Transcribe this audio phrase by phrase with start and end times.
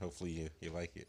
[0.00, 1.08] Hopefully you, you like it.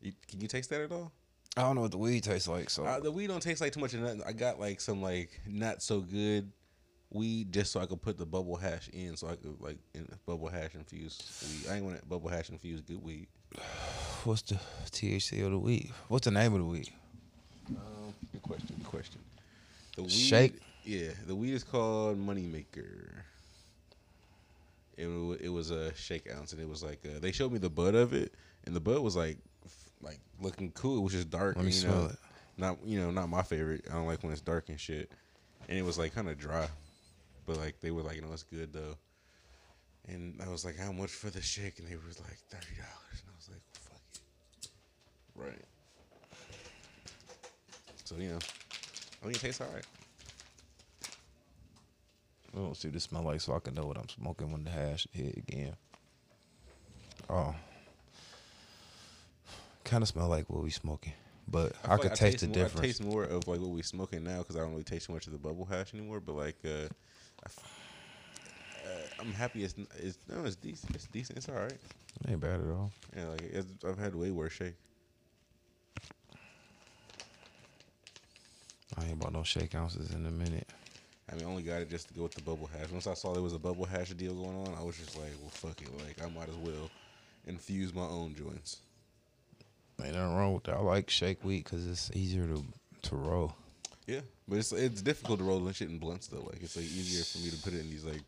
[0.00, 1.12] You, can you taste that at all?
[1.56, 3.72] I don't know what the weed tastes like, so Uh, the weed don't taste like
[3.72, 4.22] too much of nothing.
[4.26, 6.52] I got like some like not so good
[7.10, 10.06] weed just so I could put the bubble hash in, so I could like in,
[10.26, 11.70] bubble hash infused weed.
[11.70, 13.26] I ain't want bubble hash infused good weed.
[14.24, 14.58] what's the
[14.90, 15.90] THC of the weed?
[16.08, 16.90] What's the name of the weed?
[17.70, 18.76] Um, good question.
[18.78, 19.20] Good question.
[19.96, 20.58] The weed, Shake?
[20.84, 23.10] Yeah, the weed is called Moneymaker.
[24.98, 25.06] It,
[25.40, 27.94] it was a shake ounce, and it was like uh, they showed me the bud
[27.94, 29.38] of it, and the bud was like
[30.02, 30.98] like looking cool.
[30.98, 31.56] It was just dark.
[31.56, 32.16] Let me you smell know, it.
[32.56, 33.84] Not you know not my favorite.
[33.88, 35.10] I don't like when it's dark and shit.
[35.68, 36.66] And it was like kind of dry,
[37.46, 38.96] but like they were like, you know, it's good though.
[40.08, 41.78] And I was like, how much for the shake?
[41.78, 44.20] And they was like thirty dollars, and I was like, fuck it,
[45.36, 45.64] right.
[48.04, 48.38] So you know,
[49.22, 49.84] I mean, it tastes alright.
[52.58, 54.64] I don't see what it smell like, so I can know what I'm smoking when
[54.64, 55.76] the hash hit again.
[57.30, 57.54] Oh,
[59.84, 61.12] kind of smell like what we smoking,
[61.46, 62.80] but I, feel could like taste the more, difference.
[62.80, 65.12] I taste more of like what we smoking now because I don't really taste too
[65.12, 66.20] much of the bubble hash anymore.
[66.20, 67.78] But like, uh, I f-
[68.84, 70.96] uh, I'm happy it's, it's no, it's decent.
[70.96, 71.38] It's decent.
[71.38, 71.72] It's all right.
[71.72, 72.90] It ain't bad at all.
[73.16, 74.74] Yeah, like it's, I've had way worse shake.
[78.96, 80.66] I ain't bought no shake ounces in a minute.
[81.30, 82.90] I mean, I only got it just to go with the bubble hash.
[82.90, 85.32] Once I saw there was a bubble hash deal going on, I was just like,
[85.40, 85.88] well, fuck it.
[86.04, 86.90] Like, I might as well
[87.46, 88.78] infuse my own joints.
[90.02, 90.76] Ain't nothing wrong with that.
[90.76, 92.64] I like shake weed because it's easier to
[93.02, 93.54] to roll.
[94.06, 96.40] Yeah, but it's it's difficult to roll that shit in blunts though.
[96.40, 98.22] Like, it's like easier for me to put it in these like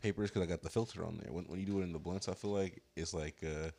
[0.00, 1.32] papers because I got the filter on there.
[1.32, 3.70] When when you do it in the blunts, I feel like it's like uh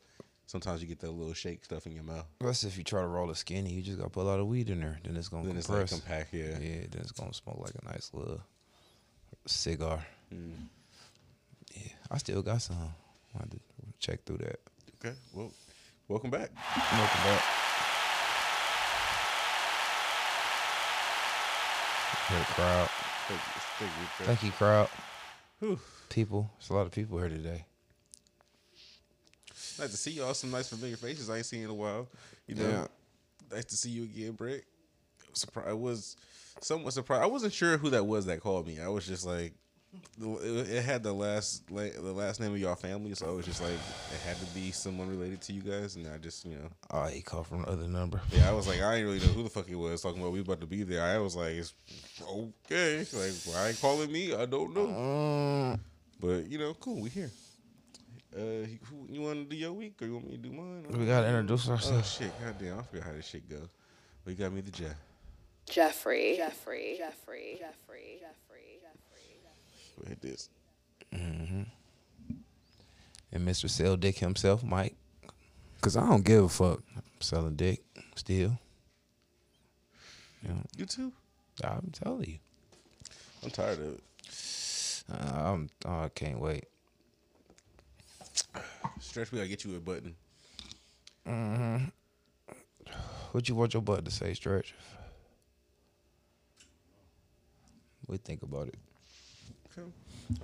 [0.46, 2.26] sometimes you get that little shake stuff in your mouth.
[2.38, 4.46] Plus, if you try to roll a skinny, you just gotta put a lot of
[4.46, 4.98] weed in there.
[5.02, 6.34] Then it's gonna Then it's like compact.
[6.34, 6.58] Yeah.
[6.60, 8.40] yeah, then it's gonna smoke like a nice little
[9.48, 10.04] cigar.
[10.32, 10.52] Mm.
[11.74, 12.76] Yeah, I still got some.
[13.34, 13.58] I had to
[13.98, 14.60] check through that.
[15.04, 15.16] Okay.
[15.32, 15.50] Well,
[16.08, 16.50] welcome back.
[16.92, 17.42] Welcome back.
[22.54, 22.88] Crowd.
[23.28, 23.60] Thank you.
[23.78, 24.26] Thank you.
[24.26, 24.88] Thank you, crowd.
[25.60, 25.78] Whew.
[26.08, 26.50] People.
[26.58, 27.64] There's a lot of people here today.
[29.78, 30.34] Nice to see y'all.
[30.34, 32.08] Some nice familiar faces I ain't seen in a while.
[32.46, 32.86] You know, Yeah.
[33.52, 34.64] nice to see you again, Brick.
[35.32, 35.66] Surprise!
[35.68, 36.16] I was
[36.60, 37.22] somewhat surprised.
[37.22, 38.80] I wasn't sure who that was that called me.
[38.80, 39.52] I was just like,
[40.20, 43.62] it, had the last la- the last name of y'all family, so I was just
[43.62, 46.68] like, it had to be someone related to you guys, and I just you know,
[46.90, 48.20] Oh, he called from the other number.
[48.30, 50.32] yeah, I was like, I didn't really know who the fuck he was talking about.
[50.32, 51.02] We about to be there.
[51.02, 51.72] I was like, it's
[52.22, 54.34] okay, like why calling me?
[54.34, 54.86] I don't know.
[54.86, 55.80] Mm,
[56.20, 57.00] But you know, cool.
[57.00, 57.30] We here.
[58.36, 60.84] Uh, who, you want to do your week, or you want me to do mine?
[60.98, 62.12] we gotta introduce Oh ourselves.
[62.12, 62.30] shit!
[62.44, 63.68] Goddamn, I forgot how this shit goes.
[64.26, 64.94] We got me the Jeff.
[65.68, 66.34] Jeffrey.
[66.36, 66.94] Jeffrey.
[66.98, 67.56] Jeffrey.
[67.58, 68.18] Jeffrey.
[68.20, 68.80] Jeffrey.
[68.82, 69.40] Jeffrey.
[69.98, 70.48] Go hit this.
[71.12, 71.66] And
[73.46, 73.68] Mr.
[73.68, 74.96] Sell Dick himself, Mike.
[75.80, 76.82] Cause I don't give a fuck.
[76.96, 77.82] I'm selling dick
[78.16, 78.58] still.
[80.42, 81.12] You know, You too.
[81.62, 82.38] I'm telling you.
[83.44, 84.02] I'm tired of it.
[85.10, 86.64] Uh, I'm, oh, I can't wait.
[89.00, 90.14] Stretch, we gotta get you a button.
[91.26, 91.84] Mm-hmm.
[93.32, 94.74] What you want your butt to say, Stretch?
[98.08, 98.74] We think about it.
[99.72, 99.86] Okay.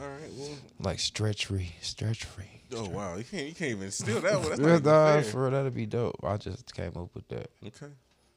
[0.01, 0.33] All right.
[0.37, 0.51] Well.
[0.81, 2.63] Like stretch free, stretch free.
[2.75, 3.47] Oh wow, you can't.
[3.47, 4.49] You can't even steal that one.
[4.51, 5.23] That's not nah, fair.
[5.23, 6.17] for real, that'd be dope.
[6.23, 7.51] I just came up with that.
[7.67, 7.93] Okay.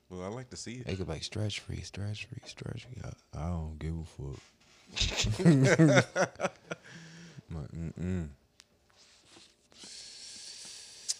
[0.09, 0.87] Well, I like to see it.
[0.87, 3.01] They could like stretch free, stretch free, stretch free.
[3.03, 4.39] I, I don't give a fuck.
[7.51, 8.29] like, mm-mm.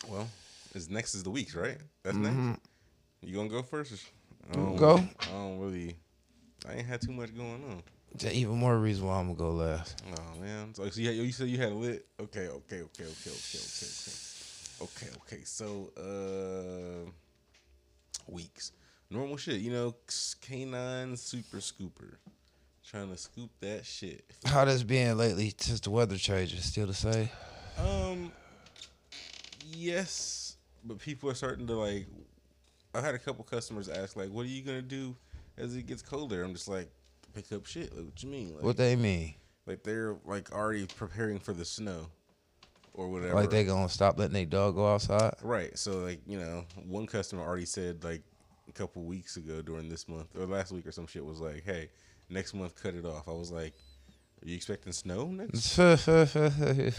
[0.10, 0.28] Well,
[0.74, 1.78] it's next is the weeks, right?
[2.04, 2.36] That's next.
[2.36, 2.54] Mm-hmm.
[3.24, 3.94] You gonna go first?
[3.94, 3.98] or-
[4.50, 4.98] I Go.
[4.98, 5.98] I don't really.
[6.68, 7.84] I ain't had too much going on.
[8.24, 10.02] Even more reason why I'm gonna go last.
[10.12, 12.06] Oh man, so, you, had, you said you had lit.
[12.20, 13.88] Okay, okay, okay, okay, okay, okay,
[14.82, 15.44] okay, okay, okay.
[15.44, 17.10] So uh,
[18.28, 18.72] weeks,
[19.12, 19.62] normal shit.
[19.62, 19.96] You know,
[20.42, 22.16] canine super scooper,
[22.88, 24.26] trying to scoop that shit.
[24.46, 26.66] How that's been lately since the weather changes?
[26.66, 27.30] Still the same?
[27.78, 28.32] Um,
[29.64, 32.08] yes, but people are starting to like.
[32.96, 35.16] I had a couple customers ask like, "What are you gonna do
[35.56, 36.90] as it gets colder?" I'm just like,
[37.34, 38.54] "Pick up shit." Like, what you mean?
[38.56, 39.36] Like, What they mean?
[39.66, 42.08] like they're like already preparing for the snow
[42.94, 43.36] or whatever.
[43.36, 45.34] Like they gonna stop letting their dog go outside?
[45.42, 45.78] right.
[45.78, 48.24] So like you know, one customer already said like
[48.70, 51.64] a couple weeks ago during this month or last week or some shit was like,
[51.64, 51.90] "Hey,
[52.30, 53.74] next month cut it off." I was like,
[54.44, 56.92] "Are you expecting snow next?" yeah.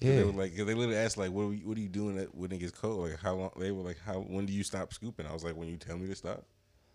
[0.00, 2.52] They were like, they literally asked like, "What are, we, what are you doing when
[2.52, 3.08] it gets cold?
[3.08, 5.56] Like how long?" They were like, "How when do you stop scooping?" I was like,
[5.56, 6.44] "When you tell me to stop."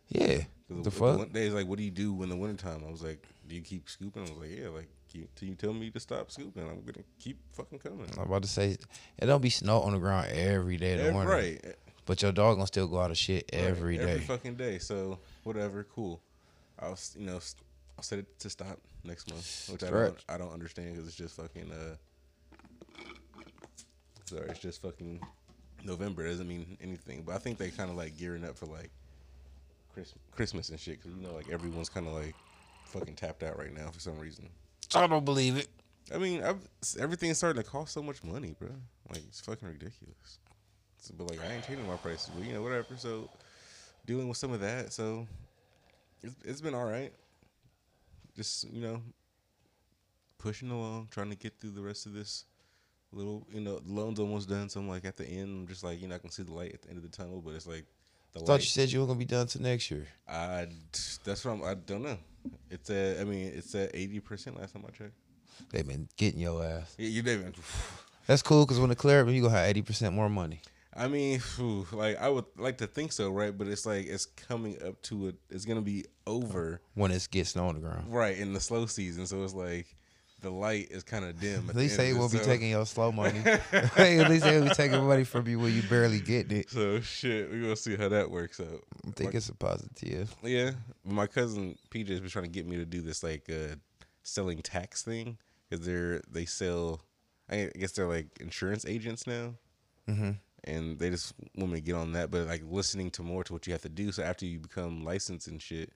[0.09, 0.41] Yeah.
[0.69, 1.17] The fuck?
[1.17, 2.83] one day like, "What do you do in the wintertime?
[2.87, 5.55] I was like, "Do you keep scooping?" I was like, "Yeah." Like, keep, till you
[5.55, 8.05] tell me to stop scooping, I'm gonna keep fucking coming.
[8.17, 8.77] I'm about to say
[9.17, 11.31] it don't be snow on the ground every day in the winter.
[11.31, 11.75] right.
[12.05, 14.13] But your dog gonna still go out of shit every Right, day.
[14.13, 14.77] Every fucking day.
[14.79, 16.21] So whatever, cool.
[16.79, 17.39] I'll you know
[17.97, 21.17] I'll set it to stop next month, which I don't I don't understand because it's
[21.17, 21.95] just fucking uh.
[24.25, 25.19] Sorry, it's just fucking
[25.83, 26.25] November.
[26.25, 28.91] It doesn't mean anything, but I think they kind of like gearing up for like
[29.99, 32.35] Christmas, Christmas and shit because you know like everyone's kind of like
[32.85, 34.49] fucking tapped out right now for some reason.
[34.95, 35.67] I don't believe it.
[36.13, 36.57] I mean, I've,
[36.99, 38.69] everything's starting to cost so much money, bro.
[39.09, 40.39] Like it's fucking ridiculous.
[40.97, 42.97] So, but like I ain't changing my prices, but you know whatever.
[42.97, 43.29] So
[44.05, 45.27] dealing with some of that, so
[46.23, 47.13] it's it's been all right.
[48.35, 49.01] Just you know
[50.37, 52.45] pushing along, trying to get through the rest of this
[53.11, 53.45] little.
[53.51, 55.61] You know, the loan's almost done, so I'm like at the end.
[55.61, 57.15] I'm just like you know I can see the light at the end of the
[57.15, 57.85] tunnel, but it's like
[58.33, 58.59] the Thought light.
[58.61, 60.07] you said you were gonna be done till next year.
[60.27, 60.67] I
[61.23, 61.63] that's what I'm.
[61.63, 62.17] I don't know.
[62.69, 63.19] It's at.
[63.19, 65.13] I mean, it's at eighty percent last time I checked.
[65.71, 66.95] They've been getting your ass.
[66.97, 67.55] Yeah, you didn't.
[68.27, 70.61] That's cool because when the clear up, you gonna have eighty percent more money.
[70.95, 73.55] I mean, phew, like I would like to think so, right?
[73.55, 75.35] But it's like it's coming up to it.
[75.49, 78.11] It's gonna be over, when it gets snow on the ground.
[78.13, 79.25] right, in the slow season.
[79.25, 79.87] So it's like
[80.41, 81.69] the light is kind of dim.
[81.69, 83.39] At least they will be so, taking your slow money.
[83.39, 83.61] at
[84.29, 86.69] least they will be taking money from you when you barely getting it.
[86.69, 88.83] So shit, we gonna see how that works out.
[89.07, 90.33] I think it's a positive.
[90.43, 90.71] Yeah,
[91.03, 93.75] my cousin PJ has been trying to get me to do this like uh,
[94.23, 95.37] selling tax thing
[95.69, 97.01] because they're they sell.
[97.49, 99.55] I guess they're like insurance agents now.
[100.07, 100.37] Mhm.
[100.65, 103.53] And they just want me to get on that, but like listening to more to
[103.53, 104.11] what you have to do.
[104.11, 105.91] So after you become licensed and shit,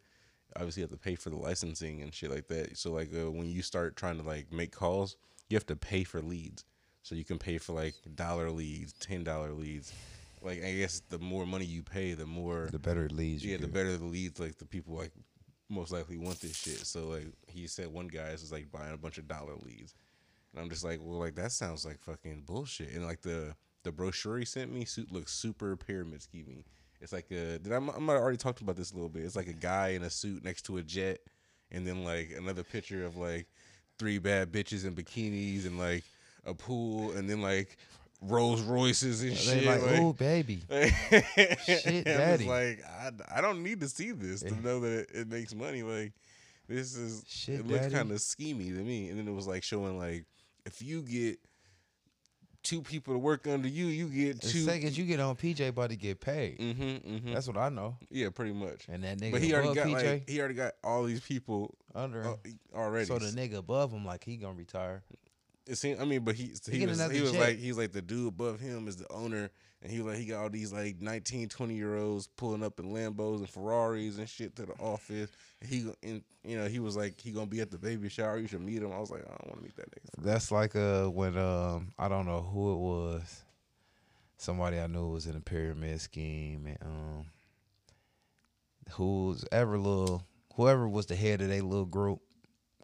[0.55, 2.77] obviously you have to pay for the licensing and shit like that.
[2.77, 5.17] So like uh, when you start trying to like make calls,
[5.50, 6.65] you have to pay for leads.
[7.03, 9.94] So you can pay for like dollar leads, ten dollar leads.
[10.41, 13.51] Like I guess the more money you pay, the more The better leads you.
[13.51, 13.73] yeah, the get.
[13.73, 15.11] better the leads, like the people like
[15.69, 16.85] most likely want this shit.
[16.85, 19.95] So like he said, one guy is like buying a bunch of dollar leads,
[20.53, 22.91] and I'm just like, well, like that sounds like fucking bullshit.
[22.94, 26.63] And like the the brochure he sent me suit looks super pyramid scheming.
[27.03, 29.23] It's like a did I, I might already talked about this a little bit.
[29.25, 31.19] It's like a guy in a suit next to a jet,
[31.69, 33.45] and then like another picture of like
[33.99, 36.06] three bad bitches in bikinis and like
[36.45, 37.78] a pool, and then like
[38.21, 39.66] Rolls Royces and shit.
[39.66, 40.61] like, like- ooh, baby.
[41.66, 42.45] Shit, daddy.
[42.47, 45.83] Like I, I don't need to see this to know that it, it makes money.
[45.83, 46.13] Like
[46.69, 49.09] this is Shit, it looks kind of schemy to me.
[49.09, 50.25] And then it was like showing like
[50.66, 51.37] if you get
[52.63, 54.63] two people to work under you, you get The two.
[54.63, 56.57] second you get on, PJ about to get paid.
[56.59, 57.33] mm-hmm, mm-hmm.
[57.33, 57.97] That's what I know.
[58.09, 58.87] yeah, pretty much.
[58.89, 61.75] And that nigga But he already got PJ like he already got all these people
[61.93, 62.35] under him.
[62.73, 63.05] uh, already.
[63.05, 65.03] So the nigga above him, like he gonna retire.
[65.65, 68.01] It seemed, I mean, but he he get was, he was like he's like the
[68.01, 69.49] dude above him is the owner,
[69.83, 72.85] and he like he got all these like 19, 20 year olds pulling up in
[72.85, 75.30] Lambos and Ferraris and shit to the office.
[75.61, 78.37] And he and you know he was like he gonna be at the baby shower.
[78.37, 78.94] You should meet him.
[78.94, 80.23] I was like I don't want to meet that nigga.
[80.23, 83.44] That's like uh when um I don't know who it was.
[84.37, 87.25] Somebody I knew was in a pyramid scheme and um
[88.92, 90.25] who's ever little
[90.56, 92.21] whoever was the head of their little group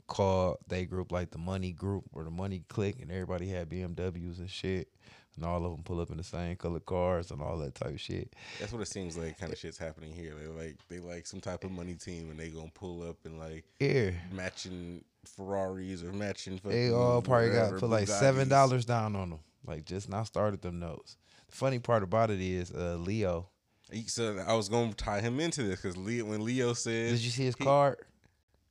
[0.10, 4.40] called they group like the money group or the money clique and everybody had BMWs
[4.40, 4.90] and shit
[5.36, 7.92] and all of them pull up in the same color cars and all that type
[7.92, 8.36] of shit.
[8.60, 9.38] That's what it seems like.
[9.40, 10.34] Kind of shit's happening here.
[10.36, 13.40] They like they like some type of money team, and they gonna pull up and
[13.40, 14.12] like Yeah.
[14.34, 16.60] matching Ferraris or matching.
[16.64, 19.40] They all probably got whatever, put like seven dollars down on them.
[19.66, 21.16] Like just now started them notes.
[21.50, 23.48] The funny part about it is uh Leo.
[23.92, 27.22] He- So I was gonna tie him into this because Leo, when Leo said, Did
[27.22, 27.98] you see his he- card?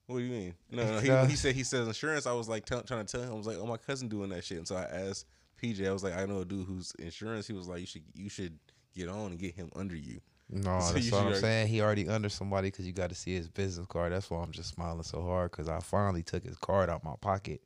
[0.09, 0.55] What do you mean?
[0.71, 1.25] No, no.
[1.25, 2.27] He, he said he says insurance.
[2.27, 3.31] I was like tell, trying to tell him.
[3.31, 4.57] I was like, oh, my cousin doing that shit.
[4.57, 5.27] And so I asked
[5.63, 5.87] PJ.
[5.87, 7.47] I was like, I know a dude who's insurance.
[7.47, 8.59] He was like, you should you should
[8.97, 10.23] get on and get him under you.
[10.49, 11.69] No, So that's you what I'm saying.
[11.69, 14.13] He already under somebody because you got to see his business card.
[14.13, 17.17] That's why I'm just smiling so hard because I finally took his card out my
[17.21, 17.61] pocket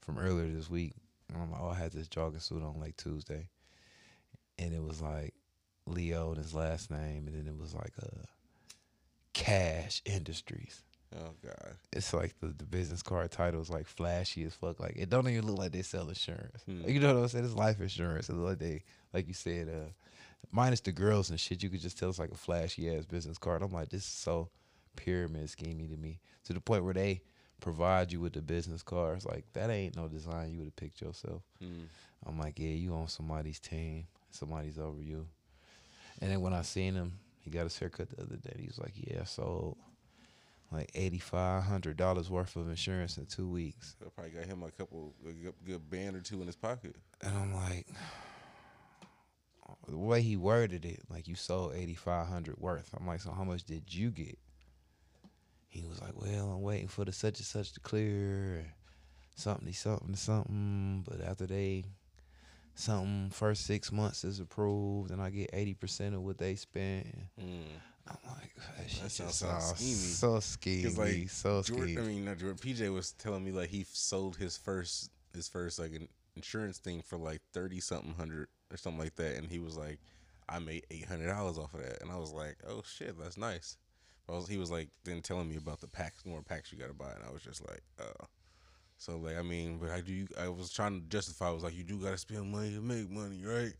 [0.00, 0.92] from earlier this week.
[1.28, 3.48] And I'm like, oh, I had this jogging suit on like Tuesday,
[4.58, 5.34] and it was like
[5.86, 8.26] Leo and his last name, and then it was like uh,
[9.32, 10.84] Cash Industries.
[11.16, 11.76] Oh God.
[11.92, 14.78] It's like the, the business card title is like flashy as fuck.
[14.78, 16.62] Like it don't even look like they sell insurance.
[16.66, 16.88] Hmm.
[16.88, 17.44] You know what I'm saying?
[17.44, 18.28] It's life insurance.
[18.28, 19.90] It look like they, like you said, uh,
[20.52, 21.62] minus the girls and shit.
[21.62, 23.62] You could just tell it's like a flashy ass business card.
[23.62, 24.50] I'm like, this is so
[24.96, 26.20] pyramid schemey to me.
[26.44, 27.22] To the point where they
[27.60, 29.24] provide you with the business cards.
[29.24, 31.42] Like that ain't no design you would have picked yourself.
[31.62, 31.86] Mm.
[32.26, 34.06] I'm like, yeah, you on somebody's team.
[34.30, 35.26] Somebody's over you.
[36.20, 38.56] And then when I seen him, he got his haircut the other day.
[38.58, 39.76] He was like, yeah, I sold
[40.72, 43.96] like eighty five hundred dollars worth of insurance in two weeks.
[44.04, 46.94] I probably got him a couple a good, band or two in his pocket.
[47.22, 47.86] And I'm like,
[49.88, 52.90] the way he worded it, like you sold eighty five hundred worth.
[52.96, 54.38] I'm like, so how much did you get?
[55.68, 58.66] He was like, well, I'm waiting for the such and such to clear,
[59.36, 61.04] something, something, something.
[61.08, 61.84] But after they,
[62.74, 67.06] something first six months is approved, and I get eighty percent of what they spent.
[67.40, 67.62] Mm.
[68.10, 69.94] I'm like, that, sounds so sounds schemey.
[69.94, 72.58] so schemey, like, so Jordan, I mean, not Jordan.
[72.58, 77.02] PJ was telling me like he sold his first his first like an insurance thing
[77.02, 79.98] for like thirty something hundred or something like that, and he was like,
[80.48, 83.36] I made eight hundred dollars off of that, and I was like, oh shit, that's
[83.38, 83.76] nice.
[84.28, 86.88] I was, he was like then telling me about the packs, more packs you got
[86.88, 88.26] to buy, and I was just like, oh.
[88.96, 90.26] So like, I mean, but I do.
[90.38, 91.48] I was trying to justify.
[91.48, 93.72] I was like, you do got to spend money to make money, right?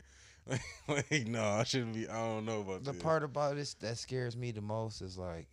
[0.87, 2.07] like, no, I shouldn't be.
[2.09, 3.01] I don't know about the this.
[3.01, 5.47] part about this that scares me the most is like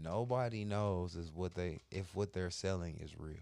[0.00, 3.36] nobody knows is what they if what they're selling is real.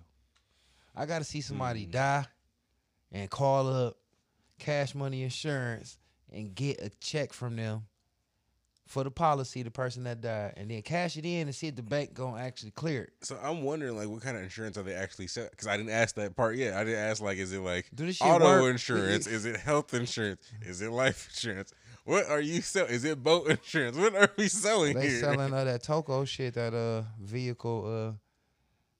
[0.97, 1.91] I gotta see somebody Mm.
[1.93, 2.27] die
[3.13, 3.97] and call up
[4.59, 5.99] cash money insurance
[6.33, 7.87] and get a check from them
[8.91, 11.77] for the policy, the person that died, and then cash it in and see if
[11.77, 13.13] the bank gonna actually clear it.
[13.23, 15.51] So I'm wondering, like, what kind of insurance are they actually selling?
[15.53, 16.75] Because I didn't ask that part yet.
[16.75, 18.71] I didn't ask, like, is it like Do this shit auto work?
[18.73, 19.29] insurance?
[19.29, 20.43] Is it health insurance?
[20.63, 21.73] Is it life insurance?
[22.05, 22.91] What are you selling?
[22.91, 23.97] Is it boat insurance?
[23.97, 25.21] What are we selling They here?
[25.21, 28.17] selling uh, that Toco shit, that uh vehicle, uh,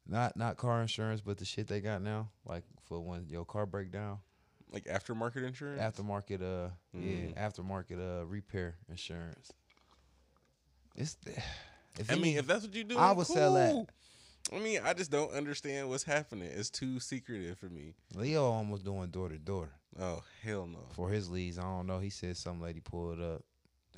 [0.07, 3.67] not not car insurance, but the shit they got now, like for when your car
[3.67, 4.19] break down,
[4.73, 5.81] like aftermarket insurance?
[5.83, 7.33] aftermarket, uh, Mm.
[7.35, 9.51] yeah, aftermarket, uh, repair insurance.
[11.01, 11.17] It's,
[11.99, 13.87] if I mean, if that's what you do, I would sell that.
[14.53, 16.51] I mean, I just don't understand what's happening.
[16.53, 17.95] It's too secretive for me.
[18.15, 20.79] Leo almost doing door to door Oh hell no!
[20.95, 21.59] for his leads.
[21.59, 21.99] I don't know.
[21.99, 23.43] He said some lady pulled up.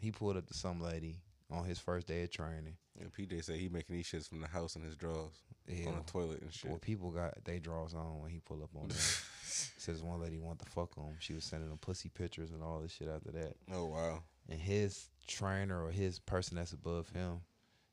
[0.01, 2.77] He pulled up to some lady on his first day of training.
[3.01, 5.33] And PJ said he making these shits from the house in his drawers
[5.67, 6.71] Yeah, on the toilet and shit.
[6.71, 8.99] Well, people got they drawers on when he pull up on them.
[9.45, 11.15] Says one lady want to fuck him.
[11.19, 13.55] She was sending him pussy pictures and all this shit after that.
[13.73, 14.23] oh wow!
[14.49, 17.41] And his trainer or his person that's above him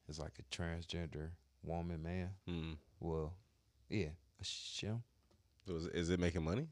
[0.07, 1.29] is like a transgender
[1.63, 2.29] woman, man.
[2.47, 2.71] Hmm.
[2.99, 3.33] Well,
[3.89, 4.07] yeah,
[4.39, 5.01] a shim.
[5.67, 6.67] So is, it making money?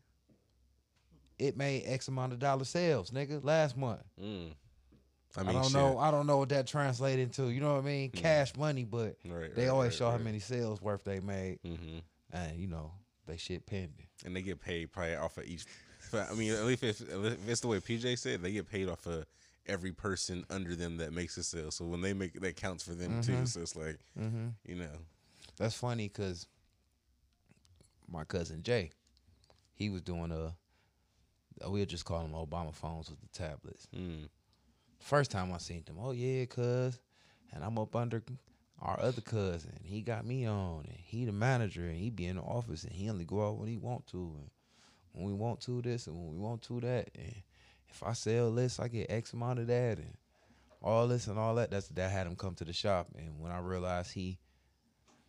[1.39, 4.01] It made X amount of dollar sales, nigga, last month.
[4.21, 4.51] Mm.
[5.35, 5.73] I, I mean, don't shit.
[5.73, 5.99] know.
[5.99, 7.49] I don't know what that translated into.
[7.49, 8.09] You know what I mean?
[8.11, 8.15] Mm.
[8.15, 11.59] Cash money, but Right, they right, always right, show how many sales worth they made,
[11.63, 11.99] Mm-hmm.
[12.33, 12.91] and you know
[13.27, 14.07] they shit pending.
[14.25, 15.65] and they get paid probably off of each.
[16.13, 19.05] I mean, at least if, if it's the way PJ said, they get paid off
[19.05, 19.25] of
[19.67, 21.71] every person under them that makes a sale.
[21.71, 23.33] So when they make that counts for them too.
[23.33, 23.47] Mhm.
[23.47, 24.47] So it's like Mm-hmm.
[24.65, 24.97] you know,
[25.57, 26.47] That's funny because
[28.09, 28.91] my cousin Jay,
[29.73, 30.55] he was doing a.
[31.67, 33.87] We'll just call them Obama phones with the tablets.
[33.95, 34.29] mm,
[34.99, 36.99] First time I seen them, oh yeah, cuz,
[37.51, 38.21] and I'm up under
[38.79, 39.79] our other cousin.
[39.83, 42.93] He got me on, and he the manager, and he be in the office, and
[42.93, 44.49] he only go out when he want to, and
[45.13, 47.33] when we want to this, and when we want to that, and
[47.89, 50.15] if I sell this, I get X amount of that, and
[50.81, 51.71] all this and all that.
[51.71, 54.39] That's that had him come to the shop, and when I realized he,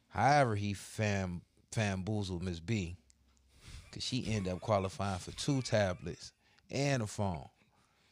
[0.09, 2.97] however, he fam famboozled Miss B,
[3.93, 6.33] cause she ended up qualifying for two tablets
[6.71, 7.49] and a phone.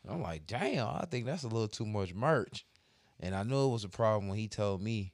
[0.08, 2.64] I'm like, damn, I think that's a little too much merch.
[3.18, 5.12] And I knew it was a problem when he told me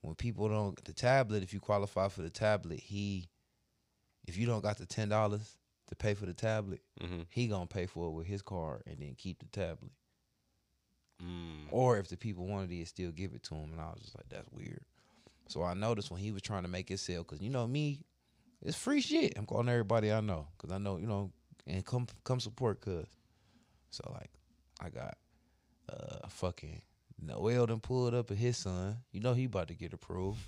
[0.00, 3.28] when people don't the tablet, if you qualify for the tablet, he
[4.26, 5.56] if you don't got the ten dollars
[5.90, 7.22] to pay for the tablet, mm-hmm.
[7.28, 9.92] he gonna pay for it with his card and then keep the tablet.
[11.22, 13.72] mm, Or if the people wanted it, still give it to him.
[13.72, 14.84] And I was just like, that's weird.
[15.48, 18.00] So I noticed when he was trying to make his sale, because you know me,
[18.62, 19.34] it's free shit.
[19.36, 21.32] I'm calling everybody I know, because I know you know,
[21.66, 23.06] and come come support, cuz.
[23.90, 24.30] So like,
[24.80, 25.18] I got
[25.92, 26.82] uh fucking
[27.20, 28.98] Noel done pulled up at his son.
[29.12, 30.40] You know he about to get approved.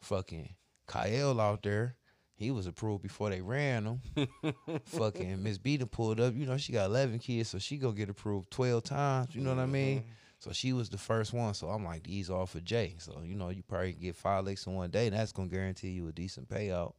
[0.00, 0.54] Fucking
[0.86, 1.96] Kyle out there.
[2.42, 3.84] He was approved before they ran
[4.14, 4.28] him.
[4.84, 6.34] Fucking Miss B pulled up.
[6.34, 9.34] You know, she got 11 kids, so she gonna get approved 12 times.
[9.34, 10.04] You know what I mean?
[10.38, 11.54] So she was the first one.
[11.54, 12.96] So I'm like, these all for Jay.
[12.98, 15.06] So, you know, you probably get five licks in one day.
[15.06, 16.94] And that's gonna guarantee you a decent payout.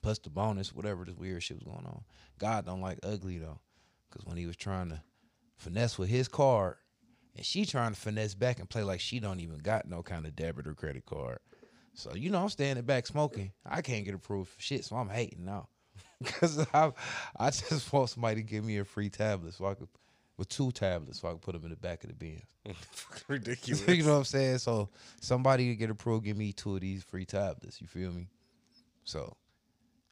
[0.00, 2.02] Plus the bonus, whatever this weird shit was going on.
[2.38, 3.58] God don't like ugly though.
[4.10, 5.02] Cause when he was trying to
[5.56, 6.76] finesse with his card,
[7.36, 10.24] and she trying to finesse back and play like she don't even got no kind
[10.24, 11.40] of debit or credit card.
[11.94, 13.52] So you know I'm standing back smoking.
[13.66, 15.68] I can't get approved for shit, so I'm hating now.
[16.24, 16.92] Cause I
[17.36, 19.88] I just want somebody to give me a free tablet so I could
[20.38, 22.78] with two tablets so I could put them in the back of the Benz.
[23.28, 23.86] Ridiculous.
[23.88, 24.58] you know what I'm saying?
[24.58, 24.88] So
[25.20, 27.80] somebody could get approved, give me two of these free tablets.
[27.80, 28.28] You feel me?
[29.04, 29.36] So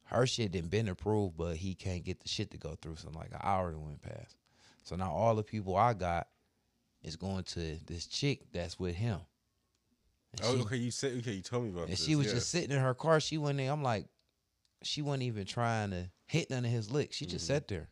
[0.04, 2.96] her shit didn't been approved, but he can't get the shit to go through.
[2.96, 4.36] So like an hour went past.
[4.82, 6.26] So now all the people I got
[7.02, 9.20] is going to this chick that's with him.
[10.38, 10.76] And Oh, she- okay.
[10.76, 11.32] You said okay.
[11.32, 11.84] You told me about it.
[11.84, 12.04] and this.
[12.04, 12.34] she was yeah.
[12.34, 13.20] just sitting in her car.
[13.20, 13.70] She went there.
[13.72, 14.06] I'm like,
[14.82, 17.16] she wasn't even trying to hit none of his licks.
[17.16, 17.54] She just Mm-hmm.
[17.54, 17.88] sat there.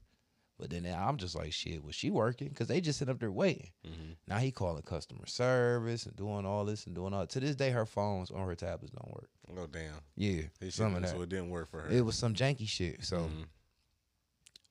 [0.56, 2.48] But then I'm just like, shit, was she working?
[2.48, 3.70] Because they just sit up there waiting.
[3.84, 4.12] Mm-hmm.
[4.28, 7.26] Now he calling customer service and doing all this and doing all.
[7.26, 9.28] To this day, her phones on her tablets don't work.
[9.58, 9.94] Oh damn.
[10.14, 11.10] Yeah, some of that.
[11.10, 11.88] so it didn't work for her.
[11.90, 13.04] It was some janky shit.
[13.04, 13.46] So, Mhm.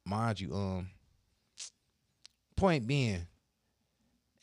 [0.05, 0.89] mind you, um,
[2.55, 3.27] point being,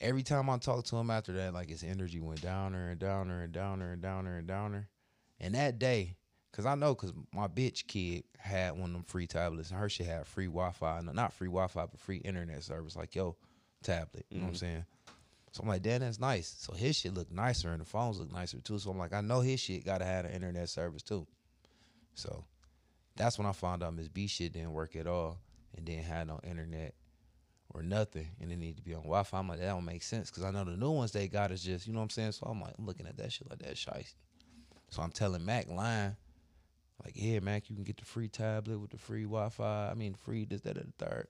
[0.01, 3.43] every time I talk to him after that, like his energy went downer and downer
[3.43, 4.89] and downer and downer and downer.
[5.39, 6.17] And that day,
[6.53, 9.89] cause I know, cause my bitch kid had one of them free tablets, and her
[9.89, 12.97] shit had free Wi-Fi, no, not free Wi-Fi, but free internet service.
[12.97, 13.37] Like yo,
[13.83, 14.27] tablet.
[14.31, 14.59] You know what I'm mm-hmm.
[14.59, 14.85] saying?
[15.53, 16.55] So I'm like, damn, that's nice.
[16.59, 18.79] So his shit looked nicer, and the phones look nicer too.
[18.79, 21.27] So I'm like, I know his shit gotta have an internet service too.
[22.15, 22.45] So
[23.17, 25.39] that's when I found out Miss B shit didn't work at all
[25.77, 26.95] and didn't have no internet
[27.73, 29.39] or nothing and it need to be on Wi Fi.
[29.39, 31.63] I'm like, that don't make sense because I know the new ones they got is
[31.63, 32.33] just, you know what I'm saying?
[32.33, 34.15] So I'm like, I'm looking at that shit like that shiesty.
[34.91, 36.17] So I'm telling Mac line,
[37.05, 39.89] like, yeah, Mac, you can get the free tablet with the free Wi Fi.
[39.91, 41.29] I mean, free this, that, and the third.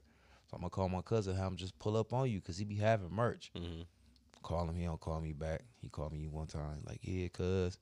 [0.50, 2.64] So I'm gonna call my cousin, have him just pull up on you because he
[2.64, 3.52] be having merch.
[3.54, 3.86] Mhm.
[4.42, 5.62] Call him, he don't call me back.
[5.80, 7.78] He called me one time, like, yeah, cuz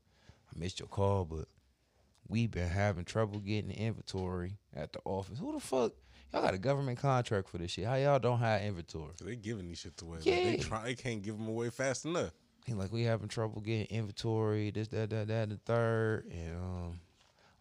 [0.52, 1.46] I missed your call, but
[2.26, 5.38] we been having trouble getting the inventory at the office.
[5.38, 5.92] Who the fuck?
[6.32, 7.86] Y'all got a government contract for this shit.
[7.86, 9.12] How y'all don't have inventory?
[9.24, 10.18] They giving these shit away.
[10.18, 10.62] but They Yeah.
[10.62, 10.84] try.
[10.84, 12.32] They can't give them away fast enough.
[12.66, 16.26] He like we having trouble getting inventory, this, that, that, that, and the third.
[16.30, 17.00] And um,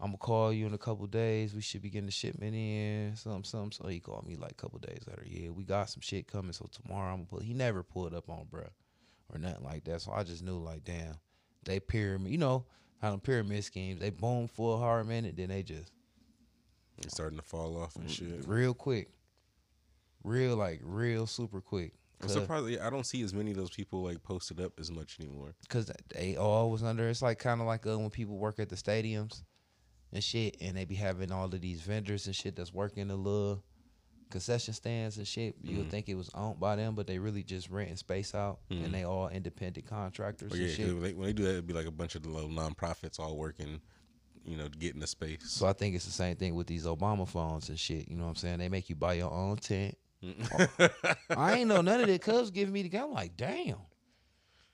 [0.01, 1.55] I'm gonna call you in a couple days.
[1.55, 3.71] We should be getting the shipment in, something, something.
[3.71, 5.23] So he called me like a couple days later.
[5.25, 6.51] Yeah, we got some shit coming.
[6.51, 7.39] So tomorrow I'm gonna pull.
[7.39, 8.67] He never pulled up on bruh
[9.33, 10.01] or nothing like that.
[10.01, 11.15] So I just knew like, damn,
[11.63, 12.29] they pyramid.
[12.33, 12.65] You know
[13.01, 14.01] how them pyramid schemes?
[14.01, 15.89] They boom for a hard minute, then they just
[17.03, 18.45] It's starting to fall off and shit.
[18.47, 19.09] real quick,
[20.23, 21.93] real like real super quick.
[22.21, 22.67] I'm surprised.
[22.69, 25.53] yeah, I don't see as many of those people like posted up as much anymore.
[25.61, 27.07] because they all was under.
[27.09, 29.43] It's like kind of like uh, when people work at the stadiums
[30.11, 33.15] and shit, and they be having all of these vendors and shit that's working the
[33.15, 33.63] little
[34.31, 35.55] concession stands and shit.
[35.61, 35.77] You Mm-hmm.
[35.79, 38.91] would think it was owned by them, but they really just renting space out, and
[38.91, 40.87] they all independent contractors Oh, and shit.
[40.87, 43.19] when they, when they do that, it'd be like a bunch of the little nonprofits
[43.19, 43.79] all working,
[44.47, 45.39] you know, getting the space.
[45.43, 48.07] So I think it's the same thing with these Obama phones and shit.
[48.07, 48.59] You know what I'm saying?
[48.59, 49.97] They make you buy your own tent.
[50.23, 50.89] Mm.
[51.37, 52.21] I ain't know none of that.
[52.23, 53.03] Cubs giving me the gun.
[53.03, 53.75] I'm like, damn.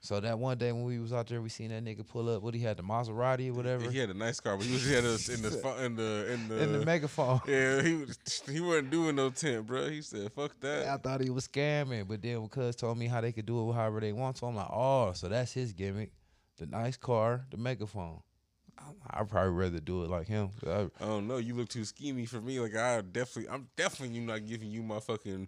[0.04, 2.44] So that one day when we was out there, we seen that nigga pull up.
[2.44, 4.86] What he had the Maserati or whatever he had a nice car, but he was
[4.86, 5.48] he had us in the
[5.86, 7.40] in the in the, in the megaphone.
[7.48, 7.82] yeah.
[7.82, 9.88] He was he wasn't doing no tent, bro.
[9.90, 13.08] He said, "Fuck that." I thought he was scamming, but then when Cuz told me
[13.08, 15.72] how they could do it however they want, so I'm like, oh, so that's his
[15.72, 16.12] gimmick.
[16.58, 18.20] The nice car, the megaphone.
[19.10, 20.50] I'd probably rather do it like him.
[20.66, 21.38] I- I don't know.
[21.38, 22.60] You look too schemy for me.
[22.60, 25.48] Like I definitely, I'm definitely not giving you my fucking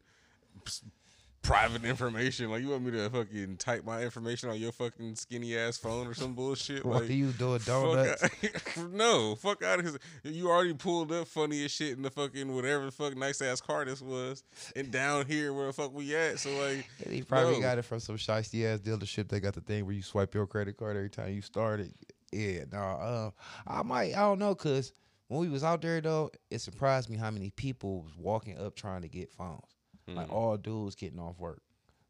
[1.42, 2.50] private information.
[2.50, 6.08] Like you want me to fucking type my information on your fucking skinny ass phone
[6.08, 6.84] or some bullshit.
[6.84, 7.60] What like do you do?
[7.60, 8.24] Donuts?
[8.24, 9.98] out- no, fuck out of here.
[10.24, 13.62] You already pulled up funny as shit in the fucking whatever the fuck nice ass
[13.62, 14.44] car this was,
[14.76, 16.40] and down here where the fuck we at.
[16.40, 17.62] So like, And he probably no.
[17.62, 19.28] got it from some shiesty ass dealership.
[19.30, 21.92] They got the thing where you swipe your credit card every time you start it.
[22.36, 23.32] Yeah, no, uh,
[23.68, 24.92] I might, I don't know, cause
[25.28, 28.76] when we was out there though, it surprised me how many people was walking up
[28.76, 29.62] trying to get phones.
[30.08, 31.64] Like all dudes getting off work,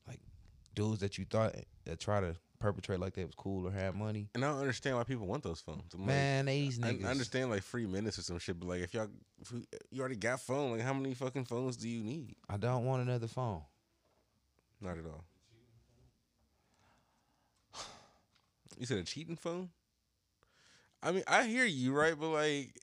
[0.05, 0.19] like
[0.73, 4.27] dudes that you thought that try to perpetrate like they was cool or had money.
[4.35, 5.93] And I don't understand why people want those phones.
[5.93, 7.05] I'm like, Man, these I, niggas.
[7.05, 9.07] I understand like free minutes or some shit, but like if y'all,
[9.41, 9.53] if
[9.91, 12.35] you already got phone, like how many fucking phones do you need?
[12.49, 13.61] I don't want another phone.
[14.81, 15.23] Not at all.
[18.77, 19.69] You said a cheating phone?
[21.03, 22.15] I mean, I hear you, right?
[22.19, 22.79] But like,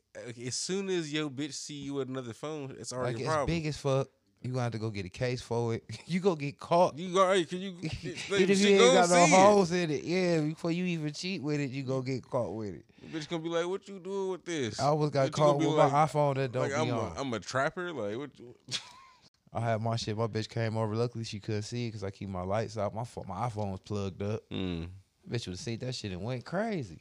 [0.47, 3.47] as soon as your bitch see you with another phone, it's already Like a it's
[3.47, 4.09] big as fuck.
[4.43, 5.85] You gonna have to go get a case for it.
[6.07, 6.99] You go get caught.
[6.99, 7.77] You go, hey, can you?
[7.83, 10.41] Even if you ain't got no holes in it, yeah.
[10.41, 12.85] Before you even cheat with it, you go get caught with it.
[13.13, 14.81] Bitch gonna be like, what you doing with this?
[14.81, 17.17] I always got gonna caught with like- my iPhone that don't like be I'm on.
[17.17, 17.93] a, I'm a trapper.
[17.93, 18.31] Like what?
[18.39, 18.55] You,
[19.55, 20.17] I had my shit.
[20.17, 20.95] My bitch came over.
[20.97, 22.95] Luckily, she couldn't see because I keep my lights out.
[22.95, 24.43] My phone, my iPhone was plugged up.
[24.51, 24.89] mm.
[25.29, 27.01] Bitch would have seen that shit and went crazy.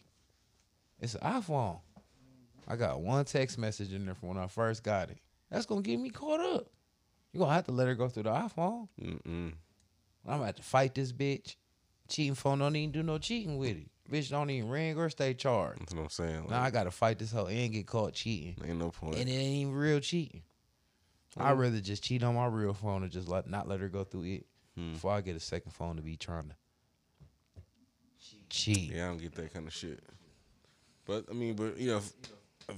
[1.02, 1.80] It's an iPhone.
[2.68, 5.18] I got one text message in there from when I first got it.
[5.50, 6.68] That's gonna get me caught up.
[7.34, 8.88] You gonna have to let her go through the iPhone.
[9.02, 9.54] Mm-mm.
[10.26, 11.56] I'm gonna have to fight this bitch.
[12.08, 13.88] Cheating phone don't even do no cheating with it.
[14.10, 15.82] Bitch don't even ring or stay charged.
[15.82, 16.48] That's what I'm saying.
[16.50, 18.56] Now I gotta fight this hoe and get caught cheating.
[18.66, 19.16] ain't no point.
[19.18, 20.44] And it ain't even real cheating.
[21.38, 24.04] I'd rather just cheat on my real phone and just let not let her go
[24.04, 24.94] through it Hmm.
[24.94, 26.56] before I get a second phone to be trying to
[28.50, 28.92] cheat.
[28.92, 30.00] Yeah, I don't get that kind of shit.
[31.06, 32.14] But I mean, but you know, f-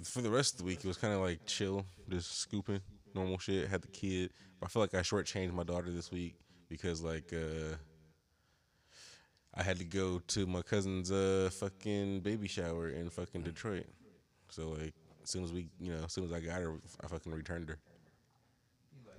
[0.03, 2.81] for the rest of the week, it was kind of like chill, just scooping,
[3.13, 3.67] normal shit.
[3.67, 6.35] Had the kid, but I feel like I shortchanged my daughter this week
[6.69, 7.75] because like uh
[9.55, 13.85] I had to go to my cousin's uh fucking baby shower in fucking Detroit.
[14.49, 17.07] So like, as soon as we, you know, as soon as I got her, I
[17.07, 17.77] fucking returned her.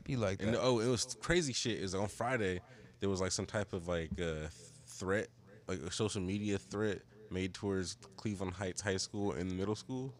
[0.05, 0.61] Be like And that.
[0.62, 1.79] oh, it was crazy shit.
[1.79, 2.61] Is on Friday
[3.01, 4.49] there was like some type of like uh,
[4.87, 5.29] threat,
[5.69, 10.13] like a social media threat made towards Cleveland Heights High School and middle school.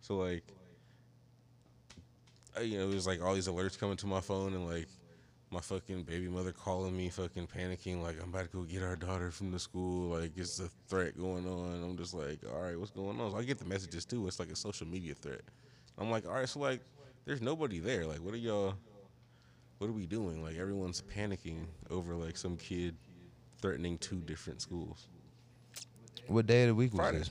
[0.00, 0.44] So like,
[2.56, 4.88] uh, you know, was like all these alerts coming to my phone and like
[5.50, 8.96] my fucking baby mother calling me, fucking panicking, like I'm about to go get our
[8.96, 10.16] daughter from the school.
[10.18, 11.82] Like it's a threat going on.
[11.82, 13.30] I'm just like, all right, what's going on?
[13.32, 14.26] So I get the messages too.
[14.26, 15.42] It's like a social media threat.
[15.98, 16.80] I'm like, all right, so like,
[17.24, 18.06] there's nobody there.
[18.06, 18.74] Like, what are y'all?
[19.78, 20.42] what are we doing?
[20.42, 22.96] Like everyone's panicking over like some kid
[23.60, 25.08] threatening two different schools.
[26.28, 27.18] What day of the week was Friday.
[27.18, 27.30] this?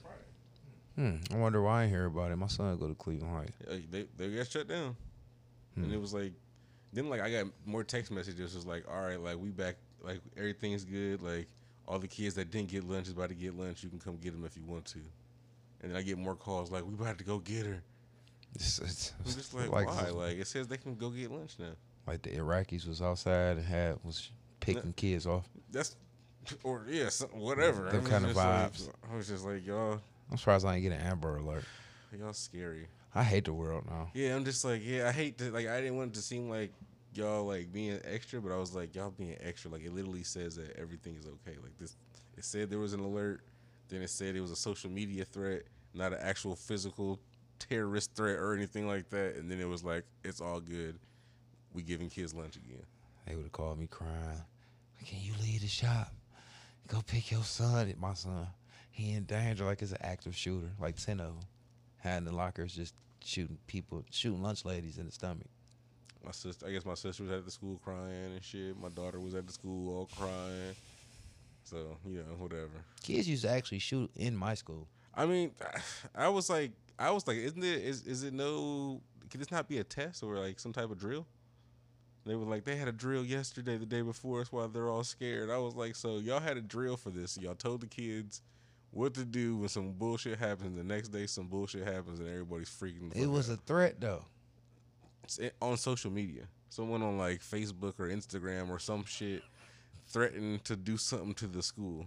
[0.95, 1.15] Hmm.
[1.33, 2.35] I wonder why I hear about it.
[2.37, 3.85] My son go to Cleveland Heights.
[3.91, 4.95] They they got shut down,
[5.75, 5.93] and Hmm.
[5.93, 6.31] it was like,
[6.93, 8.53] then like I got more text messages.
[8.53, 11.21] It was like, all right, like we back, like everything's good.
[11.21, 11.47] Like
[11.87, 13.83] all the kids that didn't get lunch is about to get lunch.
[13.83, 14.99] You can come get them if you want to.
[15.81, 17.83] And then I get more calls like we about to go get her.
[18.55, 20.09] It's, it's, I'm just like, like, why?
[20.11, 21.73] Like it says they can go get lunch now.
[22.07, 24.31] like the Iraqis was outside and had was
[24.61, 25.49] picking kids off.
[25.69, 25.97] That's
[26.63, 27.85] or yeah, some, whatever.
[27.89, 28.89] Them I was kinda just like- vibes.
[29.11, 29.99] I was just like, y'all,
[30.31, 31.63] I'm surprised I ain't get an Amber Alert.
[32.17, 32.87] y'all scary.
[33.13, 34.09] I hate the world now.
[34.13, 36.49] Yeah, I'm just like, yeah, I hate to like I didn't want it to seem
[36.49, 36.71] like
[37.13, 39.71] y'all like being extra, but I was like, y'all being extra.
[39.71, 41.57] Like it literally says that everything is okay.
[41.61, 41.95] Like this
[42.37, 43.41] it said there was an alert,
[43.87, 47.19] then it said it was a social media threat, not an actual physical
[47.59, 50.99] terrorist threat or anything like that, and then it was like, it's all good.
[51.73, 52.83] We giving kids lunch again.
[53.25, 54.41] They would have called me crying.
[55.05, 56.13] Can you leave the shop?
[56.87, 57.93] Go pick your son.
[57.99, 58.47] My son,
[58.91, 59.65] he in danger.
[59.65, 60.69] Like it's an active shooter.
[60.79, 61.39] Like ten of them,
[61.97, 62.93] had in the lockers just
[63.23, 65.47] shooting people, shooting lunch ladies in the stomach.
[66.23, 68.79] My sister I guess my sister was at the school crying and shit.
[68.79, 70.75] My daughter was at the school all crying.
[71.63, 72.69] So, you know, whatever.
[73.01, 74.87] Kids used to actually shoot in my school.
[75.15, 75.51] I mean,
[76.15, 77.81] I was like, I was like, isn't it?
[77.81, 79.01] Is is it no?
[79.29, 81.25] Could this not be a test or like some type of drill?
[82.25, 84.39] They were like, they had a drill yesterday, the day before.
[84.39, 85.51] That's why they're all scared.
[85.51, 87.37] I was like, so y'all had a drill for this.
[87.37, 88.41] Y'all told the kids
[88.91, 90.75] what to do when some bullshit happens.
[90.75, 93.15] The next day, some bullshit happens, and everybody's freaking.
[93.15, 94.25] It was a threat though.
[95.23, 96.47] It's on social media.
[96.69, 99.43] Someone on like Facebook or Instagram or some shit
[100.07, 102.05] threatened to do something to the school,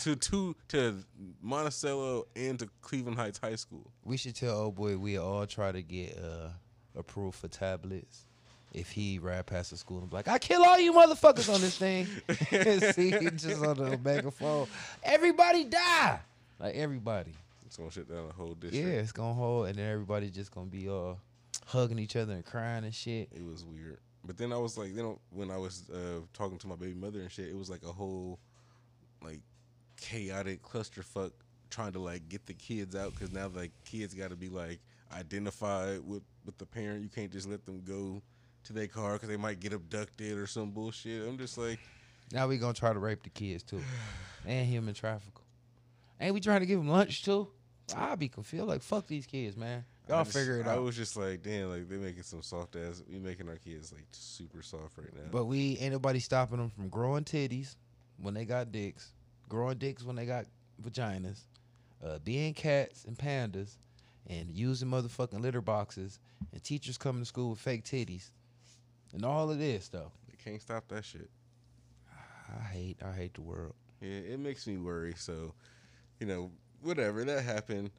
[0.00, 1.04] to to to
[1.42, 3.90] Monticello and to Cleveland Heights High School.
[4.04, 6.50] We should tell old boy we all try to get uh,
[6.96, 8.26] approved for tablets.
[8.74, 11.60] If he ride past the school and be like, I kill all you motherfuckers on
[11.60, 12.06] this thing.
[12.92, 14.66] See, just on the megaphone.
[15.02, 16.18] Everybody die.
[16.58, 17.32] Like everybody.
[17.64, 18.86] It's gonna shut down the whole district.
[18.86, 21.18] Yeah, it's gonna hold and then everybody just gonna be all
[21.66, 23.28] hugging each other and crying and shit.
[23.32, 23.98] It was weird.
[24.24, 26.94] But then I was like, you know, when I was uh, talking to my baby
[26.94, 28.38] mother and shit, it was like a whole
[29.22, 29.40] like
[30.00, 31.32] chaotic clusterfuck
[31.70, 34.78] trying to like get the kids out because now like kids got to be like
[35.12, 37.02] identified with with the parent.
[37.02, 38.22] You can't just let them go
[38.64, 41.26] to their car because they might get abducted or some bullshit.
[41.26, 41.78] I'm just like,
[42.32, 43.80] Now we gonna try to rape the kids too.
[44.46, 45.42] And human traffic 'em.
[46.26, 47.48] Ain't we trying to give them lunch too?
[47.96, 48.66] I'll be confused.
[48.66, 49.84] Like, fuck these kids, man.
[50.08, 50.82] Y'all I just- figure it I out.
[50.82, 53.02] was just like, damn, like they making some soft ass.
[53.10, 55.28] We making our kids like super soft right now.
[55.30, 57.76] But we ain't nobody stopping them from growing titties
[58.18, 59.12] when they got dicks,
[59.48, 60.46] growing dicks when they got
[60.82, 61.40] vaginas,
[62.02, 63.76] uh, being cats and pandas,
[64.26, 66.18] and using motherfucking litter boxes,
[66.52, 68.30] and teachers coming to school with fake titties,
[69.14, 70.10] and all of this though.
[70.28, 71.30] they can't stop that shit.
[72.48, 73.74] I hate, I hate the world.
[74.00, 75.14] Yeah, it makes me worry.
[75.16, 75.54] So,
[76.20, 76.50] you know,
[76.82, 77.90] whatever that happened.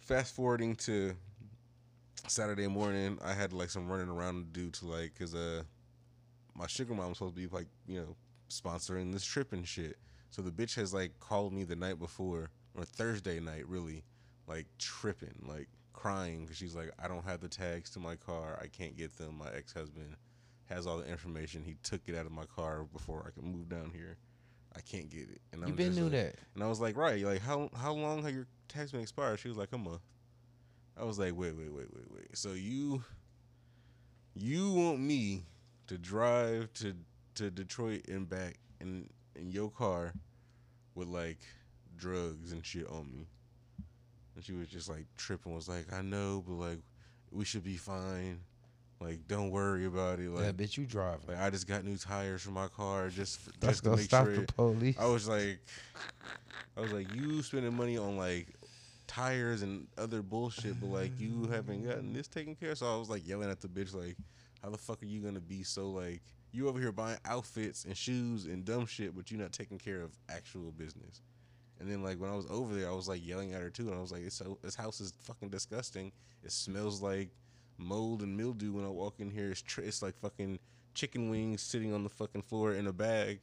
[0.00, 1.16] Fast forwarding to
[2.28, 5.62] Saturday morning, I had like some running around to do to like, cause uh,
[6.54, 8.16] my sugar mom's supposed to be like you know
[8.48, 9.96] sponsoring this trip and shit.
[10.30, 14.04] So the bitch has like called me the night before or Thursday night, really,
[14.46, 18.60] like tripping, like crying because she's like, I don't have the tags to my car.
[18.62, 19.38] I can't get them.
[19.38, 20.14] My ex husband
[20.66, 21.62] has all the information.
[21.64, 24.16] He took it out of my car before I could move down here.
[24.76, 25.40] I can't get it.
[25.52, 26.34] And You I'm been knew like- that.
[26.54, 29.38] And I was like, right, like how how long have your tags been expired?
[29.40, 30.02] She was like, a month.
[30.98, 32.36] I was like, wait, wait, wait, wait, wait.
[32.36, 33.02] So you
[34.34, 35.44] you want me
[35.86, 36.94] to drive to
[37.36, 40.12] to Detroit and back in in your car
[40.94, 41.38] with like
[41.96, 43.26] drugs and shit on me.
[44.34, 46.80] And she was just like tripping, was like, I know, but like
[47.30, 48.40] we should be fine.
[49.00, 50.30] Like, don't worry about it.
[50.30, 51.26] Like, yeah, bitch, you driving.
[51.28, 54.10] like I just got new tires for my car just for, Let's just to make
[54.10, 54.96] sure the it- police.
[54.98, 55.58] I was like,
[56.76, 58.48] I was like, you spending money on like
[59.06, 62.70] tires and other bullshit, but like you haven't gotten this taken care.
[62.72, 62.78] of.
[62.78, 64.16] So I was like yelling at the bitch, like,
[64.62, 67.94] how the fuck are you gonna be so like you over here buying outfits and
[67.96, 71.20] shoes and dumb shit, but you're not taking care of actual business.
[71.78, 73.88] And then like when I was over there, I was like yelling at her too,
[73.88, 76.10] and I was like, "This this house is fucking disgusting.
[76.42, 77.28] It smells like
[77.78, 79.50] mold and mildew when I walk in here.
[79.50, 80.58] It's tr- it's like fucking
[80.94, 83.40] chicken wings sitting on the fucking floor in a bag."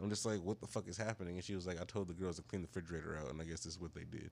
[0.00, 2.14] I'm just like, "What the fuck is happening?" And she was like, "I told the
[2.14, 4.30] girls to clean the refrigerator out, and I guess this is what they did."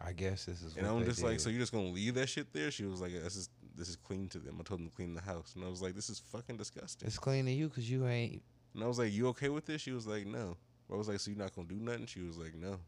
[0.00, 0.76] I guess this is.
[0.76, 3.12] And I'm just like, "So you're just gonna leave that shit there?" She was like,
[3.12, 5.64] "This is this is clean to them." I told them to clean the house, and
[5.64, 8.42] I was like, "This is fucking disgusting." it's clean to you because you ain't.
[8.74, 10.56] And I was like, "You okay with this?" She was like, "No."
[10.90, 12.80] I was like, "So you're not gonna do nothing?" She was like, "No."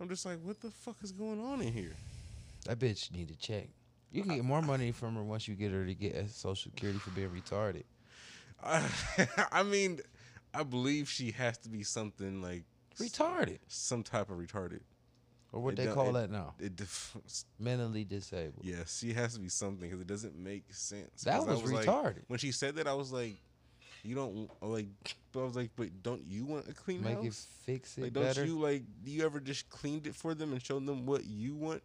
[0.00, 1.96] I'm just like, "What the fuck is going on in here?"
[2.66, 3.68] That bitch need to check.
[4.12, 6.70] You can get more money from her once you get her to get a social
[6.70, 7.84] security for being retarded.
[8.62, 8.86] I,
[9.52, 10.00] I mean,
[10.54, 12.64] I believe she has to be something like
[12.98, 14.80] Retarded, some type of retarded.
[15.50, 16.54] or what It they call it- that now?
[16.60, 17.16] It def-
[17.58, 18.64] Mentally disabled.
[18.64, 21.22] yes, she has to be something because it doesn't make sense.
[21.24, 22.22] That was like- retarded.
[22.28, 23.36] when she said that, I was like,
[24.04, 24.88] "You don't uh, like."
[25.32, 28.02] But I was like, "But don't you want a clean Make house?" it fix it
[28.02, 28.44] like, don't better.
[28.44, 28.82] you like?
[29.02, 31.82] Do you ever just cleaned it for them and showed them what you want,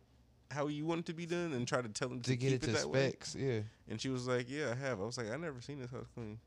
[0.52, 2.52] how you want it to be done, and try to tell them to, to get
[2.52, 3.10] keep it to that way?
[3.10, 5.80] specs, yeah, And she was like, "Yeah, I have." I was like, "I never seen
[5.80, 6.40] this house clean."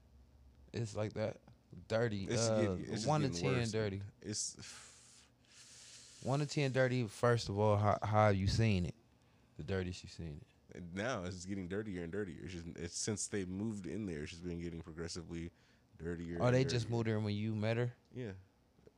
[0.72, 1.36] it's like that.
[1.88, 2.26] Dirty.
[2.28, 3.72] It's uh, it's one to ten, worse.
[3.72, 4.02] dirty.
[4.22, 4.56] It's
[6.22, 7.06] One to ten, dirty.
[7.06, 8.94] First of all, how how have you seen it?
[9.56, 10.76] The dirtiest you've seen it.
[10.76, 12.36] And now it's getting dirtier and dirtier.
[12.44, 15.50] It's just it's since they moved in there, it's just been getting progressively
[16.02, 16.38] dirtier.
[16.40, 17.92] Oh, they just moved in when you met her.
[18.14, 18.32] Yeah,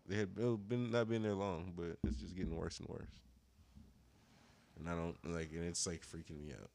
[0.07, 3.09] they had been not been there long, but it's just getting worse and worse.
[4.85, 6.71] And I don't like, and it's like freaking me out.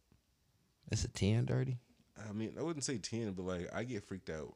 [0.91, 1.77] It's a ten, dirty.
[2.17, 4.53] I mean, I wouldn't say ten, but like I get freaked out.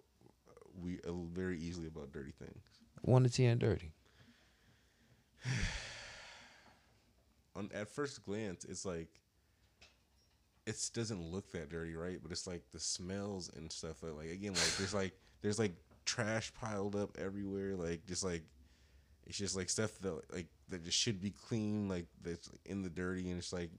[0.49, 2.63] uh, We uh, very easily about dirty things.
[3.01, 3.91] One to ten, dirty.
[7.55, 9.09] On at first glance, it's like
[10.65, 12.19] it doesn't look that dirty, right?
[12.21, 14.01] But it's like the smells and stuff.
[14.03, 15.11] Like, like again, like there's like
[15.41, 15.73] there's like
[16.05, 17.75] trash piled up everywhere.
[17.75, 18.43] Like just like
[19.25, 21.87] it's just like stuff that like that just should be clean.
[21.87, 23.69] Like that's in the dirty, and it's like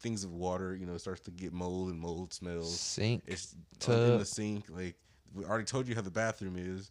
[0.00, 0.74] things of water.
[0.74, 2.78] You know, starts to get mold and mold smells.
[2.78, 3.22] Sink.
[3.26, 3.54] It's
[4.12, 4.64] in the sink.
[4.68, 4.96] Like
[5.34, 6.90] we already told you how the bathroom is.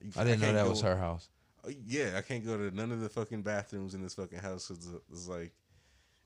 [0.00, 1.28] You- I didn't know that go- was her house.
[1.66, 4.68] uh, Yeah, I can't go to none of the fucking bathrooms in this fucking house.
[4.68, 5.52] 'cause It's, it's like,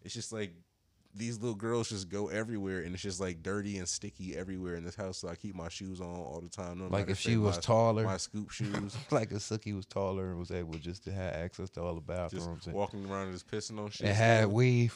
[0.03, 0.53] it's just like
[1.15, 4.85] these little girls just go everywhere, and it's just like dirty and sticky everywhere in
[4.85, 5.19] this house.
[5.19, 6.79] So I keep my shoes on all the time.
[6.79, 8.05] No Like if she was my, taller.
[8.05, 8.97] my scoop shoes.
[9.11, 12.01] like if Sookie was taller and was able just to have access to all the
[12.01, 14.07] just bathrooms and, walking around and just pissing on shit.
[14.07, 14.95] and had weave.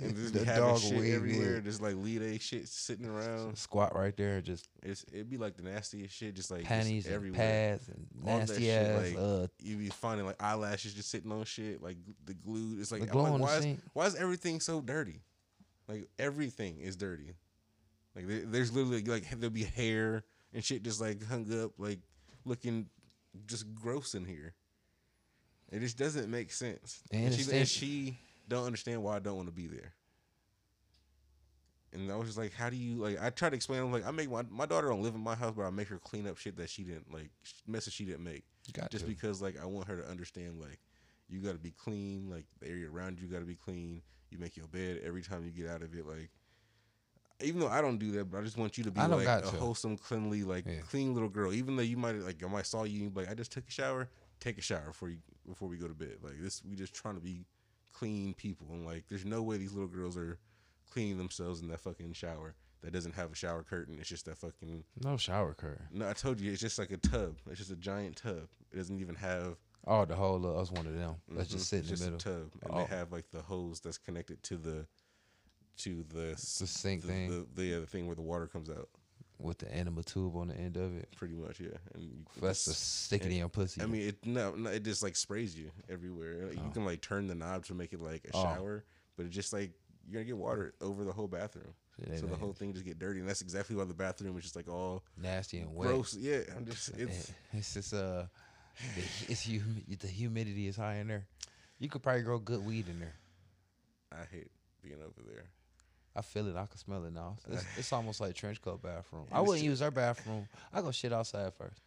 [0.00, 1.60] And just the having dog shit everywhere.
[1.60, 3.56] Just like lead a shit sitting around.
[3.56, 6.34] Squat right there, just It's it'd be like the nastiest shit.
[6.34, 7.38] Just like just panties and everywhere.
[7.38, 9.02] pads and All that nasty shit, ass.
[9.02, 12.76] like, uh, you be finding like eyelashes just sitting on shit, like the glue.
[12.80, 15.20] It's like, glue like, why is why is everything so dirty?
[15.88, 17.34] Like everything is dirty.
[18.14, 22.00] Like there's literally like there'll be hair and shit just like hung up, like
[22.44, 22.86] looking
[23.46, 24.54] just gross in here.
[25.70, 27.02] It just doesn't make sense.
[27.10, 29.94] And And, she, and she don't understand why I don't want to be there.
[31.94, 33.22] And I was just like, how do you like?
[33.22, 33.80] I try to explain.
[33.82, 35.88] I'm like, I make my my daughter don't live in my house, but I make
[35.88, 37.30] her clean up shit that she didn't like,
[37.66, 39.10] messes she didn't make got just to.
[39.10, 40.80] because like I want her to understand like
[41.28, 44.00] you got to be clean, like the area around you got to be clean.
[44.30, 46.30] You make your bed every time you get out of it, like
[47.42, 49.50] even though I don't do that, but I just want you to be like a
[49.50, 49.56] to.
[49.58, 50.80] wholesome, cleanly, like Yeah.
[50.88, 51.52] clean little girl.
[51.52, 53.70] Even though you might like I might saw you, and like I just took a
[53.70, 54.08] shower.
[54.40, 56.16] Take a shower before you before we go to bed.
[56.22, 57.44] Like this, we just trying to be
[57.92, 60.38] clean people, and like there's no way these little girls are
[60.90, 63.96] cleaning themselves in that fucking shower that doesn't have a shower curtain.
[64.00, 65.86] It's just that fucking no shower curtain.
[65.92, 67.36] no, I told you, it's just like a tub.
[67.48, 68.48] It's just a giant tub.
[68.72, 69.56] It doesn't even have.
[69.86, 71.16] Oh, the whole uh, us one of them.
[71.28, 72.18] Let's mhm, just sit in it's the middle.
[72.18, 72.78] Tub, and Oh.
[72.78, 74.86] they have like the hose that's connected to the,
[75.78, 77.30] to the the sink the, thing.
[77.30, 78.88] the, the, yeah, the thing where the water comes out.
[79.38, 81.08] With the animal tube on the end of it.
[81.16, 81.68] pretty much, yeah.
[81.94, 83.82] And you That's just- stick it in your pussy.
[83.82, 86.46] I mean, it no, no, it just like sprays you everywhere.
[86.48, 86.70] Like, You Oh.
[86.70, 88.42] can like turn the knob to make it like a Oh.
[88.42, 88.84] shower,
[89.16, 89.72] but it just like
[90.04, 92.98] you're gonna get water over the whole bathroom, Shit, so the whole thing just get
[92.98, 95.88] dirty, and that's exactly why the bathroom is just like all nasty and wet.
[95.88, 96.14] gross.
[96.14, 98.26] Yeah, I'm just it's it's just uh,
[98.96, 101.26] the- it's hum- the humidity is high in there.
[101.78, 103.14] You could probably grow good weed in there.
[104.12, 104.50] I hate
[104.82, 105.46] being over there.
[106.14, 106.56] I feel it.
[106.56, 107.36] I can smell it now.
[107.50, 109.26] It's, it's almost like trench coat bathroom.
[109.32, 110.46] I wouldn't use our bathroom.
[110.72, 111.80] I go shit outside first.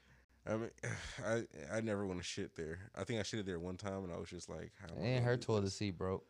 [0.48, 0.70] I mean,
[1.26, 2.80] I I never want to shit there.
[2.96, 5.38] I think I shitted there one time, and I was just like, how And her
[5.38, 6.26] toilet seat broke.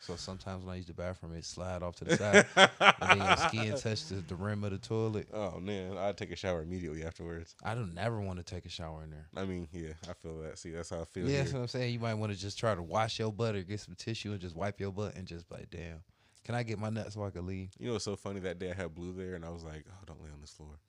[0.00, 3.26] So sometimes when I use the bathroom, it slide off to the side, and then
[3.26, 5.28] your skin touch the, rim of the toilet.
[5.32, 7.56] Oh man, I'd take a shower immediately afterwards.
[7.64, 9.26] I don't never want to take a shower in there.
[9.36, 10.58] I mean, yeah, I feel that.
[10.58, 11.24] See, that's how I feel.
[11.24, 11.38] Yeah, here.
[11.40, 11.92] that's what I'm saying.
[11.92, 14.40] You might want to just try to wash your butt or get some tissue and
[14.40, 16.02] just wipe your butt and just like, damn,
[16.48, 17.74] can I get my nuts so I can leave?
[17.78, 18.40] You know what's so funny?
[18.40, 20.50] That day I had Blue there, and I was like, "Oh, don't lay on this
[20.50, 20.80] floor,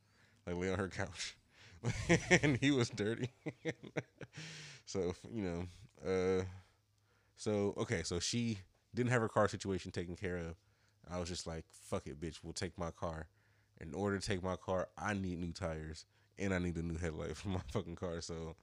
[0.48, 1.36] like lay on her couch,"
[2.41, 3.30] and he was dirty.
[4.86, 5.65] so you know,
[6.10, 6.45] uh,
[7.36, 8.60] so okay, so she
[8.95, 10.56] didn't have her car situation taken care of.
[11.12, 13.28] I was just like, "Fuck it, bitch, we'll take my car."
[13.82, 16.06] In order to take my car, I need new tires
[16.38, 18.22] and I need a new headlight for my fucking car.
[18.22, 18.56] So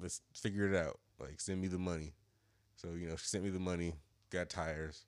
[0.00, 1.00] let's figure it out.
[1.20, 2.14] Like, send me the money.
[2.76, 3.92] So you know, she sent me the money,
[4.30, 5.04] got tires,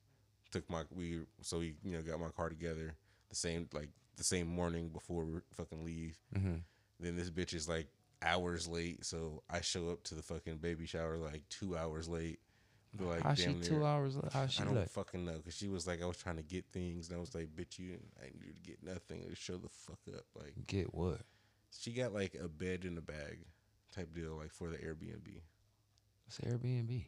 [0.51, 2.95] took my we so we you know got my car together
[3.29, 6.19] the same like the same morning before we fucking leave.
[6.37, 6.57] Mm-hmm.
[6.99, 7.87] Then this bitch is like
[8.23, 12.41] hours late, so I show up to the fucking baby shower like two hours late.
[12.93, 14.17] They're like How she two near- hours?
[14.17, 16.43] li- How she I don't fucking know because she was like I was trying to
[16.43, 19.41] get things and I was like bitch you I need you to get nothing just
[19.41, 21.21] show the fuck up like Get what?
[21.79, 23.39] she got like a bed in a bag
[23.95, 25.41] type deal like for the Airbnb.
[26.27, 27.05] It's Airbnb.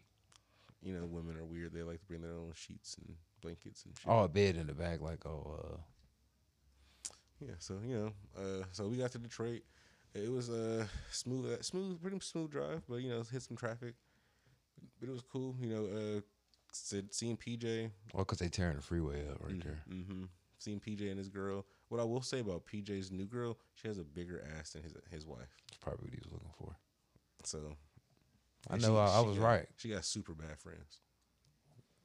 [0.82, 3.96] You know women are weird they like to bring their own sheets and blankets and
[3.96, 4.06] shit.
[4.08, 5.76] Oh, a bed in the bag, like oh, uh,
[7.40, 9.62] Yeah, so you know, uh, so we got to Detroit.
[10.14, 13.94] It was a smooth, uh, smooth, pretty smooth drive, but you know, hit some traffic.
[15.00, 15.86] But it was cool, you know.
[15.86, 16.20] Uh,
[16.72, 19.82] said seeing PJ, oh, cause they tearing the freeway up right there.
[19.90, 20.24] mm-hmm,
[20.58, 21.66] seeing PJ and his girl.
[21.88, 24.94] What I will say about PJ's new girl, she has a bigger ass than his
[25.10, 25.54] his wife.
[25.68, 26.76] That's probably what he was looking for.
[27.44, 27.76] So
[28.70, 29.66] I and know I, I was got, right.
[29.76, 31.00] She got super bad friends.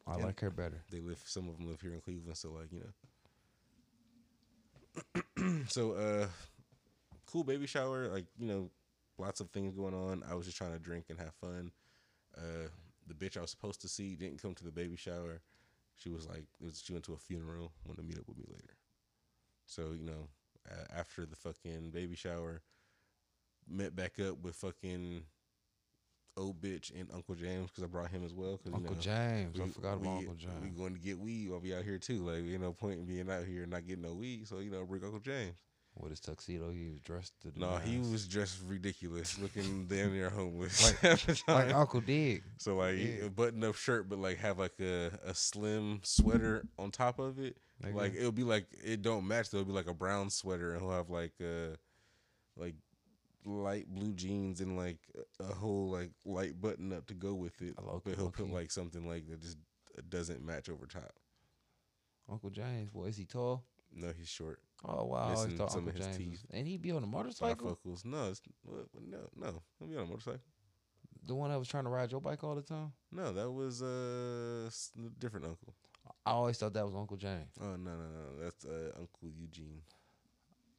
[0.08, 0.26] I Yeah.
[0.26, 0.84] like her better.
[0.92, 1.22] They live.
[1.26, 2.80] Some of them live here in Cleveland, so like you
[5.38, 5.64] know.
[5.68, 6.28] so uh,
[7.26, 8.08] cool baby shower.
[8.08, 8.70] Like you know,
[9.18, 10.24] lots of things going on.
[10.30, 11.72] I was just trying to drink and have fun.
[12.38, 12.70] Uh,
[13.08, 15.42] the bitch I was supposed to see didn't come to the baby shower.
[15.96, 17.72] She was like, it was, she went to a funeral.
[17.86, 18.78] Wanted to meet up with me later.
[19.66, 20.28] So you know,
[20.70, 22.62] uh, after the fucking baby shower,
[23.68, 25.24] met back up with fucking
[26.38, 28.58] old bitch and Uncle James because I brought him as well.
[28.58, 29.60] Cause, you Uncle know, James.
[29.60, 30.54] I we- forgot about we- Uncle James.
[30.64, 32.20] We going to get weed while we out here too.
[32.20, 34.48] Like, you know, point in being out here and not getting no weed.
[34.48, 35.56] So you know, bring Uncle James.
[36.00, 40.14] With his tuxedo, he was dressed to the No, he was dressed ridiculous, looking damn
[40.14, 41.74] near homeless the like.
[41.74, 42.44] Uncle Dig.
[42.60, 43.26] so like yeah.
[43.26, 47.40] a button up shirt, but like have like a, a slim sweater on top of
[47.40, 47.58] it.
[47.84, 47.96] Nigga.
[47.96, 49.50] Like it'll be like it don't match.
[49.50, 49.58] though.
[49.58, 51.78] It'll be like a brown sweater, and he'll have like a
[52.56, 52.76] like
[53.48, 55.00] light blue jeans and like
[55.40, 57.74] a a whole like light button up to go with it.
[57.78, 59.58] I low- But he'll put like something like that just
[60.10, 61.14] doesn't match over top.
[62.30, 62.90] Uncle James.
[62.90, 63.64] Boy, is he tall?
[63.94, 64.60] No, he's short.
[64.86, 66.18] Oh wow, Missing some Uncle of his James.
[66.18, 66.46] Was, teeth.
[66.52, 67.80] and he'd be on a motorcycle.
[67.86, 68.06] Bifocals.
[68.06, 69.62] No, it's, what, what- no, no.
[69.80, 70.42] He'll be on a motorcycle.
[71.26, 72.92] The one that was trying to ride your bike all the time.
[73.12, 74.70] No, that was uh
[75.20, 75.74] different uncle.
[76.26, 77.50] I always thought that was Uncle James.
[77.62, 78.44] Oh no, no, no.
[78.44, 79.82] That's uh, Uncle Eugene.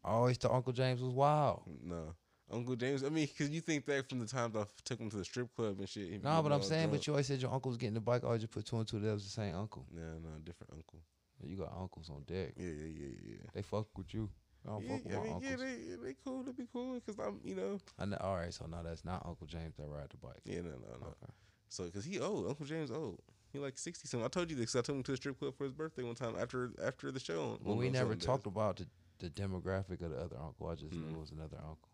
[0.05, 1.63] I always thought Uncle James was wild.
[1.83, 2.15] No,
[2.51, 3.03] Uncle James.
[3.05, 5.55] I mean, because you think that from the times I took him to the strip
[5.55, 6.23] club and shit.
[6.23, 6.93] No, was but I'm saying, drunk.
[7.01, 8.23] but you always said your uncle was getting the bike.
[8.25, 8.99] I always just put two and two.
[9.01, 9.87] That was the same uncle.
[9.95, 11.01] No, no, different uncle.
[11.45, 12.55] You got uncles on deck.
[12.57, 13.37] Yeah, yeah, yeah, yeah.
[13.55, 14.29] They fuck with you.
[14.67, 15.51] I don't Yeah, fuck with I my mean, uncles.
[15.51, 16.43] yeah, they they cool.
[16.43, 17.79] They be cool because I'm, you know.
[17.99, 20.41] I know, all right, so now that's not Uncle James that ride the bike.
[20.45, 21.07] Yeah, no, no, no.
[21.07, 21.33] Okay.
[21.69, 23.21] So, because he old, Uncle James old.
[23.53, 24.25] He like sixty something.
[24.25, 24.75] I told you this.
[24.75, 27.21] I took him to the strip club for his birthday one time after after the
[27.21, 27.59] show.
[27.63, 28.87] Well, we never talked about the,
[29.21, 30.69] the demographic of the other uncle.
[30.69, 31.15] I just knew Mhm.
[31.15, 31.88] it was another uncle.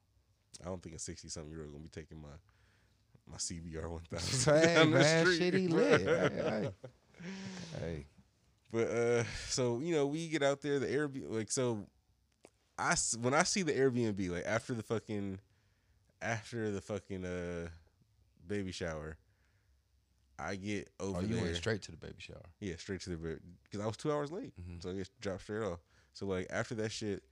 [0.63, 2.29] I don't think a sixty something year old gonna be taking my
[3.31, 4.55] my CBR one thousand.
[4.69, 6.01] hey man, shit he lit.
[6.03, 6.71] Hey, hey.
[7.81, 8.07] hey.
[8.73, 10.79] But uh, so you know, we get out there.
[10.79, 11.87] The Airbnb, like, so
[12.79, 15.39] I when I see the Airbnb, like after the fucking
[16.21, 17.69] after the fucking uh
[18.47, 19.17] baby shower,
[20.39, 21.45] I get over Oh, you there.
[21.45, 22.43] went straight to the baby shower.
[22.61, 24.83] Yeah, straight to the because I was two hours late, Mhm.
[24.83, 25.79] so I just dropped straight off.
[26.13, 27.23] So like after that shit,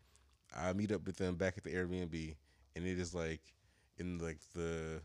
[0.55, 2.37] I meet up with them back at the Airbnb,
[2.77, 3.41] and it is like
[3.99, 5.01] in like the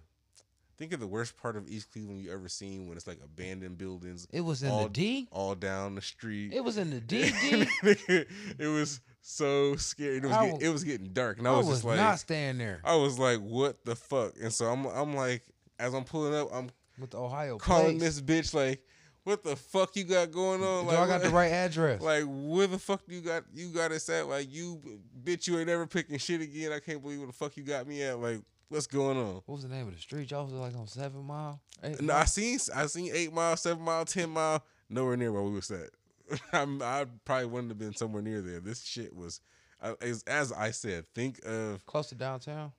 [0.78, 3.78] think of the worst part of East Cleveland you ever seen when it's like abandoned
[3.78, 5.28] buildings It was in all, the D.
[5.32, 6.54] all down the street.
[6.54, 7.32] It was in the D.
[7.42, 7.66] D.
[8.60, 10.18] it was so scary.
[10.18, 12.20] It was was- it was getting dark, and I I was, was just like, not
[12.20, 14.34] staying there I was like, what the fuck?
[14.42, 15.44] And so I'm I'm like,
[15.80, 18.20] as I'm pulling up, I'm with the Ohio calling place.
[18.20, 18.82] this bitch like,
[19.28, 20.86] what the fuck you got going on?
[20.86, 22.02] Do Like, I got the right address?
[22.02, 24.28] Like, where the fuck you got you got us at?
[24.28, 24.82] Like, you
[25.22, 26.72] bitch, you ain't ever picking shit again.
[26.72, 28.20] I can't believe where the fuck you got me at.
[28.20, 29.42] Like, what's going on?
[29.46, 30.32] what was the name of the street?
[30.32, 31.60] Y'all was like on Seven Mile.
[31.84, 32.22] Eight No, Mile?
[32.22, 35.70] I seen I seen eight mile, seven mile, ten mile, nowhere near where we was
[35.72, 35.90] at.
[36.54, 38.62] I'm, I probably wouldn't have been somewhere near there.
[38.62, 39.42] This shit was,
[39.82, 42.72] uh, as, as I said, think of Close to downtown.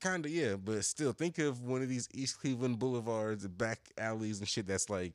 [0.00, 4.38] kind of yeah, but still think of one of these East Cleveland boulevards, back alleys
[4.38, 5.12] and shit that's like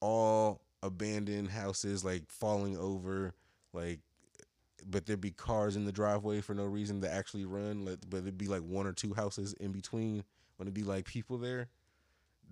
[0.00, 3.34] all abandoned houses, like falling over,
[3.72, 4.00] like.
[4.88, 7.84] But there'd be cars in the driveway for no reason to actually run.
[7.84, 10.24] Like, but there'd be like one or two houses in between.
[10.56, 11.68] When it'd be like people there.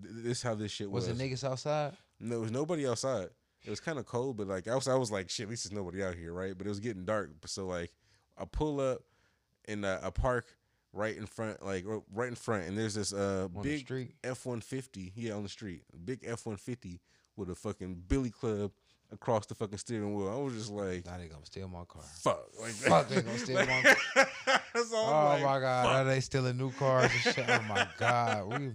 [0.02, 1.18] Th- This how this shit Was was.
[1.18, 1.94] it niggas outside?
[2.20, 3.28] No, there was nobody outside.
[3.64, 5.72] It was kind of cold, but like outside, I was like, shit, at least there's
[5.76, 6.56] nobody out here, right?
[6.56, 7.30] But it was getting dark.
[7.46, 7.92] So like,
[8.36, 9.00] I pull up
[9.66, 10.46] in a, a park
[10.92, 14.14] right in front, like right in front, and there's this uh On big?
[14.22, 17.00] F one fifty, yeah, on the street, big F one fifty
[17.38, 18.72] with a fucking Billy Club
[19.10, 20.28] across the fucking steering wheel.
[20.28, 22.02] I was just like, Nah, they gonna steal my car.
[22.02, 23.96] fuck, like Fuck, they gonna steal my
[24.74, 27.44] That's all Oh like, my god, are they stealing new cars and shit?
[27.48, 28.70] Oh my god, we,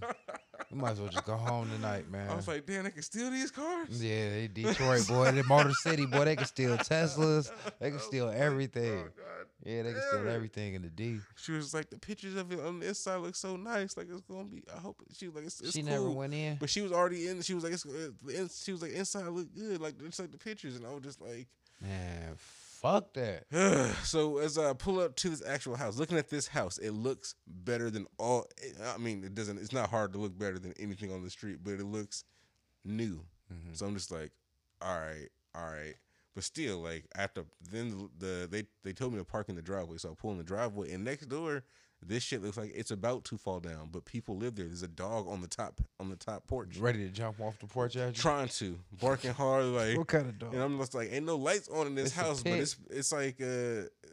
[0.73, 2.29] we might as well just go home tonight, man.
[2.29, 4.03] I was like, damn, they can steal these cars.
[4.03, 8.29] yeah, they Detroit boy, they Motor City boy, they can steal Teslas, they can steal
[8.29, 8.99] everything.
[8.99, 9.47] Oh, God.
[9.65, 11.19] Yeah, they can steal everything in the D.
[11.35, 13.95] She was like, the pictures of it on the inside look so nice.
[13.95, 14.63] Like it's gonna be.
[14.75, 15.91] I hope she was like, it's, it's She cool.
[15.91, 16.57] never went in.
[16.57, 17.41] But she was already in.
[17.41, 20.37] She was like, it's, uh, she was like, inside look good, like just like the
[20.37, 21.47] pictures, and I was just like,
[21.81, 22.35] Man,
[22.83, 23.45] fuck that.
[24.03, 27.33] so as I pull up to this actual house, looking at this house, it looks
[27.47, 28.45] better than all.
[28.85, 29.57] I mean, it doesn't.
[29.57, 32.25] It's not hard to look better than anything on the street, but it looks
[32.85, 33.25] new.
[33.51, 33.75] Mhm.
[33.75, 34.31] So I'm just like,
[34.81, 35.95] all right, all right.
[36.35, 39.97] But still, like after then the they they told me to park in the driveway,
[39.97, 41.63] so I pull in the driveway, and next door,
[42.07, 44.65] this shit looks like it's about to fall down, but people live there.
[44.65, 47.67] There's a dog on the top on the top porch, Ready to jump off the
[47.67, 48.21] porch at you?
[48.21, 49.97] trying to barking hard, like.
[49.97, 50.53] What kind of dog?
[50.53, 53.11] And I'm just like, ain't no lights on in this It's house, but it's it's
[53.11, 53.45] like uh,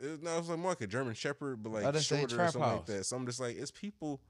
[0.02, 2.60] it, no, it's like more like a German Shepherd, but like Oh, shorter or something
[2.60, 3.06] like that.
[3.06, 4.20] So I'm just like, it's people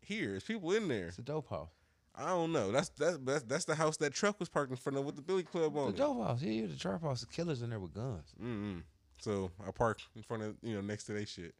[0.00, 1.08] here, it's people in there.
[1.08, 1.70] It's a dope house.
[2.14, 2.72] I don't know.
[2.72, 5.22] That's that's that's, that's the house that truck was parked in front of with the
[5.22, 5.96] Billy Club The on it.
[5.96, 6.42] dope house.
[6.42, 7.20] Yeah, the trap house.
[7.20, 8.34] The killers in there with guns.
[8.42, 8.78] Mm-hmm.
[9.20, 11.54] So I park in front of you know next to they shit.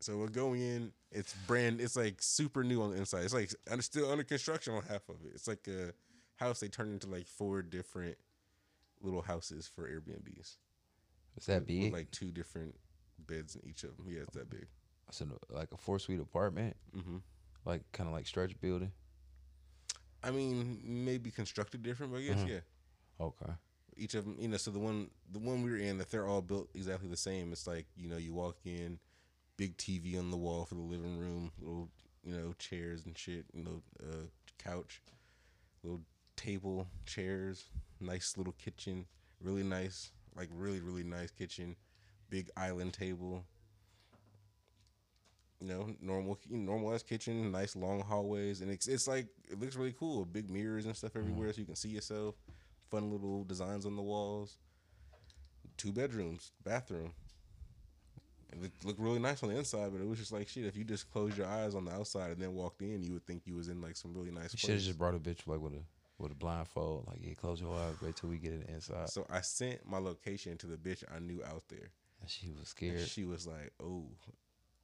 [0.00, 0.92] So we're going in.
[1.12, 1.80] It's brand.
[1.80, 3.24] It's like super new on the inside.
[3.24, 5.32] It's like under, still under construction on half of it.
[5.34, 5.92] It's like a
[6.42, 8.16] house they turned into like four different
[9.02, 10.56] little houses for Airbnbs.
[11.36, 11.82] Is that with- big?
[11.84, 12.74] With like two different
[13.26, 14.06] beds in each of them.
[14.08, 14.66] Yeah, it's that big.
[15.08, 17.18] It's in like a four suite apartment, hmm
[17.66, 18.90] like kind of like stretch building.
[20.22, 22.48] I mean, maybe constructed different, but yes, Mhm.
[22.48, 22.60] yeah.
[23.20, 23.52] Okay.
[23.96, 24.56] Each of them, you know.
[24.56, 27.52] So the one, the one we were in, that they're all built exactly the same.
[27.52, 28.98] It's like you know, you walk in,
[29.60, 31.90] big TV on the wall for the living room, little
[32.24, 34.24] you know chairs and shit, you know, uh,
[34.58, 35.02] couch,
[35.82, 36.00] little
[36.34, 37.66] table, chairs,
[38.00, 39.04] nice little kitchen,
[39.38, 41.76] really nice, like really really nice kitchen,
[42.30, 43.44] big island table.
[45.60, 49.76] You know, normal, normal ass kitchen, nice long hallways, and it's it's like it looks
[49.76, 50.24] really cool.
[50.24, 52.34] Big mirrors and stuff everywhere, so you can see yourself.
[52.90, 54.56] Fun little designs on the walls.
[55.76, 57.12] Two bedrooms, bathroom.
[58.52, 60.64] It looked, looked really nice on the inside, but it was just like shit.
[60.64, 63.26] If you just closed your eyes on the outside and then walked in, you would
[63.26, 65.46] think you was in like some really nice You should have just brought a bitch
[65.46, 65.82] like with a
[66.18, 67.06] with a blindfold.
[67.06, 69.08] Like, yeah, close your eyes, wait till we get it inside.
[69.08, 71.92] So I sent my location to the bitch I knew out there.
[72.20, 73.08] And she was And scared.
[73.08, 74.04] she was like, "Oh,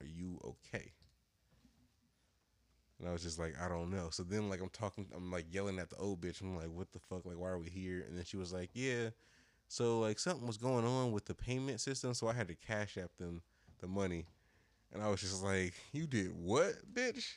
[0.01, 0.93] are you okay?"
[2.99, 5.53] And I was just like, "I don't know." So then, like, I'm talking, I'm like
[5.53, 6.41] yelling at the old bitch.
[6.41, 7.27] I'm like, "What the fuck?
[7.27, 9.11] Like, why are we here?" And then she was like, "Yeah."
[9.69, 12.97] So like something was going on with the payment system, so I had to cash
[12.97, 13.43] app them
[13.81, 14.27] the money.
[14.93, 17.37] And I was just like, "You did what, bitch?"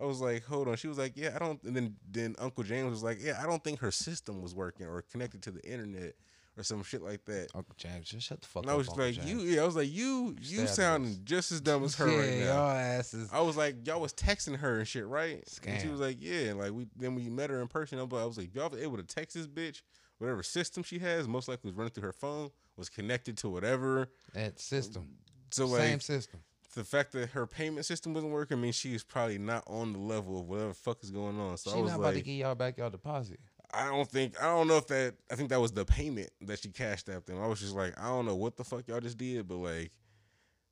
[0.00, 2.64] I was like, "Hold on." She was like, "Yeah, I don't." And then then Uncle
[2.64, 5.62] James was like, "Yeah, I don't think her system was working or connected to the
[5.64, 6.14] internet
[6.56, 8.74] or some shit like that." Uncle James, just shut the fuck And up.
[8.74, 9.30] I was Uncle like, James.
[9.30, 12.38] you, yeah, I was like, you, you sounding just as dumb as her yeah, right
[12.40, 12.46] now.
[12.46, 13.28] y'all asses.
[13.32, 15.44] I was like, y'all was texting her and shit, right?
[15.66, 16.50] And she was like, yeah.
[16.50, 17.98] And like we then we met her in person.
[17.98, 19.82] I was like- I was like, y'all was able to text this bitch.
[20.18, 24.08] Whatever system she has, most likely was running through her phone, was connected to whatever.
[24.32, 25.08] That system.
[25.50, 26.40] So Same like system.
[26.74, 29.98] the fact that her payment system wasn't working means she is probably not on the
[29.98, 31.56] level of whatever the fuck is going on.
[31.56, 33.40] So she I was not about to like, give y'all back y'all deposit.
[33.72, 36.60] I don't think I don't know if that I think that was the payment that
[36.60, 37.40] she cashed out them.
[37.40, 39.90] I was just like, I don't know what the fuck y'all just did, but like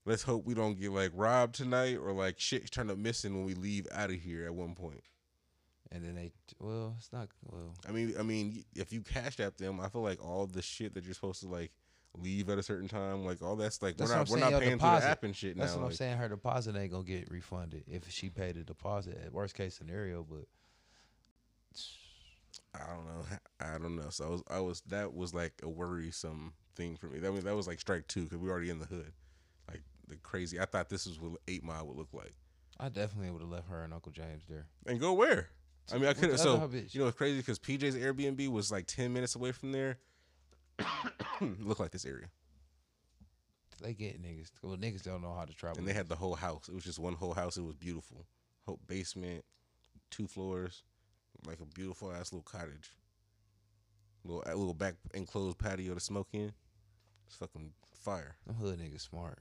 [0.07, 3.45] let's hope we don't get like robbed tonight or like shit turned up missing when
[3.45, 5.03] we leave out of here at one point.
[5.91, 9.57] And then they, well, it's not, well, I mean I mean if you cashed out
[9.57, 11.73] them, I feel like all the shit that you're supposed to like
[12.17, 13.25] leave at a certain time.
[13.25, 15.05] Like all that's like That's we're not we're saying, not paying through deposit.
[15.05, 15.83] the app and shit That's now.
[15.83, 16.17] what I'm saying.
[16.19, 19.21] Her deposit ain't gonna get refunded if she paid a deposit.
[19.25, 20.45] At worst case scenario, but
[22.75, 23.25] I don't know.
[23.61, 24.11] I don't know.
[24.11, 27.21] So I was, I was, that was like a worrisome thing for me.
[27.21, 29.13] That was, that was like strike two because we were already in the hood.
[29.69, 30.61] Like the crazy.
[30.61, 32.35] I thought this was what Eight Mile would look like.
[32.79, 34.67] I definitely would have left her and Uncle James there.
[34.87, 35.49] And go where?
[35.93, 36.41] I mean, I could have.
[36.41, 39.99] So you know, it's crazy because PJ's Airbnb was like ten minutes away from there.
[41.41, 42.27] Look like this area,
[43.83, 44.51] They get niggas.
[44.63, 45.79] Well, niggas don't know how to travel.
[45.79, 46.69] and they had the whole house.
[46.69, 47.57] It was just one whole house.
[47.57, 48.27] It was beautiful.
[48.67, 49.45] Whole basement,
[50.11, 50.83] two floors,
[51.47, 52.93] like a beautiful ass little cottage.
[54.25, 56.53] Little a little back enclosed patio to smoke in.
[57.27, 58.37] It's fucking fire.
[58.47, 59.39] Them hood niggas smart.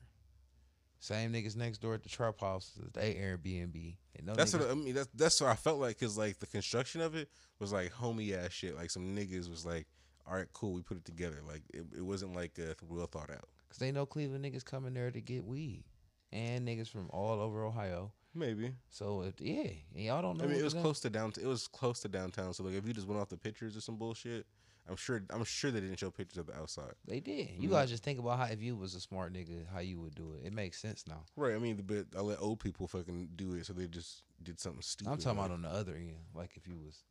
[1.00, 2.72] Same niggas next door at the trap house.
[2.94, 3.96] They Airbnb.
[4.18, 4.94] And no That's niggas, what I mean.
[4.96, 7.30] That's that's what I felt like because like the construction of it
[7.60, 8.76] was like homey ass shit.
[8.76, 9.88] Like some niggas was like,
[10.28, 11.42] all right, cool, we put it together.
[11.48, 13.48] Like it, it wasn't like a well thought out.
[13.70, 15.84] Cause they know Cleveland niggas coming there to get weed,
[16.32, 18.12] and niggas from all over Ohio.
[18.36, 18.72] Maybe.
[18.90, 20.46] So if, yeah, and y'all don't know.
[20.46, 21.44] I mean, it was them- close to downtown.
[21.44, 22.54] It was close to downtown.
[22.54, 24.46] So like, if you just went off the pictures or some bullshit,
[24.90, 25.24] I'm sure.
[25.30, 26.94] I'm sure they didn't show pictures of the outside.
[27.06, 27.52] They did.
[27.58, 27.72] You Mhm.
[27.74, 30.34] guys just think about how if you was a smart nigga, how you would do
[30.34, 30.46] it.
[30.46, 31.26] It makes sense now.
[31.36, 31.54] Right.
[31.56, 34.60] I mean, the but I let old people fucking do it, so they just did
[34.60, 35.12] something stupid.
[35.12, 37.04] I'm talking like, about on the other end, like if you was,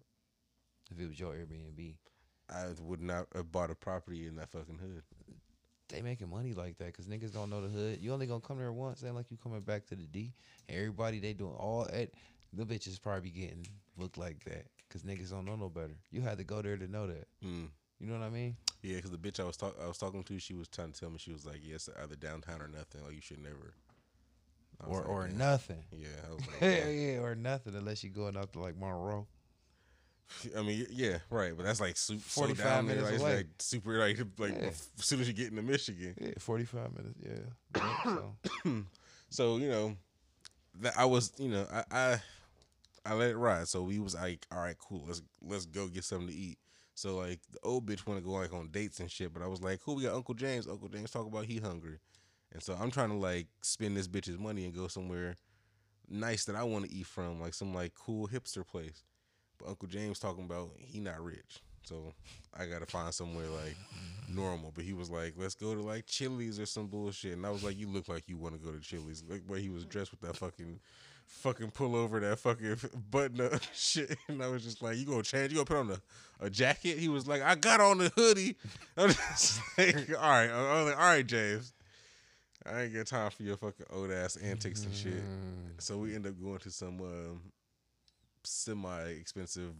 [0.90, 1.94] if it was your Airbnb,
[2.52, 5.02] I would not have bought a property in that fucking hood.
[5.88, 7.98] they making money like that because niggas don't know the hood.
[8.00, 10.32] You only gonna come there once, ain't like you coming back to the D.
[10.68, 12.10] Everybody they doing all at
[12.52, 15.96] the bitches probably getting looked like that because niggas don't know no better.
[16.10, 17.26] You had to go there to know that.
[17.44, 17.68] Mm.
[18.00, 18.56] You know what I mean?
[18.82, 20.98] Yeah, because the bitch I was talk- I was talking to, she was trying to
[21.00, 23.04] tell me she was like, "Yes, either downtown or nothing.
[23.04, 23.74] Like you should never."
[24.84, 25.84] Or like, or "Damn." nothing.
[25.92, 29.26] Yeah, I was like, Yeah, yeah, or nothing unless you going out to like Monroe.
[30.56, 33.36] I mean, yeah, right, but that's like so 45 down there, minutes like, away.
[33.36, 34.68] like super like like Yeah.
[34.68, 36.14] as soon as you get into Michigan.
[36.20, 37.18] Yeah, forty five minutes.
[37.22, 37.76] Yeah.
[37.76, 38.36] Yeah, so.
[39.30, 39.96] So you know,
[40.80, 42.22] that I was you know I I
[43.04, 43.66] I let it ride.
[43.68, 46.58] So we was like, all right, cool, let's let's go get something to eat.
[46.94, 49.46] So like the old bitch want to go like on dates and shit, but I
[49.46, 50.66] was like, cool, we got Uncle James.
[50.68, 51.98] Uncle James talk about he hungry,
[52.52, 55.36] and so I'm trying to like spend this bitch's money and go somewhere
[56.08, 59.02] nice that I want to eat from, like some like cool hipster place.
[59.66, 62.12] Uncle James talking about he not rich, so
[62.58, 63.76] I gotta find somewhere like
[64.28, 64.72] normal.
[64.74, 67.64] But he was like, let's go to like Chili's or some bullshit, and I was
[67.64, 69.22] like, you look like you want to go to Chili's.
[69.28, 70.80] Like where he was dressed with that fucking
[71.26, 72.76] fucking pull over that fucking
[73.10, 75.52] button up shit, and I was just like, you gonna change?
[75.52, 76.98] You gonna put on a, a jacket?
[76.98, 78.56] He was like, I got on the hoodie.
[78.96, 81.72] I was just like, all right, I was like, all right, James.
[82.64, 85.14] I ain't got time for your fucking old ass antics and shit.
[85.14, 85.80] Mm.
[85.80, 87.40] So we end up going to some um,
[88.44, 89.74] semi expensive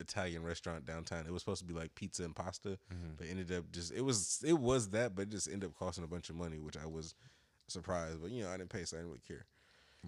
[0.00, 1.26] Italian restaurant downtown.
[1.26, 3.16] It was supposed to be like pizza and pasta, Mhm.
[3.16, 6.04] but ended up just it was it was that, but it just ended up costing
[6.04, 7.14] a bunch of money, which I was
[7.68, 8.20] surprised.
[8.20, 9.46] But you know, I didn't pay, so I didn't really care.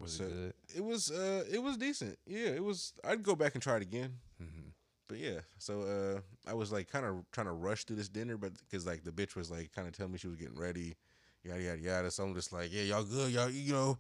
[0.01, 0.55] Was So- it good?
[0.77, 2.19] It was uh it was decent.
[2.27, 2.93] Yeah, it was.
[3.05, 4.19] I'd go back and try it again.
[4.43, 4.69] Mm-hmm.
[5.07, 6.21] But yeah, so uh,
[6.51, 9.13] I was like kind of trying to rush through this dinner, but because like the
[9.13, 10.97] bitch was like kind of telling me she was getting ready,
[11.45, 12.11] yada yada yada.
[12.11, 13.99] So I'm just like, yeah, y'all good, y'all, you know,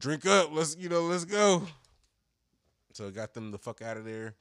[0.00, 1.66] drink up, let's, you know, let's go.
[2.92, 4.34] So I got them the fuck out of there,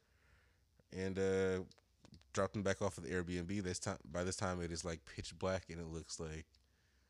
[0.95, 1.63] and uh,
[2.33, 3.63] dropped them back off of the Airbnb.
[3.63, 6.45] This time, by this time, it is like pitch black and it looks like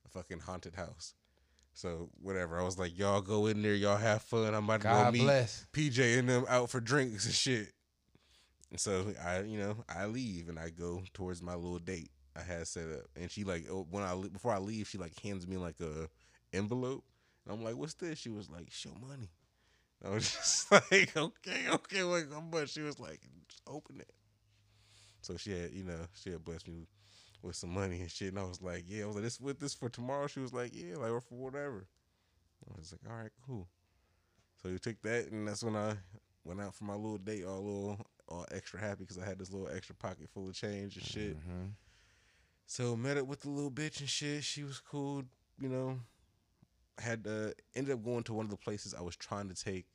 [0.06, 1.14] a fucking haunted house.
[1.74, 4.54] So whatever, I was like, y'all go in there, y'all have fun.
[4.54, 5.66] I'm about to go meet bless.
[5.72, 7.72] PJ and them out for drinks and shit.
[8.72, 12.42] And so I, you know, I leave and I go towards my little date I
[12.42, 13.06] had set up.
[13.16, 16.08] And she like oh, when I before I leave, she like hands me like a
[16.54, 17.04] envelope.
[17.46, 19.30] And I'm like, "What's this?" She was like, "Show money."
[20.06, 22.70] I was just like, "Okay, okay, like but?
[22.70, 24.12] She was like, "Just open it."
[25.22, 26.88] So she had, you know, she had blessed me
[27.44, 28.30] with some money and shit.
[28.30, 30.54] And I was like, "Yeah." I was like, "This with this for tomorrow?" She was
[30.54, 31.86] like, "Yeah," like or for whatever.
[32.70, 33.68] I was like, "All right, cool."
[34.62, 35.96] So we took that, and that's when I
[36.44, 39.52] went out for my little date, all little, all extra happy because I had this
[39.52, 41.38] little extra pocket full of change and shit.
[41.40, 41.72] Mhm.
[42.66, 44.44] So met up with the little bitch and shit.
[44.44, 45.24] She was cool,
[45.60, 46.00] you know.
[46.98, 49.86] Had uh, ended up going to one of the places I was trying to take,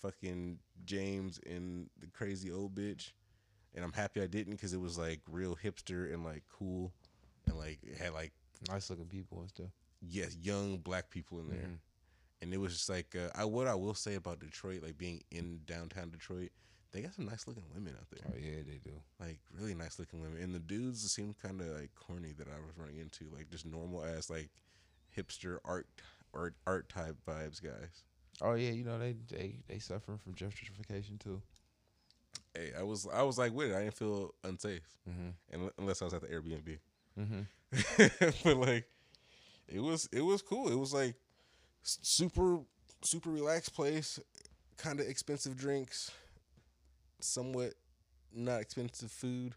[0.00, 3.12] fucking James and the crazy old bitch,
[3.74, 6.92] and I'm happy I didn't because it was like real hipster and like cool,
[7.46, 8.32] and like it had like
[8.68, 9.66] Nice looking people and stuff.
[10.00, 11.78] yes young black people in there Mhm.
[12.42, 15.22] and it was just like uh, I what I will say about Detroit, like being
[15.32, 16.50] in downtown Detroit,
[16.92, 18.92] they got some nice looking women out there, Oh yeah, they do.
[19.20, 22.58] like really nice looking women, and the dudes seemed kind of like corny that I
[22.64, 24.50] was running into, like just normal ass like
[25.16, 25.86] hipster art
[26.34, 28.04] art art type vibes guys.
[28.40, 31.40] Oh yeah, you know they they they suffering from gentrification too.
[32.54, 33.74] Hey, I was I was like with it.
[33.76, 35.66] I didn't feel unsafe, Mm-hmm.
[35.78, 36.78] unless I was at the Airbnb.
[37.18, 38.36] Mm-hmm.
[38.44, 38.86] but like,
[39.68, 40.68] it was it was cool.
[40.70, 41.14] It was like
[41.82, 42.60] super
[43.02, 44.18] super relaxed place,
[44.76, 46.10] kind of expensive drinks,
[47.20, 47.74] somewhat
[48.34, 49.54] not expensive food.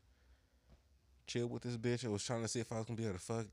[1.28, 2.05] Chill with this bitch.
[2.05, 3.45] I was trying to see if I was gonna be able to fuck.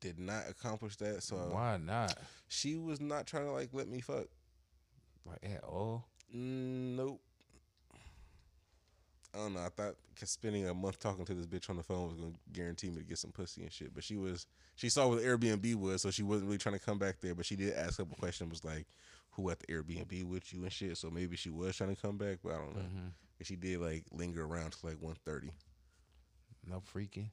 [0.00, 1.22] Did not accomplish that.
[1.22, 2.16] So Why not?
[2.48, 4.26] she was not trying to like let me fuck.
[5.26, 6.06] Like at all?
[6.34, 7.20] Mm, nope.
[9.34, 9.60] I don't know.
[9.60, 12.32] I thought 'cause spending a month talking to this bitch on the phone was gonna
[12.52, 13.94] guarantee me to get some pussy and shit.
[13.94, 16.84] But she was, she saw what the Airbnb was, so she wasn't really trying to
[16.84, 17.34] come back there.
[17.34, 18.86] But she did ask a couple questions, was like,
[19.32, 22.16] "Who at the Airbnb with you and shit?" So maybe she was trying to come
[22.16, 22.82] back, but I don't know.
[22.82, 23.06] Mm-hmm.
[23.38, 25.52] And she did like linger around till like one thirty.
[26.66, 27.30] No freaking.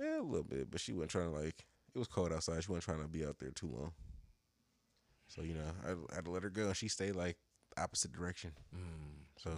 [0.00, 1.64] Yeah, a little bit, but she wasn't trying to like.
[1.94, 2.62] It was cold outside.
[2.62, 3.92] She wasn't trying to be out there too long.
[5.28, 7.36] So you know, I, I had to let her go, and she stayed like
[7.76, 8.52] opposite direction.
[8.74, 9.24] Mm.
[9.36, 9.50] So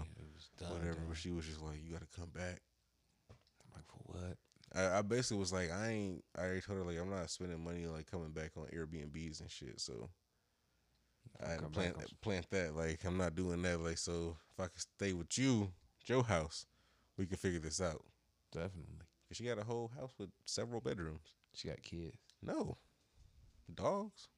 [0.59, 0.71] done.
[0.73, 1.01] whatever.
[1.09, 2.61] But she was just like, "You got to come back."
[3.31, 3.37] I'm
[3.75, 4.37] like for what?
[4.73, 6.25] I, I basically was like, I ain't.
[6.37, 9.51] I already told her like I'm not spending money like coming back on Airbnbs and
[9.51, 9.81] shit.
[9.81, 10.11] So
[11.45, 11.67] I had to
[12.21, 12.77] plant that.
[12.77, 13.81] Like I'm not doing that.
[13.81, 15.73] Like so, if I could stay with you,
[16.05, 16.67] Joe house,
[17.17, 18.05] we can figure this out.
[18.53, 18.97] Definitely.
[19.29, 21.37] 'Cause she got a whole house with several bedrooms.
[21.55, 22.17] She got kids.
[22.43, 22.77] No,
[23.75, 24.29] dogs.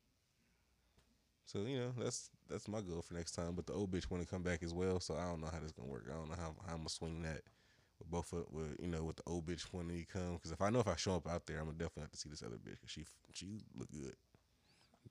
[1.44, 3.54] So you know that's that's my goal for next time.
[3.54, 5.00] But the old bitch want to come back as well.
[5.00, 6.06] So I don't know how this gonna work.
[6.10, 7.42] I don't know how, how I'm gonna swing that
[7.98, 10.34] with both of with you know with the old bitch wanting to come.
[10.34, 12.18] Because if I know if I show up out there, I'm gonna definitely have to
[12.18, 12.80] see this other bitch.
[12.80, 14.16] 'cause she she look good.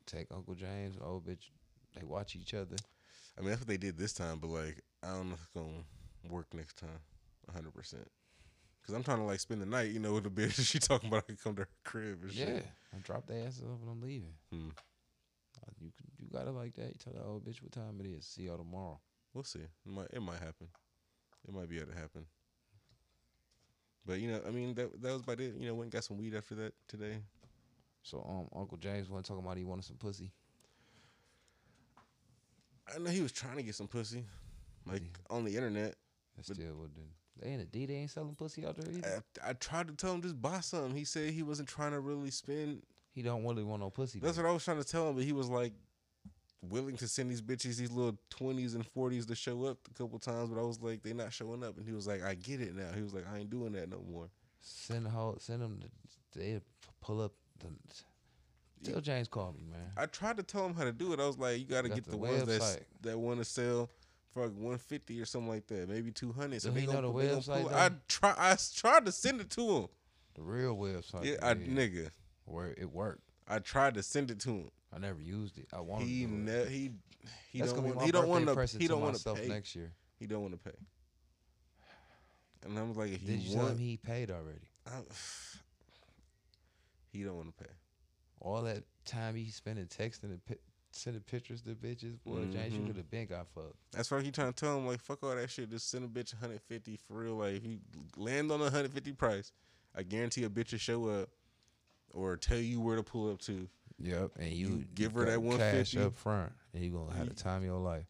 [0.05, 1.49] Take Uncle James, old bitch.
[1.95, 2.77] They watch each other.
[3.37, 4.39] I mean that's what they did this time.
[4.39, 5.83] But like I don't know if it's gonna
[6.29, 6.99] work next time.
[7.45, 7.73] 100.
[7.73, 8.07] percent
[8.85, 10.59] Cause I'm trying to like spend the night, you know, with the bitch.
[10.65, 12.47] She talking about I can come to her crib and shit.
[12.47, 12.61] Yeah.
[12.93, 14.33] I drop their asses off and I'm leaving.
[14.51, 14.69] Hmm.
[15.79, 16.87] You you got it like that.
[16.87, 18.25] You tell that old bitch what time it is.
[18.25, 18.99] See y'all tomorrow.
[19.33, 19.59] We'll see.
[19.59, 20.67] It might it might happen.
[21.47, 22.25] It might be able to happen.
[24.05, 25.53] But you know, I mean, that that was about it.
[25.57, 27.17] You know, went and got some weed after that today.
[28.03, 30.31] So um, Uncle James wasn't talking about he wanted some pussy.
[32.93, 34.25] I know he was trying to get some pussy,
[34.87, 35.35] like Yeah.
[35.35, 35.95] on the internet.
[36.35, 36.97] That still wouldn't.
[37.41, 37.85] They in a D.
[37.85, 39.23] They ain't selling pussy out there either.
[39.43, 40.95] I, I tried to tell him just buy something.
[40.95, 42.83] He said he wasn't trying to really spend.
[43.13, 44.19] he don't really want no pussy.
[44.19, 44.43] That's though.
[44.43, 45.73] what I was trying to tell him, but he was like
[46.69, 50.19] willing to send these bitches these little twenties and forties to show up a couple
[50.19, 50.49] times.
[50.49, 52.75] But I was like, they not showing up, and he was like, I get it
[52.75, 52.91] now.
[52.95, 54.29] He was like, I ain't doing that no more.
[54.59, 55.79] Send ho send them.
[55.81, 56.61] To, they
[57.01, 57.67] pull up the.
[58.83, 59.91] Tell James call me, man.
[59.95, 61.19] I tried to tell him how to do it.
[61.19, 63.89] I was like, you got to get the the, ones that that want to sell
[64.33, 66.61] for like one fifty or something like that, maybe two hundred.
[66.61, 68.33] So Do they he gonna, know the they gonna website, pull- I try.
[68.37, 69.87] I tried to send it to him.
[70.35, 71.25] The real website.
[71.25, 72.09] Yeah, yeah, I nigga.
[72.45, 73.21] where it worked.
[73.47, 74.71] I tried to send it to him.
[74.93, 75.67] I never used it.
[75.73, 76.31] I wanted He to.
[76.31, 76.91] ne- he
[77.51, 79.47] he That's don't want, he don't want to he don't want to pay.
[79.47, 79.91] next year.
[80.19, 80.75] He don't want to pay.
[82.63, 84.67] And I was like, if Did you you tell want, him he paid already?
[84.87, 84.91] I,
[87.11, 87.69] he don't want to pay.
[88.39, 90.41] All that time he spending texting and
[90.91, 92.87] sending pictures to bitches, boy, James, you Mhm.
[92.87, 93.75] could have been got fucked.
[93.91, 95.69] That's why he trying to tell him like, fuck all that shit.
[95.69, 97.35] Just send a bitch 150 for real.
[97.37, 97.79] Like, if you
[98.17, 99.51] land on a 150 price,
[99.95, 101.29] I guarantee a bitch will show up
[102.11, 103.67] or tell you where to pull up to.
[103.99, 105.99] Yep, and you, You give her that cash 150.
[105.99, 108.07] up front, and you gonna have the time of your life,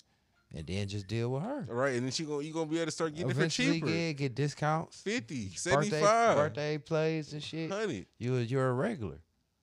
[0.54, 1.68] and then just deal with her.
[1.70, 3.40] All right, and then she gonna you gonna be able to start getting it for
[3.42, 3.88] Eventually, cheaper.
[3.88, 7.70] get get discounts, 50, birthday 75, birthday plays and shit.
[7.70, 8.08] 100.
[8.20, 9.20] You you're a regular.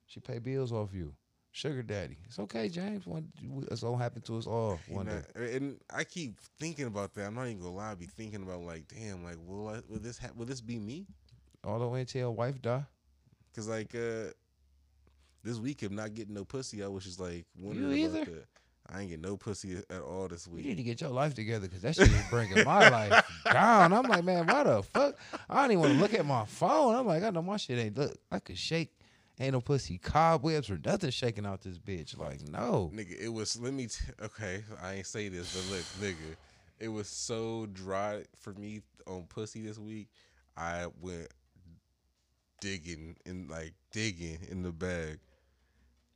[0.07, 1.15] She pay bills off you.
[1.51, 2.17] Sugar daddy.
[2.27, 3.05] It's okay, James.
[3.71, 5.57] It's gonna happen to us all You one know, day.
[5.57, 7.27] and I keep thinking about that.
[7.27, 7.91] I'm not even gonna lie.
[7.93, 10.79] I be thinking about like, damn, like, will I, will this ha- will this be
[10.79, 11.07] me?
[11.65, 12.85] All the way until your wife die.
[13.57, 14.31] Cause like uh
[15.43, 18.25] this week of not getting no pussy, I was just like wondering You either?
[18.25, 18.45] that.
[18.91, 20.65] I ain't get no pussy at all this week.
[20.65, 23.93] You need to get your life together because that shit is bringing my life down.
[23.93, 25.15] I'm like, man, why the fuck?
[25.51, 26.95] I don't even want to look at my phone.
[26.95, 28.17] I'm like, I know my shit ain't look.
[28.31, 28.91] I could shake.
[29.41, 32.19] Ain't no pussy cobwebs or nothing shaking out this bitch.
[32.19, 32.91] Like, no.
[32.95, 33.59] Nigga, it was.
[33.61, 33.87] Let me.
[33.87, 36.35] T- okay, I ain't say this, but look, nigga,
[36.81, 40.09] it was so dry for me on pussy this week.
[40.57, 41.29] I went
[42.61, 45.21] digging and like digging in the bag,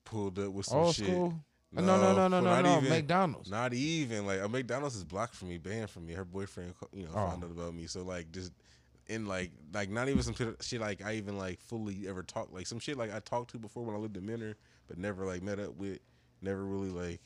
[0.04, 1.06] pulled up with some Old shit.
[1.06, 1.34] school.
[1.74, 2.76] No, no, no, no, no, not no.
[2.78, 3.50] even- McDonald's.
[3.50, 6.12] Not even like a McDonald's is blocked from me, banned from me.
[6.14, 7.28] Her boyfriend, you know, Oh.
[7.30, 7.86] found out about me.
[7.86, 8.52] So like just
[9.08, 12.66] in like like not even some shit, like I even like fully ever talked like
[12.66, 14.54] some shit like I talked to before when I lived in Mentor,
[14.88, 15.98] but never like met up with,
[16.40, 17.20] never really like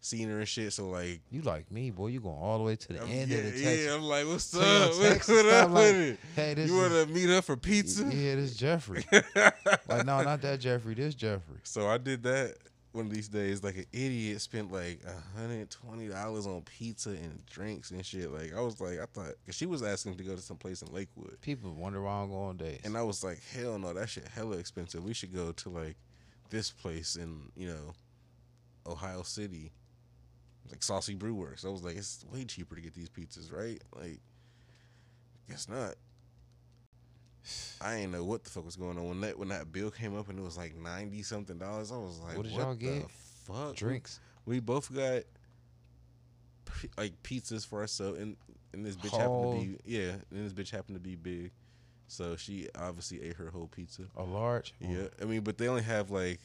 [0.00, 0.72] seen her and shit.
[0.72, 2.08] So like You like me, boy.
[2.08, 3.82] You going all the way to the I'm- end yeah, of the text.
[3.84, 4.90] yeah, I'm like, what's So up?
[4.90, 6.18] gonna What, text what and up like, with it?
[6.36, 8.02] Hey, this You want to meet up for pizza?
[8.04, 9.04] Yeah, this Jeffrey.
[9.34, 10.94] like, no, not that Jeffrey.
[10.94, 11.58] This Jeffrey.
[11.62, 12.56] So I did that,
[12.94, 15.00] one of these days, like an idiot, spent like
[15.36, 18.30] hundred twenty dollars on pizza and drinks and shit.
[18.30, 20.80] Like I was like, I thought, cause she was asking to go to some place
[20.82, 22.80] in Lakewood, People wonder why I'm going days.
[22.84, 25.02] and I was like, hell no, that shit hella expensive.
[25.02, 25.96] We should go to like
[26.50, 27.94] this place in you know
[28.86, 29.72] Ohio City,
[30.70, 31.64] like Saucy Brew Works.
[31.64, 33.82] I was like, it's way cheaper to get these pizzas, right?
[33.96, 34.20] Like,
[35.48, 35.94] guess not.
[37.80, 40.16] I ain't know what the fuck was going on when that when that bill came
[40.16, 41.92] up and it was like ninety something dollars.
[41.92, 43.10] I was like, What did what y'all the get?
[43.10, 44.20] Fuck, Drinks.
[44.46, 45.22] We both got
[46.64, 48.36] p- like pizzas for ourselves, and
[48.72, 51.52] and this bitch happened to be yeah, and this bitch happened to be big,
[52.08, 54.02] so she obviously ate her whole pizza.
[54.16, 54.74] A large.
[54.80, 56.40] Yeah, I mean, but they only have like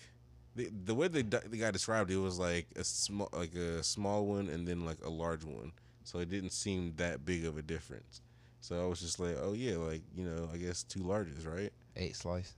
[0.55, 4.25] the the way they the guy described it was like a small like a small
[4.25, 5.71] one and then like a large one,
[6.03, 8.21] so it didn't seem that big of a difference.
[8.61, 11.71] So I was just like, oh yeah, like you know, I guess two larges, right?
[11.95, 12.55] Eight slices.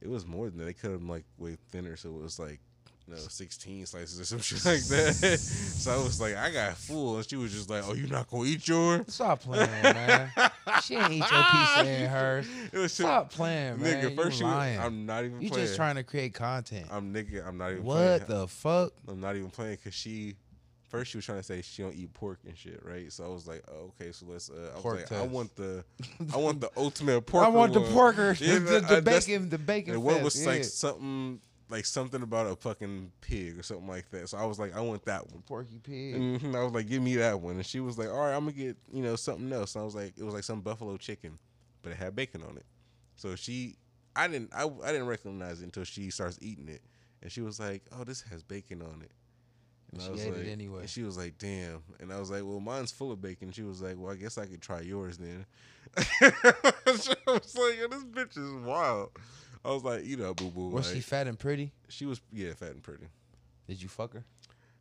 [0.00, 0.64] It was more than that.
[0.66, 2.60] They cut them like way thinner, so it was like
[3.06, 5.38] you know, sixteen slices or some shit like that.
[5.38, 8.30] so I was like, I got full, and she was just like, oh, you not
[8.30, 9.04] gonna eat yours?
[9.08, 10.30] Stop playing, man.
[10.82, 12.46] She ain't eat your pizza and hers.
[12.72, 14.02] It was shit- Stop playing, man.
[14.02, 14.80] Nigga, you first she was, lying.
[14.80, 15.66] I'm not even you playing.
[15.66, 16.86] just trying to create content.
[16.90, 17.46] I'm nigga.
[17.46, 18.20] I'm not even playing.
[18.20, 18.92] what the fuck?
[19.08, 20.34] I'm not even playing because she
[20.94, 23.12] first she was trying to say she don't eat pork and shit, right?
[23.12, 24.48] So I was like, oh, okay, so let's.
[24.48, 25.84] Uh, I was Pork like, I want the,
[26.32, 27.44] I want the ultimate pork.
[27.46, 29.94] I want the porker, Yeah, the, the, I- bacon, the bacon.
[29.94, 30.48] And one was yeah.
[30.48, 34.28] like something, like something about a fucking pig or something like that.
[34.28, 35.42] So I was like, I want that one.
[35.42, 36.14] Porky pig.
[36.14, 37.56] And I was like, give me that one.
[37.56, 39.74] And she was like, all right, I'm gonna get you know something else.
[39.74, 41.38] And I was like, it was like some buffalo chicken,
[41.82, 42.66] but it had bacon on it.
[43.16, 43.74] So she,
[44.14, 46.82] I didn't, I, I didn't recognize it until she starts eating it,
[47.20, 49.10] and she was like, oh, this has bacon on it.
[49.94, 50.80] And She ate it anyway.
[50.80, 51.82] And she was like, damn.
[52.00, 53.52] And I was like, well, mine's full of bacon.
[53.52, 55.46] She was like, well, I guess I could try yours then.
[56.20, 57.08] I was
[57.56, 59.10] like, this bitch is wild.
[59.64, 60.68] I was like, you know, boo boo.
[60.68, 61.72] Was like, she fat and pretty?
[61.88, 63.06] she was, yeah, fat and pretty.
[63.68, 64.24] Did you fuck her?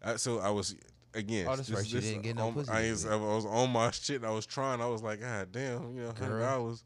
[0.03, 0.75] I, so I was
[1.13, 1.47] again.
[1.49, 3.05] Oh, that's right, she didn't get no on, pussy I, was.
[3.05, 4.17] I was on my shit.
[4.17, 4.81] And I was trying.
[4.81, 6.83] I was like, God damn, you know, hundred dollars.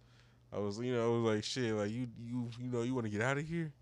[0.53, 3.05] I was, you know, I was like, shit, like you, you, you know, you want
[3.05, 3.73] to get out of here.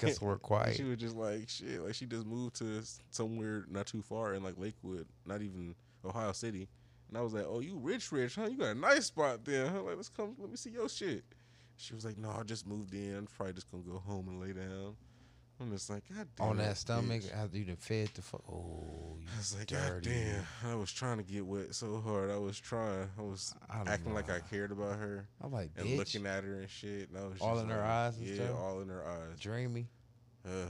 [0.00, 0.76] Guess we're quiet.
[0.76, 4.42] She was just like, shit, like she just moved to somewhere not too far in
[4.42, 5.74] like Lakewood, not even
[6.04, 6.68] Ohio City.
[7.08, 8.46] And I was like, oh, you rich, rich, huh?
[8.46, 9.68] You got a nice spot there.
[9.68, 9.82] Huh?
[9.82, 11.24] Like, let's come, let me see your shit.
[11.76, 13.16] She was like, no, I just moved in.
[13.16, 14.96] I'm probably just gonna go home and lay down.
[15.60, 16.46] I'm just like, God damn.
[16.48, 18.42] On that stomach bitch." after you done fed the fuck.
[18.50, 20.46] Oh, you I was like, God damn.
[20.66, 22.30] I was trying to get wet so hard.
[22.30, 23.08] I was trying.
[23.18, 26.44] I was I acting like I cared about her I'm like, and bitch, looking at
[26.44, 27.10] her and shit.
[27.10, 28.56] And I was All in her eyes and Yeah, stuff?
[28.58, 29.38] all in her eyes.
[29.38, 29.88] dreamy.
[30.46, 30.68] Ugh.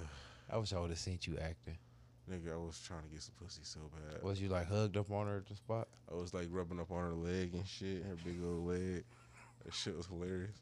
[0.52, 1.78] I wish I would have seen you acting.
[2.28, 4.22] Nigga, I was trying to get some pussy so bad.
[4.22, 5.88] Was you like hugged up on her at the spot?
[6.10, 9.04] I was like rubbing up on her leg and shit, her big old leg.
[9.64, 10.56] That shit was hilarious.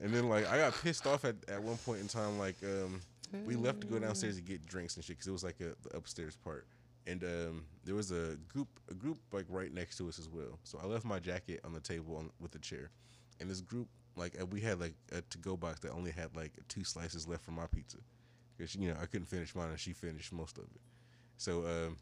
[0.00, 2.38] And then like I got pissed off at, at one point in time.
[2.38, 3.00] Like um,
[3.44, 5.74] we left to go downstairs to get drinks and shit because it was like a,
[5.88, 6.66] the upstairs part.
[7.06, 10.58] And um, there was a group a group like right next to us as well.
[10.64, 12.90] So I left my jacket on the table on, with the chair,
[13.40, 16.34] and this group like uh, we had like a to go box that only had
[16.34, 17.98] like two slices left from my pizza
[18.56, 20.80] because you know I couldn't finish mine and she finished most of it.
[21.36, 21.96] So um,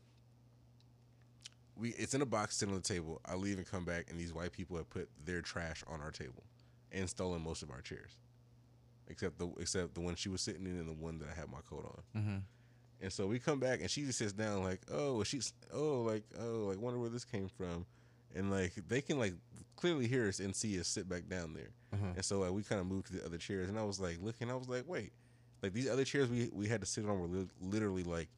[1.76, 3.20] we it's in a box sitting on the table.
[3.26, 6.10] I leave and come back, and these white people have put their trash on our
[6.10, 6.44] table
[6.92, 8.16] and stolen most of our chairs,
[9.08, 11.50] except the except the one she was sitting in and the one that I had
[11.50, 11.84] my coat
[12.14, 12.20] on.
[12.20, 12.36] Mm-hmm.
[13.00, 16.24] And so we come back, and she just sits down like, oh, she's oh like
[16.40, 17.84] oh like wonder where this came from,
[18.34, 19.34] and like they can like
[19.76, 21.70] clearly hear us and see us sit back down there.
[21.94, 22.14] Mhm.
[22.16, 24.18] And so like we kind of moved to the other chairs, and I was like
[24.20, 25.12] looking, I was like, wait,
[25.62, 28.28] like these other chairs we we had to sit on were li- literally like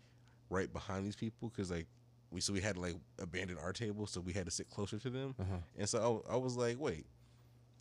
[0.50, 1.86] right behind these people because like
[2.30, 4.98] we so we had to like abandon our table, so we had to sit closer
[4.98, 5.34] to them.
[5.38, 5.56] Uh-huh.
[5.78, 7.06] And so I, I was like, wait,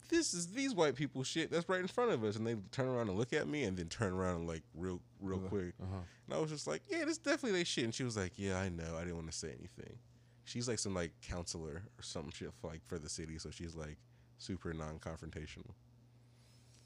[0.09, 2.87] this is these white people shit that's right in front of us, and they turn
[2.87, 5.73] around and look at me, and then turn around and like real real quick.
[5.81, 6.01] Uh-huh.
[6.27, 7.83] And I was just like, yeah, this definitely they shit.
[7.83, 8.95] And she was like, yeah, I know.
[8.95, 9.97] I didn't want to say anything.
[10.43, 13.75] She's like some like counselor or some shit for, like for the city, so she's
[13.75, 13.97] like
[14.37, 15.71] super non-confrontational.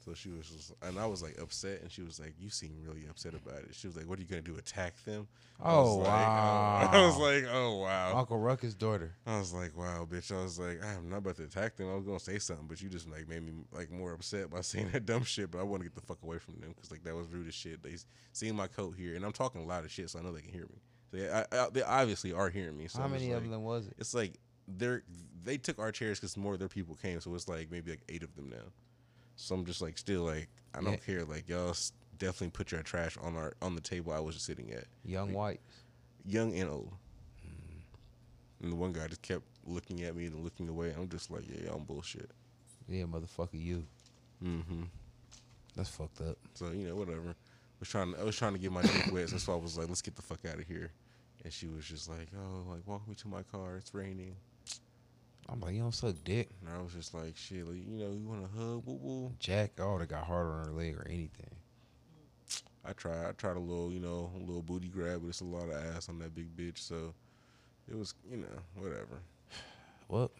[0.04, 2.74] So she was just, and I was like upset, and she was like, "You seem
[2.82, 4.56] really upset about it." She was like, "What are you gonna do?
[4.56, 5.28] Attack them?"
[5.62, 6.88] I oh, was Oh like, wow!
[6.92, 9.14] I was like, "Oh wow!" Uncle Ruckus' daughter.
[9.26, 11.90] I was like, "Wow, bitch!" I was like, "I'm not about to attack them.
[11.90, 14.60] I was gonna say something, but you just like made me like more upset by
[14.62, 16.90] saying that dumb shit." But I want to get the fuck away from them because
[16.90, 17.82] like that was rude as shit.
[17.82, 17.96] They
[18.32, 20.40] seen my coat here, and I'm talking a lot of shit, so I know they
[20.42, 20.80] can hear me.
[21.12, 22.86] They, I, I, they obviously are hearing me.
[22.88, 23.94] So How many of like- them was it?
[23.98, 25.02] It's like they're
[25.42, 28.02] they took our chairs because more of their people came, so it's like maybe like
[28.08, 28.72] eight of them now.
[29.40, 30.96] So I'm just like still like I don't Yeah.
[30.98, 31.24] care.
[31.24, 31.74] Like y'all
[32.18, 35.32] definitely put your trash on our on the table I was just sitting at, Young
[35.32, 35.82] whites.
[36.26, 36.92] young and old.
[38.62, 40.92] And the one guy just kept looking at me and looking away.
[40.96, 42.30] I'm just like, yeah, I'm bullshit.
[42.88, 43.86] Yeah, motherfucker, you.
[44.44, 44.82] Mm hmm
[45.76, 46.36] That's fucked up.
[46.54, 47.30] So you know, whatever.
[47.30, 47.34] I
[47.80, 48.14] was trying.
[48.20, 50.02] I was trying to get my dick wet, so that's why I was like, "Let's
[50.02, 50.90] get the fuck out of here."
[51.44, 53.76] And she was just like, "Oh, like walk me to my car.
[53.76, 54.36] It's raining."
[55.50, 56.48] I'm like, you don't suck dick.
[56.60, 59.32] And I was just like, "Shit, like, you know, you want a hug, woo woo."
[59.38, 61.50] Jack, oh, they got hard on her leg or anything.
[62.84, 63.26] I tried.
[63.26, 65.72] I tried a little, you know, a little booty grab, but it's a lot of
[65.72, 66.78] ass on that big bitch.
[66.78, 67.14] So
[67.90, 68.46] it was, you know,
[68.76, 69.20] whatever.
[70.08, 70.32] Well,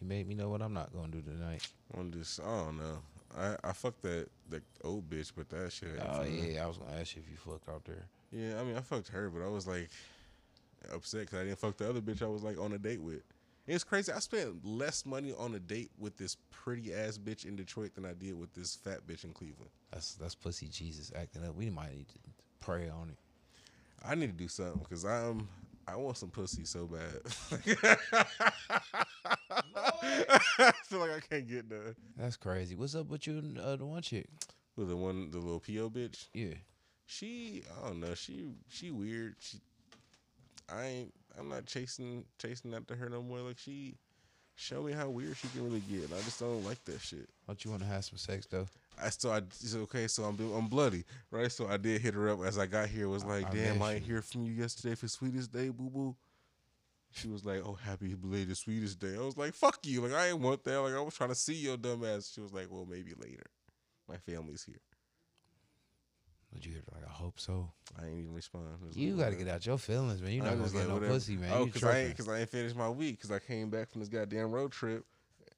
[0.00, 1.68] you made me know what I'm not gonna do tonight.
[1.96, 2.98] I'm just, I don't know.
[3.38, 6.00] I I fucked that that old bitch, but that shit.
[6.00, 8.06] Oh yeah, I was gonna ask you if you fucked out there.
[8.32, 9.88] Yeah, I mean, I fucked her, but I was like
[10.92, 13.22] upset because I didn't fuck the other bitch I was like on a date with.
[13.66, 14.12] It's crazy.
[14.12, 18.04] I spent less money on a date with this pretty ass bitch in Detroit than
[18.04, 19.70] I did with this fat bitch in Cleveland.
[19.90, 21.54] That's that's pussy Jesus acting up.
[21.54, 22.18] We might need to
[22.60, 23.16] pray on it.
[24.06, 25.48] I need to do something because I'm
[25.86, 27.20] I want some pussy so bad.
[30.58, 31.94] I feel like I can't get none.
[32.16, 32.74] That's crazy.
[32.74, 34.26] What's up with you and uh, the one chick?
[34.76, 36.28] With the one, the little PO bitch.
[36.32, 36.54] Yeah.
[37.06, 38.14] She, I don't know.
[38.14, 39.36] She, she weird.
[39.38, 39.58] She,
[40.72, 41.14] I ain't.
[41.38, 43.40] I'm not chasing, chasing after her no more.
[43.40, 43.96] Like she,
[44.54, 46.12] show me how weird she can really get.
[46.12, 47.28] I just don't like that shit.
[47.46, 48.66] Don't you want to have some sex though?
[49.02, 50.06] I still, I so okay.
[50.06, 51.50] So I'm, I'm bloody, right?
[51.50, 53.08] So I did hit her up as I got here.
[53.08, 56.16] Was like, I damn, I hear from you yesterday for Sweetest Day, boo boo.
[57.10, 59.14] She was like, oh, happy belated Sweetest Day.
[59.16, 60.00] I was like, fuck you.
[60.00, 60.80] Like I ain't want that.
[60.80, 62.32] Like I was trying to see your dumb ass.
[62.34, 63.46] She was like, well, maybe later.
[64.08, 64.80] My family's here.
[66.54, 67.70] Would you hear like I hope so?
[68.00, 68.66] I ain't even respond.
[68.94, 69.44] You like, gotta whatever.
[69.44, 70.32] get out your feelings, man.
[70.32, 71.12] You I not gonna get no whatever.
[71.12, 71.50] pussy, man.
[71.52, 73.20] Oh, you cause I ain't, cause I ain't finished my week.
[73.20, 75.04] Cause I came back from this goddamn road trip,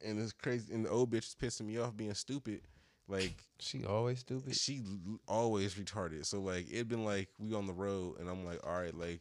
[0.05, 2.62] and this crazy, and the old bitch is pissing me off being stupid.
[3.09, 4.57] Like she always stupid.
[4.57, 4.82] she
[5.28, 6.24] always retarded.
[6.24, 9.20] So like it'd been like we on the road, and I'm like, all right, like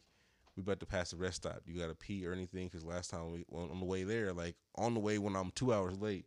[0.56, 1.60] we about to pass the rest stop.
[1.66, 2.70] You got to pee or anything?
[2.70, 5.74] Cause last time we on the way there, like on the way when I'm two
[5.74, 6.24] hours late,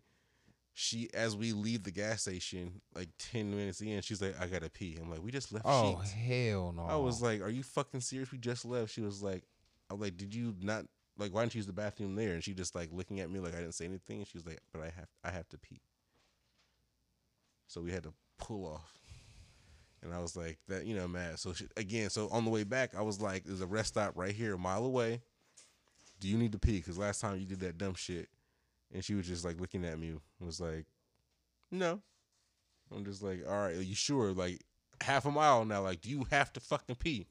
[0.79, 4.69] she as we leave the gas station, like ten minutes in, she's like, I gotta
[4.69, 4.97] pee.
[4.99, 5.65] I'm like, we just left.
[5.67, 6.13] Oh sheets.
[6.13, 6.83] hell no!
[6.83, 8.31] I was like, "Are you fucking serious?
[8.31, 9.43] We just left." She was like,
[9.89, 10.85] i'm like, did you not
[11.17, 11.33] like?
[11.33, 13.55] Why didn't you use the bathroom there?" And she just like looking at me like
[13.55, 14.19] I didn't say anything.
[14.19, 15.81] And she was like, "But I have, I have to pee."
[17.67, 18.97] So we had to pull off,
[20.01, 22.63] and I was like, "That you know, mad." So she, again, so on the way
[22.63, 25.23] back, I was like, "There's a rest stop right here, a mile away.
[26.21, 26.77] Do you need to pee?
[26.77, 28.29] Because last time you did that dumb shit."
[28.93, 30.85] And she was just like looking at me, was like,
[31.71, 32.01] "No."
[32.91, 34.61] I'm just like, "All right, are you sure?" Like
[35.01, 35.83] half a mile now.
[35.83, 37.27] Like, do you have to fucking pee?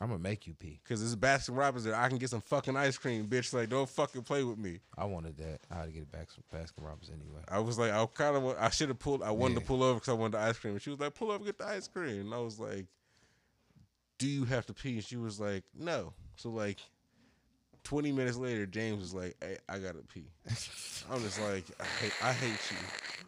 [0.00, 0.80] I'm gonna make you pee.
[0.88, 1.94] Cause this is Baskin Robbins there.
[1.94, 3.52] I can get some fucking ice cream, bitch.
[3.52, 4.78] Like, don't fucking play with me.
[4.96, 5.60] I wanted that.
[5.70, 7.42] I had to get it back from Baskin Robbins anyway.
[7.48, 9.22] I was like, I kind of, I should have pulled.
[9.22, 10.74] I wanted to pull over because I wanted the ice cream.
[10.74, 12.20] And she was like, pull over, get the ice cream.
[12.20, 12.86] And I was like,
[14.18, 14.94] do you have to pee?
[14.94, 16.14] And she was like, no.
[16.36, 16.78] So like,
[17.82, 20.24] twenty minutes later, James was like, hey, I gotta pee.
[21.10, 22.76] I'm just like, I hate, I hate you.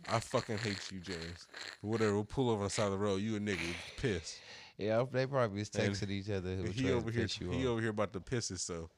[0.09, 1.47] I fucking hate you, James.
[1.81, 2.15] Whatever.
[2.15, 3.21] We'll pull over on the side of the road.
[3.21, 4.39] You a nigga, piss.
[4.79, 6.55] Yeah, they probably was And texting each other.
[6.55, 8.53] Who he over here, he over here about to piss.
[8.61, 8.91] So,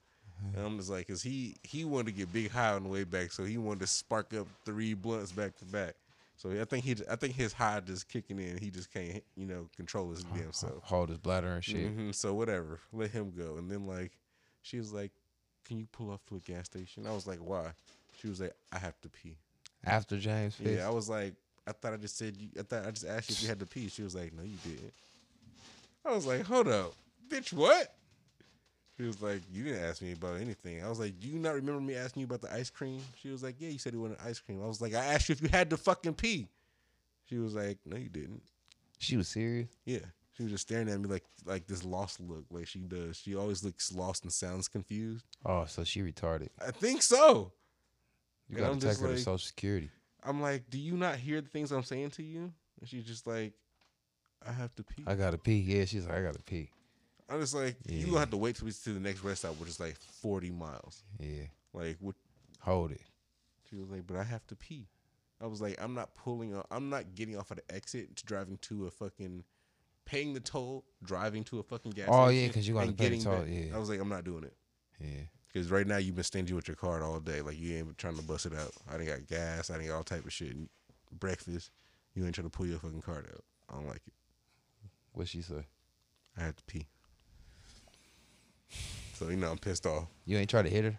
[0.55, 3.05] and I'm just like, cause he he wanted to get big high on the way
[3.05, 5.94] back, so he wanted to spark up three blunts back to back.
[6.36, 8.59] So I think he, I think his high just kicking in.
[8.59, 10.82] He just can't, you know, control his damn self.
[10.82, 11.90] hold his bladder and shit.
[11.92, 13.57] hmm So whatever, let him go.
[13.57, 14.12] And then like,
[14.62, 15.12] she was like,
[15.64, 17.72] "Can you pull off to a gas station?" I was like, "Why?"
[18.20, 19.36] She was like, "I have to pee."
[19.84, 21.34] After James Fist, Yeah, I was like,
[21.66, 22.48] I thought I just said you.
[22.58, 23.88] I thought I just asked you if you had to pee.
[23.88, 24.92] She was like, No, you didn't.
[26.06, 26.94] I was like, Hold up,
[27.28, 27.94] bitch, what?
[28.96, 30.82] She was like, You didn't ask me about anything.
[30.84, 33.00] I was like, Do you not remember me asking you about the ice cream?
[33.20, 34.62] She was like, Yeah, you said you wanted ice cream.
[34.62, 36.48] I was like, I asked you if you had to fucking pee.
[37.28, 38.42] She was like, No, you didn't.
[38.98, 39.68] she was serious.
[39.84, 39.98] Yeah.
[40.37, 43.16] She was just staring at me like like this lost look, like she does.
[43.18, 45.24] She always looks lost and sounds confused.
[45.47, 46.49] Oh, so she retarded.
[46.61, 47.53] I think so.
[48.49, 49.91] You And gotta I'm take her to Social Security.
[50.24, 52.53] I'm like, Do you not hear the things I'm saying to you?
[52.80, 53.53] And she's just like,
[54.47, 55.05] I have to pee.
[55.07, 55.59] I gotta pee.
[55.61, 56.70] Yeah, she's like, I gotta pee.
[57.28, 58.07] I'm just like, you Yeah.
[58.07, 60.51] gonna have to wait till we to the next rest stop, which is like 40
[60.51, 61.03] miles.
[61.18, 62.16] Yeah, Like, what?
[62.61, 63.01] hold it.
[63.70, 64.89] She was like, but I have to pee.
[65.41, 66.55] I was like, I'm not pulling.
[66.55, 69.45] Off, I'm not getting off at the exit to driving to a fucking,
[70.05, 72.09] paying the toll, driving to a fucking gas.
[72.11, 73.48] Oh, station, yeah, 'cause you gotta and pay the toll, back.
[73.50, 73.74] yeah.
[73.74, 74.57] I was like, I'm not doing it
[75.00, 77.40] Yeah, because right now you've been stingy with your card all day.
[77.42, 78.72] Like you ain't been trying to bust it out.
[78.88, 79.70] I didn't got gas.
[79.70, 80.57] I didn't got all type of shit.
[81.12, 81.70] Breakfast.
[82.14, 83.44] You ain't trying to pull your fucking card out.
[83.70, 84.12] I don't like it.
[85.12, 85.66] what she say?
[86.36, 86.86] I had to pee.
[89.14, 90.09] So you know I'm pissed off.
[90.26, 90.98] You ain't try to hit her?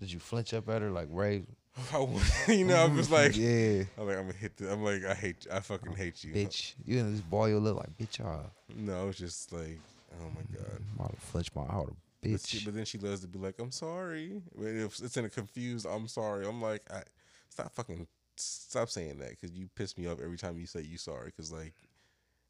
[0.00, 1.44] Did you flinch up at her like Ray?
[1.92, 4.56] I you know, I'm just like, yeah, I'm like, I'm gonna hit.
[4.56, 5.46] The, I'm like, I hate.
[5.52, 6.74] I fucking hate you, bitch.
[6.84, 8.24] You know this boy you look like bitch.
[8.24, 8.44] Ah,
[8.76, 9.78] No, I was just like,
[10.20, 10.80] oh my god.
[11.00, 12.64] I would flinched my out of But, she, bitch.
[12.64, 14.40] but then she loves to be like, I'm sorry.
[14.56, 16.46] But it's in a confused, I'm sorry.
[16.46, 17.02] I'm like, I
[17.48, 18.06] stop fucking
[18.36, 21.26] stop saying that because you piss me off every time you say you sorry.
[21.26, 21.72] Because like,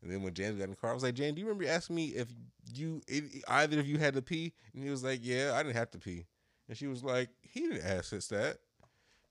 [0.02, 1.66] And then when James got in the car, I was like, James, do you remember
[1.70, 2.28] asking me if
[2.74, 3.00] you
[3.48, 4.52] either of you had to pee?
[4.74, 6.26] And he was like, Yeah, I didn't have to pee.
[6.68, 8.58] And she was like, He didn't ask us that.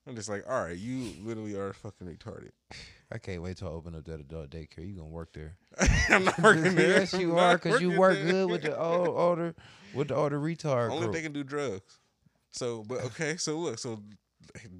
[0.06, 2.50] I'm just like, all right, you literally are fucking retarded.
[3.10, 4.86] I can't wait till I open up that adult daycare.
[4.86, 5.56] You gonna work there?
[6.10, 7.00] I'm not working there.
[7.00, 8.30] yes, you I'm are, cause you work there.
[8.32, 9.54] good with the old, older,
[9.94, 11.12] with the older retard Only group.
[11.14, 11.98] they can do drugs.
[12.50, 14.02] So, but okay, so look, so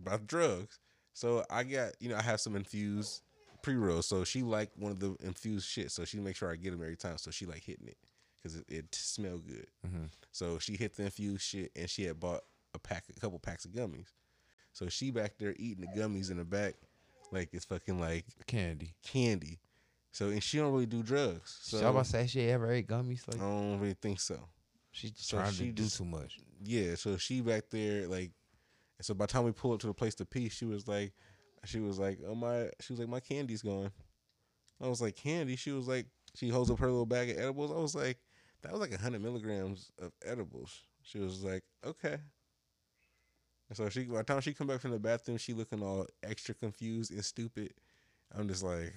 [0.07, 0.79] about drugs.
[1.15, 3.23] So I got, you know, I have some infused
[3.63, 4.07] pre rolls.
[4.07, 5.91] So she like one of the infused shit.
[5.91, 7.19] So she make sure I get them every time.
[7.19, 7.97] So she like hitting it
[8.37, 9.67] because it, it smelled good.
[9.87, 10.09] Mhm.
[10.33, 12.43] So she hit the infused shit, and she had bought
[12.75, 14.09] a pack, a couple packs of gummies.
[14.75, 16.75] So she back there eating the gummies in the back,
[17.33, 18.95] like it's fucking like Candy.
[19.03, 19.59] candy.
[20.13, 21.59] So and she don't really do drugs.
[21.63, 23.27] So So, I about to say she ever ate gummies.
[23.27, 24.39] Like I don't really think so.
[24.93, 26.39] she's so trying she to do just- too much.
[26.63, 28.31] yeah, so she back there like,
[28.99, 30.87] and so by the time we pull up to the place to pee, she was
[30.87, 31.13] like,
[31.65, 33.91] she was like, oh my, she was like, my candy's gone.
[34.83, 35.57] I was like, candy.
[35.57, 37.71] She was like, she holds up her little bag of edibles.
[37.71, 38.19] I was like,
[38.63, 40.83] that was like hundred milligrams of edibles.
[41.03, 42.19] She was like, okay.
[43.69, 46.07] And so she, by the time she come back from the bathroom, she looking all
[46.23, 47.73] extra confused and stupid.
[48.37, 48.93] I'm just like,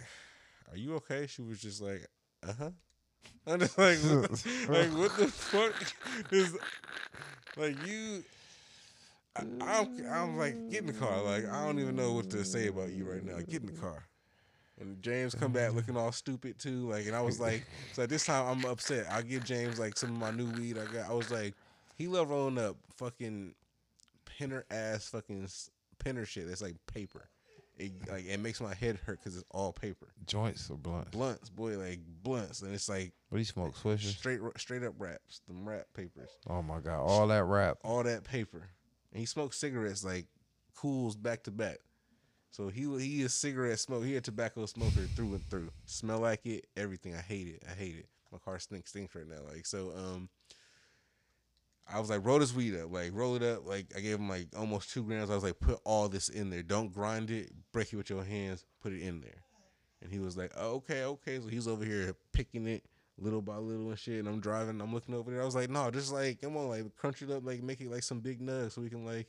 [0.71, 1.27] are you okay?
[1.27, 2.05] She was just like,
[2.47, 2.69] uh huh.
[3.47, 4.29] I'm just like, what,
[4.69, 5.73] like what the fuck
[6.31, 6.57] is
[7.55, 8.23] like you?
[9.35, 11.21] I, I'm, I'm like, get in the car.
[11.21, 13.37] Like I don't even know what to say about you right now.
[13.37, 14.03] Get in the car.
[14.79, 16.89] And James come back looking all stupid too.
[16.89, 19.07] Like, and I was like, so at this time I'm upset.
[19.11, 21.09] I give James like some of my new weed I got.
[21.09, 21.55] I was like,
[21.97, 23.53] he love rolling up fucking
[24.37, 25.47] pinner ass fucking
[25.99, 26.47] pinner shit.
[26.47, 27.29] That's like paper.
[27.77, 30.07] It like it makes my head hurt because it's all paper.
[30.25, 31.11] Joints or blunts?
[31.11, 33.75] Blunts, boy, like blunts, and it's like What do you smoke?
[33.75, 34.17] Swishers?
[34.17, 37.77] straight straight up wraps, them wrap papers, Oh my god, all that rap.
[37.83, 38.69] all that paper.
[39.11, 40.25] And he smokes cigarettes like
[40.75, 41.77] cools back to back.
[42.49, 44.03] So he he is cigarette smoke.
[44.03, 45.69] He a tobacco smoker through and through.
[45.85, 47.13] Smell like it, everything.
[47.13, 47.63] I hate it.
[47.69, 48.07] I hate it.
[48.31, 49.41] My car stinks stinks right now.
[49.53, 50.29] Like so, um,
[51.91, 52.91] I was like, roll this weed up.
[52.91, 53.65] Like roll it up.
[53.67, 55.29] Like I gave him like almost two grams.
[55.29, 56.63] I was like, put all this in there.
[56.63, 57.51] Don't grind it.
[57.71, 58.65] Break it with your hands.
[58.81, 59.43] Put it in there.
[60.01, 61.39] And he was like, oh, okay, okay.
[61.39, 62.83] So he's over here picking it
[63.17, 64.19] little by little and shit.
[64.19, 64.81] And I'm driving.
[64.81, 65.41] I'm looking over there.
[65.41, 67.91] I was like, no, just like come on, like crunch it up, like make it
[67.91, 69.27] like some big nugs so we can like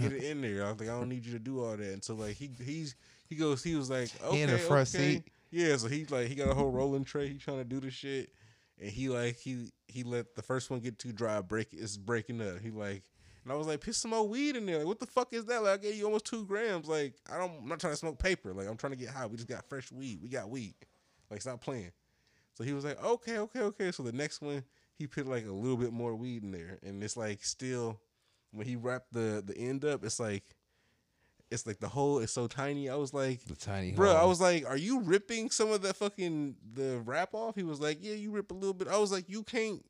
[0.00, 0.64] get it in there.
[0.64, 1.80] I was like, I don't need you to do all that.
[1.80, 2.94] And so like he he's
[3.28, 5.14] he goes, he was like, okay, He in the front okay.
[5.14, 5.24] seat.
[5.50, 7.28] Yeah, so he like he got a whole rolling tray.
[7.28, 8.30] He trying to do the shit,
[8.80, 11.40] and he like he he let the first one get too dry.
[11.40, 12.60] Break it's breaking up.
[12.60, 13.04] He like.
[13.44, 14.78] And I was like, put some more weed in there.
[14.78, 15.62] Like, what the fuck is that?
[15.62, 16.86] Like, I gave you almost two grams.
[16.86, 18.52] Like, I don't, I'm not trying to smoke paper.
[18.52, 19.24] Like, I'm trying to get high.
[19.24, 20.18] We just got fresh weed.
[20.20, 20.74] We got weed.
[21.30, 21.92] Like, stop playing.
[22.52, 23.92] So he was like, okay, okay, okay.
[23.92, 24.64] So the next one,
[24.98, 28.00] he put like a little bit more weed in there, and it's like still,
[28.50, 30.42] when he wrapped the the end up, it's like,
[31.50, 32.88] it's like the hole is so tiny.
[32.90, 35.94] I was like, The tiny bro, I was like, are you ripping some of the
[35.94, 37.54] fucking the wrap off?
[37.56, 38.88] He was like, yeah, you rip a little bit.
[38.88, 39.84] I was like, you can't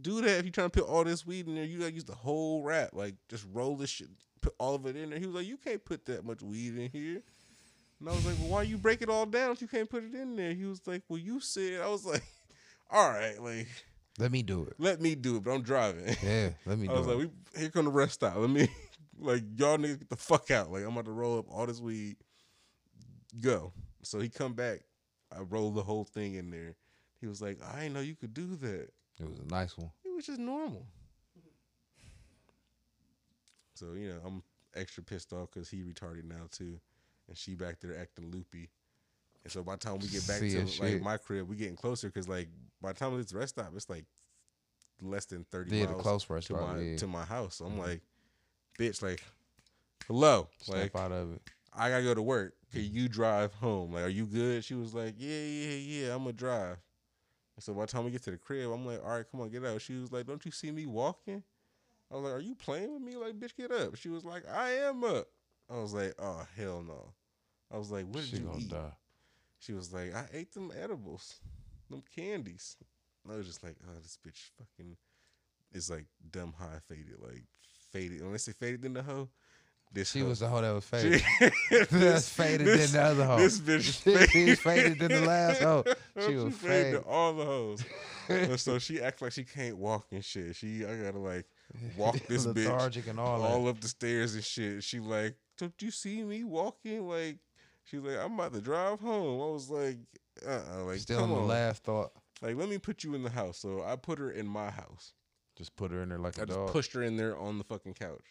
[0.00, 1.64] do that if you're trying to put all this weed in there.
[1.64, 2.90] You gotta use the whole wrap.
[2.92, 4.08] Like, just roll this shit,
[4.40, 5.18] put all of it in there.
[5.18, 7.22] He was like, you can't put that much weed in here.
[7.98, 10.04] And I was like, well, why you break it all down if you can't put
[10.04, 10.54] it in there?
[10.54, 11.80] He was like, well, you said.
[11.80, 12.22] I was like,
[12.90, 13.68] all right, like,
[14.18, 14.74] Let me do it.
[14.78, 16.14] let me do it, but I'm driving.
[16.22, 16.96] Yeah, let me do it.
[16.96, 17.10] I was it.
[17.10, 17.18] like,
[17.54, 18.36] we here come the rest stop.
[18.36, 18.68] Let me
[19.20, 20.70] like y'all niggas get the fuck out.
[20.70, 22.16] Like I'm about to roll up all this weed.
[23.40, 23.72] Go.
[24.02, 24.80] So he come back.
[25.36, 26.74] I rolled the whole thing in there.
[27.20, 28.88] He was like, I didn't know you could do that.
[29.20, 29.90] it was a nice one.
[30.04, 30.86] It was just normal.
[33.74, 34.42] So you know, I'm
[34.74, 36.80] extra pissed off because he retarded now too,
[37.28, 38.70] and she back there acting loopy.
[39.42, 41.02] And so by the time we get back Seeing to like shit.
[41.02, 42.48] my crib, we getting closer because like
[42.82, 44.04] by the time it's rest stop, it's like
[45.00, 46.96] less than thirty Yeah, the miles close rest to stop, my yeah.
[46.96, 47.56] to my house.
[47.56, 47.78] So I'm Mhm.
[47.78, 48.02] like,
[48.80, 49.22] bitch, like,
[50.06, 51.42] hello, Step like out of it.
[51.74, 52.54] I gotta go to work.
[52.72, 53.92] Can you drive home?
[53.92, 54.64] Like, are you good?
[54.64, 56.78] She was like, yeah, yeah, yeah, I'm gonna drive.
[57.56, 59.40] And so by the time we get to the crib, I'm like, all right, come
[59.40, 59.82] on, get out.
[59.82, 61.42] She was like, don't you see me walking?
[62.10, 63.16] I was like, are you playing with me?
[63.16, 63.96] Like, bitch, get up.
[63.96, 65.26] She was like, I am up.
[65.70, 67.12] I was like, oh hell no.
[67.72, 68.70] I was like, what did She you eat?
[68.70, 68.92] die.
[69.60, 71.40] She was like, I ate them edibles,
[71.90, 72.76] them candies.
[73.22, 74.96] And I was just like, oh, this bitch fucking
[75.72, 77.44] is like dumb high faded, like
[77.92, 78.22] faded.
[78.24, 79.28] When I say faded in the hoe,
[79.92, 81.18] this She hoe- was the hoe that was she-
[81.70, 81.88] faded.
[81.90, 83.38] That's faded than the other hoe.
[83.38, 85.84] This bitch She- she was faded than the last hoe.
[86.26, 87.04] She was faded faded.
[87.06, 87.84] all the hoes.
[88.62, 90.54] So she acts like she can't walk and shit.
[90.54, 91.46] She I gotta like
[91.96, 93.70] walk this bitch and all, all that.
[93.70, 94.84] up the stairs and shit.
[94.84, 97.08] She like, don't you see me walking?
[97.08, 97.38] Like
[97.84, 99.40] she's like, I'm about to drive home.
[99.42, 99.98] I was like,
[100.46, 102.12] uh uh like Still come in the last thought.
[102.40, 103.58] Like let me put you in the house.
[103.58, 105.14] So I put her in my house.
[105.60, 106.70] Just put her in there like I a just dog.
[106.70, 108.24] pushed her in there on the fucking couch.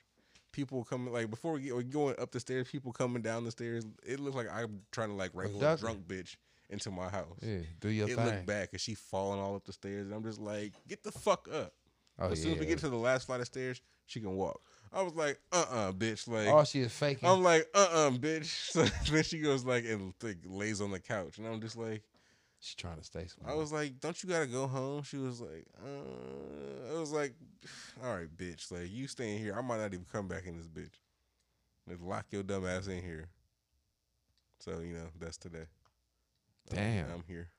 [0.52, 3.86] people coming like before we get going up the stairs, people coming down the stairs.
[4.04, 6.38] It looked like I'm trying to like wrangle a drunk bitch
[6.72, 7.38] into my house.
[7.42, 8.14] Yeah, do your thing.
[8.14, 8.26] it thing.
[8.26, 11.12] looked bad because she falling all up the stairs, and I'm just like, get the
[11.12, 11.74] fuck up.
[12.18, 12.72] Oh, as soon as we yeah.
[12.72, 14.60] get to the last flight of stairs, she can walk.
[14.92, 16.28] I was like, uh uh bitch.
[16.28, 17.30] Like Oh, she is faking.
[17.30, 18.72] I'm like, uh uh bitch.
[18.72, 22.02] So then she goes like and like, lays on the couch, and I'm just like,
[22.60, 23.50] She's trying to stay small.
[23.50, 25.04] I was like, don't you gotta go home?
[25.04, 27.34] She was like, uh, I was like,
[28.04, 28.72] all right, bitch.
[28.72, 31.00] Like you staying here, I might not even come back in this bitch.
[31.88, 33.30] Like lock your dumb ass in here.
[34.60, 35.66] So you know that's today.
[36.70, 37.10] Damn.
[37.10, 37.50] I'm here.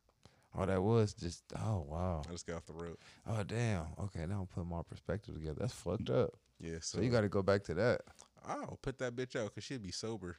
[0.55, 1.45] oh, that was just.
[1.59, 2.23] Oh wow.
[2.29, 2.99] I just got off the road.
[3.27, 3.87] Oh damn.
[4.05, 5.57] Okay, now I'm putting my perspective together.
[5.61, 6.35] That's fucked up.
[6.61, 8.03] Yeah, so, So you got to go back to that.
[8.47, 10.37] I'll put that bitch out because she'd be sober.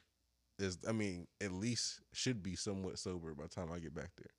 [0.58, 4.10] Is I mean, at least should be somewhat sober by the time I get back
[4.16, 4.30] there.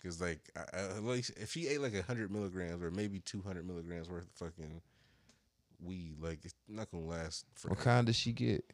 [0.00, 3.42] Because like, I, I, at least if she ate like hundred milligrams or maybe two
[3.42, 4.80] hundred milligrams worth of fucking
[5.82, 8.64] weed, like it's not gonna last for What kind did she get?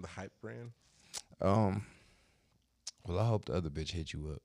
[0.00, 0.72] the hype brand.
[1.40, 1.86] Um.
[3.06, 4.42] Well, I hope the other bitch hit you up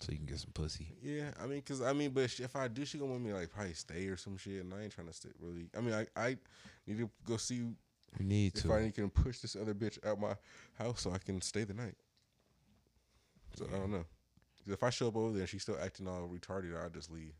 [0.00, 0.88] so you can get some pussy.
[1.02, 3.30] Yeah, I mean, cause I mean, but sh- if I do, she gonna want me
[3.30, 5.68] to, like probably stay or some shit, and I ain't trying to stay really.
[5.76, 6.36] I mean, I I
[6.86, 7.76] need to go see You
[8.20, 8.72] need if to.
[8.72, 10.34] I can push this other bitch out my
[10.78, 11.96] house so I can stay the night.
[13.56, 14.04] So I don't know.
[14.66, 17.32] If I show up over there and she's still acting all retarded, I'll just leave.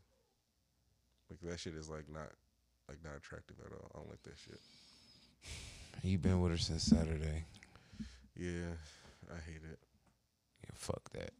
[1.29, 2.29] Like that shit is like not
[2.87, 3.91] like not attractive at all.
[3.93, 4.59] I don't like that shit.
[6.03, 7.45] You been with her since Saturday.
[8.35, 8.73] Yeah,
[9.31, 9.79] I hate it.
[10.63, 11.31] Yeah, fuck that.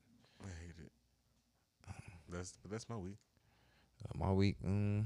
[0.42, 0.92] I hate it.
[2.30, 3.18] That's but that's my week.
[4.04, 5.04] Uh, my week, mm,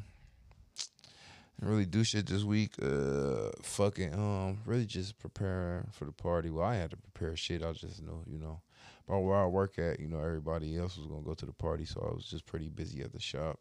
[1.59, 2.71] didn't really do shit this week.
[2.81, 6.49] Uh, fucking, um, really just preparing for the party.
[6.49, 7.63] Well, I had to prepare shit.
[7.63, 8.61] I just know, you know,
[9.07, 11.85] but where I work at, you know, everybody else was gonna go to the party,
[11.85, 13.59] so I was just pretty busy at the shop.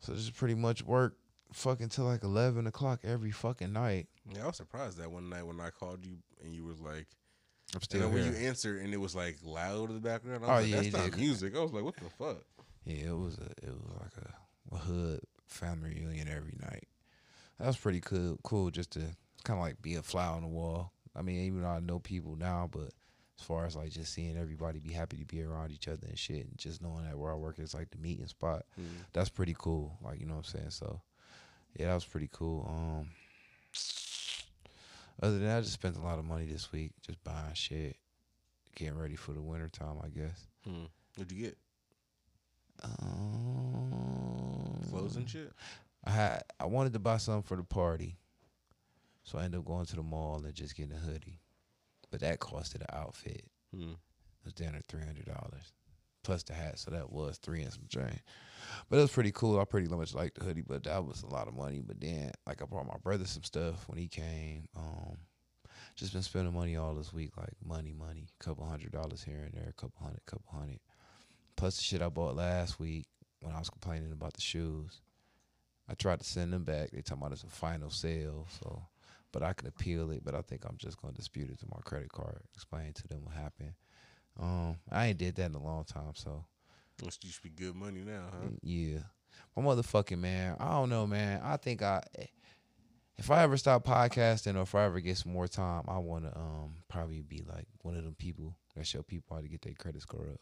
[0.00, 1.16] So just pretty much work
[1.52, 4.08] fucking till like eleven o'clock every fucking night.
[4.34, 7.06] Yeah, I was surprised that one night when I called you and you was like,
[7.74, 10.44] I'm and still then when you answered and it was like loud in the background.
[10.44, 11.20] I was Oh, like, yeah, that's not did.
[11.20, 11.56] music.
[11.56, 12.38] I was like, what the fuck?
[12.84, 16.86] Yeah, it was a it was like a, a hood family reunion every night.
[17.58, 18.38] That was pretty cool.
[18.44, 19.00] Cool just to
[19.44, 20.92] kind of like be a fly on the wall.
[21.16, 22.90] I mean, even though I know people now, but
[23.38, 26.18] as far as like just seeing everybody be happy to be around each other and
[26.18, 28.64] shit, and just knowing that where I work is like the meeting spot,
[29.12, 29.98] that's pretty cool.
[30.02, 30.70] Like you know what I'm saying.
[30.70, 31.00] So
[31.76, 32.66] yeah, that was pretty cool.
[32.68, 33.10] Um,
[35.22, 37.96] other than that, I just spent a lot of money this week just buying shit,
[38.74, 39.96] getting ready for the winter time.
[40.02, 40.46] I guess.
[40.64, 40.84] Hmm.
[41.16, 41.58] What'd you get?
[42.82, 45.52] Um, Clothes and shit.
[46.04, 48.16] I had I wanted to buy something for the party,
[49.24, 51.40] so I ended up going to the mall and just getting a hoodie,
[52.10, 53.44] but that costed the outfit.
[53.74, 53.92] Hmm.
[53.92, 55.72] It was down to three hundred dollars,
[56.22, 58.22] plus the hat, so that was three and some change.
[58.88, 59.60] But it was pretty cool.
[59.60, 61.82] I pretty much liked the hoodie, but that was a lot of money.
[61.84, 64.68] But then, like, I brought my brother some stuff when he came.
[64.76, 65.16] Um,
[65.96, 69.54] just been spending money all this week, like money, money, couple hundred dollars here and
[69.54, 70.80] there, couple hundred, couple hundred.
[71.56, 73.06] Plus the shit I bought last week
[73.40, 75.00] when I was complaining about the shoes.
[75.88, 76.90] I tried to send them back.
[76.90, 78.82] They talking about it's a final sale, so
[79.36, 80.24] but I can appeal it.
[80.24, 83.22] But I think I'm just gonna dispute it to my credit card, explain to them
[83.22, 83.74] what happened.
[84.40, 86.46] Um, I ain't did that in a long time, so
[87.04, 88.48] Must used to be good money now, huh?
[88.62, 89.00] yeah.
[89.54, 91.42] My motherfucking man, I don't know, man.
[91.44, 92.02] I think I,
[93.18, 96.24] if I ever stop podcasting or if I ever get some more time, I want
[96.24, 99.60] to um probably be like one of them people that show people how to get
[99.60, 100.40] their credit score up.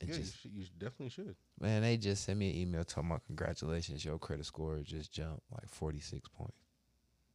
[0.00, 1.34] And yeah, just you, should, you definitely should.
[1.60, 5.42] man, they just sent me an email talking about congratulations, your credit score just jumped
[5.50, 6.54] like forty six points.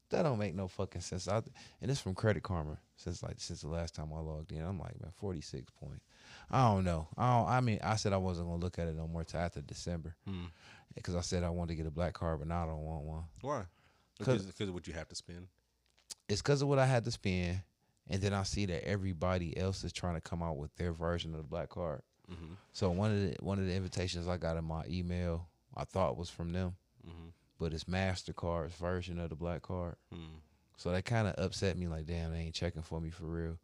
[0.09, 1.27] That don't make no fucking sense.
[1.27, 1.41] I,
[1.81, 4.61] and it's from Credit Karma since like since the last time I logged in.
[4.61, 6.05] I'm like, man, forty six points.
[6.49, 7.07] I don't know.
[7.17, 9.39] I don't, I mean, I said I wasn't gonna look at it no more till
[9.41, 10.45] after December Hmm.
[10.95, 13.03] because I said I wanted to get a black card, but now I don't want
[13.03, 13.23] one.
[13.41, 13.63] Why?
[14.17, 15.47] Because because of what you have to spend.
[16.29, 17.61] It's because of what I had to spend,
[18.09, 21.33] and then I see that everybody else is trying to come out with their version
[21.33, 22.01] of the black card.
[22.31, 22.53] Mm-hmm.
[22.73, 26.17] So one of the one of the invitations I got in my email, I thought
[26.17, 26.75] was from them,
[27.07, 27.27] Mm-hmm.
[27.59, 29.95] But it's Mastercard's version of the black card.
[30.13, 30.37] Hmm.
[30.77, 31.87] So that kind of upset me.
[31.87, 33.57] Like, damn, they ain't checking for me for real.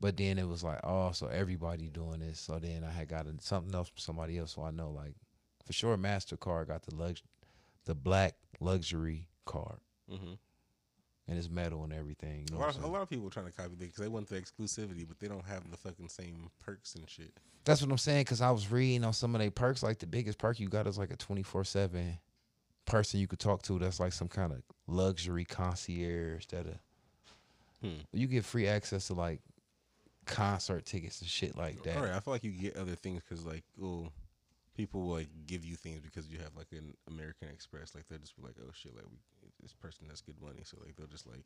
[0.00, 2.38] But then it was like, oh, so everybody doing this.
[2.40, 4.54] So then I had gotten something else from somebody else.
[4.54, 5.14] So I know, like,
[5.64, 7.22] for sure, Mastercard got the lux,
[7.84, 9.78] the black luxury card,
[10.10, 10.34] Mm-hmm.
[11.28, 12.40] and it's metal and everything.
[12.40, 13.78] You A know what lot, of, a lot of people are trying to copy that
[13.80, 17.32] because they want the exclusivity, but they don't have the fucking same perks and shit.
[17.64, 18.24] That's what I'm saying.
[18.24, 19.82] Cause I was reading on some of their perks.
[19.82, 22.18] Like the biggest perk you got is like a 24 seven
[22.88, 23.78] person you could talk to.
[23.78, 26.46] That's like some kind of luxury concierge.
[26.46, 26.66] That
[27.82, 27.98] Hmm.
[28.12, 29.40] you get free access to like
[30.26, 31.96] concert tickets and shit like that.
[31.96, 34.08] All right, I feel like you get other things because like, oh,
[34.76, 37.94] people will, like give you things because you have like an American Express.
[37.94, 39.18] Like they'll just be like, oh shit, like we,
[39.62, 41.44] this person has good money, so like they'll just like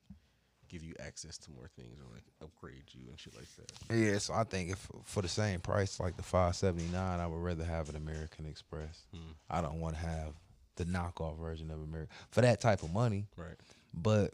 [0.69, 3.95] give you access to more things or like upgrade you and shit like that.
[3.95, 7.27] Yeah, so I think if for the same price, like the five seventy nine, I
[7.27, 9.03] would rather have an American Express.
[9.15, 9.33] Hmm.
[9.51, 10.33] I don't want to have
[10.77, 13.27] the knockoff version of America for that type of money.
[13.37, 13.57] Right.
[13.95, 14.33] But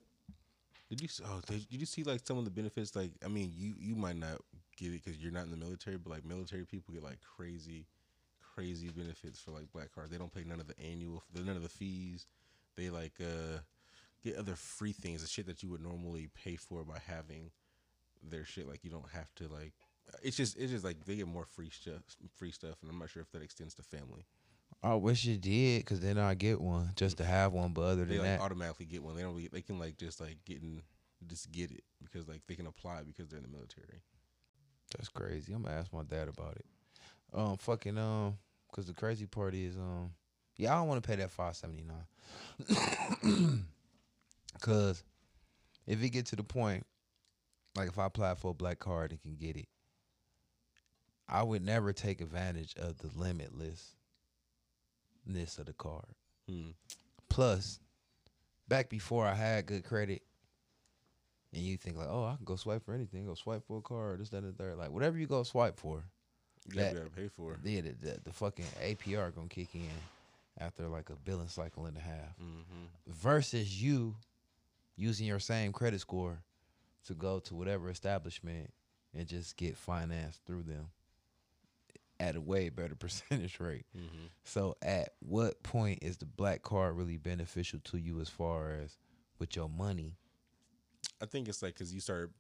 [0.91, 2.95] Did you oh did, did you see like some of the benefits?
[2.95, 4.41] Like I mean, you you might not
[4.77, 7.87] get it because you're not in the military, but like military people get like crazy,
[8.55, 10.11] crazy benefits for like black cards.
[10.11, 12.27] They don't pay none of the annual, none of the fees.
[12.77, 13.59] They like uh
[14.23, 17.51] get other free things, the shit that you would normally pay for by having
[18.23, 18.69] their shit.
[18.69, 19.73] Like you don't have to like.
[20.23, 22.01] It's just it's just like they get more free stuff,
[22.37, 24.25] free stuff, and I'm not sure if that extends to family.
[24.83, 27.73] I wish it did, cause then I get one just to have one.
[27.73, 29.17] But other They than like that, automatically get one.
[29.17, 29.35] They don't.
[29.35, 30.83] Really, they can like just like getting
[31.27, 34.03] just get it because like they can apply because they're in the military.
[34.97, 35.53] that's crazy.
[35.53, 36.65] I'm gonna ask my dad about it.
[37.35, 38.39] Um, fucking um,
[38.73, 40.13] cause the crazy part is um,
[40.57, 43.65] yeah, I don't want to pay that five seventy nine.
[44.61, 45.03] Cause
[45.87, 46.85] if it get to the point,
[47.77, 49.69] like if I apply for a black card and can get it,
[51.29, 53.09] I would never take advantage of the
[55.29, 56.05] limitlessness of the card.
[56.49, 56.71] Hmm.
[57.29, 57.79] Plus,
[58.69, 60.23] back before I had good credit,
[61.53, 63.83] and you think like, oh, I can go swipe for anything, go swipe for a
[63.83, 64.77] card, this, that, and the third.
[64.79, 66.05] Like whatever you go swipe for,
[66.69, 67.55] You gotta That- to pay for.
[67.55, 67.61] it.
[67.65, 69.89] yeah, the, the, the fucking APR gonna kick in
[70.59, 72.37] after like a billing cycle and a half.
[72.43, 72.85] Mm-hmm.
[73.13, 74.17] Versus you
[74.97, 76.39] using your same credit score
[77.07, 78.71] to go to whatever establishment
[79.15, 80.89] and just get financed through them
[82.21, 83.87] at a way better percentage rate.
[83.97, 84.27] Mm-hmm.
[84.45, 88.97] So at what point is the black card really beneficial to you as far as
[89.39, 90.17] with your money?
[91.21, 92.33] I think it's like because you start.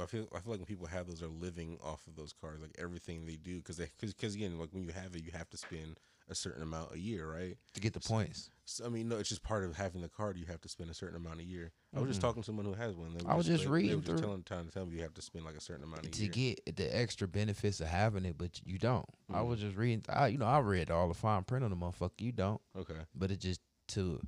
[0.00, 2.60] I feel I feel like when people have those, are living off of those cards,
[2.62, 5.48] like everything they do, because they because again, like when you have it, you have
[5.50, 5.98] to spend
[6.30, 7.58] a certain amount a year, right?
[7.74, 8.48] To get the points.
[8.64, 10.38] So, I mean, no, it's just part of having the card.
[10.38, 11.70] You have to spend a certain amount a year.
[11.94, 13.08] I was just talking to someone who has one.
[13.10, 13.30] They were Mm-hmm.
[13.30, 15.12] I was just like- reading They were just telling, trying to tell me you have
[15.14, 16.30] to spend like a certain amount a to year.
[16.30, 19.04] get the extra benefits of having it, but you don't.
[19.30, 19.48] I Mhm.
[19.48, 20.02] was just reading.
[20.08, 22.18] I, you know, I read all the fine print on the motherfucker.
[22.20, 23.00] You don't, okay.
[23.14, 24.18] but it just to,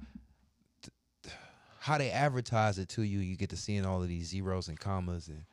[1.80, 3.20] how they advertise it to you.
[3.20, 5.44] You get to seeing all of these zeros and commas and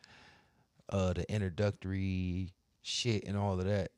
[0.94, 2.53] uh the introductory
[2.84, 3.91] shit and all of that.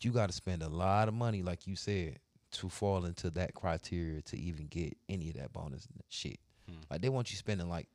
[0.00, 2.18] You got to spend a lot of money, like you said,
[2.52, 6.40] to fall into that criteria to even get any of that bonus shit.
[6.68, 6.78] Hmm.
[6.90, 7.88] Like they want you spending like,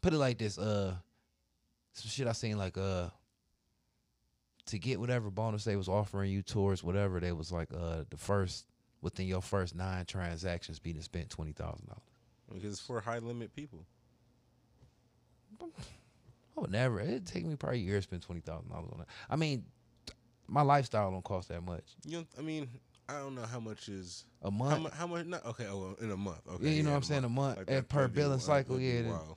[0.00, 0.58] put it like this.
[0.58, 0.94] Uh,
[1.92, 3.08] some shit I seen like uh
[4.66, 8.16] to get whatever bonus they was offering you towards whatever they was like uh the
[8.16, 8.66] first
[9.00, 12.02] within your first nine transactions being spent twenty thousand dollars.
[12.52, 13.86] Because it's for high limit people.
[16.56, 17.00] I would never.
[17.00, 19.08] It'd take me probably a year to spend twenty thousand dollars on that.
[19.28, 19.64] I mean,
[20.48, 21.84] my lifestyle don't cost that much.
[22.06, 22.68] You know, I mean,
[23.08, 24.82] I don't know how much is A how month.
[24.84, 24.92] much.
[24.94, 25.26] How much?
[25.26, 26.40] Not, okay, oh, well, in a month.
[26.54, 28.80] Okay, Yeah, you know in what I'm saying, a month, Like, that- per billing cycle,
[28.80, 29.36] yeah, wild.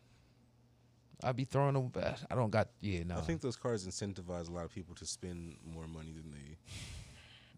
[1.21, 1.89] I'd be throwing them.
[1.89, 2.17] back.
[2.31, 2.69] I don't got.
[2.79, 3.17] Yeah, no.
[3.17, 6.55] I think those cards incentivize a lot of people to spend more money than they.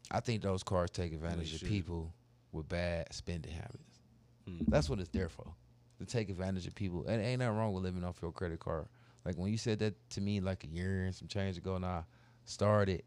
[0.10, 2.12] I think those cards take advantage of people
[2.52, 4.00] with bad spending habits.
[4.48, 4.58] Hmm.
[4.68, 5.54] That's what it's there for.
[6.00, 7.06] To take advantage of people.
[7.08, 8.88] And ain't nothing wrong with living off your credit card.
[9.26, 11.86] Like when you said that to me like a year and some change ago and
[11.86, 12.04] I
[12.46, 13.04] started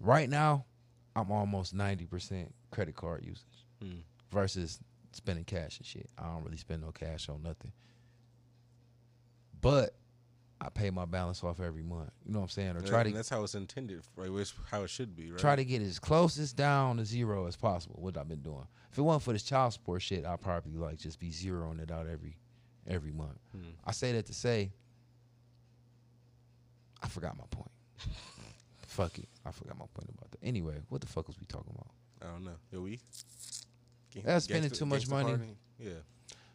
[0.00, 0.64] right now,
[1.14, 4.00] I'm almost ninety percent credit card usage Hmm.
[4.30, 4.78] versus
[5.12, 6.08] spending cash and shit.
[6.16, 7.72] I don't really spend no cash on nothing.
[9.60, 9.94] But
[10.60, 12.10] I pay my balance off every month.
[12.24, 12.76] You know what I'm saying?
[12.76, 13.10] Or And try to.
[13.10, 14.02] That's how it's intended.
[14.16, 15.30] Right, it's how it should be.
[15.30, 15.40] Right.
[15.40, 17.96] try to get as closest down to zero as possible.
[18.00, 18.66] What I've been doing.
[18.90, 21.90] If it wasn't for this child support shit, I'd probably like just be zeroing it
[21.90, 22.36] out every
[22.86, 23.38] every month.
[23.52, 23.70] Hmm.
[23.84, 24.72] I say that to say
[27.02, 27.70] I forgot my point.
[28.86, 29.28] Fuck it.
[29.44, 30.38] I forgot my point about that.
[30.42, 31.90] Anyway, what the fuck was we talking about?
[32.28, 32.56] I don't know.
[32.70, 33.00] Yeah, we.
[34.12, 35.56] Gang- That's spending gangsta- too much gangsta money.
[35.78, 35.90] Yeah.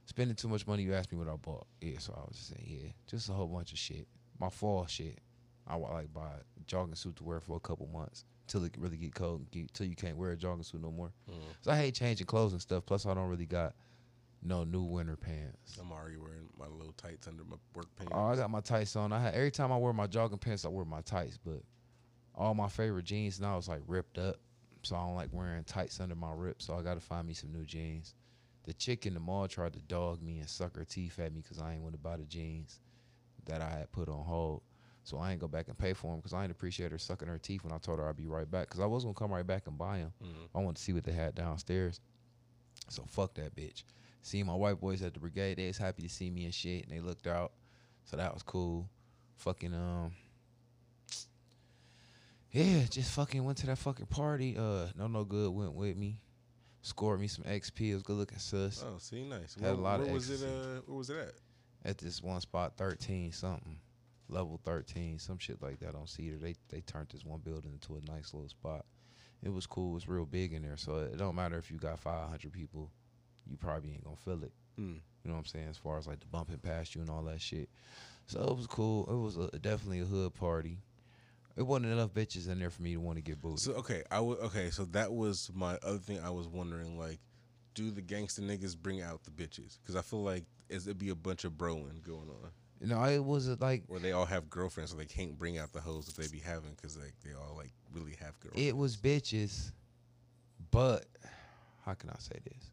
[0.05, 0.83] Spending too much money.
[0.83, 1.65] You asked me what I bought.
[1.81, 4.07] Yeah, so I was just saying, yeah, just a whole bunch of shit.
[4.39, 5.19] My fall shit.
[5.67, 8.95] I like buy a jogging suit to wear for a couple months till it really
[8.95, 11.11] get cold, and get, till you can't wear a jogging suit no more.
[11.29, 11.33] Mm.
[11.61, 12.85] So I hate changing clothes and stuff.
[12.85, 13.73] Plus, I don't really got
[14.43, 15.77] no new winter pants.
[15.79, 18.13] I'm already wearing my little tights under my work pants.
[18.15, 19.11] Oh, I got my tights on.
[19.11, 21.37] I had, every time I wear my jogging pants, I wear my tights.
[21.37, 21.61] But
[22.35, 24.37] all my favorite jeans now is like ripped up,
[24.83, 26.61] so I don't like wearing tights under my rip.
[26.61, 28.15] So I got to find me some new jeans.
[28.63, 31.41] The chick in the mall tried to dog me and suck her teeth at me
[31.41, 32.79] because I ain't want to buy the jeans
[33.45, 34.61] that I had put on hold.
[35.03, 37.29] So I ain't go back and pay for them because I ain't appreciate her sucking
[37.29, 38.67] her teeth when I told her I'd be right back.
[38.67, 40.11] Because I was gonna come right back and buy them.
[40.21, 40.49] Mm.
[40.53, 42.01] I wanted to see what they had downstairs.
[42.89, 43.83] So fuck that bitch.
[44.27, 46.83] Seeing my white boys at the brigade, they was happy to see me and shit,
[46.85, 47.53] and they looked out.
[48.03, 48.89] So that was cool.
[49.37, 50.11] Fucking um,
[52.51, 54.57] yeah, just fucking went to that fucking party.
[54.57, 56.19] Uh, no, no good went with me.
[56.81, 57.91] Scored me some XP.
[57.91, 58.83] It was good looking sus.
[58.85, 59.55] Oh, see, nice.
[59.55, 60.45] Had Where, a lot where of was it?
[60.45, 61.89] Uh, where was it at?
[61.89, 63.77] At this one spot, thirteen something,
[64.27, 66.37] level thirteen, some shit like that on Cedar.
[66.37, 68.85] They they turned this one building into a nice little spot.
[69.41, 69.91] It was cool.
[69.91, 72.51] It was real big in there, so it don't matter if you got five hundred
[72.51, 72.91] people,
[73.49, 74.51] you probably ain't gonna feel it.
[74.75, 74.95] Hmm.
[75.23, 75.67] You know what I'm saying?
[75.69, 77.69] As far as like the bumping past you and all that shit.
[78.27, 79.07] So it was cool.
[79.09, 80.79] It was a, definitely a hood party.
[81.55, 83.59] It wasn't enough bitches in there for me to want to get booed.
[83.59, 84.69] So okay, I would okay.
[84.69, 86.19] So that was my other thing.
[86.23, 87.19] I was wondering, like,
[87.73, 89.79] do the gangster niggas bring out the bitches?
[89.81, 93.23] Because I feel like it'd be a bunch of broing going on, you know, it
[93.23, 96.15] was like where they all have girlfriends, so they can't bring out the hoes that
[96.15, 98.67] they be having because like they all like really have girlfriends.
[98.67, 99.71] it was bitches,
[100.69, 101.05] but
[101.85, 102.71] how can I say this?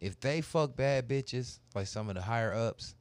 [0.00, 2.94] If they fuck bad bitches, like some of the higher ups,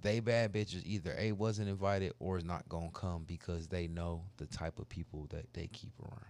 [0.00, 4.24] they bad bitches either A wasn't invited or is not gonna come because they know
[4.38, 6.26] the type of people that they keep around.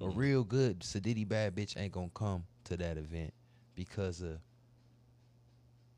[0.00, 0.16] A Mm.
[0.16, 3.32] real good Sadiddy bad bitch ain't gonna come to that event
[3.74, 4.38] because of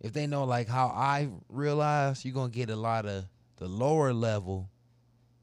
[0.00, 3.24] if they know like how I realize you're gonna get a lot of
[3.56, 4.68] the lower level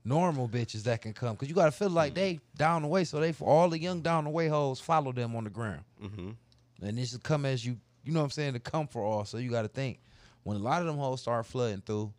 [0.03, 3.19] normal bitches that can come because you gotta feel like they down the way so
[3.19, 6.31] they all the young down the way hoes follow them on the ground Mm-hmm.
[6.81, 9.25] And this should come as you you know what I'm saying to come for all
[9.25, 9.99] so you gotta think
[10.43, 12.11] when a lot of them hoes start flooding through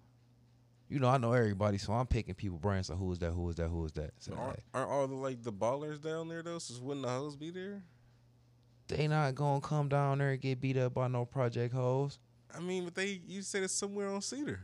[0.89, 3.49] you know I know everybody so I'm picking people brains So who is that who
[3.51, 6.29] is that who is that so Aren't, like, aren't all the like the ballers down
[6.29, 6.59] there though?
[6.59, 7.83] So wouldn't the hoes be there?
[8.89, 12.19] they not gonna come down there and get beat up by no project hoes
[12.55, 14.61] I mean, but they you said it's somewhere on Cedar.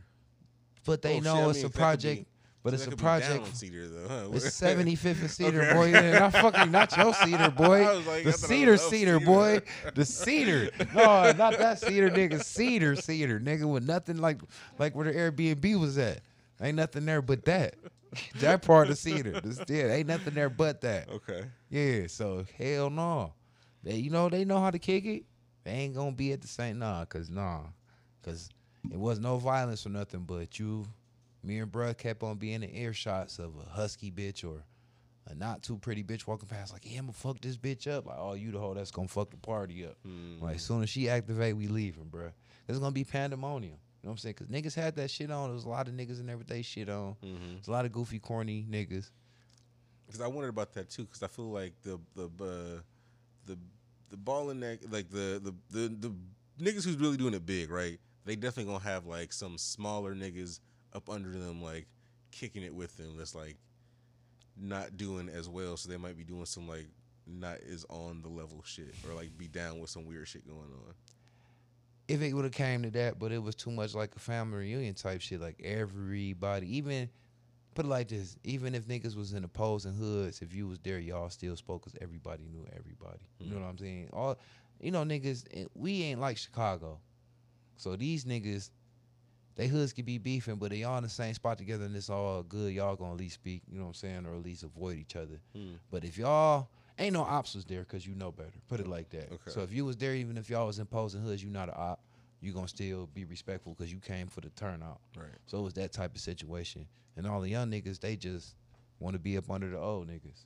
[0.85, 2.25] but they Oh, shit, know I it's mean, a project
[2.71, 4.07] but So it's a down project Cedar though.
[4.07, 4.29] Huh?
[4.33, 5.73] It's 75th and Cedar, Okay.
[5.73, 5.85] boy.
[5.91, 7.81] Yeah, not fucking, not your Cedar, boy.
[7.83, 9.19] Like, the I thought I Cedar, Cedar, Cedar.
[9.19, 9.61] boy.
[9.95, 10.69] The Cedar.
[10.93, 12.43] No, not that Cedar, nigga.
[12.43, 14.39] Cedar, Cedar, nigga, with nothing like
[14.77, 16.21] like where the Airbnb was at.
[16.61, 17.75] Ain't nothing there but that.
[18.39, 19.39] That part of Cedar.
[19.39, 21.09] This, yeah, ain't nothing there but that.
[21.09, 21.43] Okay.
[21.69, 23.33] Yeah, so hell no.
[23.83, 25.23] They, you know, they know how to kick it.
[25.63, 27.59] They ain't gonna be at the same nah, cause nah,
[28.23, 28.49] cause
[28.91, 30.21] it was no violence or nothing.
[30.21, 30.85] But you,
[31.43, 34.63] me and bruh kept on being in earshots of a husky bitch or
[35.27, 38.05] a not too pretty bitch walking past, like, yeah, I'm gonna fuck this bitch up.
[38.05, 39.95] Like, oh, you the hoe that's gonna fuck the party up.
[40.07, 40.41] Mm.
[40.41, 42.31] Like, as soon as she activate, we leaving, bruh.
[42.67, 43.77] It's gonna be pandemonium.
[44.01, 44.35] You know what I'm saying?
[44.35, 45.49] Cause niggas had that shit on.
[45.49, 47.15] There was a lot of niggas with they shit on.
[47.23, 47.53] Mm-hmm.
[47.55, 49.11] There's a lot of goofy, corny niggas.
[50.05, 51.03] Because I wondered about that too.
[51.03, 52.81] Because I feel like the the uh,
[53.45, 53.57] the
[54.09, 56.15] the balling that like the, the the the
[56.63, 57.99] niggas who's really doing it big, right?
[58.25, 60.61] They definitely gonna have like some smaller niggas
[60.93, 61.87] up under them, like
[62.31, 63.15] kicking it with them.
[63.17, 63.57] That's like
[64.57, 66.87] not doing as well, so they might be doing some like
[67.27, 70.59] not as on the level shit, or like be down with some weird shit going
[70.59, 70.93] on.
[72.07, 74.57] if it would have came to that, but it was too much like a family
[74.59, 75.39] reunion type shit.
[75.39, 77.09] Like everybody, even
[77.75, 80.99] put it like this: even if niggas was in opposing hoods, if you was there,
[80.99, 83.19] y'all still spoke because everybody knew everybody.
[83.39, 84.09] You know what I'm saying?
[84.11, 84.37] All
[84.81, 86.99] you know, niggas, eh, we ain't like Chicago,
[87.77, 88.71] so these niggas.
[89.59, 92.09] They hoods could be beefing, but they all in the same spot together and it's
[92.09, 92.71] all good.
[92.71, 95.17] Y'all gonna at least speak, you know what I'm saying, or at least avoid each
[95.17, 95.41] other.
[95.53, 95.73] Hmm.
[95.91, 98.53] But if y'all ain't no ops was there because you know better.
[98.69, 99.29] Put it like that.
[99.29, 99.51] Okay.
[99.51, 101.99] So if you was there, even if y'all was imposing hoods, you not a op.
[102.39, 105.01] You gonna still be respectful because you came for the turnout.
[105.17, 105.27] Right.
[105.47, 106.85] So it was that type of situation.
[107.17, 108.55] And all the young niggas, they just
[109.01, 110.45] want to be up under the old niggas.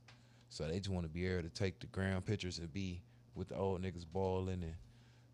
[0.49, 3.03] So they just want to be able to take the ground pictures and be
[3.35, 4.73] with the old niggas balling and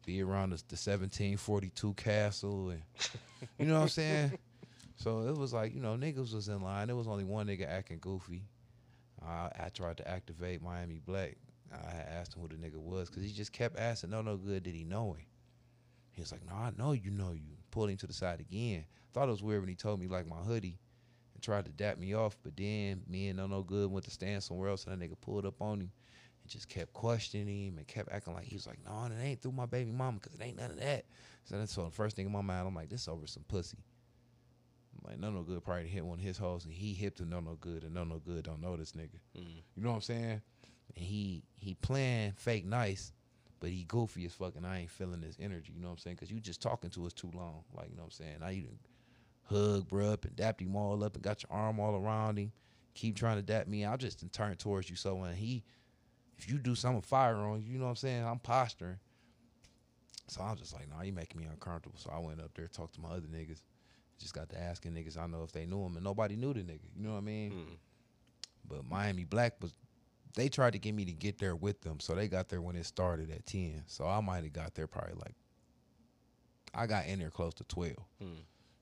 [0.09, 2.81] be around the, the 1742 castle and
[3.59, 4.31] you know what I'm saying.
[4.95, 6.87] So it was like you know niggas was in line.
[6.87, 8.43] There was only one nigga acting goofy.
[9.25, 11.37] I, I tried to activate Miami Black.
[11.71, 14.63] I asked him who the nigga was because he just kept asking, no, no good,
[14.63, 15.25] did he know him?
[16.11, 17.55] He was like, no, I know you know you.
[17.71, 18.83] Pulled him to the side again.
[19.13, 20.77] Thought it was weird when he told me like my hoodie
[21.33, 24.11] and tried to dap me off, but then me and no no good went to
[24.11, 25.91] stand somewhere else and that nigga pulled up on him
[26.49, 29.51] just kept questioning him and kept acting like he was like, no, it ain't through
[29.51, 31.05] my baby mama because it ain't none of that.
[31.45, 33.77] So that's so the first thing in my mind, I'm like, this over some pussy.
[34.93, 37.25] I'm like, no no good probably hit one of his hoes and he hip to
[37.25, 39.19] no no good and no no good don't know this nigga.
[39.37, 39.63] Mm.
[39.75, 40.41] You know what I'm saying?
[40.95, 43.13] And he he playing fake nice,
[43.59, 45.73] but he goofy as fuck, and I ain't feeling this energy.
[45.75, 46.15] You know what I'm saying?
[46.15, 47.63] Because you just talking to us too long.
[47.73, 48.37] Like you know what I'm saying?
[48.43, 48.77] I even
[49.49, 52.51] hug bro up and dapped him all up and got your arm all around him.
[52.93, 53.85] Keep trying to dap me.
[53.85, 54.95] I'll just turn towards you.
[54.95, 55.63] So when he,
[56.39, 58.23] if you do something fire on you, you know what I'm saying?
[58.23, 58.97] I'm posturing.
[60.27, 61.97] So I'm just like, nah, you making me uncomfortable.
[61.97, 63.61] So I went up there, talked to my other niggas.
[64.19, 66.61] Just got to asking niggas I know if they knew him, and nobody knew the
[66.61, 66.87] nigga.
[66.95, 67.51] You know what I mean?
[67.51, 67.77] Mm.
[68.67, 69.73] But Miami Black was
[70.35, 71.99] they tried to get me to get there with them.
[71.99, 73.83] So they got there when it started at 10.
[73.87, 75.35] So I might have got there probably like
[76.73, 77.93] I got in there close to 12.
[78.21, 78.27] Hmm.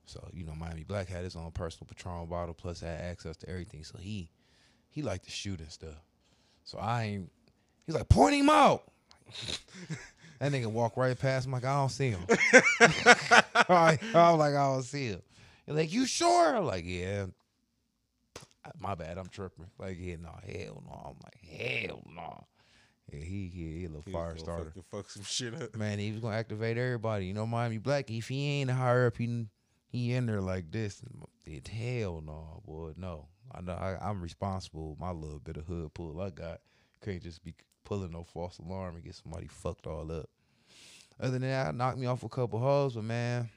[0.05, 3.49] So, you know, Miami Black had his own personal Patron bottle plus had access to
[3.49, 3.83] everything.
[3.83, 4.29] So he
[4.89, 5.95] he liked to shoot and stuff.
[6.63, 7.31] So I ain't
[7.87, 8.83] He's like, point him out.
[10.39, 12.19] that nigga walk right past him like I don't see him.
[12.79, 15.21] I was like, I don't see him.
[15.65, 16.55] He's like, you sure?
[16.55, 17.27] I'm like, yeah.
[18.77, 19.67] My bad, I'm tripping.
[19.79, 21.01] Like, yeah, no, hell no.
[21.05, 22.43] I'm like, hell no.
[23.13, 24.65] Yeah, he he, he a little He fire starter.
[24.65, 25.73] fucking Fuck some shit up.
[25.73, 27.27] Man, he was gonna activate everybody.
[27.27, 28.11] You know, Miami Black.
[28.11, 29.45] If he ain't higher up, he
[29.87, 31.01] he in there like this.
[31.45, 33.27] It hell no, boy, no.
[33.49, 34.97] I know I, I'm responsible.
[34.99, 36.59] My little bit of hood pull I got
[37.03, 37.55] can't just be
[37.87, 40.29] pulling no false alarm and get somebody fucked all up.
[41.21, 43.49] Other than that, I knocked me off a couple hoes, but man,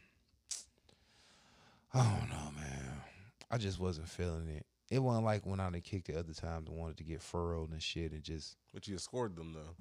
[1.92, 3.02] I don't know, man.
[3.50, 4.64] I just wasn't feeling it.
[4.88, 7.72] It wasn't like when I done kicked the other times and wanted to get furrowed
[7.72, 9.74] and shit and just But you scored them though.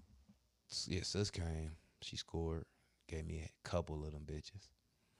[0.88, 1.73] yeah, sis came.
[2.01, 2.65] She scored.
[3.07, 4.69] Gave me a couple of them bitches.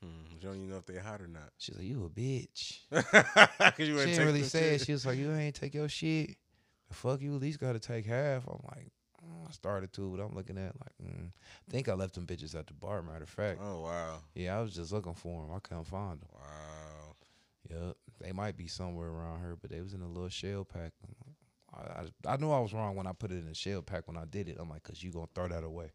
[0.02, 0.34] Hmm.
[0.34, 1.50] You don't even know if they hot or not.
[1.60, 2.80] She's like, you a bitch."
[3.80, 4.82] you she didn't really say it.
[4.82, 6.36] She was like, you ain't take your shit.
[6.88, 8.48] The fuck you at least got to take half.
[8.48, 8.92] I'm like,
[9.48, 11.28] I started to, but I'm looking at like, mm.
[11.28, 13.02] I think I left them bitches at the bar.
[13.02, 15.56] Matter of fact, Oh wow, yeah, I was just looking for them.
[15.56, 16.30] I couldn't find them.
[16.34, 17.16] wow.
[17.70, 20.92] Yep, they might be somewhere around here, but they was in a little shell pack.
[21.74, 21.80] I,
[22.28, 24.18] I, I knew I was wrong when I put it in a shell pack when
[24.18, 24.58] I did it.
[24.60, 25.92] I'm like, cause you gonna throw that away.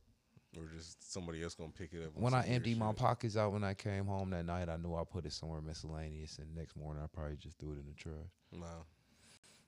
[0.56, 2.12] Or just somebody else gonna pick it up.
[2.14, 2.96] when I emptied my shit.
[2.96, 6.38] pockets out when I came home that night, I knew I put it somewhere miscellaneous,
[6.38, 8.14] and next morning I probably just threw it in the trash.
[8.52, 8.84] Wow.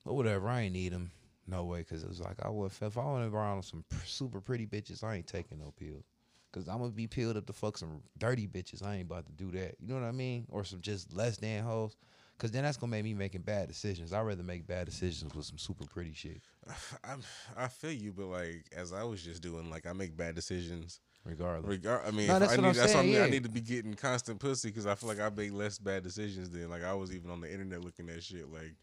[0.04, 1.10] But whatever, I ain't need them.
[1.48, 4.40] No way, cause it was like I would if I went around with some super
[4.40, 6.04] pretty bitches, I ain't taking no pills.
[6.52, 8.84] Cause I'm gonna be peeled up to fuck some dirty bitches.
[8.84, 9.74] I ain't about to do that.
[9.80, 10.46] You know what I mean?
[10.50, 11.96] Or some just less than hoes.
[12.38, 14.12] Cause then that's gonna make me making bad decisions.
[14.12, 16.40] I'd rather make bad decisions with some super pretty shit.
[17.04, 17.22] I'm,
[17.56, 21.00] I feel you, but like as I was just doing, like I make bad decisions.
[21.24, 21.68] Regardless.
[21.68, 23.22] Regard, I mean, No, that's I what need, I'm that's what I saying, mean.
[23.22, 26.04] I need to be getting constant pussy because I feel like I make less bad
[26.04, 28.74] decisions than like I was even on the internet looking at shit, like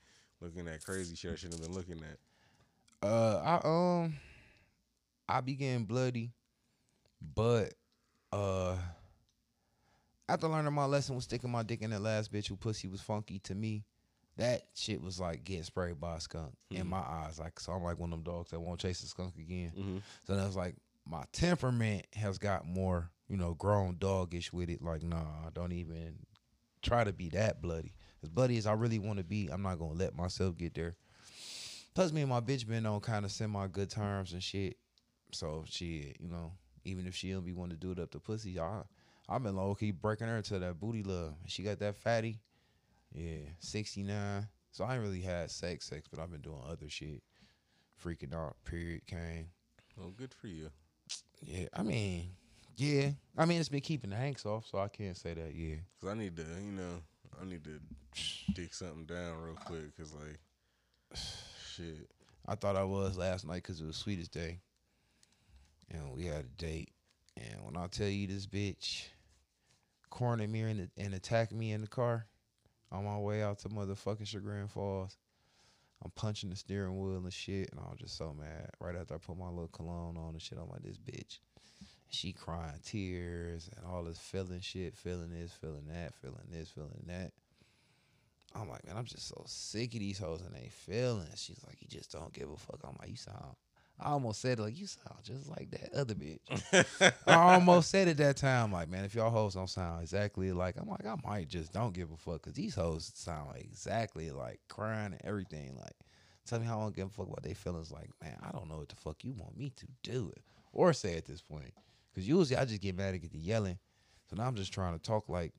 [0.42, 2.18] looking at crazy shit I shouldn't have been looking at.
[3.04, 4.16] Uh, I um,
[5.28, 6.32] I be getting bloody,
[7.36, 7.74] but
[8.32, 8.76] uh,
[10.30, 13.02] after learning my lesson with sticking my dick in that last bitch who pussy was
[13.02, 13.84] funky to me,
[14.38, 16.90] that shit was like getting sprayed by a skunk in Mhm.
[16.90, 17.40] my eyes.
[17.40, 19.74] Like, so I'm like one of them dogs that won't chase a skunk again.
[19.78, 19.98] Mm-hmm.
[20.26, 20.76] So that's like
[21.06, 24.82] my temperament has got more, you know, grown doggish with it.
[24.82, 26.16] Like, nah, don't even
[26.82, 27.94] try to be that bloody.
[28.24, 30.96] As bloody as I really want to be, I'm not gonna let myself get there.
[31.94, 34.78] Plus, me and my bitch been on kind of semi good terms and shit.
[35.32, 36.54] So she, you know,
[36.86, 38.82] even if she don't be wanting to do it up to pussy, I
[39.30, 41.36] I've been low key breaking her to that booty love.
[41.48, 42.40] She got that fatty,
[43.14, 44.48] yeah, 69.
[44.72, 47.22] So I ain't really had sex, sex, but I've been doing other shit.
[48.04, 48.56] Freaking out.
[48.66, 49.48] Period came.
[49.96, 50.70] Well, good for you.
[51.42, 52.32] Yeah, I mean,
[52.76, 53.12] yeah.
[53.38, 55.54] I mean, it's been keeping the hanks off, so I can't say that.
[55.54, 57.02] Yeah, Cause I need to, you know,
[57.42, 57.80] I need to
[58.54, 59.96] dig something down real quick.
[59.96, 60.40] Cause like,
[61.76, 62.10] shit.
[62.48, 64.60] I thought I was last night because it was Sweetest Day,
[65.90, 66.92] and we had a date.
[67.38, 69.06] And when I tell you this bitch
[70.10, 72.28] cornered me and, and attacked me in the car
[72.92, 75.18] on my way out to motherfucking Chagrin Falls,
[76.04, 78.70] I'm punching the steering wheel and shit, and I was just so mad.
[78.80, 81.40] Right after I put my little cologne on and shit, I'm like, this bitch.
[82.10, 87.06] She crying tears and all this feeling shit, feeling this, feeling that, feeling this, feeling
[87.08, 87.32] that.
[88.56, 91.42] I'm like, man, I'm just so sick of these hoes and they feelings.
[91.42, 92.80] She's like, you just don't give a fuck.
[92.84, 93.56] I'm like, you sound.
[94.00, 97.14] I almost said it like you sound just like that other bitch.
[97.28, 100.76] I almost said it that time, like, man, if y'all hoes don't sound exactly like,
[100.78, 104.60] I'm like, I might just don't give a fuck because these hoes sound exactly like
[104.68, 105.76] crying and everything.
[105.76, 105.96] Like,
[106.46, 107.92] tell me how I don't give a fuck about their feelings.
[107.92, 110.92] Like, man, I don't know what the fuck you want me to do it or
[110.94, 111.74] say at this point.
[112.12, 113.78] Because usually I just get mad and get to yelling.
[114.30, 115.54] So now I'm just trying to talk like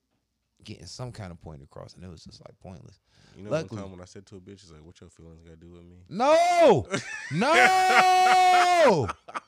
[0.65, 2.99] getting some kind of point across, and it was just like pointless.
[3.37, 5.09] You know, Luckily- one time when I said to a bitch, "It's like, what your
[5.09, 6.87] feelings got to do with me?" No,
[7.31, 9.07] no,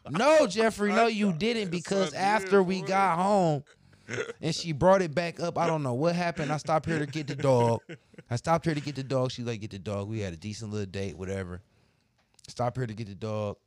[0.10, 3.64] no, Jeffrey, no, you didn't because after we got home
[4.41, 6.52] and she brought it back up, I don't know what happened.
[6.52, 7.81] I stopped here to get the dog.
[8.30, 9.31] I stopped here to get the dog.
[9.31, 10.07] She like get the dog.
[10.10, 11.61] We had a decent little date, whatever.
[12.48, 13.57] Stop here to get the dog.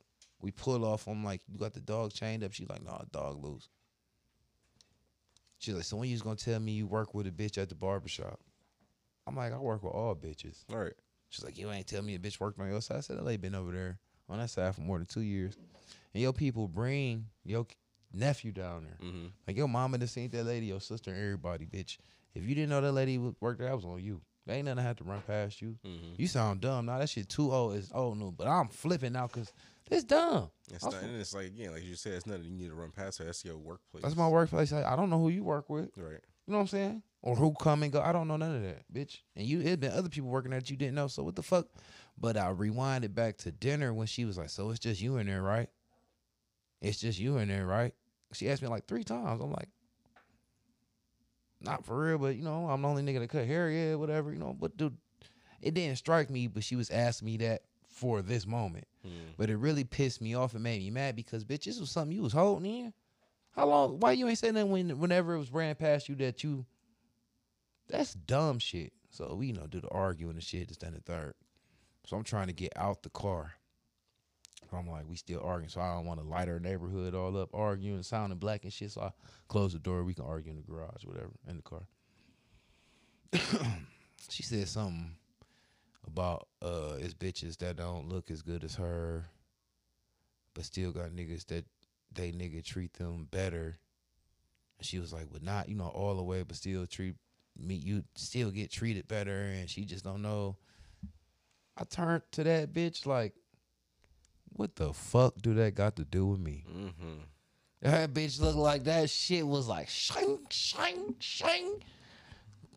[0.41, 1.07] We pull off.
[1.07, 2.53] I'm like, you got the dog chained up?
[2.53, 3.69] She's like, no, dog loose.
[5.61, 7.69] She's like, so when you was gonna tell me you work with a bitch at
[7.69, 8.39] the barbershop?
[9.27, 10.63] I'm like, I work with all bitches.
[10.73, 10.93] All right.
[11.29, 12.97] She's like, you ain't tell me a bitch worked on your side.
[12.97, 15.55] I said, LA been over there on that side for more than two years.
[16.15, 17.67] And your people bring your
[18.11, 19.07] nephew down there.
[19.07, 19.27] Mm-hmm.
[19.47, 21.99] Like your mama done seen that lady, your sister, and everybody, bitch.
[22.33, 24.19] If you didn't know that lady wo- worked there, that was on you.
[24.47, 25.77] There ain't nothing I had to run past you.
[25.85, 26.13] Mm-hmm.
[26.17, 26.87] You sound dumb.
[26.87, 28.31] Now that shit too old is old new.
[28.31, 29.53] But I'm flipping now because
[29.91, 30.49] it's dumb.
[30.73, 32.91] It's not, and it's like again, like you said, it's nothing you need to run
[32.91, 33.25] past her.
[33.25, 34.03] That's your workplace.
[34.03, 34.71] That's my workplace.
[34.71, 35.89] I, I don't know who you work with.
[35.97, 36.21] Right.
[36.47, 37.03] You know what I'm saying?
[37.21, 38.01] Or who come and go.
[38.01, 39.17] I don't know none of that, bitch.
[39.35, 41.07] And you it been other people working that you didn't know.
[41.07, 41.67] So what the fuck?
[42.17, 45.27] But I rewinded back to dinner when she was like, So it's just you in
[45.27, 45.69] there, right?
[46.81, 47.93] It's just you in there, right?
[48.31, 49.41] She asked me like three times.
[49.41, 49.69] I'm like,
[51.59, 54.31] not for real, but you know, I'm the only nigga that cut hair, yeah, whatever,
[54.31, 54.55] you know.
[54.57, 54.97] But dude,
[55.61, 58.87] it didn't strike me, but she was asking me that for this moment.
[59.05, 59.33] Mm.
[59.37, 62.15] But it really pissed me off and made me mad because bitch, this was something
[62.15, 62.93] you was holding in.
[63.55, 63.99] How long?
[63.99, 66.65] Why you ain't saying that when whenever it was ran past you that you?
[67.89, 68.93] That's dumb shit.
[69.09, 71.33] So we you know do the arguing and shit, just then the third.
[72.05, 73.53] So I'm trying to get out the car.
[74.73, 77.49] I'm like, we still arguing, so I don't want to light our neighborhood all up,
[77.53, 78.91] arguing, sounding black and shit.
[78.91, 79.11] So I
[79.49, 80.05] close the door.
[80.05, 81.83] We can argue in the garage, whatever, in the car.
[84.29, 85.15] she said something
[86.07, 89.25] about uh, it's bitches that don't look as good as her,
[90.53, 91.65] but still got niggas that
[92.13, 93.77] they nigga treat them better.
[94.77, 97.15] And she was like, but not you know all the way, but still treat
[97.57, 97.75] me.
[97.75, 100.57] You still get treated better, and she just don't know.
[101.77, 103.33] I turned to that bitch like,
[104.49, 106.65] what the fuck do that got to do with me?
[106.69, 107.21] Mm-hmm.
[107.81, 111.83] That bitch looked like that shit was like shing, shing, shing.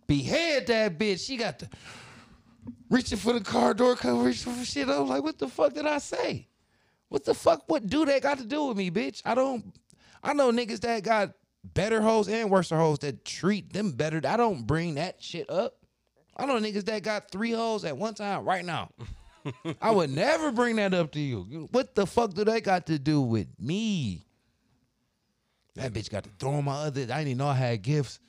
[0.06, 1.26] Behead that bitch.
[1.26, 1.68] She got the
[2.90, 4.88] reaching for the car door cover, reaching for shit.
[4.88, 6.48] I was like, what the fuck did I say?
[7.08, 7.64] What the fuck?
[7.66, 9.22] What do that got to do with me, bitch?
[9.24, 9.72] I don't.
[10.22, 11.32] I know niggas that got
[11.62, 14.20] better hoes and worse hoes that treat them better.
[14.26, 15.76] I don't bring that shit up.
[16.36, 18.90] I know niggas that got three hoes at one time right now.
[19.80, 21.68] I would never bring that up to you.
[21.70, 24.26] What the fuck do that got to do with me?
[25.76, 27.02] That bitch got to throw my other.
[27.02, 28.20] I didn't even know I had gifts.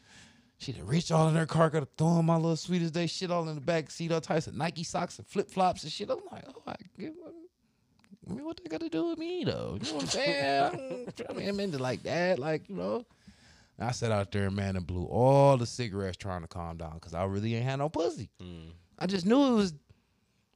[0.57, 3.07] She done reached all in her car, got to throw in my little sweetest day
[3.07, 5.91] shit all in the back seat, all types of Nike socks and flip flops and
[5.91, 6.09] shit.
[6.09, 7.13] I'm like, oh, I give.
[8.27, 9.77] I mean, what they got to do with me though?
[9.81, 11.07] You know what I'm saying?
[11.29, 13.05] I mean, I'm into like that, like you know.
[13.77, 17.13] I sat out there, man, and blew all the cigarettes trying to calm down because
[17.13, 18.29] I really ain't had no pussy.
[18.41, 18.71] Mm.
[18.97, 19.73] I just knew it was.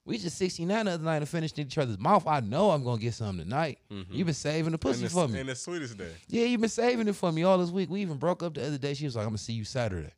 [0.05, 2.25] We just 69 the other night and finished in each other's mouth.
[2.25, 3.79] I know I'm gonna get something tonight.
[3.91, 4.13] Mm-hmm.
[4.13, 5.39] You've been saving the pussy and, for the, me.
[5.41, 6.11] and the sweetest day.
[6.27, 7.89] Yeah, you've been saving it for me all this week.
[7.89, 8.93] We even broke up the other day.
[8.95, 10.11] She was like, I'm gonna see you Saturday.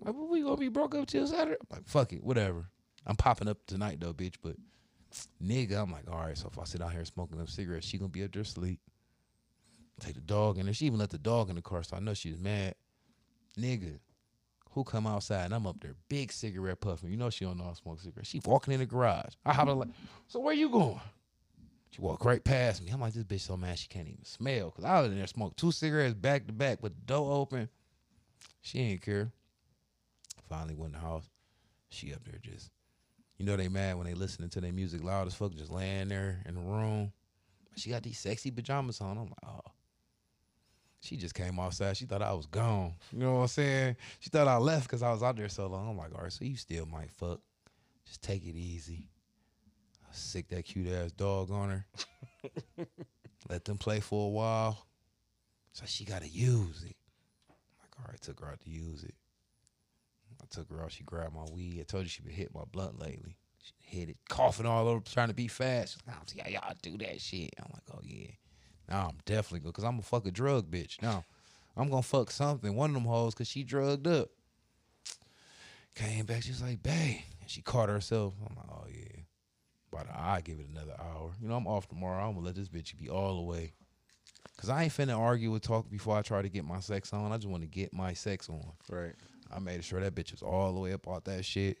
[0.00, 1.56] I'm like, well, we gonna be broke up till Saturday?
[1.60, 2.70] I'm like, fuck it, whatever.
[3.06, 4.36] I'm popping up tonight though, bitch.
[4.42, 4.56] But
[5.42, 7.98] nigga, I'm like, all right, so if I sit out here smoking them cigarettes, she
[7.98, 8.80] gonna be up there asleep.
[9.98, 10.74] Take the dog in there.
[10.74, 12.74] She even let the dog in the car, so I know she was mad.
[13.58, 13.98] Nigga,
[14.70, 17.10] who come outside and I'm up there, big cigarette puffing.
[17.10, 18.28] You know she don't know I smoke cigarettes.
[18.28, 19.34] She walking in the garage.
[19.44, 19.88] I hop like,
[20.28, 21.00] so where you going?
[21.90, 22.90] She walked right past me.
[22.90, 24.70] I'm like, this bitch so mad she can't even smell.
[24.70, 27.68] Cause I was in there smoked two cigarettes back to back with the door open.
[28.62, 29.32] She ain't care.
[30.48, 31.28] Finally went in the house.
[31.88, 32.70] She up there just,
[33.36, 36.08] you know they mad when they listening to their music loud as fuck, just laying
[36.08, 37.12] there in the room.
[37.76, 39.18] She got these sexy pajamas on.
[39.18, 39.72] I'm like, oh.
[41.00, 41.96] She just came outside.
[41.96, 42.92] She thought I was gone.
[43.12, 43.96] You know what I'm saying?
[44.20, 45.88] She thought I left because I was out there so long.
[45.88, 47.40] I'm like, all right, so you still might fuck.
[48.06, 49.08] Just take it easy.
[50.04, 51.86] I sick that cute ass dog on her.
[53.48, 54.86] Let them play for a while.
[55.72, 56.96] So she gotta use it.
[57.48, 59.14] I'm like, all right, took her out to use it.
[60.42, 60.92] I took her out.
[60.92, 61.78] She grabbed my weed.
[61.80, 63.36] I told you she been hitting my blunt lately.
[63.62, 65.92] She hit it, coughing all over, trying to be fast.
[65.92, 67.50] She's like, "I don't see how y'all do that shit.
[67.58, 68.30] I'm like, oh yeah.
[68.90, 71.00] Now I'm definitely good because I'm a fuck a drug bitch.
[71.00, 71.24] Now
[71.76, 72.74] I'm gonna fuck something.
[72.74, 74.28] One of them hoes because she drugged up.
[75.94, 77.20] Came back, she was like, babe.
[77.40, 78.34] And she caught herself.
[78.48, 79.22] I'm like, oh yeah.
[79.90, 81.32] But I give it another hour.
[81.40, 82.22] You know, I'm off tomorrow.
[82.26, 83.72] I'm gonna let this bitch be all the way.
[84.56, 87.32] Cause I ain't finna argue with talk before I try to get my sex on.
[87.32, 88.72] I just want to get my sex on.
[88.90, 89.14] Right.
[89.54, 91.78] I made sure that bitch was all the way up out that shit.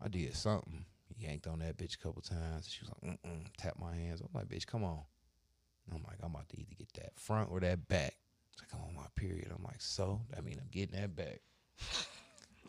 [0.00, 0.84] I did something.
[1.18, 2.68] Yanked on that bitch a couple times.
[2.68, 4.20] She was like, mm-mm, tap my hands.
[4.20, 5.00] I'm like, bitch, come on.
[5.90, 8.14] I'm like, I'm about to either get that front or that back.
[8.52, 9.48] It's like, I'm on my period.
[9.56, 10.20] I'm like, so?
[10.30, 11.40] That mean I'm getting that back.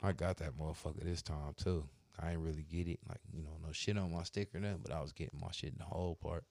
[0.04, 1.86] I got that motherfucker this time too.
[2.22, 3.00] I ain't really get it.
[3.08, 5.52] Like, you know, no shit on my stick or nothing, but I was getting my
[5.52, 6.44] shit in the whole part.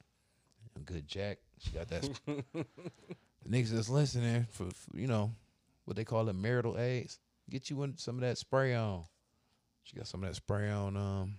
[0.77, 1.39] A good jack.
[1.59, 2.05] She got that.
[2.05, 2.25] sp-
[2.55, 5.33] the niggas that's listening for, for, you know,
[5.85, 7.19] what they call it marital aids.
[7.51, 9.05] Get you in some of that spray on.
[9.85, 10.97] She got some of that spray on.
[10.97, 11.35] Um,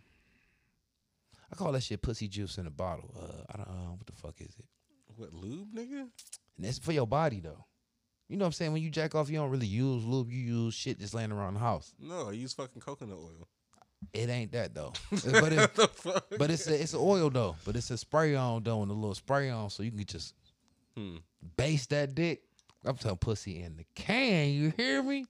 [1.51, 3.11] I call that shit pussy juice in a bottle.
[3.15, 4.65] Uh, I don't know what the fuck is it.
[5.17, 6.07] What lube, nigga?
[6.57, 7.65] And it's for your body though.
[8.29, 8.73] You know what I'm saying?
[8.73, 10.31] When you jack off, you don't really use lube.
[10.31, 11.93] You use shit just laying around the house.
[11.99, 13.47] No, I use fucking coconut oil.
[14.13, 14.93] It ain't that though.
[15.11, 16.25] but it, the fuck?
[16.37, 17.55] but it's a, it's an oil though.
[17.65, 20.33] But it's a spray on though, and a little spray on, so you can just
[20.97, 21.17] Hmm.
[21.57, 22.41] base that dick.
[22.85, 24.49] I'm telling pussy in the can.
[24.49, 25.25] You hear me?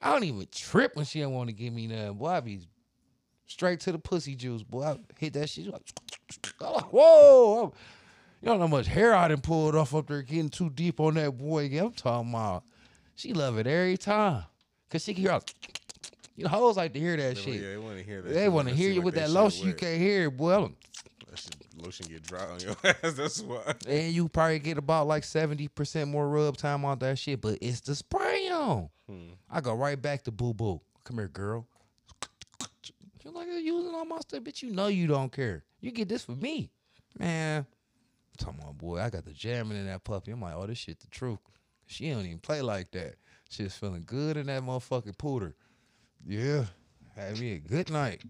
[0.00, 2.14] I don't even trip when she don't want to give me nothing.
[2.14, 2.60] Boy, I be
[3.46, 4.62] straight to the pussy juice.
[4.62, 5.66] Boy, I hit that shit.
[5.68, 5.82] Like,
[6.92, 7.72] whoa.
[8.44, 11.00] You don't know how much hair I done pulled off up there getting too deep
[11.00, 11.64] on that boy.
[11.80, 12.64] I'm talking about.
[13.14, 14.44] She love it every time.
[14.90, 15.42] Cause she can hear all,
[16.36, 17.54] you know, hoes like to hear that They, shit.
[17.54, 18.34] yeah, they want to hear that.
[18.34, 19.66] They want to That hear you like with that shit lotion.
[19.68, 20.50] You can't hear it, boy.
[20.50, 23.14] That lotion get dry on your ass.
[23.14, 23.74] That's why.
[23.88, 27.80] And you probably get about like 70% more rub time on that shit, but it's
[27.80, 28.90] the spray on.
[29.08, 29.28] Hmm.
[29.50, 30.82] I go right back to boo boo.
[31.04, 31.66] Come here, girl.
[33.24, 34.60] You're like you're using all my stuff, bitch.
[34.62, 35.64] You know you don't care.
[35.80, 36.70] You get this for me.
[37.18, 37.64] Man.
[38.42, 39.00] Come on, boy.
[39.00, 40.32] I got the jamming in that puppy.
[40.32, 41.38] I'm like, oh, this shit the truth.
[41.86, 43.16] She don't even play like that.
[43.48, 45.54] She's feeling good in that motherfucking pooter.
[46.26, 46.64] Yeah.
[47.14, 48.22] Had me a good night.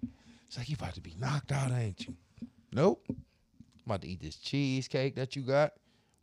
[0.47, 2.15] It's like you about to be knocked out, ain't you?
[2.73, 3.05] Nope.
[3.09, 3.17] I'm
[3.87, 5.73] about to eat this cheesecake that you got.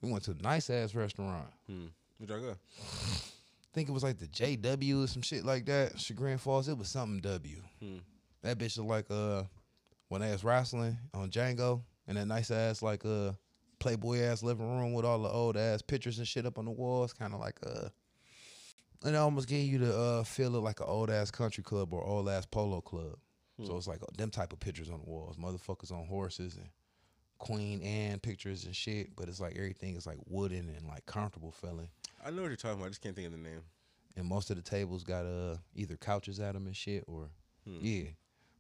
[0.02, 1.48] We went to a nice ass restaurant.
[1.68, 1.86] Hmm.
[2.18, 2.56] Where'd y'all go?
[3.74, 6.00] think it was like the JW or some shit like that.
[6.00, 6.68] Chagrin Falls.
[6.68, 7.62] It was something W.
[7.80, 7.98] Hmm.
[8.44, 9.44] That bitch looked like uh
[10.10, 13.32] when they was wrestling on Django and that nice ass like uh
[13.82, 16.72] Playboy ass living room with all the old ass pictures and shit up on the
[16.72, 17.90] walls, kind of like uh
[19.04, 21.92] and it almost gave you the uh feel of like an old ass country club
[21.94, 23.18] or old ass polo club.
[23.66, 26.70] So it's like uh, them type of pictures on the walls, motherfuckers on horses and
[27.38, 29.16] Queen Anne pictures and shit.
[29.16, 31.90] But it's like everything is like wooden and like comfortable feeling.
[32.26, 32.86] I know what you're talking about.
[32.86, 33.62] I just can't think of the name.
[34.16, 37.30] and most of the tables got uh either couches at them and shit or
[37.66, 38.10] yeah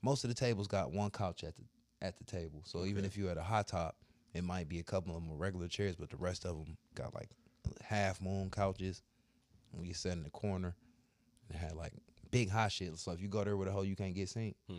[0.04, 1.64] most of the tables got one couch at the
[2.02, 3.96] at the table so even if you're at a hot top
[4.34, 7.14] it might be a couple of them regular chairs but the rest of them got
[7.14, 7.30] like
[7.84, 9.02] half moon couches
[9.74, 10.76] and you sat in the corner
[11.50, 11.94] and had like
[12.32, 14.56] big hot shit so if you go there with a hoe you can't get seen
[14.70, 14.76] hmm.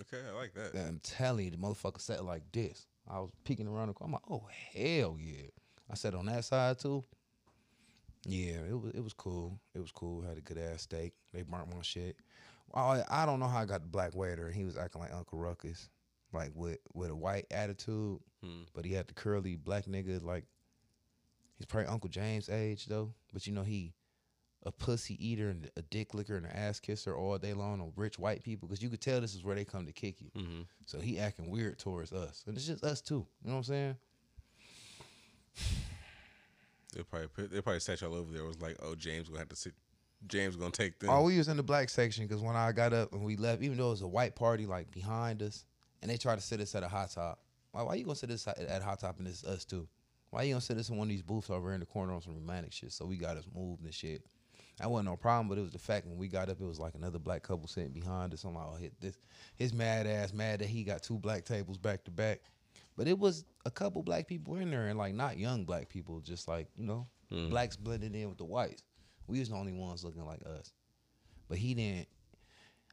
[0.00, 0.74] Okay, I like that.
[0.74, 4.12] I'm telling you the motherfucker sat like this I was peeking around the corner I'm
[4.12, 5.48] like oh hell yeah
[5.90, 7.04] I sat on that side too
[8.26, 9.58] yeah, it was it was cool.
[9.74, 10.22] It was cool.
[10.22, 11.14] Had a good ass steak.
[11.32, 12.16] They burnt my shit.
[12.74, 14.50] I I don't know how I got the black waiter.
[14.50, 15.88] He was acting like Uncle Ruckus,
[16.32, 18.62] like with with a white attitude, Hmm.
[18.74, 20.22] but he had the curly black nigga.
[20.22, 20.44] Like
[21.58, 23.12] he's probably Uncle James' age though.
[23.32, 23.92] But you know he
[24.64, 27.92] a pussy eater and a dick licker and an ass kisser all day long on
[27.96, 30.30] rich white people because you could tell this is where they come to kick you.
[30.36, 30.60] Mm-hmm.
[30.84, 33.26] So he acting weird towards us, and it's just us too.
[33.42, 33.96] You know what I'm saying?
[36.92, 38.42] They probably put, they probably sat y'all over there.
[38.42, 39.74] It was like, oh, James gonna have to sit.
[40.26, 41.10] James gonna take them.
[41.10, 43.62] Oh, we was in the black section because when I got up and we left,
[43.62, 45.64] even though it was a white party like behind us,
[46.02, 47.40] and they tried to sit us at a hot top.
[47.72, 49.88] Why, why you gonna sit us at at hot top and it's us too?
[50.30, 52.22] Why you gonna sit us in one of these booths over in the corner on
[52.22, 52.92] some romantic shit?
[52.92, 54.22] So we got us moved and shit.
[54.78, 56.80] That wasn't no problem, but it was the fact when we got up, it was
[56.80, 58.44] like another black couple sitting behind us.
[58.44, 59.18] I'm like, oh, hit this.
[59.56, 62.40] His mad ass mad that he got two black tables back to back.
[62.96, 66.20] But it was a couple black people in there and like not young black people,
[66.20, 67.50] just like, you know, hmm.
[67.50, 68.82] blacks blended in with the whites.
[69.26, 70.72] We was the only ones looking like us.
[71.48, 72.08] But he didn't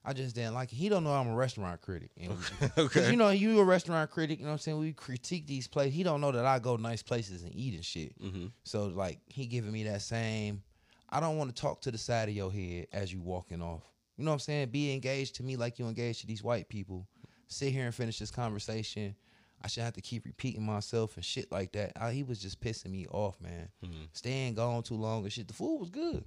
[0.05, 0.75] I just didn't like it.
[0.77, 2.11] He don't know I'm a restaurant critic.
[2.19, 2.31] And
[2.75, 3.11] Cause Okay.
[3.11, 4.79] you know, you a restaurant critic, you know what I'm saying?
[4.79, 5.93] We critique these places.
[5.95, 8.17] He don't know that I go nice places and eat and shit.
[8.21, 8.47] Mm-hmm.
[8.63, 10.63] So like he giving me that same
[11.09, 13.83] I don't want to talk to the side of your head as you walking off.
[14.17, 14.69] You know what I'm saying?
[14.69, 17.07] Be engaged to me like you engaged to these white people.
[17.47, 19.15] Sit here and finish this conversation.
[19.63, 21.93] I should have to keep repeating myself and shit like that.
[21.99, 23.69] I, he was just pissing me off, man.
[24.13, 25.47] Staying gone too long and shit.
[25.47, 26.23] The food was good.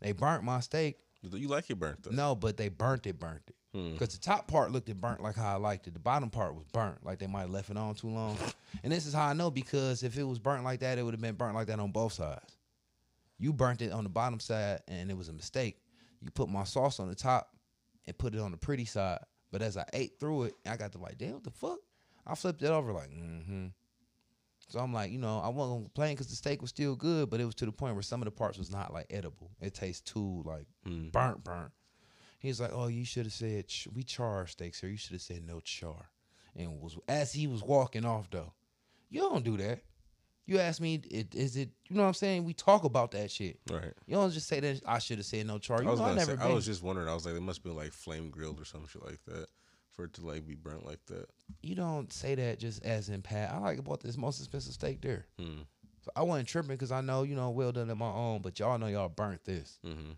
[0.00, 0.98] They burnt my steak.
[1.22, 2.10] You like it burnt though.
[2.10, 3.56] No, but they burnt it, burnt it.
[3.74, 3.92] Hmm.
[3.92, 5.94] Because the top part looked it burnt like how I liked it.
[5.94, 8.36] The bottom part was burnt, like they might have left it on too long.
[8.82, 11.14] And this is how I know because if it was burnt like that, it would
[11.14, 12.58] have been burnt like that on both sides.
[13.38, 15.78] You burnt it on the bottom side and it was a mistake.
[16.20, 17.48] You put my sauce on the top
[18.06, 19.20] and put it on the pretty side.
[19.50, 21.78] But as I ate through it, I got to like, damn, what the fuck?
[22.26, 23.68] I flipped it over like, mm-hmm.
[24.68, 27.30] So I'm like, you know, I wasn't gonna complain because the steak was still good,
[27.30, 29.50] but it was to the point where some of the parts was not like edible.
[29.60, 31.12] It tastes too like Mm.
[31.12, 31.72] burnt, burnt.
[32.40, 34.90] He's like, oh, you should have said ch- we char steaks here.
[34.90, 36.10] You should have said no char.
[36.54, 38.52] And was as he was walking off though,
[39.08, 39.80] you don't do that.
[40.48, 41.70] You ask me, it, is it?
[41.88, 42.44] You know what I'm saying?
[42.44, 43.58] We talk about that shit.
[43.68, 43.92] Right.
[44.06, 45.82] You don't just say that I should have said no char.
[45.82, 47.08] You I was know, I never say, I was just wondering.
[47.08, 49.46] I was like, it must be like flame grilled or some shit like that
[49.96, 51.26] for it to like be burnt like that.
[51.62, 53.52] you don't say that just as in pat.
[53.52, 55.26] I like bought this most expensive steak there.
[55.38, 55.62] Hmm.
[56.02, 58.58] So I wasn't tripping because I know, you know, well done at my own, but
[58.60, 59.80] y'all know y'all burnt this.
[59.84, 60.12] Mm-hmm.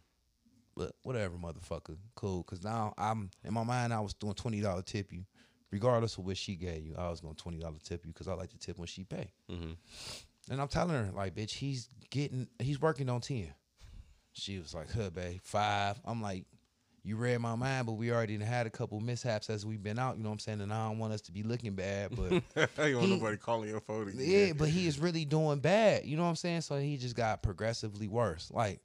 [0.77, 1.97] But whatever, motherfucker.
[2.15, 2.43] Cool.
[2.43, 5.25] Cause now I'm in my mind I was doing twenty dollar tip you.
[5.71, 8.35] Regardless of what she gave you, I was going twenty dollar tip you because I
[8.35, 9.33] like to tip when she pay.
[9.51, 9.73] Mm-hmm.
[10.51, 13.53] And I'm telling her, like, bitch, he's getting he's working on ten.
[14.33, 16.01] She was like, huh, babe, five.
[16.05, 16.45] I'm like,
[17.05, 20.17] you read my mind, but we already had a couple mishaps as we've been out,
[20.17, 20.61] you know what I'm saying?
[20.61, 23.81] And I don't want us to be looking bad, but you want nobody calling your
[23.81, 24.21] phone again.
[24.21, 26.05] Yeah, but he is really doing bad.
[26.05, 26.63] You know what I'm saying?
[26.63, 28.51] So he just got progressively worse.
[28.53, 28.81] Like,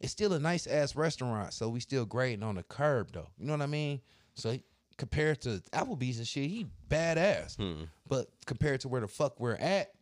[0.00, 3.28] it's still a nice ass restaurant, so we still grading on the curb though.
[3.38, 4.00] You know what I mean?
[4.34, 4.56] So
[4.96, 7.56] compared to Applebee's and shit, he badass.
[7.56, 7.84] Hmm.
[8.08, 9.92] But compared to where the fuck we're at,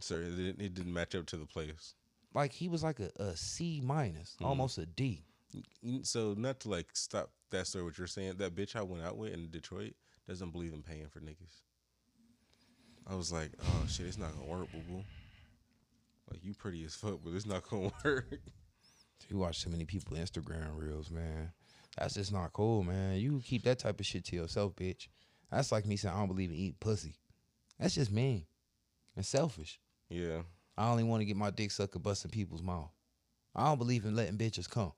[0.00, 1.94] So it didn't, it didn't match up to the place.
[2.34, 5.24] like he was like a, a C minus, almost a D.
[6.02, 9.16] So not to like stop that story, what you're saying, that bitch I went out
[9.16, 9.94] with in Detroit
[10.26, 11.62] doesn't believe in paying for niggas.
[13.06, 15.04] I was like, oh shit, it's not gonna work, boo boo.
[16.30, 18.38] Like you pretty as fuck, but it's not gonna work.
[19.28, 21.52] You watch too many people Instagram reels, man.
[21.96, 23.16] That's just not cool, man.
[23.16, 25.08] You keep that type of shit to yourself, bitch.
[25.50, 27.16] That's like me saying I don't believe in eating pussy.
[27.78, 28.44] That's just mean
[29.16, 29.80] and selfish.
[30.08, 30.42] Yeah.
[30.76, 32.90] I only want to get my dick sucked and bust in people's mouth.
[33.54, 34.92] I don't believe in letting bitches come.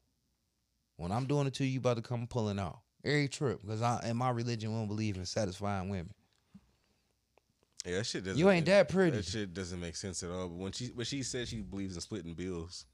[1.00, 2.80] When I'm doing it to you, you about to come pulling out.
[3.02, 6.12] Every trip, because I in my religion we don't believe in satisfying women.
[7.86, 8.38] Yeah, that shit doesn't.
[8.38, 9.16] You ain't that pretty.
[9.16, 10.48] That shit doesn't make sense at all.
[10.48, 12.84] But when she, but she said she believes in splitting bills,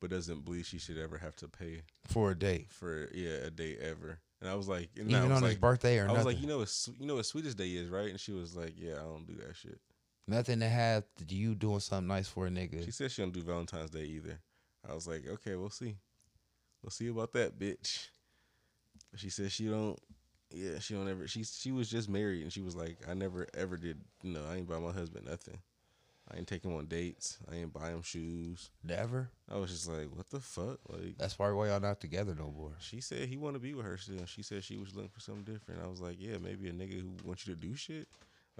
[0.00, 2.68] but doesn't believe she should ever have to pay For a date.
[2.70, 4.20] for yeah a date ever.
[4.40, 6.16] And I was like, and Even I was on like, his birthday or I nothing.
[6.18, 8.08] was like, you know, what, you know what Sweetest Day is, right?
[8.08, 9.78] And she was like, yeah, I don't do that shit.
[10.28, 12.84] nothing to have you doing something nice for a nigga.
[12.84, 14.38] She said she don't do Valentine's Day either.
[14.88, 15.96] I was like, okay, we'll see.
[16.82, 18.08] We'll see about that, bitch.
[19.16, 19.98] She said she don't.
[20.52, 21.28] Yeah, she don't ever.
[21.28, 24.00] She she was just married, and she was like, I never ever did.
[24.22, 25.58] You know, I ain't buy my husband nothing.
[26.32, 27.38] I ain't take him on dates.
[27.50, 28.70] I ain't buy him shoes.
[28.84, 29.30] Never.
[29.50, 30.78] I was just like, what the fuck?
[30.88, 32.72] Like, That's probably why y'all not together no more.
[32.78, 34.24] she said he want to be with her still.
[34.26, 35.82] She said she was looking for something different.
[35.82, 38.06] I was like, yeah, maybe a nigga who wants you to do shit.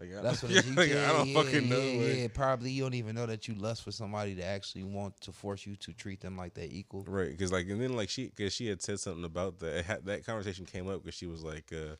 [0.01, 1.79] Like, I, That's what you like, yeah, I don't yeah, fucking know.
[1.79, 4.85] Yeah, like- yeah, probably you don't even know that you lust for somebody to actually
[4.85, 7.05] want to force you to treat them like they equal.
[7.07, 9.79] Right, because like, and then like she, because she had said something about that.
[9.79, 11.97] It had, that conversation came up because she was like, uh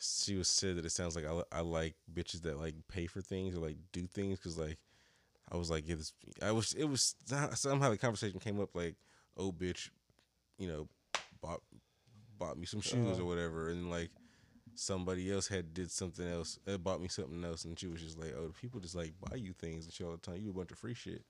[0.00, 3.20] she was said that it sounds like I, I like bitches that like pay for
[3.20, 4.78] things or like do things because like
[5.50, 6.12] I was like, yeah, this,
[6.42, 7.14] I was, it was
[7.54, 8.94] somehow the conversation came up like,
[9.36, 9.90] oh bitch,
[10.58, 10.88] you know,
[11.40, 11.62] bought
[12.38, 14.10] bought me some shoes or whatever, and like
[14.78, 18.18] somebody else had did something else, uh, bought me something else, and she was just
[18.18, 20.36] like, oh, people just like buy you things and shit all the time.
[20.36, 21.22] You a bunch of free shit.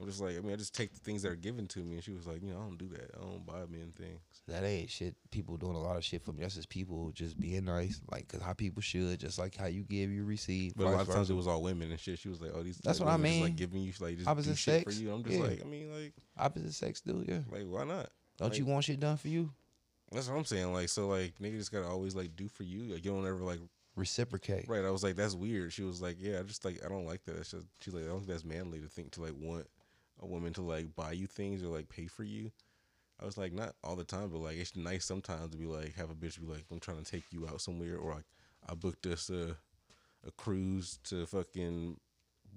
[0.00, 1.94] I'm just like, I mean, I just take the things that are given to me,
[1.94, 3.12] and she was like, you know, I don't do that.
[3.16, 4.18] I don't buy men things.
[4.48, 5.14] That ain't shit.
[5.30, 6.42] People doing a lot of shit for me.
[6.42, 9.84] That's just people just being nice, like 'cause how people should, just like how you
[9.84, 10.74] give, you receive.
[10.74, 12.18] But a lot of times it was all women and shit.
[12.18, 12.78] She was like, oh, these.
[12.78, 13.42] That's like, what I mean.
[13.44, 15.12] like giving you like just Opposite do shit for sex, you.
[15.12, 15.44] I'm just yeah.
[15.44, 17.28] like, I mean, like, opposite sex dude.
[17.28, 17.38] yeah.
[17.52, 18.08] like why not?
[18.36, 19.52] Don't Like- you want shit done for you?
[20.14, 20.72] That's what I'm saying.
[20.72, 22.92] Like, so like nigga just gotta always like do for you.
[22.94, 23.58] Like you don't ever like
[23.96, 24.68] Reciprocate.
[24.68, 24.84] right.
[24.84, 25.72] I was like, that's weird.
[25.72, 27.36] She was like, yeah, I just like I don't like that.
[27.36, 29.66] Just, she's like, I don't think that's manly to think to like want
[30.20, 32.50] a woman to like buy you things or like pay for you.
[33.20, 35.94] I was like, not all the time, but like it's nice sometimes to be like
[35.94, 38.24] have a bitch be like, I'm trying to take you out somewhere, or like
[38.68, 39.56] I booked us a
[40.26, 41.96] a cruise to fucking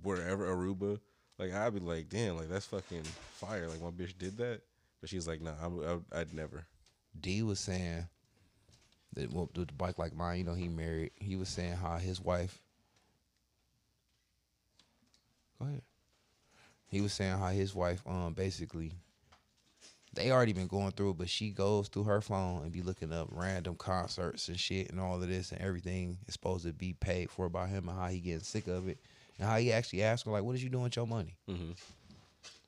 [0.02, 1.00] wherever Aruba.
[1.38, 3.68] Like I'd be like, damn, like that's fucking fire.
[3.68, 4.62] Like my bitch did that,
[5.02, 6.66] but she's like, nah, I'm, I, I'd never.
[7.22, 8.08] D was saying
[9.14, 11.12] that well, the bike like mine, you know, he married.
[11.16, 12.62] He was saying how his wife.
[15.60, 15.82] Go ahead.
[16.88, 18.94] He was saying how his wife, um, basically,
[20.14, 23.12] they already been going through it, but she goes through her phone and be looking
[23.12, 26.94] up random concerts and shit and all of this and everything is supposed to be
[26.94, 29.00] paid for by him and how he getting sick of it
[29.38, 31.72] and how he actually asked her like, "What is you doing with your money?" Mm-hmm.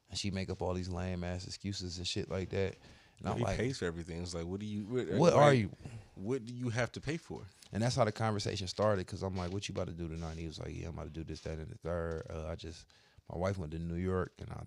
[0.10, 2.76] And she make up all these lame ass excuses and shit like that.
[3.20, 4.22] And I'm he like, pays for everything.
[4.22, 4.84] It's like, what do you?
[4.84, 5.70] What, "What are you?"
[6.16, 7.44] What do you have to pay for?
[7.72, 9.06] And that's how the conversation started.
[9.08, 11.06] Cause I'm like, "What you about to do tonight?" He was like, "Yeah, I'm about
[11.06, 12.24] to do this, that, and the third.
[12.30, 12.86] Uh, I just,
[13.32, 14.64] my wife went to New York, and I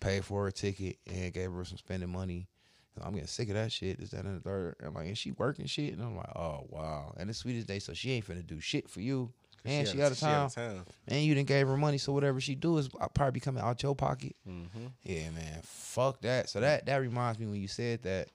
[0.00, 2.48] paid for her ticket and gave her some spending money.
[2.94, 3.98] And I'm getting sick of that shit.
[3.98, 4.76] This, that, and the third.
[4.78, 7.14] And I'm like, and she working shit, and I'm like, oh wow.
[7.16, 9.32] And it's sweetest day, so she ain't finna do shit for you.
[9.64, 10.82] And she, out of town, town.
[11.06, 13.82] and you didn't gave her money, so whatever she do is uh, probably coming out
[13.82, 14.34] your pocket.
[14.48, 14.86] Mm-hmm.
[15.04, 15.60] Yeah, man.
[15.62, 16.48] Fuck that.
[16.48, 18.28] So that that reminds me when you said that.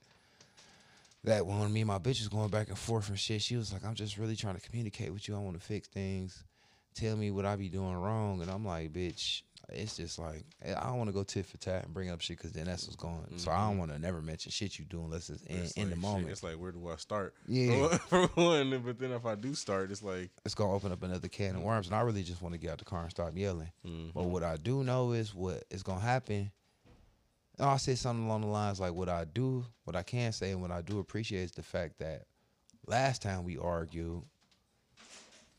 [1.24, 3.74] That when me and my bitch was going back and forth and shit, she was
[3.74, 5.36] like, "I'm just really trying to communicate with you.
[5.36, 6.44] I want to fix things.
[6.96, 10.84] Tell me what I be doing wrong." And I'm like, "Bitch, it's just like I
[10.88, 12.96] don't want to go tit for tat and bring up shit because then that's what's
[12.96, 13.26] going.
[13.38, 15.90] So I don't want to never mention shit you do unless it's in, It's in
[15.90, 16.30] the like, shit, moment.
[16.30, 17.34] it's like, where do I start?
[17.48, 17.98] Yeah.
[17.98, 21.28] For one, but then if I do start, it's like, it's gonna open up another
[21.28, 21.88] can of worms.
[21.88, 23.72] And I really just want to get out the car and stop yelling.
[23.86, 24.14] Mhm.
[24.14, 26.52] But what I do know is what is gonna happen.
[27.60, 30.52] And I said something along the lines like what I do, what I can say,
[30.52, 32.26] and what I do appreciate is the fact that
[32.86, 34.22] last time we argued,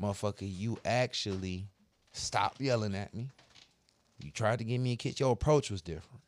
[0.01, 1.67] motherfucker, you actually
[2.13, 3.29] stopped yelling at me.
[4.21, 5.21] You tried to give me a kiss.
[5.21, 6.21] Your approach was different.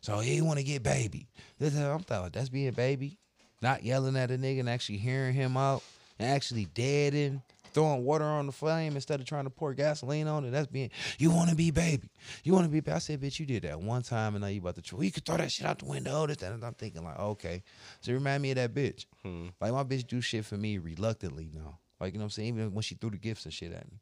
[0.00, 1.28] So he want to get baby.
[1.58, 3.18] This- I'm thinking that's being baby.
[3.60, 5.84] Not yelling at a nigga and actually hearing him out
[6.18, 10.44] and actually deading, throwing water on the flame instead of trying to pour gasoline on
[10.44, 10.50] it.
[10.50, 12.10] That's being, you want to be baby.
[12.42, 12.96] You want to be baby.
[12.96, 15.12] I said, bitch, you did that one time and now you about to, tr- you
[15.12, 16.26] could throw that shit out the window.
[16.26, 16.50] This, that.
[16.50, 17.62] And I'm thinking like, okay.
[18.00, 19.06] So it remind me of that bitch.
[19.22, 19.48] hmm.
[19.60, 21.78] Like my bitch do shit for me reluctantly now.
[22.00, 22.48] Like, you know what I'm saying?
[22.48, 24.00] Even when she threw the gifts and shit at me.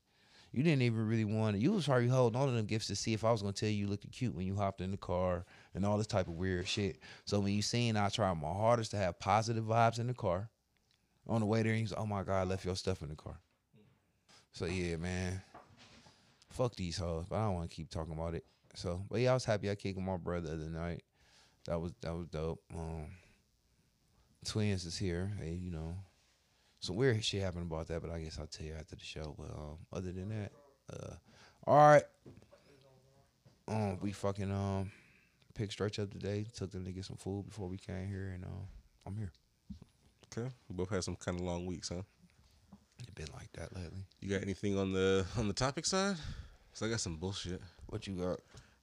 [0.52, 1.62] You didn't even really want to.
[1.62, 3.68] You was probably holding on to them gifts to see if I was gonna tell
[3.68, 5.44] you you looked cute when you hopped in the car
[5.74, 6.98] and all this type of weird shit.
[7.24, 10.50] So when you seen, I tried my hardest to have positive vibes in the car.
[11.28, 13.38] On the way there, he's oh my god, I left your stuff in the car.
[14.52, 15.40] So yeah, man,
[16.50, 17.26] fuck these hoes.
[17.28, 18.44] But I don't want to keep talking about it.
[18.74, 21.02] So, but yeah, I was happy I kicked my brother the night.
[21.66, 22.60] That was that was dope.
[22.74, 23.06] Um,
[24.44, 25.30] twins is here.
[25.40, 25.94] Hey, you know,
[26.80, 29.34] some weird shit happened about that, but I guess I'll tell you after the show.
[29.38, 30.52] But um, other than that,
[30.92, 31.14] uh,
[31.66, 32.02] all right.
[33.68, 34.90] Um, we fucking um
[35.54, 36.46] picked stretch up today.
[36.54, 38.66] Took them to get some food before we came here, and uh,
[39.06, 39.30] I'm here.
[40.26, 42.02] Okay, we both had some kind of long weeks, huh?
[43.06, 44.04] It been like that lately.
[44.20, 46.16] You got anything on the on the topic side?
[46.72, 47.60] So I got some bullshit.
[47.86, 48.40] What you got?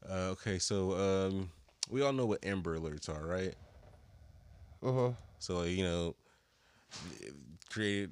[0.09, 1.49] Uh, okay, so um,
[1.89, 3.55] we all know what Amber Alerts are, right?
[4.83, 5.11] Uh huh.
[5.39, 6.15] So you know,
[7.69, 8.11] created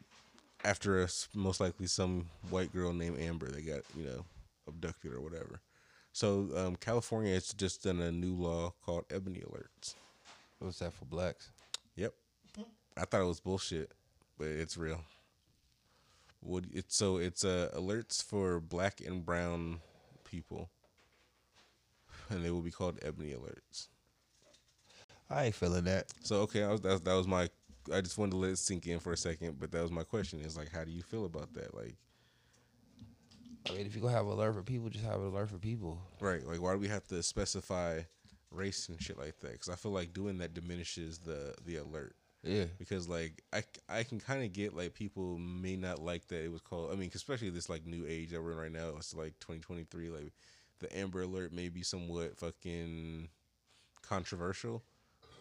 [0.63, 4.25] after us, most likely some white girl named Amber that got you know
[4.67, 5.61] abducted or whatever.
[6.11, 9.95] So um, California has just done a new law called Ebony Alerts.
[10.59, 11.51] What's that for blacks?
[11.95, 12.13] Yep,
[12.97, 13.91] I thought it was bullshit,
[14.37, 15.01] but it's real.
[16.41, 19.79] Would it so it's uh, alerts for black and brown
[20.23, 20.69] people,
[22.29, 23.87] and they will be called Ebony Alerts.
[25.29, 26.13] I ain't feeling that.
[26.23, 27.49] So okay, I was, that, that was my.
[27.93, 30.03] I just wanted to let it sink in for a second, but that was my
[30.03, 31.75] question: is like, how do you feel about that?
[31.75, 31.95] Like,
[33.69, 35.57] I mean, if you gonna have an alert for people, just have an alert for
[35.57, 35.99] people.
[36.19, 36.45] right?
[36.45, 38.01] Like, why do we have to specify
[38.51, 39.53] race and shit like that?
[39.53, 42.15] Because I feel like doing that diminishes the the alert.
[42.43, 42.65] Yeah.
[42.77, 46.51] Because like I, I can kind of get like people may not like that it
[46.51, 46.91] was called.
[46.91, 48.93] I mean, especially this like new age that we're in right now.
[48.97, 50.09] It's like 2023.
[50.09, 50.33] Like
[50.79, 53.29] the Amber Alert may be somewhat fucking
[54.03, 54.83] controversial,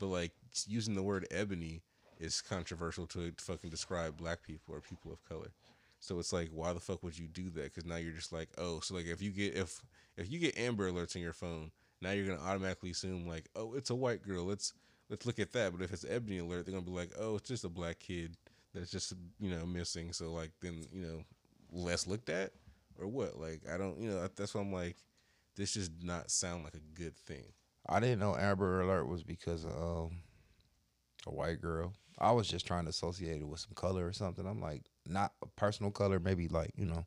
[0.01, 0.33] but like
[0.67, 1.83] using the word ebony
[2.19, 5.53] is controversial to fucking describe black people or people of color.
[6.01, 7.65] So it's like, why the fuck would you do that?
[7.65, 9.81] Because now you're just like, oh, so like if you get if
[10.17, 11.71] if you get Amber Alerts on your phone,
[12.03, 14.45] now you're gonna automatically assume like, oh, it's a white girl.
[14.45, 14.75] Let's
[15.09, 15.73] let's look at that.
[15.73, 18.37] But if it's Ebony Alert, they're gonna be like, oh, it's just a black kid
[18.75, 20.13] that's just you know missing.
[20.13, 21.25] So like then you know
[21.73, 22.53] less looked at
[23.01, 23.41] or what?
[23.41, 24.97] Like I don't you know that's why I'm like,
[25.57, 27.45] this just not sound like a good thing.
[27.89, 30.19] I didn't know Amber Alert was because of um,
[31.27, 31.93] a white girl.
[32.19, 34.47] I was just trying to associate it with some color or something.
[34.47, 37.05] I'm like, not a personal color, maybe like, you know,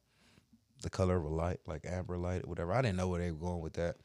[0.81, 2.73] the color of a light, like amber light or whatever.
[2.73, 3.95] I didn't know where they were going with that.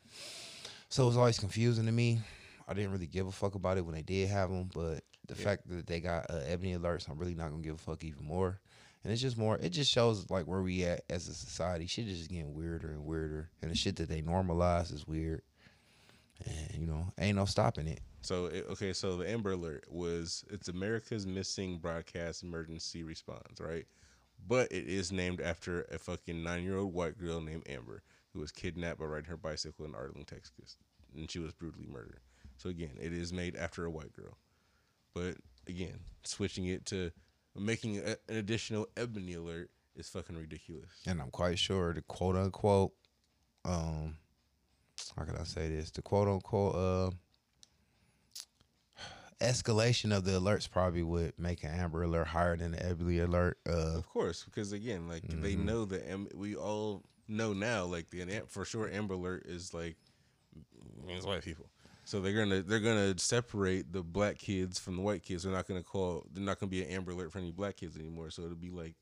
[0.88, 2.20] So it was always confusing to me.
[2.68, 5.34] I didn't really give a fuck about it when they did have them, but the
[5.34, 5.44] Yeah.
[5.44, 8.24] fact that they got uh, ebony alerts, I'm really not gonna give a fuck even
[8.24, 8.60] more.
[9.04, 9.58] And it's just more.
[9.58, 11.86] It just shows like where we at as a society.
[11.86, 15.42] Shit is just getting weirder and weirder, and the shit that they normalize is weird.
[16.46, 18.00] And you know, ain't no stopping it.
[18.22, 23.86] So it, okay, so the Amber Alert was it's America's missing broadcast emergency response, right?
[24.46, 28.02] But it is named after a fucking nine year old white girl named Amber
[28.32, 30.76] who was kidnapped by riding her bicycle in Arlen, Texas,
[31.14, 32.20] and she was brutally murdered.
[32.56, 34.38] So again, it is made after a white girl,
[35.14, 35.36] but
[35.66, 37.10] again, switching it to
[37.56, 41.02] making a, an additional Ebony Alert is fucking ridiculous.
[41.06, 42.92] And I'm quite sure the quote unquote,
[43.64, 44.16] um,
[45.16, 45.90] how can I say this?
[45.90, 47.10] The quote unquote uh,
[49.40, 53.58] escalation of the alerts probably would make an Amber Alert higher than the Ebony Alert.
[53.68, 55.64] Uh, Of course, because again, like they Mhm.
[55.64, 59.96] know that Am- we all know now, like the for sure Amber Alert is like
[61.04, 61.68] means white people.
[62.04, 65.42] So they're gonna they're gonna separate the black kids from the white kids.
[65.44, 67.96] They're not gonna call they're not gonna be an Amber Alert for any black kids
[67.96, 68.30] anymore.
[68.30, 68.94] So it'll be like,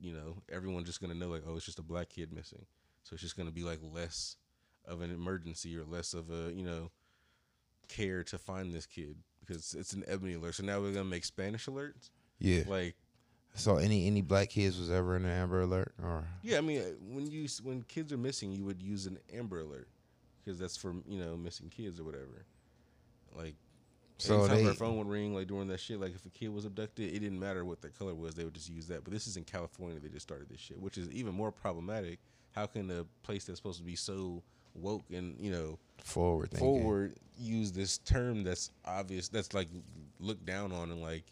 [0.00, 2.64] you know, everyone's just gonna know like, oh, it's just a black kid missing.
[3.02, 4.36] So it's just gonna be like less
[4.86, 6.90] of an emergency or less of a you know
[7.88, 10.54] care to find this kid because it's an Ebony Alert.
[10.54, 12.10] So now we're gonna make Spanish alerts.
[12.38, 12.62] yeah.
[12.66, 12.94] Like
[13.54, 16.80] So any any black kids was ever in an Amber Alert or Yeah, I mean,
[16.80, 19.88] uh, when you when kids are missing, you would use an Amber Alert
[20.44, 22.46] because that's for you know missing kids or whatever.
[23.36, 23.54] Like,
[24.18, 26.48] So anytime they- their phone would ring, like during that shit, like if a kid
[26.52, 29.02] was abducted, it didn't matter what their color was, they would just use that.
[29.04, 32.18] But this is in California; they just started this shit, which is even more problematic.
[32.52, 34.42] How can a place that's supposed to be so
[34.74, 36.82] woke and you know forward thinking?
[36.82, 39.68] forward use this term that's obvious, that's like
[40.18, 41.24] looked down on and like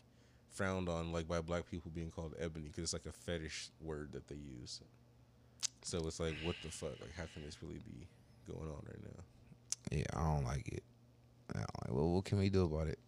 [0.50, 4.12] frowned on, like by black people being called ebony because it's like a fetish word
[4.12, 4.80] that they use.
[5.82, 7.00] So it's like, what the fuck?
[7.00, 8.08] Like, how can this really be
[8.46, 9.22] going on right now?
[9.92, 10.82] Yeah, I don't like it.
[11.54, 11.96] I don't like.
[11.96, 12.98] Well, what can we do about it?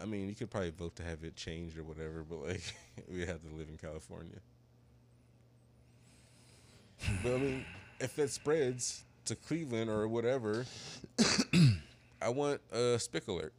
[0.00, 2.62] I mean, you could probably vote to have it changed or whatever, but like,
[3.10, 4.38] we have to live in California.
[7.22, 7.64] but I mean,
[8.00, 10.66] if it spreads to Cleveland or whatever,
[12.20, 13.52] I want a spick alert.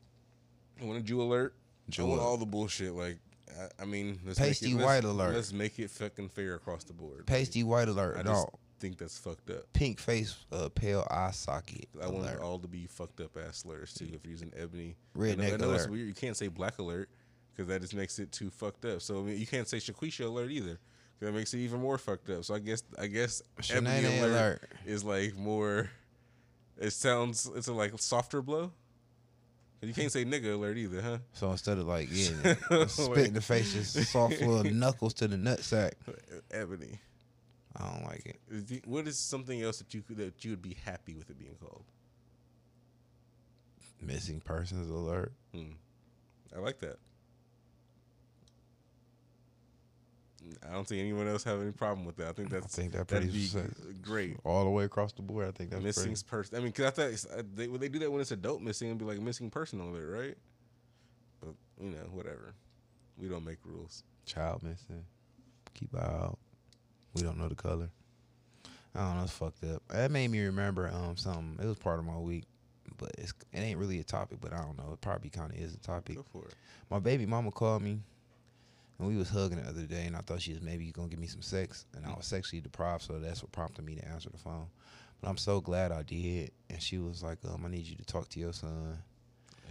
[0.81, 1.55] I want a Jew alert.
[1.89, 2.27] Jew I want alert.
[2.29, 2.93] all the bullshit.
[2.93, 3.17] Like,
[3.49, 5.35] I, I mean, Pasty it, white alert.
[5.35, 7.25] Let's make it fucking fair across the board.
[7.25, 8.17] Pasty white alert.
[8.17, 8.47] I no, just
[8.79, 9.71] think that's fucked up.
[9.73, 11.87] pink face, uh, pale eye socket.
[12.01, 14.07] I want all to be fucked up ass slurs too.
[14.13, 15.91] If you're using ebony, Redneck I know, I know it's alert.
[15.91, 16.07] weird.
[16.07, 17.09] You can't say black alert
[17.53, 19.01] because that just makes it too fucked up.
[19.01, 20.79] So I mean, you can't say Shaquisha alert either
[21.23, 22.43] That makes it even more fucked up.
[22.43, 24.61] So I guess I guess Ebony alert, alert.
[24.85, 25.89] is like more.
[26.77, 28.71] It sounds it's a like softer blow.
[29.81, 31.17] You can't say nigga alert either, huh?
[31.31, 32.55] So instead of like yeah,
[32.87, 35.93] spit in the face, just soft little knuckles to the nutsack.
[36.51, 36.99] Ebony.
[37.75, 38.85] I don't like it.
[38.85, 41.55] What is something else that you could that you would be happy with it being
[41.59, 41.85] called?
[44.01, 45.31] Missing persons alert.
[45.53, 45.71] Hmm.
[46.55, 46.97] I like that.
[50.67, 52.27] I don't think anyone else have any problem with that.
[52.29, 54.37] I think that's I think that that'd pretty be great.
[54.43, 55.47] all the way across the board.
[55.47, 56.57] I think that's missing person.
[56.57, 58.89] I mean, cause I thought uh, they, when they do that when it's adult missing,
[58.89, 60.37] it'd be like missing person alert, right?
[61.39, 62.53] But you know, whatever.
[63.17, 64.03] We don't make rules.
[64.25, 65.05] child missing.
[65.73, 66.37] Keep out.
[67.13, 67.89] We don't know the color.
[68.95, 69.23] I don't know.
[69.23, 69.81] It's fucked up.
[69.89, 71.57] That made me remember um something.
[71.63, 72.45] It was part of my week,
[72.97, 74.39] but it's it ain't really a topic.
[74.41, 74.91] But I don't know.
[74.93, 76.15] It probably kind of is a topic.
[76.15, 76.53] Go for it.
[76.89, 77.99] My baby mama called me,
[78.99, 81.19] and we was hugging the other day, and I thought she was maybe gonna give
[81.19, 84.29] me some sex, and I was sexually deprived, so that's what prompted me to answer
[84.29, 84.67] the phone.
[85.23, 86.51] But I'm so glad I did.
[86.69, 88.97] And she was like, um, I need you to talk to your son.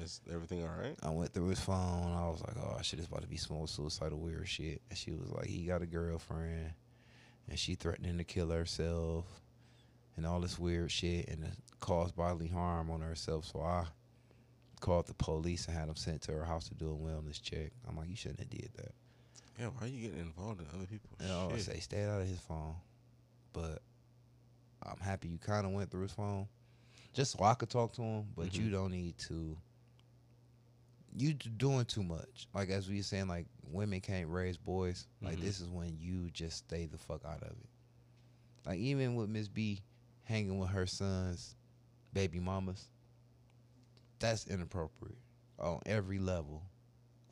[0.02, 0.96] Is everything all right?
[1.02, 2.10] I went through his phone.
[2.10, 4.80] I was like, oh, shit, it's about to be some more suicidal weird shit.
[4.88, 6.72] And she was like, he got a girlfriend,
[7.50, 9.26] and she threatening to kill herself,
[10.16, 13.44] and all this weird shit, and it caused bodily harm on herself.
[13.44, 13.84] So I
[14.80, 17.72] called the police and had them sent to her house to do a wellness check.
[17.86, 18.94] I'm like, you shouldn't have did that.
[19.58, 19.66] Yeah.
[19.68, 21.74] Why are you getting involved in other people's I always shit?
[21.74, 22.74] say, stay out of his phone.
[23.52, 23.82] But
[24.82, 26.48] I'm happy you kind of went through his phone,
[27.12, 28.26] just so I could talk to him.
[28.34, 28.72] But you Mhm.
[28.72, 29.56] don't need to.
[31.14, 32.48] You doing too much.
[32.54, 35.06] Like as we were saying, like women can't raise boys.
[35.20, 35.42] Like Mhm.
[35.42, 37.68] this is when you just stay the fuck out of it.
[38.64, 39.82] Like even with Miss B
[40.24, 41.54] hanging with her son's
[42.14, 42.88] baby mamas,
[44.18, 45.18] that's inappropriate
[45.58, 46.62] on every level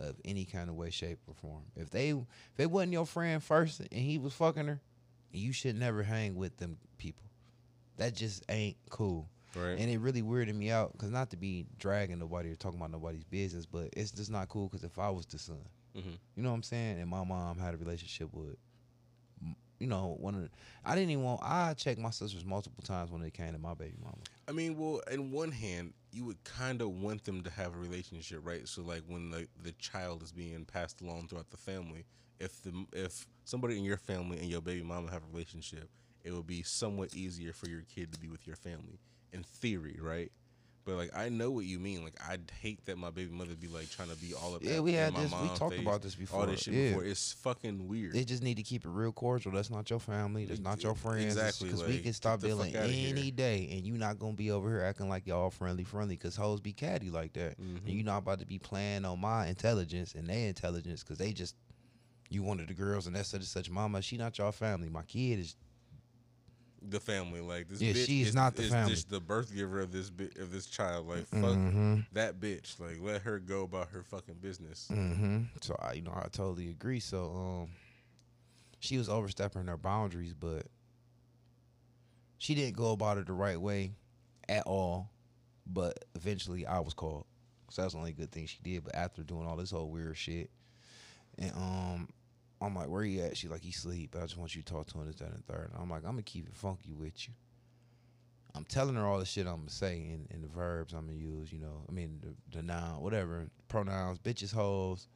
[0.01, 1.63] of any kind of way, shape, or form.
[1.77, 4.81] If they if they wasn't your friend first and he was fucking her,
[5.31, 7.25] you should never hang with them people.
[7.99, 9.29] That just ain't cool.
[9.55, 9.79] Right.
[9.79, 12.93] And it really weirded me out because not to be dragging nobody or talking about
[12.93, 15.59] nobody's business, but it's just not cool because if I was the son,
[15.97, 16.11] mm-hmm.
[16.37, 18.57] you know what I'm saying, and my mom had a relationship with,
[19.81, 20.51] you know, one of the,
[20.85, 23.75] I didn't even want, I checked my sisters multiple times when it came to my
[23.75, 24.19] baby mama.
[24.47, 27.79] I mean, well, in one hand, you would kind of want them to have a
[27.79, 28.69] relationship, right?
[28.69, 32.05] So, like, when the the child is being passed along throughout the family,
[32.39, 35.89] if the if somebody in your family and your baby mama have a relationship,
[36.25, 38.99] it would be somewhat easier for your kid to be with your family,
[39.33, 40.31] in theory, right?
[40.91, 42.03] But like, I know what you mean.
[42.03, 44.65] Like, I'd hate that my baby mother be like trying to be all up.
[44.65, 46.41] Yeah, we had this, we talked face, about this before.
[46.41, 46.89] all this shit yeah.
[46.89, 47.05] before.
[47.05, 48.13] It's fucking weird.
[48.13, 49.53] They just need to keep it real cordial.
[49.53, 50.47] That's not your family.
[50.47, 51.25] That's not your friends.
[51.37, 54.83] Exactly, Because we can stop dealing any day, and you not gonna be over here
[54.83, 56.17] acting like y'all friendly, friendly.
[56.17, 57.87] Because hoes be catty like that, Mhm.
[57.87, 61.33] and you not about to be playing on my intelligence and their intelligence because they
[61.33, 61.55] just
[62.31, 64.03] you one of the girls and that's such and such mama.
[64.03, 64.89] She not your family.
[64.89, 65.57] My kid is
[66.83, 67.81] the family, like this.
[67.81, 68.91] Yeah, bitch she's is, not the is family.
[68.93, 71.07] Just the birth giver of this bi- of this child.
[71.09, 72.07] Like fuck Mhm.
[72.13, 72.79] that bitch.
[72.81, 74.89] Like let her go about her fucking business.
[74.91, 75.43] Mm-hmm.
[75.61, 77.01] So I, you know, I totally agree.
[77.01, 77.31] So,
[77.65, 77.71] um,
[78.81, 80.67] she was overstepping her boundaries, but
[82.39, 83.93] she didn't go about it the right way
[84.49, 85.11] at all.
[85.67, 87.27] But eventually, I was called.
[87.71, 88.85] So that's the only good thing she did.
[88.85, 90.51] But after doing all this whole weird shit,
[91.39, 92.09] and um,
[92.61, 94.87] I'm like, "Where you at?" She's like, "He sleep." I just want you to talk
[94.89, 95.71] to him this, that, and third.
[95.79, 97.35] I'm like, "I'm gonna keep it funky with you."
[98.55, 101.19] I'm telling her all the shit I'm gonna say in, in the verbs I'm gonna
[101.19, 101.53] use.
[101.53, 105.09] You know, I mean the, the noun, whatever pronouns, bitches, hoes,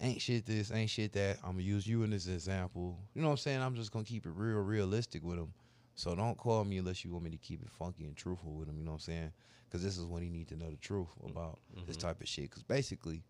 [0.00, 1.38] ain't shit this, ain't shit that.
[1.44, 2.98] I'm gonna use you in this example.
[3.14, 3.60] You know what I'm saying?
[3.60, 5.52] I'm just gonna keep it real, realistic with him.
[5.94, 8.68] So don't call me unless you want me to keep it funky and truthful with
[8.68, 8.78] him.
[8.78, 9.32] You know what I'm saying?
[9.68, 12.06] Because this is when he need to know the truth mm, about this mm-hmm.
[12.06, 12.50] type of shit.
[12.50, 13.22] Because basically,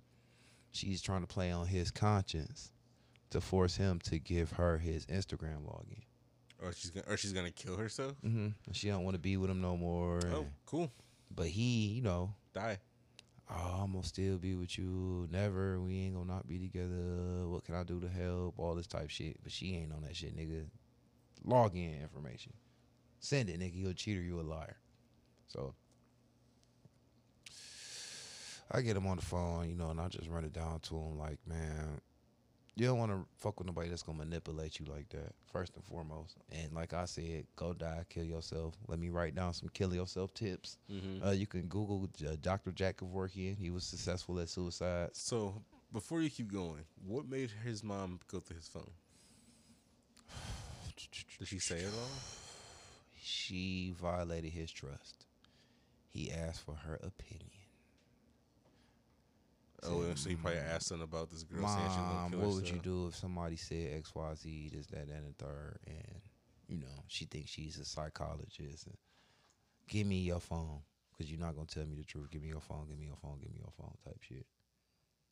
[0.71, 2.72] she's trying to play on his conscience
[3.33, 6.03] to force him to give her his Instagram login.
[6.63, 8.15] Or she's gonna or she's gonna kill herself.
[8.25, 8.49] Mm-hmm.
[8.73, 10.21] She don't want to be with him no more.
[10.33, 10.93] Oh, cool.
[11.35, 12.79] But he, you know, Die.
[13.51, 15.27] oh, I'm gonna still be with you.
[15.31, 15.81] Never.
[15.81, 17.49] We ain't gonna not be together.
[17.49, 18.59] What can I do to help?
[18.59, 19.43] All this type shit.
[19.43, 20.67] But she ain't on that shit, nigga.
[21.47, 22.53] Login information.
[23.19, 23.75] Send it, nigga.
[23.75, 24.21] You a cheater.
[24.21, 24.77] You a liar.
[25.49, 25.75] So
[28.71, 30.97] I get him on the phone, you know, and I just run it down to
[30.97, 32.01] him like, man,
[32.75, 35.35] you don't want to fuck with nobody that's gonna manipulate you like that.
[35.53, 38.75] First and foremost, and like I said, go die, kill yourself.
[38.89, 40.79] Let me write down some kill yourself tips.
[40.91, 41.27] Mm-hmm.
[41.27, 42.73] Uh, you can Google uh, Dr.
[42.73, 43.57] Jack Kevorkian.
[43.59, 45.11] He was successful at suicide.
[45.13, 45.63] So
[45.93, 48.91] before you keep going, what made his mom go through his phone?
[51.39, 52.23] Did she say it all?
[53.21, 55.27] She violated his trust.
[56.09, 57.62] He asked for her opinion.
[59.85, 60.75] Oh, and so you probably mm.
[60.75, 63.17] asked them about this girl saying she was gonna Mom, what would you do if
[63.17, 66.21] somebody said X, Y, Z, this, that, that, and the third, and
[66.69, 68.87] you know she thinks she's a psychologist?
[68.87, 68.97] And
[69.89, 70.81] give me your phone,
[71.19, 72.31] cause you're not gonna tell me the truth.
[72.31, 72.87] Give me your phone.
[72.89, 73.39] Give me your phone.
[73.41, 73.95] Give me your phone.
[74.05, 74.47] Type shit.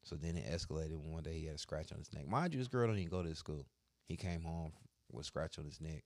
[0.02, 0.96] So then it escalated.
[0.96, 2.26] One day he had a scratch on his neck.
[2.26, 3.66] Mind you, this girl don't even go to school.
[4.06, 4.72] He came home
[5.12, 6.02] with a scratch on his neck.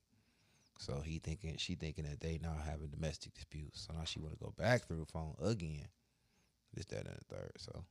[0.79, 3.87] So he thinking, she thinking that they now having a domestic disputes.
[3.87, 5.87] So now she want to go back through the phone again.
[6.75, 7.53] This, that, and the third.
[7.59, 7.85] So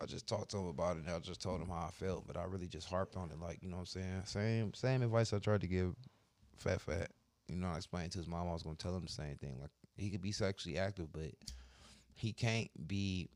[0.00, 2.26] I just talked to him about it and I just told him how I felt,
[2.26, 4.22] but I really just harped on it like, you know what I'm saying?
[4.24, 5.94] Same same advice I tried to give
[6.56, 7.10] Fat Fat.
[7.48, 9.58] You know, I explained to his mom I was gonna tell him the same thing.
[9.60, 11.30] Like he could be sexually active, but
[12.14, 13.28] he can't be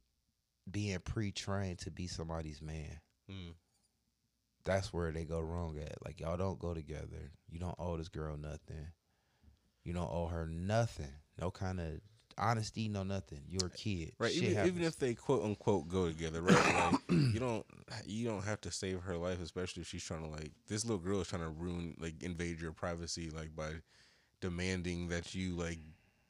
[0.71, 3.01] being pre trained to be somebody's man.
[3.31, 3.55] Mm.
[4.65, 6.05] That's where they go wrong at.
[6.05, 7.33] Like y'all don't go together.
[7.51, 8.89] You don't owe this girl nothing.
[9.85, 11.13] You don't owe her nothing.
[11.41, 12.01] No kind of
[12.39, 13.41] honesty, no nothing.
[13.49, 14.13] You're a kid.
[14.19, 16.93] Right, Shit even, even if they quote unquote go together, right?
[16.93, 17.65] Like you don't
[18.07, 20.99] you don't have to save her life, especially if she's trying to like this little
[20.99, 23.71] girl is trying to ruin like invade your privacy, like by
[24.41, 25.79] demanding that you like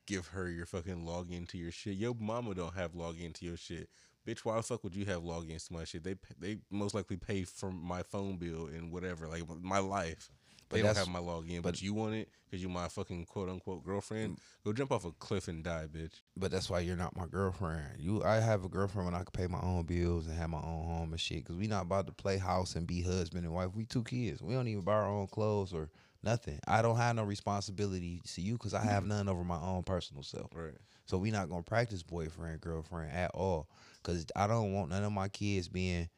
[0.06, 1.96] give her your fucking login to your shit.
[1.96, 3.88] Your mama don't have login to your shit.
[4.26, 6.04] Bitch, why the fuck would you have logins to my shit?
[6.04, 10.30] They they most likely pay for my phone bill and whatever, like my life.
[10.68, 13.26] But They don't have my login, but- but, you want it because you my fucking
[13.26, 14.36] quote unquote girlfriend.
[14.36, 14.40] Mm.
[14.64, 16.20] Go jump off a cliff and die, bitch.
[16.36, 17.98] But that's why you're not my girlfriend.
[17.98, 20.58] You, I have a girlfriend when I can pay my own bills and have my
[20.58, 21.44] own home and shit.
[21.44, 23.74] Cause we not about to play house and be husband and wife.
[23.74, 24.42] We two kids.
[24.42, 25.90] We don't even buy our own clothes or
[26.22, 26.58] nothing.
[26.66, 28.88] I don't have no responsibility to you because I mm.
[28.88, 30.50] have none over my own personal self.
[30.54, 30.74] Right.
[31.06, 33.68] So we not gonna practice boyfriend girlfriend at all.
[34.02, 36.08] Cause I don't want none of my kids being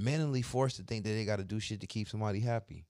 [0.00, 2.86] mentally forced to think that they got to do shit to keep somebody happy.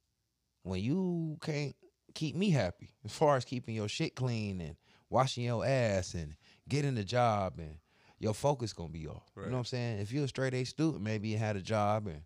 [0.62, 1.74] When you can't
[2.14, 4.76] keep me happy, as far as keeping your shit clean and
[5.08, 6.34] washing your ass and
[6.68, 7.76] getting a job and
[8.18, 9.30] your focus gonna be off.
[9.36, 10.00] You know what I'm saying?
[10.00, 12.22] If you're a straight A student, maybe you had a job and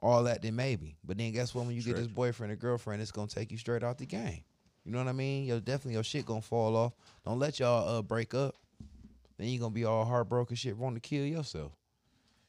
[0.00, 0.96] all that, then maybe.
[1.02, 1.64] But then guess what?
[1.64, 4.44] When you get this boyfriend or girlfriend, it's gonna take you straight out the game.
[4.84, 5.44] You know what I mean?
[5.46, 6.92] Yo, definitely your shit gonna fall off.
[7.24, 8.54] Don't let y'all uh break up.
[9.38, 11.72] Then you gonna be all heartbroken, shit, wanting to kill yourself.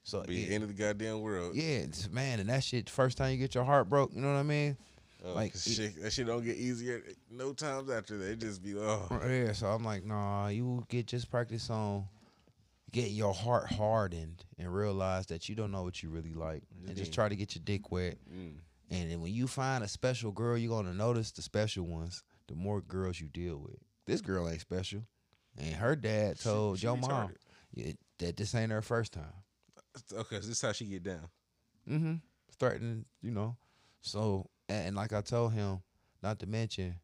[0.05, 1.55] So Be yeah, the end of the goddamn world.
[1.55, 2.89] yeah, man, and that shit.
[2.91, 4.77] First time you get your heart broke, you know what I mean?
[5.25, 7.01] Oh, Like, shit, that shit don't get easier.
[7.31, 9.07] No times after that, it just be oh.
[9.27, 12.05] Yeah, so I'm like, nah, you get just practice on
[12.91, 16.95] getting your heart hardened and realize that you don't know what you really like, and
[16.95, 17.15] just Mm.
[17.15, 18.17] try to get your dick wet.
[18.31, 18.57] Mm.
[18.91, 22.23] And then when you find a special girl, you're gonna notice the special ones.
[22.47, 25.01] The more girls you deal with, this girl ain't special,
[25.57, 27.31] and her dad told she your mom
[27.75, 27.97] retarded.
[28.19, 29.33] that this ain't her first time.
[30.13, 31.29] Okay, so this is how she get down.
[31.89, 32.15] Mm-hmm.
[32.59, 33.55] Threatening, you know.
[34.01, 35.81] So and, and like I told him,
[36.21, 36.95] not to mention,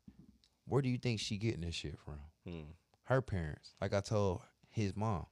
[0.67, 2.19] where do you think she getting this shit from?
[2.45, 2.71] Hmm.
[3.03, 3.73] Her parents.
[3.81, 5.25] Like I told his mom.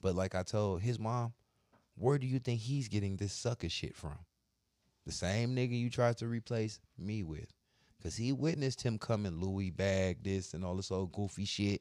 [0.00, 1.32] But like I told his mom,
[1.96, 4.18] where do you think he's getting this sucker shit from?
[5.06, 7.52] The same nigga you tried to replace me with.
[8.02, 11.80] Cause he witnessed him coming Louis bag this and all this old goofy shit,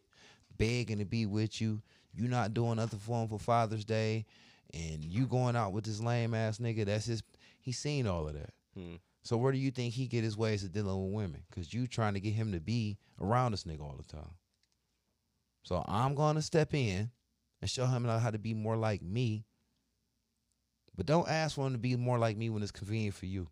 [0.57, 1.81] begging to be with you.
[2.13, 4.25] You not doing nothing for him for Father's Day,
[4.73, 6.85] and you going out with this lame ass nigga.
[6.85, 7.23] That's his.
[7.59, 8.51] He seen all of that.
[8.75, 8.95] Hmm.
[9.23, 11.43] So where do you think he get his ways of dealing with women?
[11.51, 14.33] Cause you trying to get him to be around this nigga all the time.
[15.63, 17.09] So I'm gonna step in
[17.61, 19.45] and show him how to be more like me.
[20.95, 23.47] But don't ask for him to be more like me when it's convenient for you.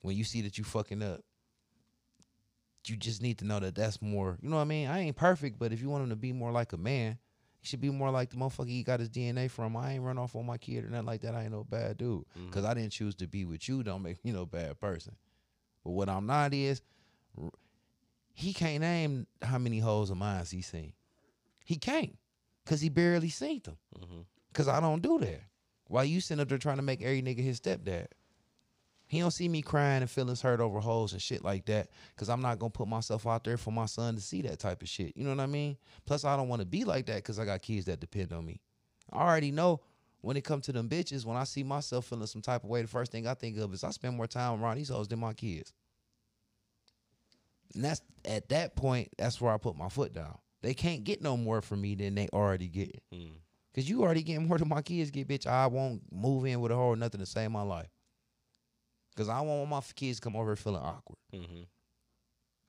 [0.00, 1.20] When you see that you fucking up,
[2.86, 4.38] you just need to know that that's more.
[4.40, 4.88] You know what I mean?
[4.88, 7.18] I ain't perfect, but if you want him to be more like a man,
[7.60, 9.76] he should be more like the motherfucker he got his DNA from.
[9.76, 11.34] I ain't run off on my kid or nothing like that.
[11.34, 12.24] I ain't no bad dude.
[12.38, 12.50] Mm-hmm.
[12.50, 13.82] Cause I didn't choose to be with you.
[13.82, 15.14] Don't make me no bad person.
[15.84, 16.82] But what I'm not is,
[18.32, 20.92] he can't name how many holes of mine he seen.
[21.64, 22.16] He can't,
[22.64, 23.76] cause he barely seen them.
[23.98, 24.24] Mhm.
[24.52, 25.42] Cause I don't do that.
[25.86, 28.06] Why you sitting up there trying to make every nigga his stepdad?
[29.08, 31.88] He don't see me crying and feelings hurt over hoes and shit like that.
[32.16, 34.82] Cause I'm not gonna put myself out there for my son to see that type
[34.82, 35.16] of shit.
[35.16, 35.78] You know what I mean?
[36.04, 38.44] Plus, I don't want to be like that because I got kids that depend on
[38.44, 38.60] me.
[39.10, 39.80] I already know
[40.20, 41.24] when it comes to them bitches.
[41.24, 43.72] When I see myself feeling some type of way, the first thing I think of
[43.72, 45.72] is I spend more time around these hoes than my kids.
[47.74, 50.36] And that's at that point, that's where I put my foot down.
[50.60, 53.00] They can't get no more from me than they already get.
[53.10, 53.36] Hmm.
[53.74, 55.46] Cause you already getting more than my kids get, bitch.
[55.46, 57.88] I won't move in with a hoe or nothing to save my life.
[59.18, 61.18] Cause I want my kids to come over feeling awkward.
[61.34, 61.62] Mm-hmm.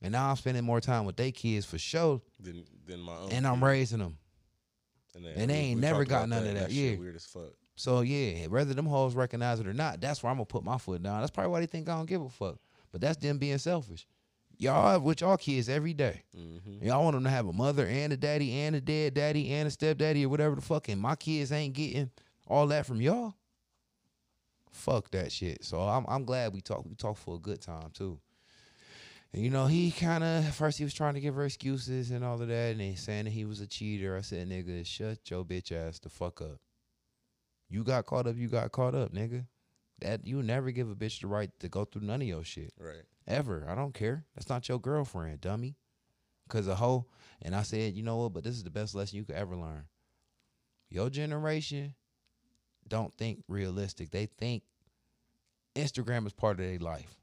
[0.01, 2.21] And now I'm spending more time with their kids for sure.
[2.39, 3.31] Then, then my own.
[3.31, 4.17] And I'm raising them.
[5.15, 6.97] And, and they ain't never got none of that, shit yeah.
[6.97, 7.51] weird as fuck.
[7.76, 10.77] So yeah, whether them hoes recognize it or not, that's where I'm gonna put my
[10.77, 11.19] foot down.
[11.19, 12.57] That's probably why they think I don't give a fuck.
[12.91, 14.07] But that's them being selfish.
[14.57, 16.23] y'all with y'all kids every day.
[16.35, 16.85] Mm-hmm.
[16.85, 19.67] Y'all want them to have a mother and a daddy and a dead daddy and
[19.67, 20.89] a stepdaddy or whatever the fuck.
[20.89, 22.09] And my kids ain't getting
[22.47, 23.35] all that from y'all.
[24.71, 25.63] Fuck that shit.
[25.63, 26.87] So I'm I'm glad we talked.
[26.87, 28.19] We talked for a good time too.
[29.33, 32.23] And you know, he kind of first he was trying to give her excuses and
[32.23, 34.17] all of that, and he saying that he was a cheater.
[34.17, 36.59] I said, nigga, shut your bitch ass the fuck up.
[37.69, 38.35] You got caught up.
[38.37, 39.45] You got caught up, nigga.
[40.01, 42.73] That you never give a bitch the right to go through none of your shit
[42.79, 43.03] Right.
[43.27, 43.67] ever.
[43.69, 44.25] I don't care.
[44.33, 45.75] That's not your girlfriend, dummy.
[46.47, 47.05] Cause a hoe.
[47.41, 48.33] And I said, you know what?
[48.33, 49.85] But this is the best lesson you could ever learn.
[50.89, 51.93] Your generation
[52.89, 54.11] don't think realistic.
[54.11, 54.63] They think
[55.75, 57.15] Instagram is part of their life.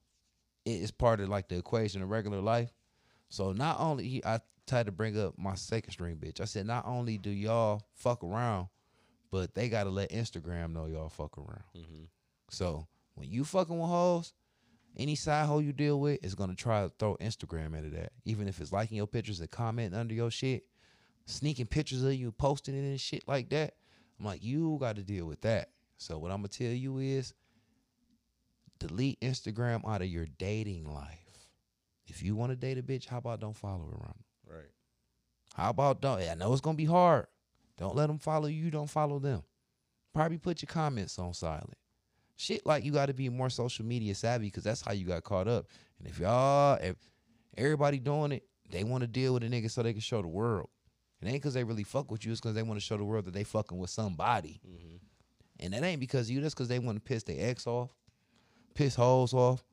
[0.65, 2.73] It is part of like the equation of regular life.
[3.29, 6.41] So not only I tried to bring up my second string bitch.
[6.41, 8.69] I said not only do y'all fuck around,
[9.31, 11.65] but they gotta let Instagram know y'all fuck around.
[11.77, 12.05] Mm-hmm.
[12.51, 14.33] So when you fucking with hoes,
[14.97, 18.13] any side hoe you deal with is gonna try to throw Instagram into that.
[18.25, 20.65] Even if it's liking your pictures and commenting under your shit,
[21.27, 23.75] sneaking pictures of you, posting it and shit like that.
[24.19, 25.71] I'm like, you gotta deal with that.
[25.99, 27.35] So what I'm gonna tell you is
[28.79, 31.21] delete Instagram out of your dating life.
[32.07, 34.15] If you want to date a bitch, how about don't follow her around?
[34.47, 34.71] Right.
[35.55, 36.21] How about don't?
[36.21, 37.27] I know it's gonna be hard.
[37.79, 38.71] Don't let them follow you.
[38.71, 39.43] Don't follow them.
[40.15, 41.77] Probably put your comments on silent.
[42.37, 45.25] Shit, like you got to be more social media savvy because that's how you got
[45.25, 45.67] caught up.
[45.99, 46.97] And if y'all, if
[47.57, 50.29] everybody doing it, they want to deal with a nigga so they can show the
[50.29, 50.69] world.
[51.23, 52.33] It ain't because they really fuck with you.
[52.33, 54.61] It's because they want to show the world that they fucking with somebody.
[54.67, 54.97] Mm-hmm.
[55.61, 56.41] And that ain't because of you.
[56.41, 57.91] That's because they want to piss their ex off,
[58.75, 59.65] piss hoes off.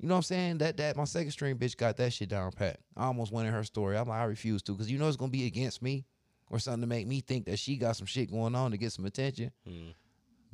[0.00, 0.58] You know what I'm saying?
[0.58, 2.78] That that my second string bitch got that shit down pat.
[2.96, 3.96] I almost went in her story.
[3.96, 6.04] I'm like, I refuse to, because you know it's gonna be against me
[6.50, 8.92] or something to make me think that she got some shit going on to get
[8.92, 9.52] some attention.
[9.68, 9.94] Mm.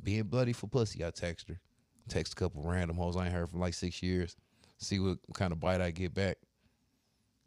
[0.03, 1.59] Being bloody for pussy, I text her.
[2.07, 4.35] Text a couple random hoes I ain't heard from like six years.
[4.77, 6.37] See what kind of bite I get back.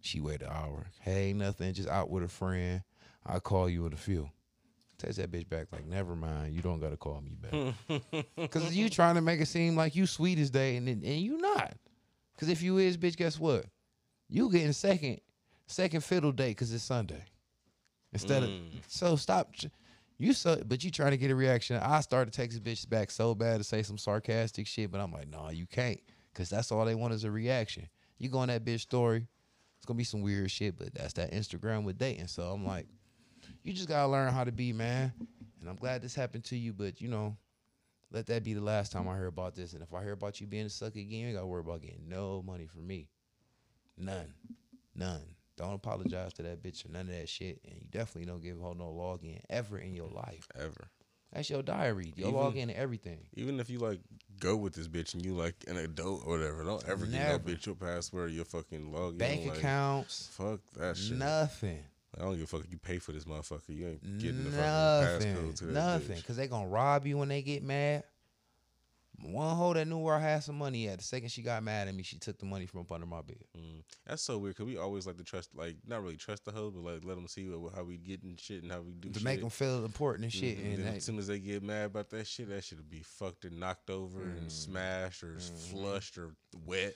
[0.04, 0.86] She waited an hour.
[1.00, 2.82] Hey, nothing, just out with a friend.
[3.24, 4.28] I'll call you in a few.
[4.98, 6.54] Text that bitch back like, never mind.
[6.54, 8.24] You don't gotta call me back.
[8.50, 11.38] Cause you trying to make it seem like you sweet as day, and and you
[11.38, 11.74] not.
[12.38, 13.64] Cause if you is, bitch, guess what?
[14.28, 15.20] You getting second,
[15.66, 17.24] second fiddle date cause it's Sunday.
[18.12, 18.82] Instead of Mm.
[18.86, 19.54] so stop.
[20.18, 21.76] You so, but you trying to get a reaction.
[21.76, 25.28] I started texting bitches back so bad to say some sarcastic shit, but I'm like,
[25.28, 25.98] no, you can't,
[26.34, 27.88] cause that's all they want is a reaction.
[28.18, 29.26] You go on that bitch story,
[29.84, 32.28] it's gonna be some weird shit, but that's that Instagram with dating.
[32.28, 32.86] So I'm like,
[33.62, 35.12] you just gotta learn how to be, man.
[35.60, 37.36] And I'm glad this happened to you, but you know,
[38.10, 39.74] let that be the last time I hear about this.
[39.74, 41.82] And if I hear about you being a sucker again, you ain't gotta worry about
[41.82, 43.10] getting no money from me.
[43.98, 44.32] None.
[44.96, 45.20] None.
[45.58, 47.60] Don't apologize to that bitch or none of that shit.
[47.66, 50.48] And you definitely don't give her no login ever in your life.
[50.58, 50.88] Ever.
[51.34, 52.12] That's your diary.
[52.16, 53.18] Your Even- login to everything.
[53.34, 54.00] Even if you like
[54.40, 57.38] go with this bitch and you like an adult or whatever, don't ever give Never.
[57.38, 59.18] that bitch your password, your fucking login.
[59.18, 60.28] Bank like, accounts.
[60.32, 61.16] Fuck that shit.
[61.18, 61.82] Nothing.
[62.16, 63.70] I don't give a fuck if you pay for this motherfucker.
[63.70, 65.36] You ain't getting the fucking Nothing.
[65.36, 66.16] passcode to that Nothing.
[66.16, 66.20] bitch.
[66.20, 68.04] Because they going to rob you when they get mad.
[69.22, 70.98] One hoe that knew where I had some money at.
[70.98, 73.22] The second she got mad at me, she took the money from up under my
[73.22, 73.38] bed.
[73.56, 73.82] Mm.
[74.06, 76.72] That's so weird because we always like to trust, like not really trust the hoes,
[76.74, 79.14] but like let them see what, how we getting shit and how we do To
[79.14, 79.24] shit.
[79.24, 80.58] make them feel important and shit.
[80.58, 80.64] Mhm.
[80.64, 83.00] And then they- as soon as they get mad about that shit, that should be
[83.02, 84.38] fucked and knocked over Mm.
[84.38, 86.34] and smashed or flushed or
[86.66, 86.94] wet.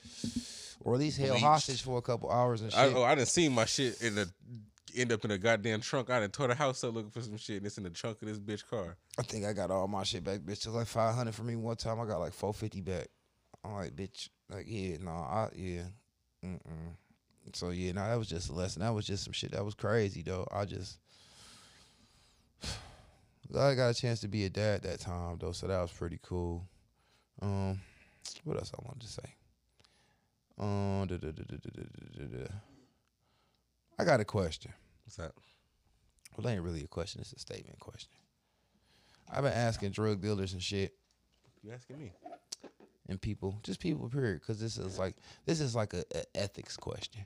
[0.81, 1.43] or at least held bleached.
[1.45, 2.79] hostage for a couple hours and shit.
[2.79, 4.29] I, oh, I didn't see my shit in the
[4.95, 6.09] end up in a goddamn trunk.
[6.09, 8.21] I done tore the house up looking for some shit, and it's in the trunk
[8.21, 8.97] of this bitch car.
[9.17, 10.65] I think I got all my shit back, bitch.
[10.65, 11.99] It was like five hundred for me one time.
[11.99, 13.07] I got like four fifty back.
[13.63, 15.81] I'm like, bitch, like yeah, no, I yeah,
[16.45, 16.59] mm.
[17.53, 18.81] So yeah, no, that was just a lesson.
[18.81, 19.51] That was just some shit.
[19.51, 20.47] That was crazy though.
[20.51, 20.99] I just,
[23.57, 26.19] I got a chance to be a dad that time though, so that was pretty
[26.21, 26.67] cool.
[27.41, 27.79] Um,
[28.43, 29.35] what else I wanted to say?
[30.59, 32.47] Um, da, da, da, da, da.
[33.99, 34.73] I got a question.
[35.05, 35.33] What's that?
[36.37, 37.19] Well, it ain't really a question.
[37.21, 38.09] It's a statement question.
[39.31, 40.95] I've been asking drug dealers and shit
[41.63, 42.11] You asking me?
[43.09, 45.15] and people, just people, period, because this is like
[45.45, 47.25] this is like a, a ethics question.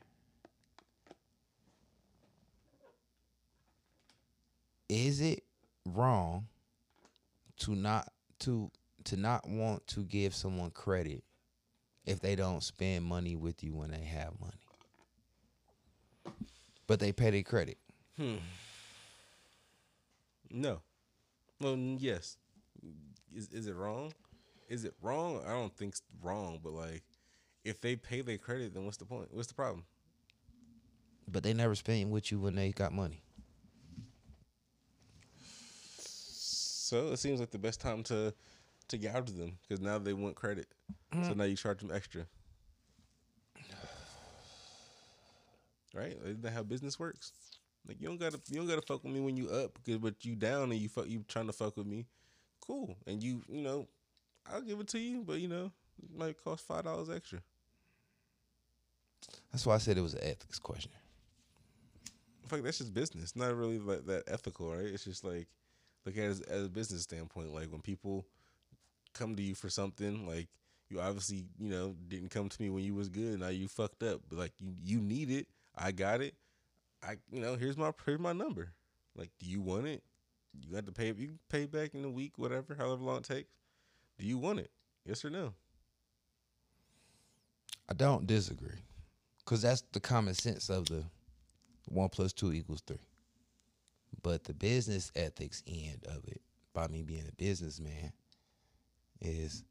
[4.90, 5.44] Is it
[5.86, 6.48] wrong
[7.60, 8.72] to not to
[9.06, 11.24] to not want to give someone credit
[12.06, 14.54] if they don't spend money with you when they have money,
[16.88, 17.78] but they pay their credit?
[18.18, 18.36] Hmm.
[20.50, 20.82] No.
[21.60, 22.38] Well, yes.
[23.36, 24.14] Is is it wrong?
[24.70, 25.42] Is it wrong?
[25.46, 27.04] I don't think it's wrong, but like,
[27.64, 29.30] if they pay their credit, then what's the point?
[29.32, 29.86] What's the problem?
[31.28, 33.24] But they never spend with you when they got money.
[36.94, 38.34] So it seems like the best time to
[38.90, 40.68] to gouge them because now they want credit.
[41.14, 42.26] So now you charge them extra.
[45.94, 46.18] Right?
[46.24, 47.32] Isn't that how business works?
[47.88, 50.36] Like you don't gotta you don't gotta fuck with me when you up but you
[50.36, 52.06] down and you fuck you trying to fuck with me,
[52.62, 52.96] cool.
[53.06, 53.88] And you you know,
[54.52, 55.72] I'll give it to you, but you know,
[56.02, 57.40] it might cost five dollars extra.
[59.52, 60.92] That's why I said it was an ethics question.
[62.48, 63.24] Fuck, that's just business.
[63.24, 64.86] It's not really like that ethical, right?
[64.86, 65.48] It's just like
[66.06, 67.54] look at it as, as a business standpoint.
[67.54, 68.26] Like when people
[69.14, 70.48] come to you for something, like
[70.90, 73.40] you obviously you know didn't come to me when you was good.
[73.40, 75.48] Now you fucked up, but like you you need it.
[75.76, 76.36] I got it.
[77.04, 78.72] I you know here's my here's my number.
[79.16, 80.04] Like, do you want it?
[80.62, 81.14] You got to pay.
[81.16, 83.50] You pay back in a week, whatever, however long it takes.
[84.18, 84.72] Do you want it?
[85.06, 85.54] Yes or no?
[87.90, 88.82] I don't disagree,
[89.46, 91.04] cause that's the common sense of the
[91.86, 92.98] one plus two equals three.
[94.22, 96.42] But the business ethics end of it,
[96.74, 98.14] by me being a businessman,
[99.20, 99.66] is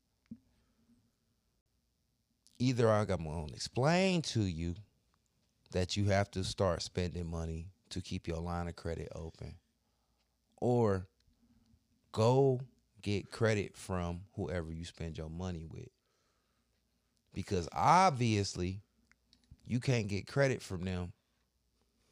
[2.58, 4.74] either I got going to explain to you
[5.72, 9.54] that you have to start spending money to keep your line of credit open,
[10.58, 11.06] or
[12.12, 12.60] go
[13.02, 15.88] get credit from whoever you spend your money with.
[17.34, 18.80] Because obviously,
[19.66, 21.12] you can't get credit from them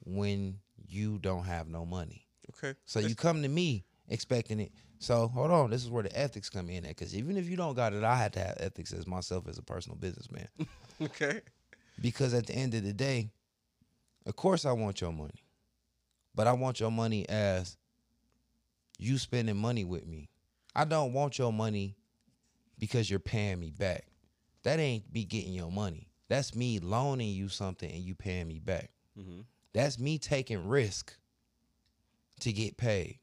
[0.04, 0.58] when
[0.88, 2.26] you don't have no money.
[2.56, 2.76] Okay.
[2.84, 4.72] So you come to me expecting it.
[4.98, 6.90] So hold on, this is where the ethics come in at.
[6.90, 9.58] Because even if you don't got it, I had to have ethics as myself as
[9.58, 10.48] a personal businessman.
[11.02, 11.40] okay.
[12.00, 13.30] because at the end of the day,
[14.26, 15.44] of course I want your money,
[16.34, 17.76] but I want your money as
[18.98, 20.28] you spending money with me.
[20.74, 21.96] I don't want your money
[22.78, 24.06] because you're paying me back.
[24.62, 26.08] That ain't me getting your money.
[26.28, 28.90] That's me loaning you something and you paying me back.
[29.18, 29.40] Mm-hmm.
[29.72, 31.16] That's me taking risk
[32.40, 33.18] to get paid.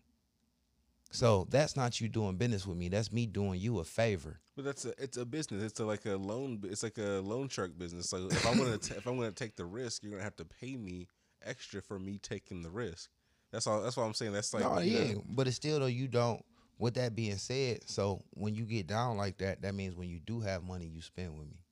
[1.17, 2.89] So that's not you doing business with me.
[2.89, 4.39] That's me doing you a favor.
[4.55, 5.63] But that's a it's a business.
[5.63, 6.61] It's a, like a loan.
[6.65, 8.07] It's like a loan shark business.
[8.07, 10.75] So if I'm gonna if I'm gonna take the risk, you're gonna have to pay
[10.75, 11.07] me
[11.43, 13.09] extra for me taking the risk.
[13.51, 13.81] That's all.
[13.81, 14.33] That's what I'm saying.
[14.33, 16.45] That's like no, you know, yeah, but it's still though you don't.
[16.77, 20.19] With that being said, so when you get down like that, that means when you
[20.19, 21.63] do have money, you spend with me.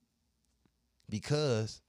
[1.08, 1.80] Because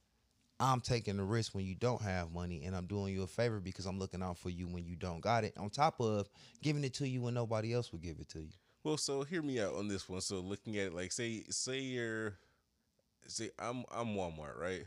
[0.60, 3.60] I'm taking the risk when you don't have money, and I'm doing you a favor
[3.60, 5.54] because I'm looking out for you when you don't got it.
[5.56, 6.28] On top of
[6.62, 8.50] giving it to you when nobody else would give it to you.
[8.82, 10.20] Well, so hear me out on this one.
[10.20, 12.38] So looking at it, like say say you're
[13.26, 14.84] say I'm I'm Walmart, right?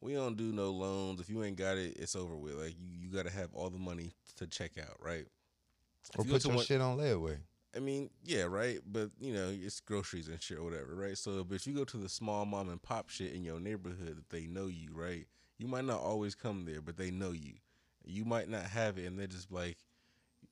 [0.00, 1.20] We don't do no loans.
[1.20, 2.54] If you ain't got it, it's over with.
[2.54, 5.26] Like you, you gotta have all the money to check out, right?
[6.16, 7.38] Or you put to your one- shit on layaway.
[7.78, 8.80] I mean, yeah, right.
[8.84, 11.16] But you know, it's groceries and shit or whatever, right?
[11.16, 14.16] So, but if you go to the small mom and pop shit in your neighborhood,
[14.16, 15.26] that they know you, right?
[15.58, 17.54] You might not always come there, but they know you.
[18.04, 19.78] You might not have it, and they just like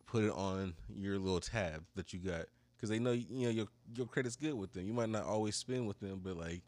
[0.07, 2.45] put it on your little tab that you got
[2.77, 3.67] because they know you know your
[3.97, 4.87] your credit's good with them.
[4.87, 6.63] You might not always spend with them, but like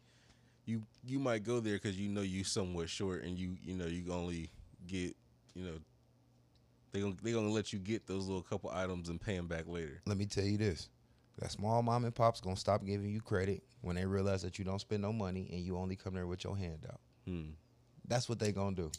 [0.67, 3.87] you you might go there because you know you somewhat short, and you you know
[3.87, 4.51] you only
[4.89, 5.15] get
[5.55, 5.79] you know
[6.93, 9.67] they gonna they gonna let you get those little couple items and pay them back
[9.67, 10.01] later.
[10.07, 10.89] Let me tell you this.
[11.39, 14.65] That small mom and pop's gonna stop giving you credit when they realize that you
[14.65, 17.01] don't spend no money and you only come there with your hand out.
[17.27, 17.51] Hmm.
[18.07, 18.91] That's what they gonna do.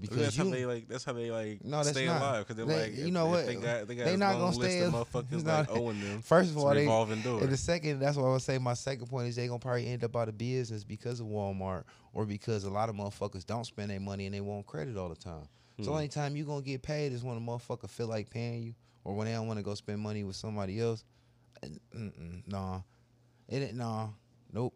[0.00, 0.86] Because that's you, how they like.
[0.88, 2.20] That's how they like No, that's stay not.
[2.22, 2.46] alive.
[2.46, 3.46] Because they're They- like, you know what?
[3.46, 6.22] They got they got They not gonna list stay of motherfuckers No, like owing them.
[6.22, 7.40] First of all, they door.
[7.42, 8.58] and the second, that's what I would say.
[8.58, 11.82] My second point is they gonna probably end up out of business because of Walmart
[12.12, 15.08] or because a lot of motherfuckers don't spend their money and they want credit all
[15.08, 15.48] the time.
[15.80, 15.96] So Hmm.
[15.96, 18.74] only time you gonna get paid is when a motherfucker feel like paying you
[19.04, 21.04] or when they don't want to go spend money with somebody else.
[21.94, 22.80] Mm-mm, nah,
[23.48, 24.08] it ain't nah,
[24.52, 24.74] nope.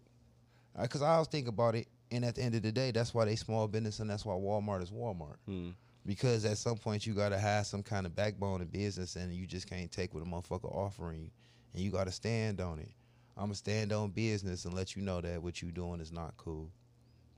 [0.81, 3.25] Because I always think about it, and at the end of the day, that's why
[3.25, 5.71] they small business and that's why Walmart is Walmart Hmm.
[6.07, 9.47] because at some point you gotta have some kind of backbone in business, and you
[9.47, 11.31] just can't take what a motherfucker offering you,
[11.75, 12.91] and you gotta stand on it.
[13.37, 16.71] I'ma stand on business and let you know that what you doing is not cool,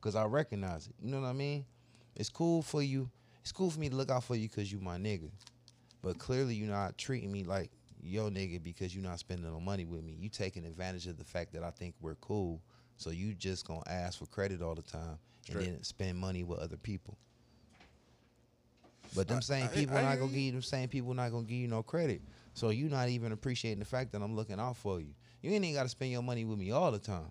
[0.00, 0.94] cause I recognize it.
[1.02, 1.64] You know what I mean?
[2.16, 3.10] It's cool for you.
[3.44, 5.30] It's cool for me to look out for you cause you my nigga,
[6.00, 7.70] but clearly you're not treating me like
[8.02, 10.16] yo nigga because you're not spending no money with me.
[10.18, 12.62] You taking advantage of the fact that I think we're cool,
[12.96, 15.66] so you just gonna ask for credit all the time Straight.
[15.66, 17.18] and then spend money with other people.
[19.14, 21.30] But them I- same I- people I not gonna give you them same people not
[21.30, 22.22] gonna give you no credit.
[22.54, 25.14] So you not even appreciating the fact that I'm looking out for you.
[25.42, 27.30] You ain't even gotta spend your money with me all the time.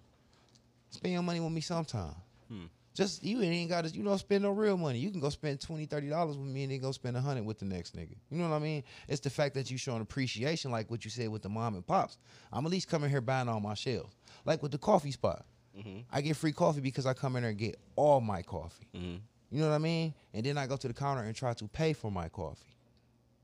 [0.91, 2.13] Spend your money with me sometime.
[2.49, 2.65] Hmm.
[2.93, 4.99] Just you ain't gotta you know spend no real money.
[4.99, 7.43] You can go spend 20 30 dollars with me and then go spend a hundred
[7.43, 8.15] with the next nigga.
[8.29, 8.83] You know what I mean?
[9.07, 11.85] It's the fact that you showing appreciation, like what you said with the mom and
[11.85, 12.17] pops.
[12.51, 14.15] I'm at least coming here buying all my shelves.
[14.45, 15.45] Like with the coffee spot.
[15.77, 16.01] Mm-hmm.
[16.11, 18.87] I get free coffee because I come in there and get all my coffee.
[18.95, 19.15] Mm-hmm.
[19.49, 20.13] You know what I mean?
[20.33, 22.75] And then I go to the counter and try to pay for my coffee.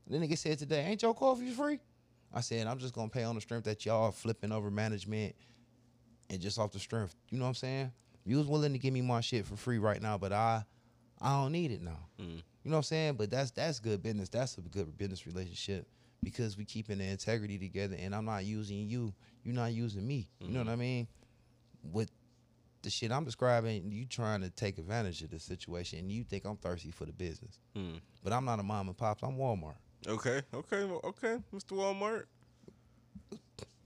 [0.06, 1.78] Then nigga said today, ain't your coffee free?
[2.32, 5.34] I said, I'm just gonna pay on the strength that y'all flipping over management
[6.28, 7.14] and just off the strength.
[7.30, 7.92] You know what I'm saying?
[8.24, 10.64] You was willing to give me my shit for free right now, but I
[11.20, 11.98] I don't need it now.
[12.20, 12.42] Mm.
[12.62, 13.14] You know what I'm saying?
[13.14, 14.28] But that's that's good business.
[14.28, 15.86] That's a good business relationship
[16.22, 19.14] because we keeping the integrity together, and I'm not using you.
[19.44, 20.28] You're not using me.
[20.40, 21.08] You know what I mean?
[21.92, 22.10] With
[22.82, 26.44] the shit I'm describing, you trying to take advantage of the situation, and you think
[26.44, 27.58] I'm thirsty for the business.
[27.76, 28.00] Mm.
[28.22, 29.22] But I'm not a mom and pops.
[29.22, 29.76] I'm Walmart.
[30.06, 31.72] Okay, okay, okay, Mr.
[31.72, 32.24] Walmart.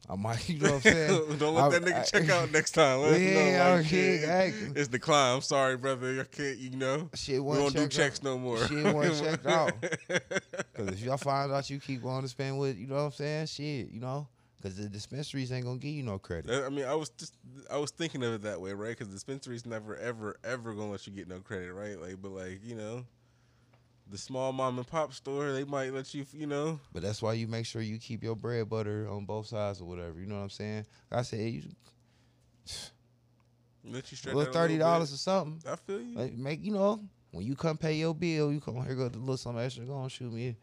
[0.09, 1.37] I might, you know what I'm saying?
[1.39, 3.01] Don't let I- that nigga I- check out next time.
[3.01, 5.37] Let Yeah, know, like, okay, it's decline.
[5.37, 6.21] I'm sorry, brother.
[6.21, 6.59] I can't.
[6.59, 8.25] You know, Shit we don't do checks out.
[8.25, 8.59] no more.
[8.67, 9.73] Shit wasn't checked out.
[9.81, 13.13] Because if y'all find out you keep going to spend with, you know what I'm
[13.13, 13.47] saying?
[13.47, 14.29] Shit, you know?
[14.57, 16.51] Because the dispensaries ain't going to give you no credit.
[16.51, 17.35] Uh, I mean, I was just
[17.71, 18.91] I was thinking of it that way, right?
[18.97, 22.01] Because dispensaries never, ever, ever gonna let you get no credit, right?
[22.01, 23.05] Like, but like, you know,
[24.11, 26.81] the small mom and pop store, they might let you, you know.
[26.93, 29.85] But that's why you make sure you keep your bread butter on both sides or
[29.85, 30.21] whatever.
[30.21, 30.87] You know what I'm saying?
[31.11, 31.63] I said, you
[33.85, 35.71] Let you stretch little thirty dollars or something.
[35.71, 36.17] I feel you.
[36.17, 37.01] Like make you know
[37.31, 39.85] when you come pay your bill, you come here go to little something extra.
[39.85, 40.57] Go and shoot me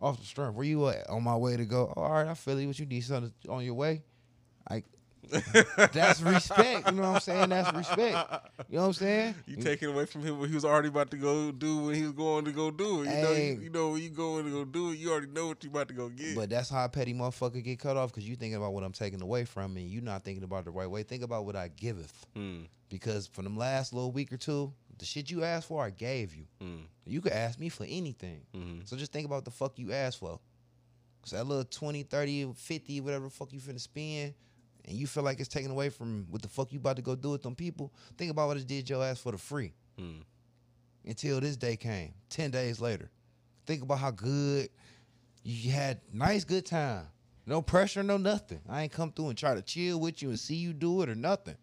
[0.00, 0.54] off the strength.
[0.54, 1.08] Where you at?
[1.08, 1.92] On my way to go.
[1.96, 2.68] all right, I feel you.
[2.68, 4.02] What you need something on your way?
[4.68, 4.82] I.
[5.92, 6.86] that's respect.
[6.90, 7.48] You know what I'm saying?
[7.50, 8.16] That's respect.
[8.68, 9.34] You know what I'm saying?
[9.46, 12.02] You taking away from him what he was already about to go do when he
[12.02, 13.06] was going to go do it.
[13.06, 13.52] You know, Hey.
[13.54, 15.70] you, you know when you going to go do it, you already know what you
[15.70, 16.34] about to go get.
[16.34, 18.92] But that's how a petty motherfucker get cut off because you thinking about what I'm
[18.92, 19.82] taking away from me.
[19.82, 21.02] You not thinking about it the right way.
[21.02, 22.26] Think about what I giveth.
[22.34, 22.62] Hmm.
[22.88, 26.34] Because for them last little week or two, the shit you asked for, I gave
[26.34, 26.44] you.
[26.60, 26.76] Hmm.
[27.06, 28.40] You could ask me for anything.
[28.54, 28.88] Mhm.
[28.88, 30.40] So just think about the fuck you asked for.
[31.22, 34.34] Cause that little 20, 30, 50, whatever fuck you finna spend,
[34.88, 37.14] and you feel like it's taken away from what the fuck you about to go
[37.14, 39.74] do with them people, think about what it did your ass for the free.
[39.98, 40.20] Hmm.
[41.04, 43.10] Until this day came, 10 days later.
[43.66, 44.70] Think about how good
[45.42, 47.06] you had nice good time.
[47.46, 48.60] No pressure, no nothing.
[48.68, 51.08] I ain't come through and try to chill with you and see you do it
[51.08, 51.56] or nothing.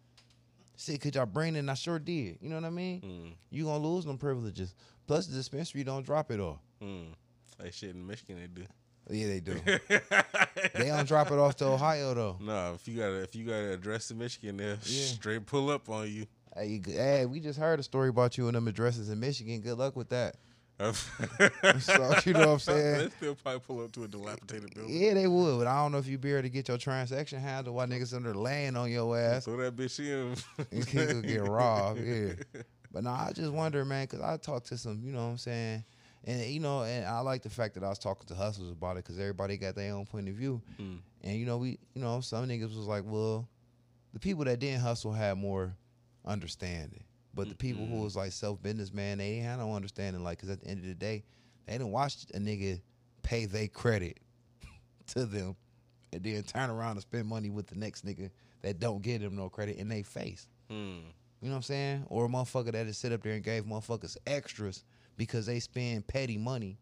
[0.76, 1.60] See, could y'all bring it?
[1.60, 2.38] And I sure did.
[2.42, 3.02] You know what I mean?
[3.02, 3.30] Hmm.
[3.50, 4.76] You gonna lose them privileges.
[5.08, 6.60] Plus the dispensary don't drop it off.
[6.82, 7.14] Hmm.
[7.60, 8.68] Like shit in Michigan they do.
[9.10, 9.54] Yeah, they do.
[10.74, 12.38] they don't drop it off to Ohio though.
[12.42, 15.06] No, if you got if you got an address in Michigan, they'll Yeah.
[15.06, 16.26] straight pull up on you.
[16.56, 19.60] Hey, you, hey, we just heard a story about you and them addresses in Michigan.
[19.62, 20.36] Good luck with that.
[21.80, 22.98] So, you know what I'm saying?
[22.98, 24.94] They still probably pull up to a dilapidated building.
[25.02, 27.40] Yeah, they would, but I don't know if you be able to get your transaction
[27.40, 29.46] handled while niggas under laying on your ass.
[29.46, 30.36] Throw that bitch in.
[30.72, 32.00] he could get robbed.
[32.02, 32.34] Yeah.
[32.92, 35.38] But no, I just wonder, man, because I talked to some, you know what I'm
[35.38, 35.84] saying?
[36.26, 38.98] And, you know, and I like the fact that I was talking to hustlers about
[38.98, 40.62] it because everybody got their own point of view.
[40.80, 40.98] Mm.
[41.24, 43.48] And, you know, we, you know, some niggas was like, well,
[44.14, 45.76] the people that didn't hustle had more
[46.26, 47.04] understanding.
[47.36, 50.24] But the people who was like self business, man, they had no understanding.
[50.24, 51.24] Like, because at the end of the day,
[51.66, 52.82] they didn't watch a nigga
[53.24, 54.20] pay they credit
[55.08, 55.56] to them
[56.14, 58.30] and then turn around and spend money with the next nigga
[58.62, 60.48] that don't give them no credit in their face.
[60.70, 61.00] Hmm.
[61.42, 62.06] You know what I'm saying?
[62.08, 64.84] Or a motherfucker that just sit up there and gave motherfuckers extras
[65.18, 66.78] because they spend petty money.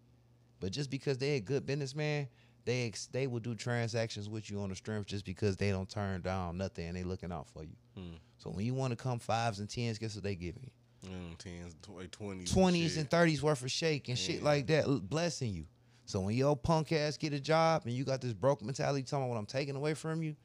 [0.60, 2.28] But just because they a good businessman,
[2.66, 5.90] they ex- they will do transactions with you on the strength just because they don't
[5.90, 7.76] turn down nothing and they looking out for you.
[7.96, 8.16] Hmm.
[8.38, 11.10] So when you want to come fives and tens, guess what they giving you?
[11.10, 11.76] Mm, tens,
[12.12, 15.66] twenties, Twenties and thirties worth of shake and shit like that, blessing you.
[16.06, 19.26] So when your punk ass get a job and you got this broke mentality talking
[19.26, 20.36] about what I'm taking away from you,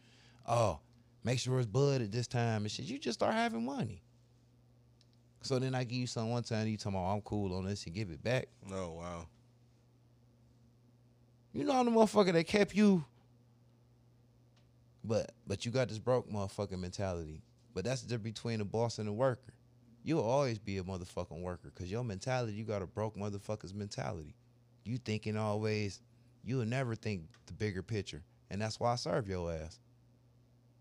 [0.47, 0.81] oh,
[1.25, 2.87] make sure it's bud at this time and shit.
[2.87, 4.03] You just start having money.
[5.43, 7.85] So then I give you something one time, you talking about I'm cool on this
[7.87, 8.49] and give it back.
[8.73, 9.27] Oh wow.
[11.53, 13.05] You know I'm the motherfucker that kept you.
[15.05, 17.43] But but you got this broke motherfucking mentality.
[17.75, 19.55] But that's the difference between a boss and a worker.
[20.03, 24.35] You'll always be a motherfucking worker because your mentality, you got a broke motherfucker's mentality.
[24.85, 26.01] You thinking always,
[26.45, 28.23] you'll never think the bigger picture.
[28.51, 29.79] And that's why I serve your ass.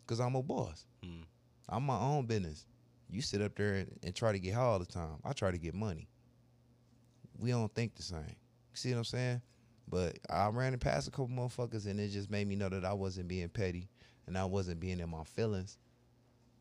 [0.06, 0.86] Because I'm a boss.
[1.04, 1.24] Hmm.
[1.68, 2.66] I'm my own business.
[3.10, 5.18] You sit up there and, and try to get high all the time.
[5.24, 6.08] I try to get money.
[7.40, 8.36] We don't think the same.
[8.74, 9.42] See what I'm saying?
[9.88, 12.84] But I ran it past a couple motherfuckers and it just made me know that
[12.84, 13.88] I wasn't being petty
[14.26, 15.78] and I wasn't being in my feelings.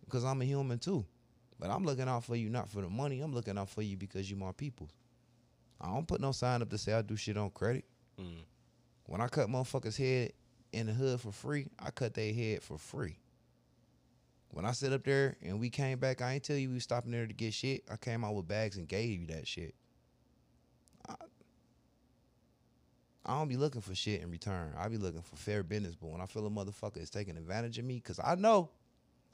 [0.04, 1.04] Because I'm a human too.
[1.58, 3.20] But I'm looking out for you not for the money.
[3.20, 4.88] I'm looking out for you because you my people.
[5.80, 7.84] I don't put no sign up to say I do shit on credit.
[8.18, 8.42] Hmm.
[9.04, 10.32] When I cut motherfuckers' head
[10.72, 13.18] in the hood for free, I cut their head for free.
[14.50, 17.12] When I sit up there and we came back, I ain't tell you we stopping
[17.12, 17.84] there to get shit.
[17.90, 19.74] I came out with bags and gave you that shit.
[21.08, 21.14] I,
[23.26, 24.72] I don't be looking for shit in return.
[24.78, 25.94] I be looking for fair business.
[25.94, 28.70] But when I feel a motherfucker is taking advantage of me, cause I know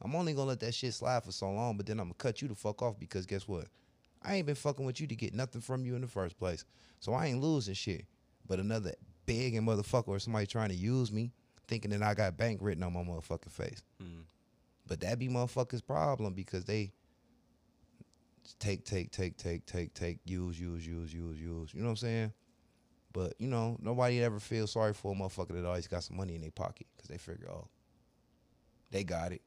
[0.00, 2.42] I'm only gonna let that shit slide for so long, but then I'm gonna cut
[2.42, 3.66] you the fuck off because guess what?
[4.22, 6.64] I ain't been fucking with you to get nothing from you in the first place.
[7.00, 8.06] So I ain't losing shit.
[8.46, 8.94] But another
[9.26, 11.32] begging motherfucker or somebody trying to use me,
[11.68, 13.82] thinking that I got bank written on my motherfucking face.
[14.00, 14.22] Hmm.
[14.86, 16.92] But that be motherfuckers' problem because they
[18.58, 21.74] take, take, take, take, take, take, use, use, use, use, use.
[21.74, 22.32] You know what I'm saying?
[23.12, 26.34] But you know, nobody ever feels sorry for a motherfucker that always got some money
[26.34, 27.66] in their pocket because they figure, oh,
[28.90, 29.42] they got it.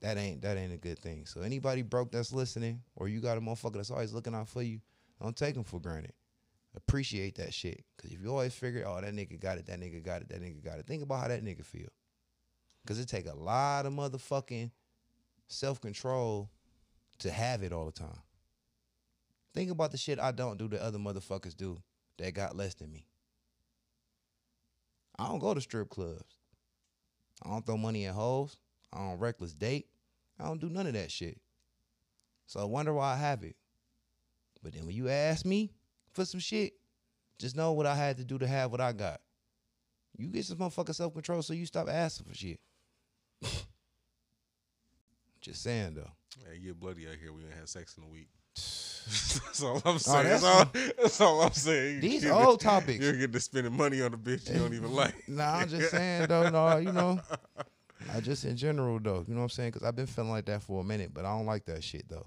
[0.00, 1.26] That ain't that ain't a good thing.
[1.26, 4.62] So anybody broke that's listening, or you got a motherfucker that's always looking out for
[4.62, 4.80] you,
[5.20, 6.12] don't take them for granted.
[6.76, 7.82] Appreciate that shit.
[8.00, 10.40] Cause if you always figure, oh, that nigga got it, that nigga got it, that
[10.40, 10.86] nigga got it.
[10.86, 11.88] Think about how that nigga feel.
[12.86, 14.70] Cause it take a lot of motherfucking
[15.46, 16.50] self control
[17.18, 18.22] to have it all the time.
[19.54, 21.78] Think about the shit I don't do that other motherfuckers do
[22.18, 23.06] that got less than me.
[25.18, 26.38] I don't go to strip clubs.
[27.44, 28.56] I don't throw money at hoes.
[28.92, 29.88] I don't reckless date.
[30.38, 31.40] I don't do none of that shit.
[32.46, 33.56] So I wonder why I have it.
[34.62, 35.72] But then when you ask me
[36.12, 36.74] for some shit,
[37.38, 39.20] just know what I had to do to have what I got.
[40.16, 42.60] You get some motherfucking self control so you stop asking for shit.
[45.40, 46.10] just saying though.
[46.46, 47.32] Yeah, you get bloody out here.
[47.32, 48.28] We gonna have sex in a week.
[48.54, 50.24] that's all I'm Oh, saying.
[50.24, 50.64] that's- that's, all,
[51.02, 52.00] that's all I'm saying.
[52.00, 53.00] These You're old getting- topics.
[53.04, 55.28] You're getting to spending money on a bitch you don't even like.
[55.28, 56.48] Nah, I'm just saying though.
[56.50, 57.20] No, you know,
[58.14, 59.24] I just in general though.
[59.26, 59.70] You know what I'm saying?
[59.72, 62.08] Because I've been feeling like that for a minute, but I don't like that shit
[62.08, 62.26] though.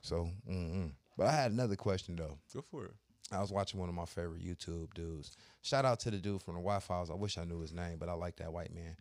[0.00, 0.92] So, mm-mm.
[1.16, 2.38] but I had another question though.
[2.54, 2.92] Go for it.
[3.32, 5.32] I was watching one of my favorite YouTube dudes.
[5.62, 7.10] Shout out to the dude from the Why Files.
[7.10, 8.94] I wish I knew his name, but I like that white man.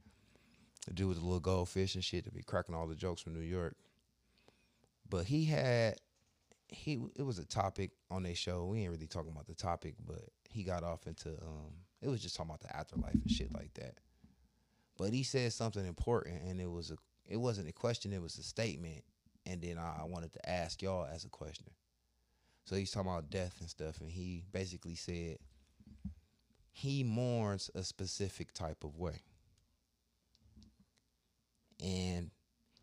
[0.86, 3.34] The dude with the little goldfish and shit to be cracking all the jokes from
[3.34, 3.76] New York.
[5.10, 5.96] But he had
[6.68, 8.66] he it was a topic on their show.
[8.66, 12.22] We ain't really talking about the topic, but he got off into um it was
[12.22, 13.96] just talking about the afterlife and shit like that.
[14.98, 16.98] But he said something important and it was a
[17.28, 19.04] it wasn't a question, it was a statement.
[19.48, 21.68] And then I, I wanted to ask y'all as a question.
[22.66, 25.38] So he's talking about death and stuff, and he basically said
[26.72, 29.22] he mourns a specific type of way.
[31.84, 32.32] And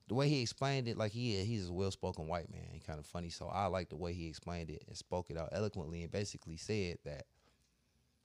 [0.09, 2.99] the way he explained it, like he he's a well spoken white man, and kind
[2.99, 3.31] of funny.
[3.31, 6.57] So I like the way he explained it and spoke it out eloquently, and basically
[6.57, 7.27] said that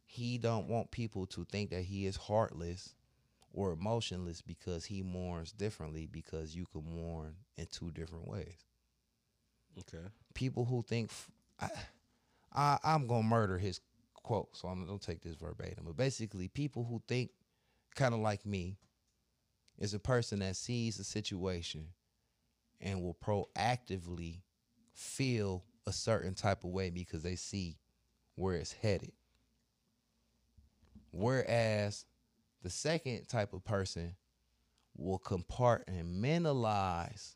[0.05, 2.95] he don't want people to think that he is heartless
[3.53, 8.65] or emotionless because he mourns differently because you can mourn in two different ways
[9.79, 10.07] Okay.
[10.33, 11.29] people who think f-
[11.59, 11.69] I,
[12.53, 13.81] I I'm gonna murder his
[14.15, 15.85] quote, so I'm gonna take this verbatim.
[15.85, 17.31] But basically, people who think
[17.95, 18.77] kind of like me
[19.77, 21.87] is a person that sees a situation
[22.81, 24.41] and will proactively
[24.93, 27.77] feel a certain type of way because they see
[28.35, 29.11] where it's headed.
[31.11, 32.05] Whereas
[32.61, 34.15] the second type of person
[34.95, 37.35] will compartmentalize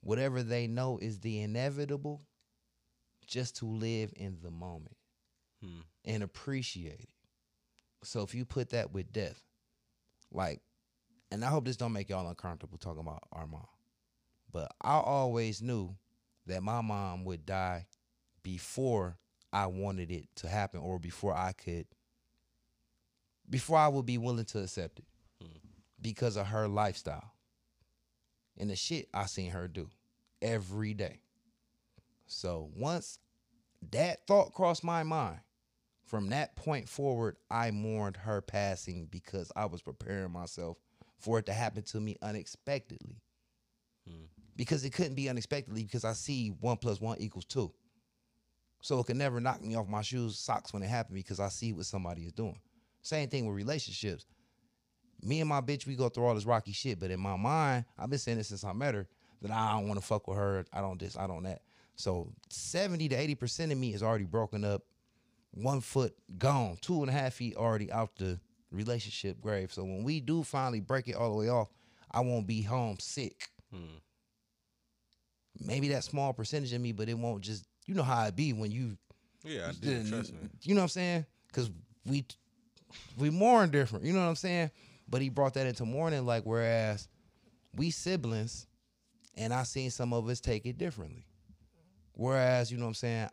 [0.00, 2.22] whatever they know is the inevitable
[3.26, 4.96] just to live in the moment
[5.60, 5.80] Hmm.
[6.04, 7.08] and appreciate it.
[8.02, 9.40] So if you put that with death,
[10.32, 10.60] like,
[11.32, 13.66] and I hope this don't make y'all uncomfortable talking about our mom,
[14.52, 15.96] but I always knew
[16.46, 17.86] that my mom would die
[18.42, 19.16] before
[19.50, 21.86] I wanted it to happen or before I could,
[23.48, 25.06] before I would be willing to accept it
[25.40, 25.56] hmm.
[26.02, 27.32] because of her lifestyle
[28.58, 29.88] and the shit I seen her do
[30.42, 31.20] every day.
[32.26, 33.18] So once
[33.90, 35.40] that thought crossed my mind,
[36.04, 40.76] from that point forward, I mourned her passing because I was preparing myself
[41.22, 43.22] for it to happen to me unexpectedly.
[44.06, 44.24] Hmm.
[44.56, 47.72] Because it couldn't be unexpectedly because I see one plus one equals two.
[48.82, 51.48] So it could never knock me off my shoes, socks when it happened because I
[51.48, 52.58] see what somebody is doing.
[53.00, 54.26] Same thing with relationships
[55.22, 56.98] me and my bitch, we go through all this rocky shit.
[56.98, 59.06] But in my mind, I've been saying this since I met her
[59.42, 60.64] that I don't want to fuck with her.
[60.72, 61.62] I don't this, I don't that.
[61.96, 64.82] So 70 to 80% of me is already broken up,
[65.52, 68.40] one foot gone, two and a half feet already out the
[68.72, 69.72] relationship grave.
[69.72, 71.68] So when we do finally break it all the way off,
[72.10, 73.48] I won't be home sick.
[73.72, 73.98] Hmm.
[75.64, 78.52] Maybe that small percentage of me, but it won't just, you know how it be
[78.52, 78.96] when you
[79.44, 80.08] Yeah, I did.
[80.08, 80.48] Trust me.
[80.62, 81.26] you know what I'm saying?
[81.48, 81.70] Because
[82.06, 82.24] we
[83.18, 84.04] we mourn different.
[84.04, 84.70] You know what I'm saying?
[85.08, 87.08] But he brought that into mourning, like whereas
[87.76, 88.66] we siblings,
[89.36, 91.26] and I seen some of us take it differently.
[92.14, 93.28] Whereas you know what I'm saying,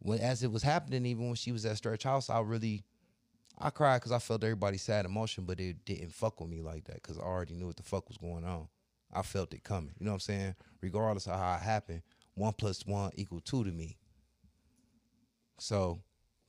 [0.00, 2.84] when as it was happening, even when she was at Stretch House, I really
[3.60, 6.84] I cried because I felt everybody's sad emotion, but it didn't fuck with me like
[6.84, 8.68] that because I already knew what the fuck was going on.
[9.12, 9.92] I felt it coming.
[9.98, 10.54] You know what I'm saying?
[10.80, 12.02] Regardless of how it happened,
[12.34, 13.98] one plus one equal two to me.
[15.58, 16.00] So,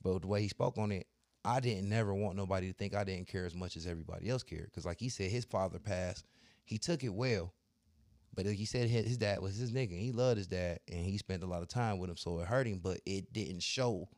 [0.02, 1.06] but the way he spoke on it,
[1.44, 4.42] I didn't never want nobody to think I didn't care as much as everybody else
[4.42, 4.66] cared.
[4.66, 6.24] Because, like he said, his father passed.
[6.64, 7.52] He took it well.
[8.34, 9.98] But like he said, his his dad was his nigga.
[9.98, 12.46] He loved his dad, and he spent a lot of time with him, so it
[12.46, 12.80] hurt him.
[12.82, 14.08] But it didn't show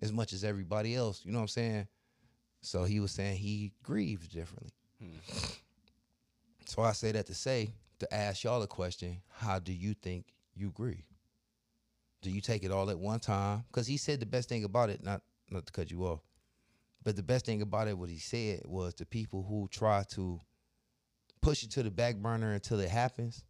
[0.00, 1.20] as much as everybody else.
[1.24, 1.88] You know what I'm saying?
[2.60, 4.72] So he was saying he grieves differently.
[5.00, 5.18] Hmm.
[6.66, 7.70] So I say that to say
[8.00, 11.04] to ask y'all a question: How do you think you grieve?
[12.20, 13.64] Do you take it all at one time?
[13.68, 16.20] Because he said the best thing about it, not not to cut you off,
[17.04, 20.40] but the best thing about it, what he said was the people who try to
[21.40, 23.44] push it to the back burner until it happens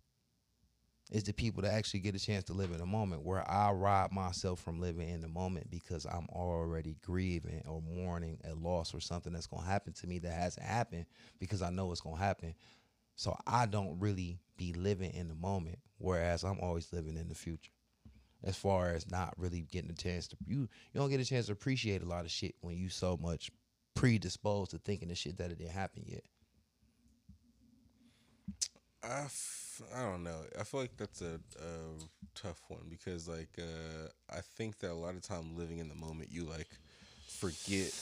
[1.11, 3.71] is the people that actually get a chance to live in the moment where I
[3.71, 8.93] rob myself from living in the moment because I'm already grieving or mourning a loss
[8.95, 11.07] or something that's gonna happen to me that hasn't happened
[11.39, 12.55] because I know it's gonna happen.
[13.17, 17.35] So I don't really be living in the moment, whereas I'm always living in the
[17.35, 17.73] future.
[18.45, 21.47] As far as not really getting a chance to you you don't get a chance
[21.47, 23.51] to appreciate a lot of shit when you so much
[23.95, 26.23] predisposed to thinking the shit that it didn't happen yet.
[29.09, 30.37] I, f- I don't know.
[30.59, 31.71] I feel like that's a, a
[32.35, 35.95] tough one because like uh, I think that a lot of time living in the
[35.95, 36.69] moment, you like
[37.27, 37.93] forget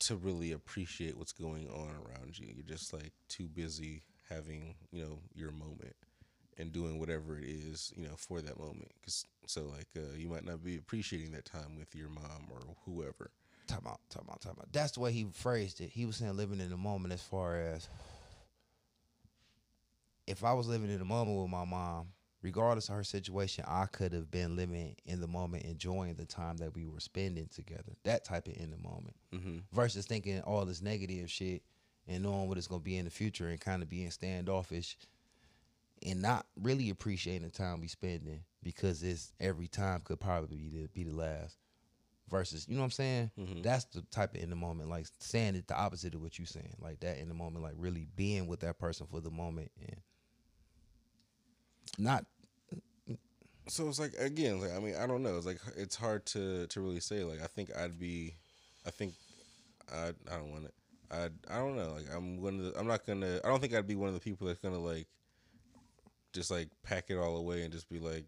[0.00, 2.48] to really appreciate what's going on around you.
[2.54, 5.94] You're just like too busy having you know your moment
[6.58, 8.90] and doing whatever it is you know for that moment.
[9.04, 12.60] Cause so like uh, you might not be appreciating that time with your mom or
[12.84, 13.30] whoever.
[13.68, 14.68] Time out, time out, time out.
[14.72, 15.90] That's the way he phrased it.
[15.90, 17.88] He was saying living in the moment as far as
[20.26, 22.08] if I was living in the moment with my mom,
[22.42, 26.56] regardless of her situation, I could have been living in the moment, enjoying the time
[26.58, 27.92] that we were spending together.
[28.04, 29.16] That type of in the moment.
[29.34, 29.58] Mm-hmm.
[29.72, 31.62] Versus thinking all this negative shit
[32.08, 34.96] and knowing what it's gonna be in the future and kind of being standoffish
[36.04, 40.68] and not really appreciating the time we spending because it's every time could probably be
[40.68, 41.56] the, be the last.
[42.28, 43.30] Versus, you know what I'm saying?
[43.38, 43.62] Mhm.
[43.62, 46.46] That's the type of in the moment, like saying it the opposite of what you're
[46.46, 49.70] saying, like that in the moment, like really being with that person for the moment
[49.80, 49.96] and
[51.98, 52.24] not.
[53.68, 55.36] So it's like again, like I mean, I don't know.
[55.36, 57.24] It's like it's hard to to really say.
[57.24, 58.34] Like I think I'd be,
[58.86, 59.14] I think,
[59.92, 60.74] I I don't want it.
[61.10, 61.92] I I don't know.
[61.94, 62.78] Like I'm one of the.
[62.78, 63.40] I'm not gonna.
[63.44, 65.08] I don't think I'd be one of the people that's gonna like,
[66.32, 68.26] just like pack it all away and just be like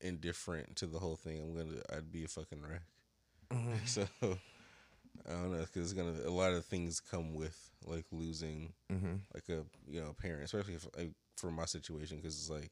[0.00, 1.40] indifferent to the whole thing.
[1.40, 1.80] I'm gonna.
[1.96, 2.82] I'd be a fucking wreck.
[3.86, 6.26] So I don't know because it's gonna.
[6.26, 9.14] A lot of things come with like losing Mm-hmm.
[9.32, 12.70] like a you know a parent, especially if, like, for my situation, because it's like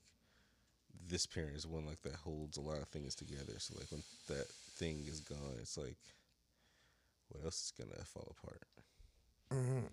[1.08, 3.54] this parent is one like that holds a lot of things together.
[3.58, 4.46] So like when that
[4.76, 5.96] thing is gone, it's like
[7.28, 8.62] what else is gonna fall apart?
[9.52, 9.86] Mm-hmm.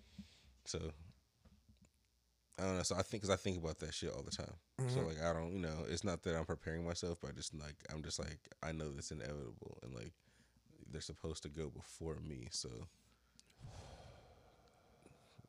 [0.64, 0.92] So
[2.58, 2.82] I don't know.
[2.82, 4.54] So I think because I think about that shit all the time.
[4.86, 5.06] So Mhm.
[5.06, 7.76] like I don't, you know, it's not that I'm preparing myself, but I just like
[7.92, 10.12] I'm just like I know that's inevitable and like
[10.90, 12.48] they're supposed to go before me.
[12.50, 12.68] So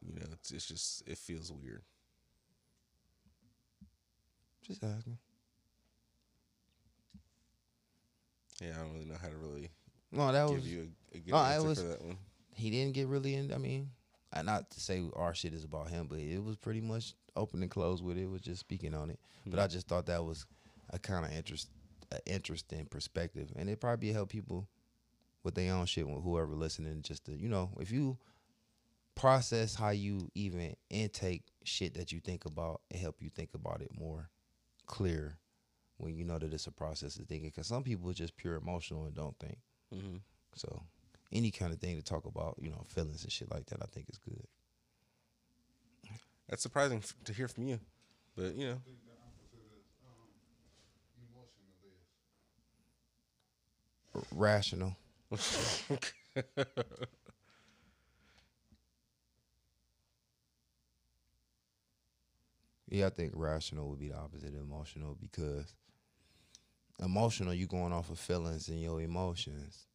[0.06, 1.84] you know, it's it's just it feels weird.
[4.64, 5.18] Just asking.
[8.62, 9.70] Yeah, I don't really know how to really
[10.12, 12.18] No, that was give you a, a good No, it answer was- for that one.
[12.54, 13.52] he didn't get really in.
[13.52, 13.92] I mean,
[14.32, 17.62] I not to say our shit is about him, but it was pretty much open
[17.62, 18.24] and closed with it.
[18.24, 19.20] It was just speaking on it.
[19.46, 19.72] But I hmm.
[19.72, 20.46] just thought that was
[20.92, 21.70] a kind of interest,
[22.12, 24.68] a interesting perspective, and it probably help people
[25.44, 26.08] with their own shit.
[26.08, 28.18] With whoever listening, just to you know, if you
[29.16, 33.82] process how you even intake shit that you think about, it help you think about
[33.82, 34.30] it more
[34.86, 35.38] clear
[35.98, 37.50] when you know that it's a process of thinking.
[37.50, 39.58] Because some people are just pure emotional and don't think.
[39.94, 40.18] Mm-hmm.
[40.56, 40.84] So
[41.32, 43.86] any kind of thing to talk about, you know, feelings and shit like that, I
[43.88, 44.46] think is good.
[46.50, 47.80] That's surprising f- to hear from you,
[48.36, 48.82] but you know,
[54.16, 54.96] R- rational.
[62.94, 65.74] Yeah, I think rational would be the opposite of emotional because
[67.00, 69.88] emotional you going off of feelings and your emotions.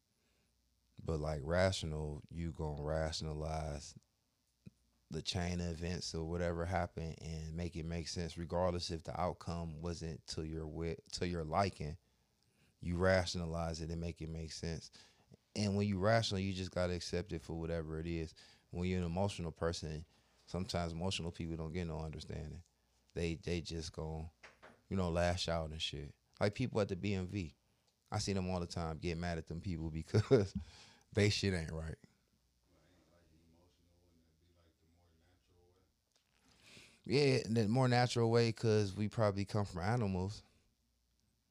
[1.05, 3.95] But like rational, you gonna rationalize
[5.09, 9.17] the chain of events or whatever happened and make it make sense regardless if the
[9.19, 11.95] outcome wasn't to your wit to your liking.
[12.81, 14.91] You rationalize it and make it make sense.
[15.55, 18.33] And when you rational, you just gotta accept it for whatever it is.
[18.71, 20.03] When you're an emotional person,
[20.47, 22.61] sometimes emotional people don't get no understanding.
[23.15, 24.29] They they just go,
[24.89, 26.13] you know, lash out and shit.
[26.39, 27.53] Like people at the BMV.
[28.11, 30.53] I see them all the time get mad at them people because
[31.13, 31.97] they shit ain't right.
[37.05, 40.43] Yeah, in the more natural way because we probably come from animals,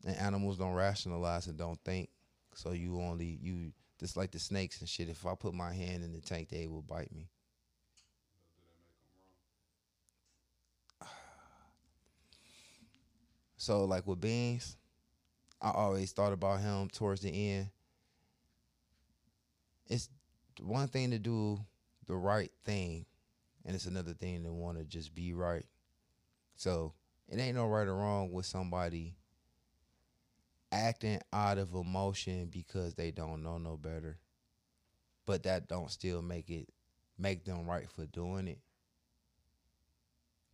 [0.07, 2.11] and animals don't rationalize and don't think.
[2.55, 5.09] So you only you just like the snakes and shit.
[5.09, 7.28] If I put my hand in the tank, they will bite me.
[13.59, 14.77] So like with Beans,
[15.61, 17.70] I always thought about him towards the end.
[19.89, 20.09] It's
[20.61, 21.59] one thing to do
[22.07, 23.05] the right thing,
[23.67, 25.67] and it's another thing to want to just be right.
[26.55, 26.95] So
[27.28, 29.17] it ain't no right or wrong with somebody
[30.70, 34.19] acting out of emotion because they don't know no better.
[35.27, 36.69] But that don't still make it
[37.19, 38.61] make them right for doing it.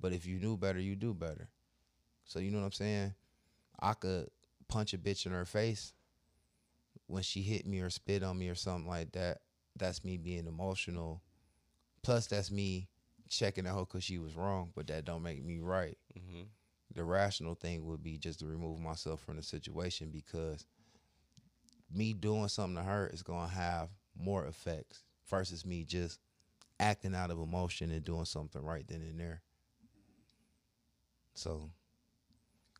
[0.00, 1.50] But if you knew better, you do better.
[2.24, 3.14] So you know what I'm saying?
[3.80, 4.28] I could
[4.68, 5.92] punch a bitch in her face
[7.06, 9.38] when she hit me or spit on me or something like that.
[9.76, 11.22] That's me being emotional.
[12.02, 12.88] Plus, that's me
[13.28, 15.98] checking at her because she was wrong, but that don't make me right.
[16.18, 16.42] Mm-hmm.
[16.94, 20.66] The rational thing would be just to remove myself from the situation because
[21.92, 26.20] me doing something to her is gonna have more effects versus me just
[26.78, 29.42] acting out of emotion and doing something right then and there.
[31.34, 31.70] So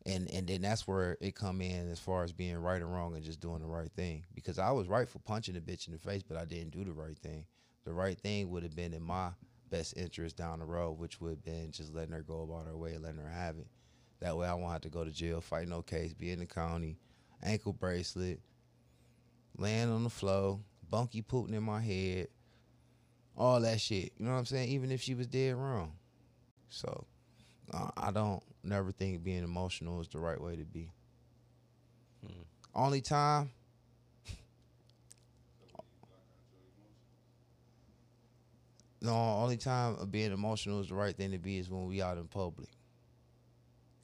[0.05, 3.15] and and then that's where it come in as far as being right or wrong
[3.15, 4.23] and just doing the right thing.
[4.33, 6.83] Because I was right for punching the bitch in the face, but I didn't do
[6.83, 7.45] the right thing.
[7.85, 9.29] The right thing would have been in my
[9.69, 12.77] best interest down the road, which would have been just letting her go about her
[12.77, 13.67] way letting her have it.
[14.21, 16.45] That way I won't have to go to jail, fight no case, be in the
[16.45, 16.97] county,
[17.43, 18.39] ankle bracelet,
[19.57, 20.59] laying on the floor,
[20.89, 22.27] bunky Putin in my head,
[23.37, 24.13] all that shit.
[24.17, 24.69] You know what I'm saying?
[24.69, 25.93] Even if she was dead wrong.
[26.69, 27.05] So
[27.73, 30.89] uh, I don't never think being emotional is the right way to be.
[32.25, 32.41] Hmm.
[32.73, 33.51] Only time.
[39.01, 42.01] No, only time of being emotional is the right thing to be is when we
[42.01, 42.69] out in public.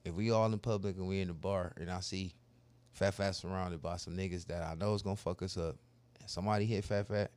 [0.06, 2.36] If we all in public and we in the bar and I see
[2.94, 5.78] Fat Fat surrounded by some niggas that I know is gonna fuck us up,
[6.20, 7.32] and somebody hit Fat Fat,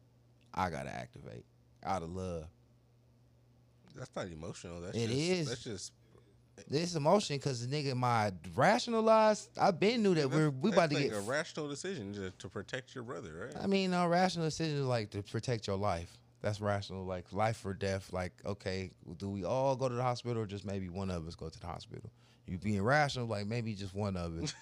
[0.52, 1.44] I gotta activate
[1.84, 2.44] out of love.
[3.94, 4.80] That's not emotional.
[4.80, 5.48] That's It just, is.
[5.48, 5.92] That's just.
[6.68, 9.50] This emotion because the nigga my rationalized.
[9.58, 11.16] I been knew that we're we about to like get.
[11.16, 13.62] a rational decision to, to protect your brother, right?
[13.62, 16.16] I mean, a rational decision is like to protect your life.
[16.42, 18.12] That's rational, like life or death.
[18.12, 21.34] Like, okay, do we all go to the hospital or just maybe one of us
[21.34, 22.10] go to the hospital?
[22.46, 24.54] You being rational, like maybe just one of us.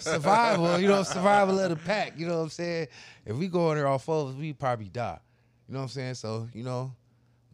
[0.04, 2.14] survival, you know, survival of the pack.
[2.18, 2.88] You know what I'm saying?
[3.24, 5.20] If we go in there all four of us, we probably die.
[5.68, 6.14] You know what I'm saying?
[6.14, 6.92] So, you know,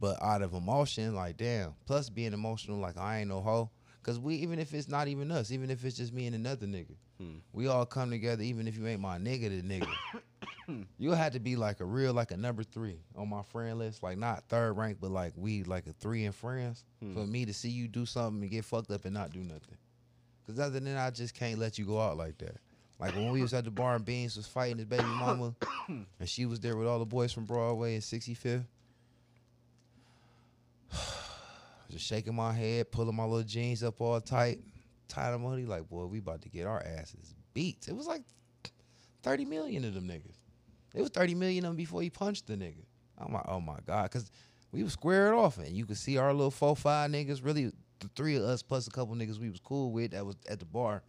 [0.01, 1.75] but out of emotion, like damn.
[1.85, 3.71] Plus being emotional, like I ain't no hoe.
[4.07, 6.65] Cause we even if it's not even us, even if it's just me and another
[6.69, 7.39] nigga, Hmm.
[7.53, 8.45] we all come together.
[8.45, 9.63] Even if you ain't my nigga, the
[10.69, 13.81] nigga, you'll have to be like a real like a number three on my friend
[13.81, 14.05] list.
[14.05, 16.85] Like not third rank, but like we like a three in friends.
[17.15, 19.77] For me to see you do something and get fucked up and not do nothing.
[20.47, 22.59] Cause other than that, I just can't let you go out like that.
[23.01, 25.53] Like when we was at the bar and Beans was fighting his baby mama,
[25.89, 28.67] and she was there with all the boys from Broadway and 65th.
[31.99, 34.61] Shaking my head, pulling my little jeans up all tight,
[35.09, 35.67] tied them hoodie.
[35.67, 37.87] Like, boy, we about to get our asses beat.
[37.89, 38.23] It was like
[39.23, 40.37] 30 million of them niggas.
[40.95, 42.85] It was 30 million of them before he punched the nigga.
[43.19, 44.11] I'm like, oh my God.
[44.11, 44.31] Cause
[44.73, 48.09] we was squared off and you could see our little four, five niggas, really the
[48.15, 50.67] three of us plus a couple niggas we was cool with that was at the
[50.67, 51.03] bar.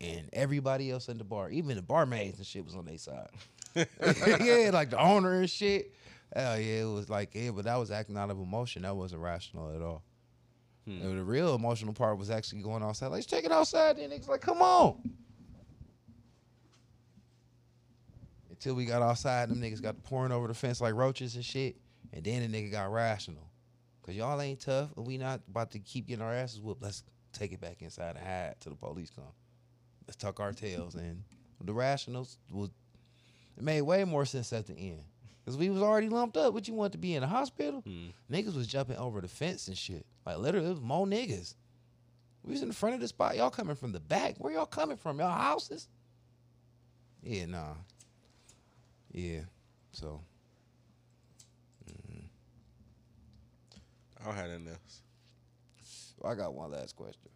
[0.00, 3.28] And everybody else in the bar, even the barmaids and shit was on their side.
[3.76, 5.94] yeah, like the owner and shit.
[6.34, 8.82] Hell yeah, it was like, yeah, but that was acting out of emotion.
[8.82, 10.02] That wasn't rational at all.
[10.86, 13.08] And the real emotional part was actually going outside.
[13.08, 13.98] Let's take it outside.
[13.98, 14.98] Then niggas like, come on.
[18.50, 21.76] Until we got outside, them niggas got pouring over the fence like roaches and shit.
[22.12, 23.48] And then the nigga got rational.
[24.04, 26.82] Cause y'all ain't tough and we not about to keep getting our asses whooped.
[26.82, 29.24] Let's take it back inside and hide till the police come.
[30.08, 30.96] Let's tuck our tails.
[30.96, 31.22] And
[31.60, 32.70] the rationals was
[33.56, 35.04] it made way more sense at the end.
[35.44, 36.54] Cause we was already lumped up.
[36.54, 37.80] What you want to be in a hospital?
[37.80, 38.10] Hmm.
[38.32, 40.06] Niggas was jumping over the fence and shit.
[40.24, 41.56] Like literally, it was more niggas.
[42.44, 43.36] We was in the front of the spot.
[43.36, 44.36] Y'all coming from the back.
[44.38, 45.18] Where y'all coming from?
[45.18, 45.88] Y'all houses?
[47.22, 47.74] Yeah, nah.
[49.12, 49.40] Yeah.
[49.92, 50.20] So
[54.22, 55.02] I don't have nothing else.
[56.24, 57.30] I got one last question.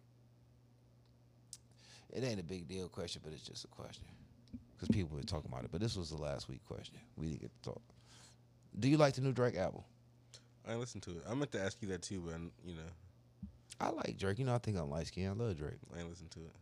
[2.09, 4.05] It ain't a big deal question, but it's just a question.
[4.73, 5.71] Because people were talking about it.
[5.71, 6.95] But this was the last week question.
[7.17, 7.81] We didn't get to talk.
[8.79, 9.81] Do you like the new Drake album?
[10.67, 11.23] I ain't listen to it.
[11.29, 12.81] I meant to ask you that too, but you know,
[13.79, 14.39] I like Drake.
[14.39, 15.29] You know, I think I'm light skinned.
[15.29, 15.77] I love Drake.
[15.95, 16.55] I ain't listen to it.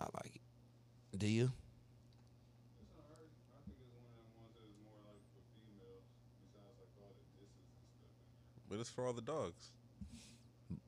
[0.00, 1.18] I like it.
[1.18, 1.50] Do you?
[8.68, 9.70] But it's for all the dogs.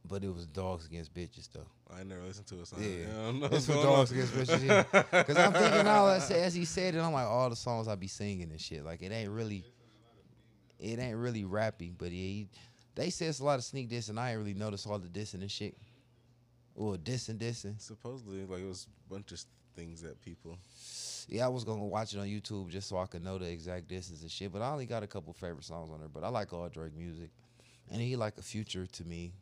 [0.06, 1.66] But it was dogs against bitches, though.
[1.96, 2.66] I never listened to it.
[2.66, 3.06] So Yeah.
[3.10, 4.18] I don't know It's for dogs on.
[4.18, 4.86] against bitches.
[5.10, 7.94] Because I'm thinking all that as he said it, I'm like all the songs I
[7.94, 8.84] be singing and shit.
[8.84, 9.64] Like it ain't really,
[10.80, 11.94] it ain't really rapping.
[11.98, 12.48] But yeah, he,
[12.94, 15.08] they say it's a lot of sneak diss, and I ain't really noticed all the
[15.08, 15.76] dissing and shit.
[16.74, 17.80] Or dissing, dissing.
[17.80, 19.40] Supposedly, like it was a bunch of
[19.74, 20.58] things that people.
[21.28, 23.88] Yeah, I was gonna watch it on YouTube just so I could know the exact
[23.88, 24.52] distance and shit.
[24.52, 26.08] But I only got a couple favorite songs on there.
[26.08, 27.30] But I like all Drake music,
[27.90, 29.32] and he like a future to me.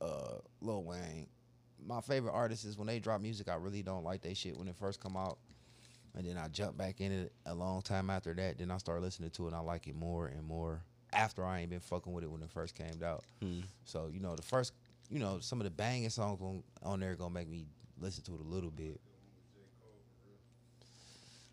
[0.00, 1.26] Uh, Lil Wayne,
[1.86, 3.48] my favorite artists is when they drop music.
[3.48, 5.38] I really don't like that shit when it first come out,
[6.16, 8.58] and then I jump back in it a long time after that.
[8.58, 11.60] Then I start listening to it, and I like it more and more after I
[11.60, 13.24] ain't been fucking with it when it first came out.
[13.40, 13.60] Hmm.
[13.84, 14.72] So you know the first,
[15.10, 17.66] you know some of the banging songs on, on there gonna make me
[18.00, 19.00] listen to it a little bit.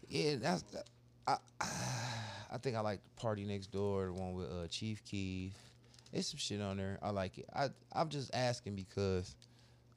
[0.08, 0.64] Yeah, that's
[1.28, 1.38] I.
[2.54, 5.54] I think I like PartyNextDoor, the one with uh, Chief Keef.
[6.12, 7.00] It's some shit on there.
[7.02, 7.46] I like it.
[7.52, 9.36] I I'm just asking because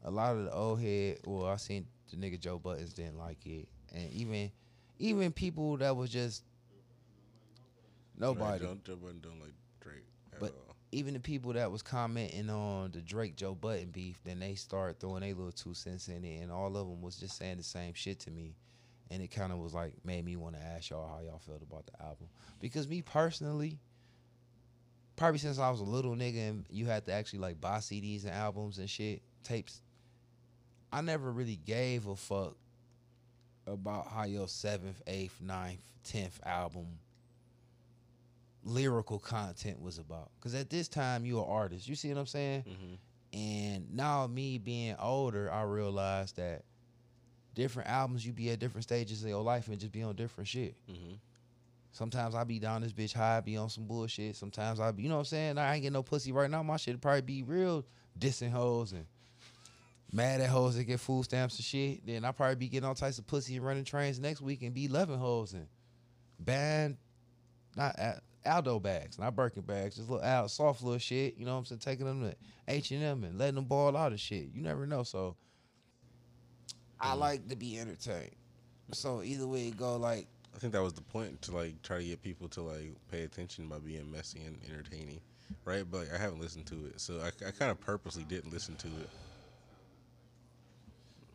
[0.03, 1.19] a lot of the old head.
[1.27, 4.51] Well, I seen the nigga Joe Buttons didn't like it, and even
[4.99, 6.43] even people that was just
[8.19, 8.65] nobody.
[8.65, 10.77] Joe, Joe Budden don't like Drake at But all.
[10.93, 15.01] even the people that was commenting on the Drake Joe Budden beef, then they start
[15.01, 17.63] throwing their little two cents in it, and all of them was just saying the
[17.63, 18.55] same shit to me,
[19.11, 21.63] and it kind of was like made me want to ask y'all how y'all felt
[21.63, 22.29] about the album
[22.61, 23.79] because me personally,
[25.17, 28.25] probably since I was a little nigga and you had to actually like buy CDs
[28.25, 29.81] and albums and shit tapes,
[30.93, 32.57] I never really gave a fuck
[33.67, 36.87] about how your seventh, eighth, ninth, tenth album
[38.65, 40.31] lyrical content was about.
[40.39, 41.89] Because at this time, you're an artist.
[41.89, 42.65] You see what I'm saying?
[42.65, 42.99] Mhm.
[43.33, 46.65] And now, me being older, I realized that
[47.55, 50.49] different albums, you be at different stages of your life and just be on different
[50.49, 50.75] shit.
[50.89, 51.19] Mhm.
[51.93, 54.37] Sometimes I be down this bitch high, be on some bullshit.
[54.37, 55.59] Sometimes I be, you know what I'm saying?
[55.59, 56.63] I ain't getting no pussy right now.
[56.63, 57.85] My shit probably be real
[58.19, 59.07] dissing hoes and
[60.13, 62.07] mad at hoes that get food stamps and shit.
[62.07, 64.75] Then I probably be getting all types of pussy and running trains next week and
[64.75, 65.67] be loving hoes and
[66.39, 66.97] band,
[67.77, 67.97] not
[68.45, 71.37] Aldo bags, not Birkin bags, just little Al, soft little shit.
[71.37, 71.81] You know what I'm saying?
[71.81, 72.37] Taking them to
[72.69, 74.49] H and M and letting them ball out of shit.
[74.55, 75.03] You never know.
[75.03, 75.37] So
[77.01, 77.19] I mm.
[77.19, 78.37] like to be entertained.
[78.93, 81.99] So either way it go, like I think that was the point to like try
[81.99, 85.21] to get people to like pay attention by being messy and entertaining,
[85.65, 85.85] right?
[85.91, 88.77] But like, I haven't listened to it, so I, I kind of purposely didn't listen
[88.77, 89.11] to it.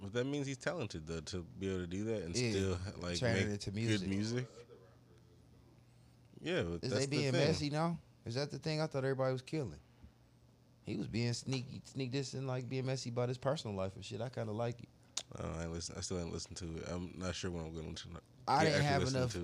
[0.02, 2.78] But that means he's talented though to be able to do that and Yeah, still
[3.02, 4.08] like turn it make into good music.
[4.10, 4.48] music.
[6.42, 7.48] Yeah, but Is they the being thing.
[7.48, 7.98] messy now?
[8.26, 8.82] Is that the thing?
[8.82, 9.76] I thought everybody was killing.
[10.86, 14.04] He was being sneaky, sneak this and like being messy about his personal life and
[14.04, 14.22] shit.
[14.22, 14.90] I kind of like it.
[15.40, 15.96] I ain't listen.
[15.98, 16.88] I still ain't listened to it.
[16.92, 18.08] I'm not sure when I'm going to.
[18.08, 18.18] Do.
[18.48, 19.36] I didn't have enough-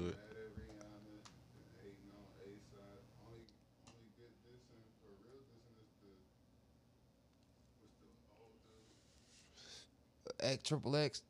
[10.40, 11.22] X Triple X.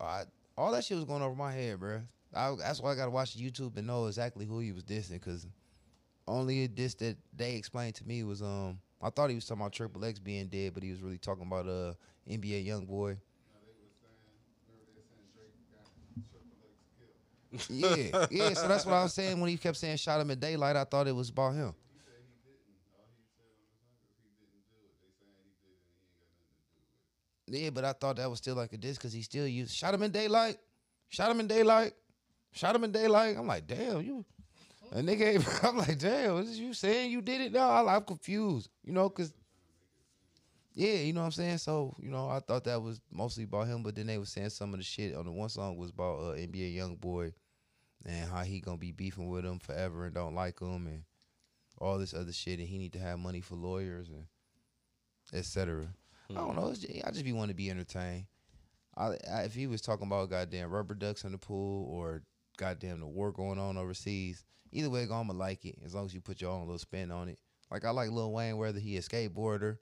[0.00, 0.24] I,
[0.56, 2.00] all that shit was going over my head, bro.
[2.34, 5.46] I, that's why I gotta watch YouTube and know exactly who he was dissing, cause
[6.28, 9.62] only a diss that they explained to me was um I thought he was talking
[9.62, 11.94] about Triple X being dead, but he was really talking about uh
[12.28, 13.16] NBA YoungBoy.
[17.68, 18.52] Yeah, yeah.
[18.54, 20.76] So that's what I was saying when he kept saying shot him in daylight.
[20.76, 21.74] I thought it was about him.
[27.48, 29.94] Yeah, but I thought that was still like a diss because he still used shot
[29.94, 30.58] him in daylight,
[31.08, 31.92] shot him in daylight,
[32.52, 33.36] shot him in daylight.
[33.38, 34.24] I'm like, damn, you
[34.92, 35.64] a nigga.
[35.68, 37.52] I'm like, damn, is you saying you did it?
[37.52, 38.68] No, I'm confused.
[38.82, 39.32] You know, cause
[40.74, 41.58] yeah, you know what I'm saying.
[41.58, 44.50] So you know, I thought that was mostly about him, but then they were saying
[44.50, 47.32] some of the shit on the one song was about uh, NBA YoungBoy
[48.04, 51.02] and how he gonna be beefing with him forever and don't like him and
[51.78, 54.26] all this other shit, and he need to have money for lawyers and
[55.32, 55.88] etc.
[56.30, 56.72] I don't know.
[56.72, 58.26] Just, I just be wanting to be entertained.
[58.96, 62.22] I, I, if he was talking about goddamn rubber ducks in the pool or
[62.56, 66.14] goddamn the war going on overseas, either way, I'm gonna like it as long as
[66.14, 67.38] you put your own little spin on it.
[67.70, 69.78] Like I like Lil Wayne, whether he a skateboarder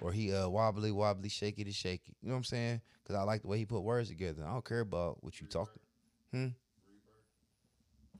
[0.00, 2.16] or he uh wobbly wobbly shaky to shaky.
[2.20, 2.80] You know what I'm saying?
[3.02, 4.44] Because I like the way he put words together.
[4.44, 5.80] I don't care about what you talking.
[6.32, 6.48] Hmm.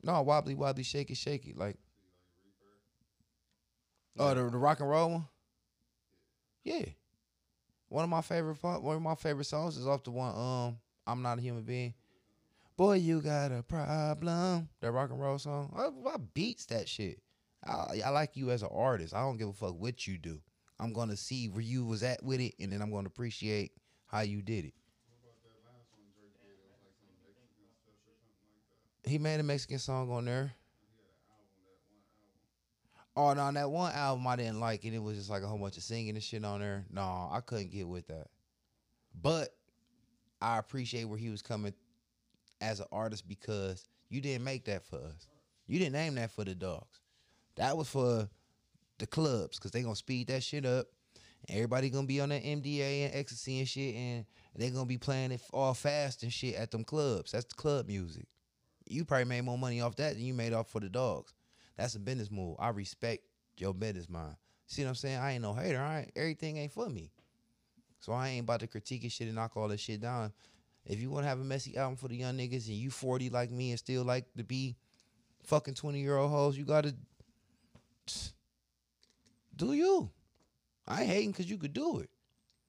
[0.02, 1.76] No, wobbly wobbly shaky shaky like.
[4.20, 5.28] Oh, the, the rock and roll one.
[6.64, 6.86] Yeah.
[7.88, 11.22] One of my favorite one of my favorite songs is off the one um I'm
[11.22, 11.94] not a human being.
[12.76, 14.68] Boy, you got a problem.
[14.80, 15.72] That rock and roll song.
[15.76, 17.20] I, I beats that shit.
[17.66, 19.14] I, I like you as an artist.
[19.14, 20.38] I don't give a fuck what you do.
[20.78, 23.72] I'm gonna see where you was at with it, and then I'm gonna appreciate
[24.06, 24.74] how you did it.
[29.04, 30.52] He made a Mexican song on there.
[33.20, 35.58] Oh no, that one album I didn't like and It was just like a whole
[35.58, 36.84] bunch of singing and shit on there.
[36.88, 38.28] No, I couldn't get with that.
[39.20, 39.48] But
[40.40, 41.74] I appreciate where he was coming
[42.60, 45.26] as an artist because you didn't make that for us.
[45.66, 47.00] You didn't name that for the dogs.
[47.56, 48.28] That was for
[48.98, 50.86] the clubs because they gonna speed that shit up.
[51.48, 55.32] Everybody gonna be on that MDA and ecstasy and shit, and they gonna be playing
[55.32, 57.32] it all fast and shit at them clubs.
[57.32, 58.28] That's the club music.
[58.88, 61.34] You probably made more money off that than you made off for the dogs.
[61.78, 62.56] That's a business move.
[62.58, 63.22] I respect
[63.56, 64.34] your business mind.
[64.66, 65.18] See what I'm saying?
[65.18, 65.80] I ain't no hater.
[65.80, 67.12] I ain't, everything ain't for me.
[68.00, 70.32] So I ain't about to critique and shit and knock all this shit down.
[70.84, 73.30] If you want to have a messy album for the young niggas and you 40
[73.30, 74.76] like me and still like to be
[75.44, 76.94] fucking 20 year old hoes, you gotta
[79.56, 80.10] do you.
[80.86, 82.10] I ain't hating because you could do it.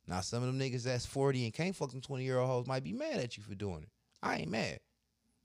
[0.08, 2.68] Now some of them niggas that's 40 and can't fuck them 20 year old hoes
[2.68, 3.90] might be mad at you for doing it.
[4.22, 4.80] I ain't mad.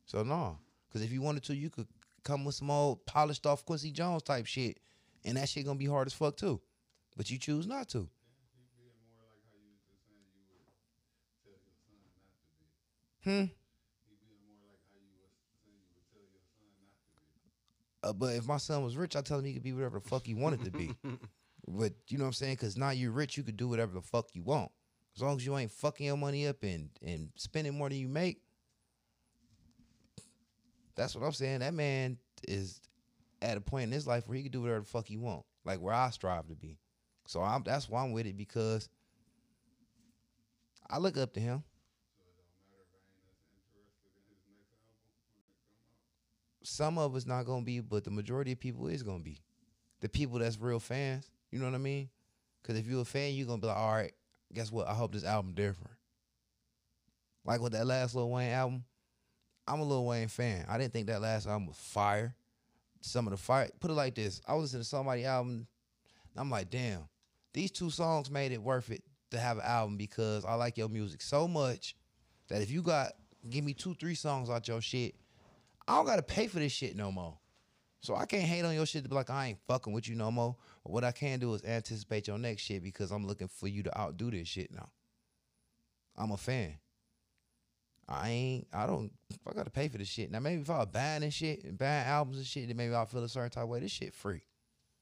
[0.05, 0.59] So no.
[0.93, 1.89] Cause if you wanted to, you could
[2.25, 4.81] come with some old polished off Quincy Jones type shit.
[5.25, 6.61] And that shit gonna be hard as fuck too.
[7.17, 8.09] But you choose not to.
[13.23, 13.45] Hmm.
[18.03, 20.07] Uh, but if my son was rich, I tell him he could be whatever the
[20.07, 20.95] fuck he wanted to be.
[21.67, 22.55] but you know what I'm saying?
[22.55, 24.71] Because now you're rich, you could do whatever the fuck you want.
[25.17, 28.09] As long as you ain't fucking your money up and and spending more than you
[28.09, 28.43] make.
[30.97, 31.61] That's what I'm saying.
[31.61, 32.81] That man is
[33.43, 35.45] at a point in his life where he can do whatever the fuck he want,
[35.65, 36.79] like where I strive to be.
[37.27, 38.89] So I'm that's why I'm with it because
[40.89, 41.63] I look up to him.
[46.63, 49.41] Some of us not gonna be, but the majority of people is gonna be.
[50.01, 52.09] The people that's real fans, you know what I mean?
[52.63, 54.13] Because if you're a fan, you're gonna be like, all right,
[54.53, 54.89] guess what?
[54.89, 55.97] I hope this album different.
[57.45, 58.85] Like with that last Lil Wayne album,
[59.67, 60.67] I'm a Lil Wayne fan.
[60.69, 62.35] I didn't think that last album was fire.
[63.01, 65.67] Some of the fire, put it like this: I was listening to somebody album,
[66.37, 67.09] I'm like, damn,
[67.53, 70.89] these two songs made it worth it to have an album because I like your
[70.89, 71.97] music so much
[72.49, 73.13] that if you got
[73.49, 75.15] give me two, three songs out your shit,
[75.87, 77.39] I don't gotta pay for this shit no more.
[78.01, 80.15] So I can't hate on your shit to be like I ain't fucking with you
[80.15, 80.57] no more.
[80.83, 83.83] But what I can do is anticipate your next shit because I'm looking for you
[83.83, 84.89] to outdo this shit now.
[86.17, 86.75] I'm a fan.
[88.09, 88.67] I ain't.
[88.73, 89.11] I don't.
[89.49, 90.31] I gotta pay for this shit.
[90.31, 92.95] Now maybe if I was buying this shit and buying albums and shit, then maybe
[92.95, 93.81] I'll feel a certain type of way.
[93.81, 94.43] This shit free,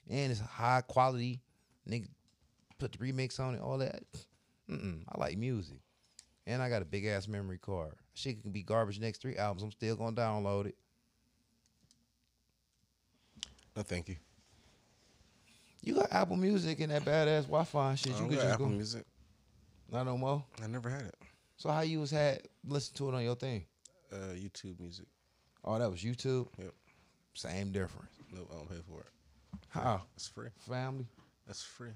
[0.08, 1.40] and it's high quality.
[1.88, 2.06] Nigga,
[2.78, 4.02] put the remix on it, all that.
[4.70, 5.78] Mm-mm, I like music,
[6.46, 7.94] and I got a big ass memory card.
[8.14, 9.62] Shit can be garbage next three albums.
[9.64, 10.76] I'm still gonna download it.
[13.76, 14.16] No, thank you.
[15.82, 18.14] You got Apple Music and that badass Wi-Fi shit.
[18.14, 18.72] I You could got just Apple go.
[18.72, 19.04] Music.
[19.90, 20.44] Not no more.
[20.62, 21.14] I never had it.
[21.56, 23.64] So how you was had listen to it on your thing?
[24.12, 25.06] Uh, YouTube Music.
[25.64, 26.48] Oh, that was YouTube.
[26.58, 26.72] Yep.
[27.34, 28.10] Same difference.
[28.34, 29.06] Nope, I don't pay for it.
[29.68, 30.48] How It's free.
[30.68, 31.06] family?
[31.46, 31.90] That's free.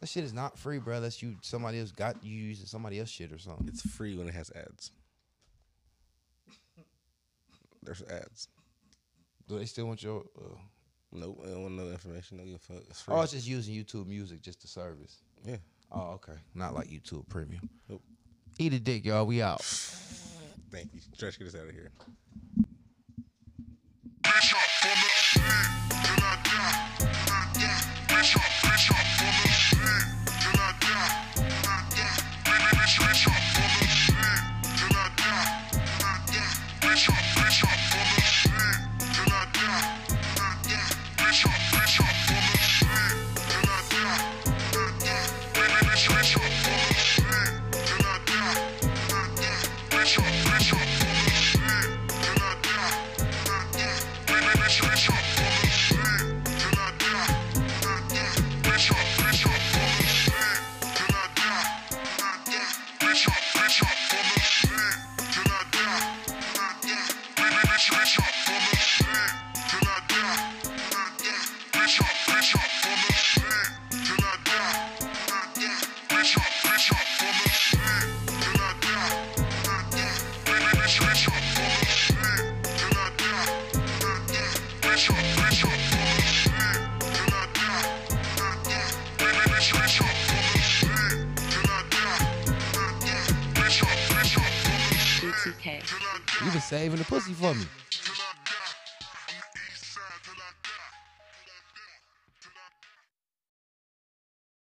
[0.00, 1.00] That shit is not free, bro.
[1.00, 3.66] That's you somebody else got you using somebody else shit or something.
[3.68, 4.90] It's free when it has ads.
[7.82, 8.48] There's ads.
[9.48, 10.24] Do they still want your?
[10.38, 10.54] Uh,
[11.14, 12.38] Nope, I don't want no information.
[12.38, 12.82] Don't give a fuck.
[12.88, 13.14] It's free.
[13.14, 15.18] oh, it's just using YouTube Music just to service.
[15.44, 15.56] yeah.
[15.90, 16.32] Oh, okay.
[16.54, 17.68] Not like YouTube Premium.
[17.86, 18.00] Nope.
[18.58, 19.26] Eat a dick, y'all.
[19.26, 19.62] We out.
[20.70, 21.00] Thank you.
[21.14, 21.90] Stretch, get us out of here.
[24.22, 25.10] Bitch up for me,
[25.88, 27.02] till I die.
[28.08, 29.21] Bitch up, bitch up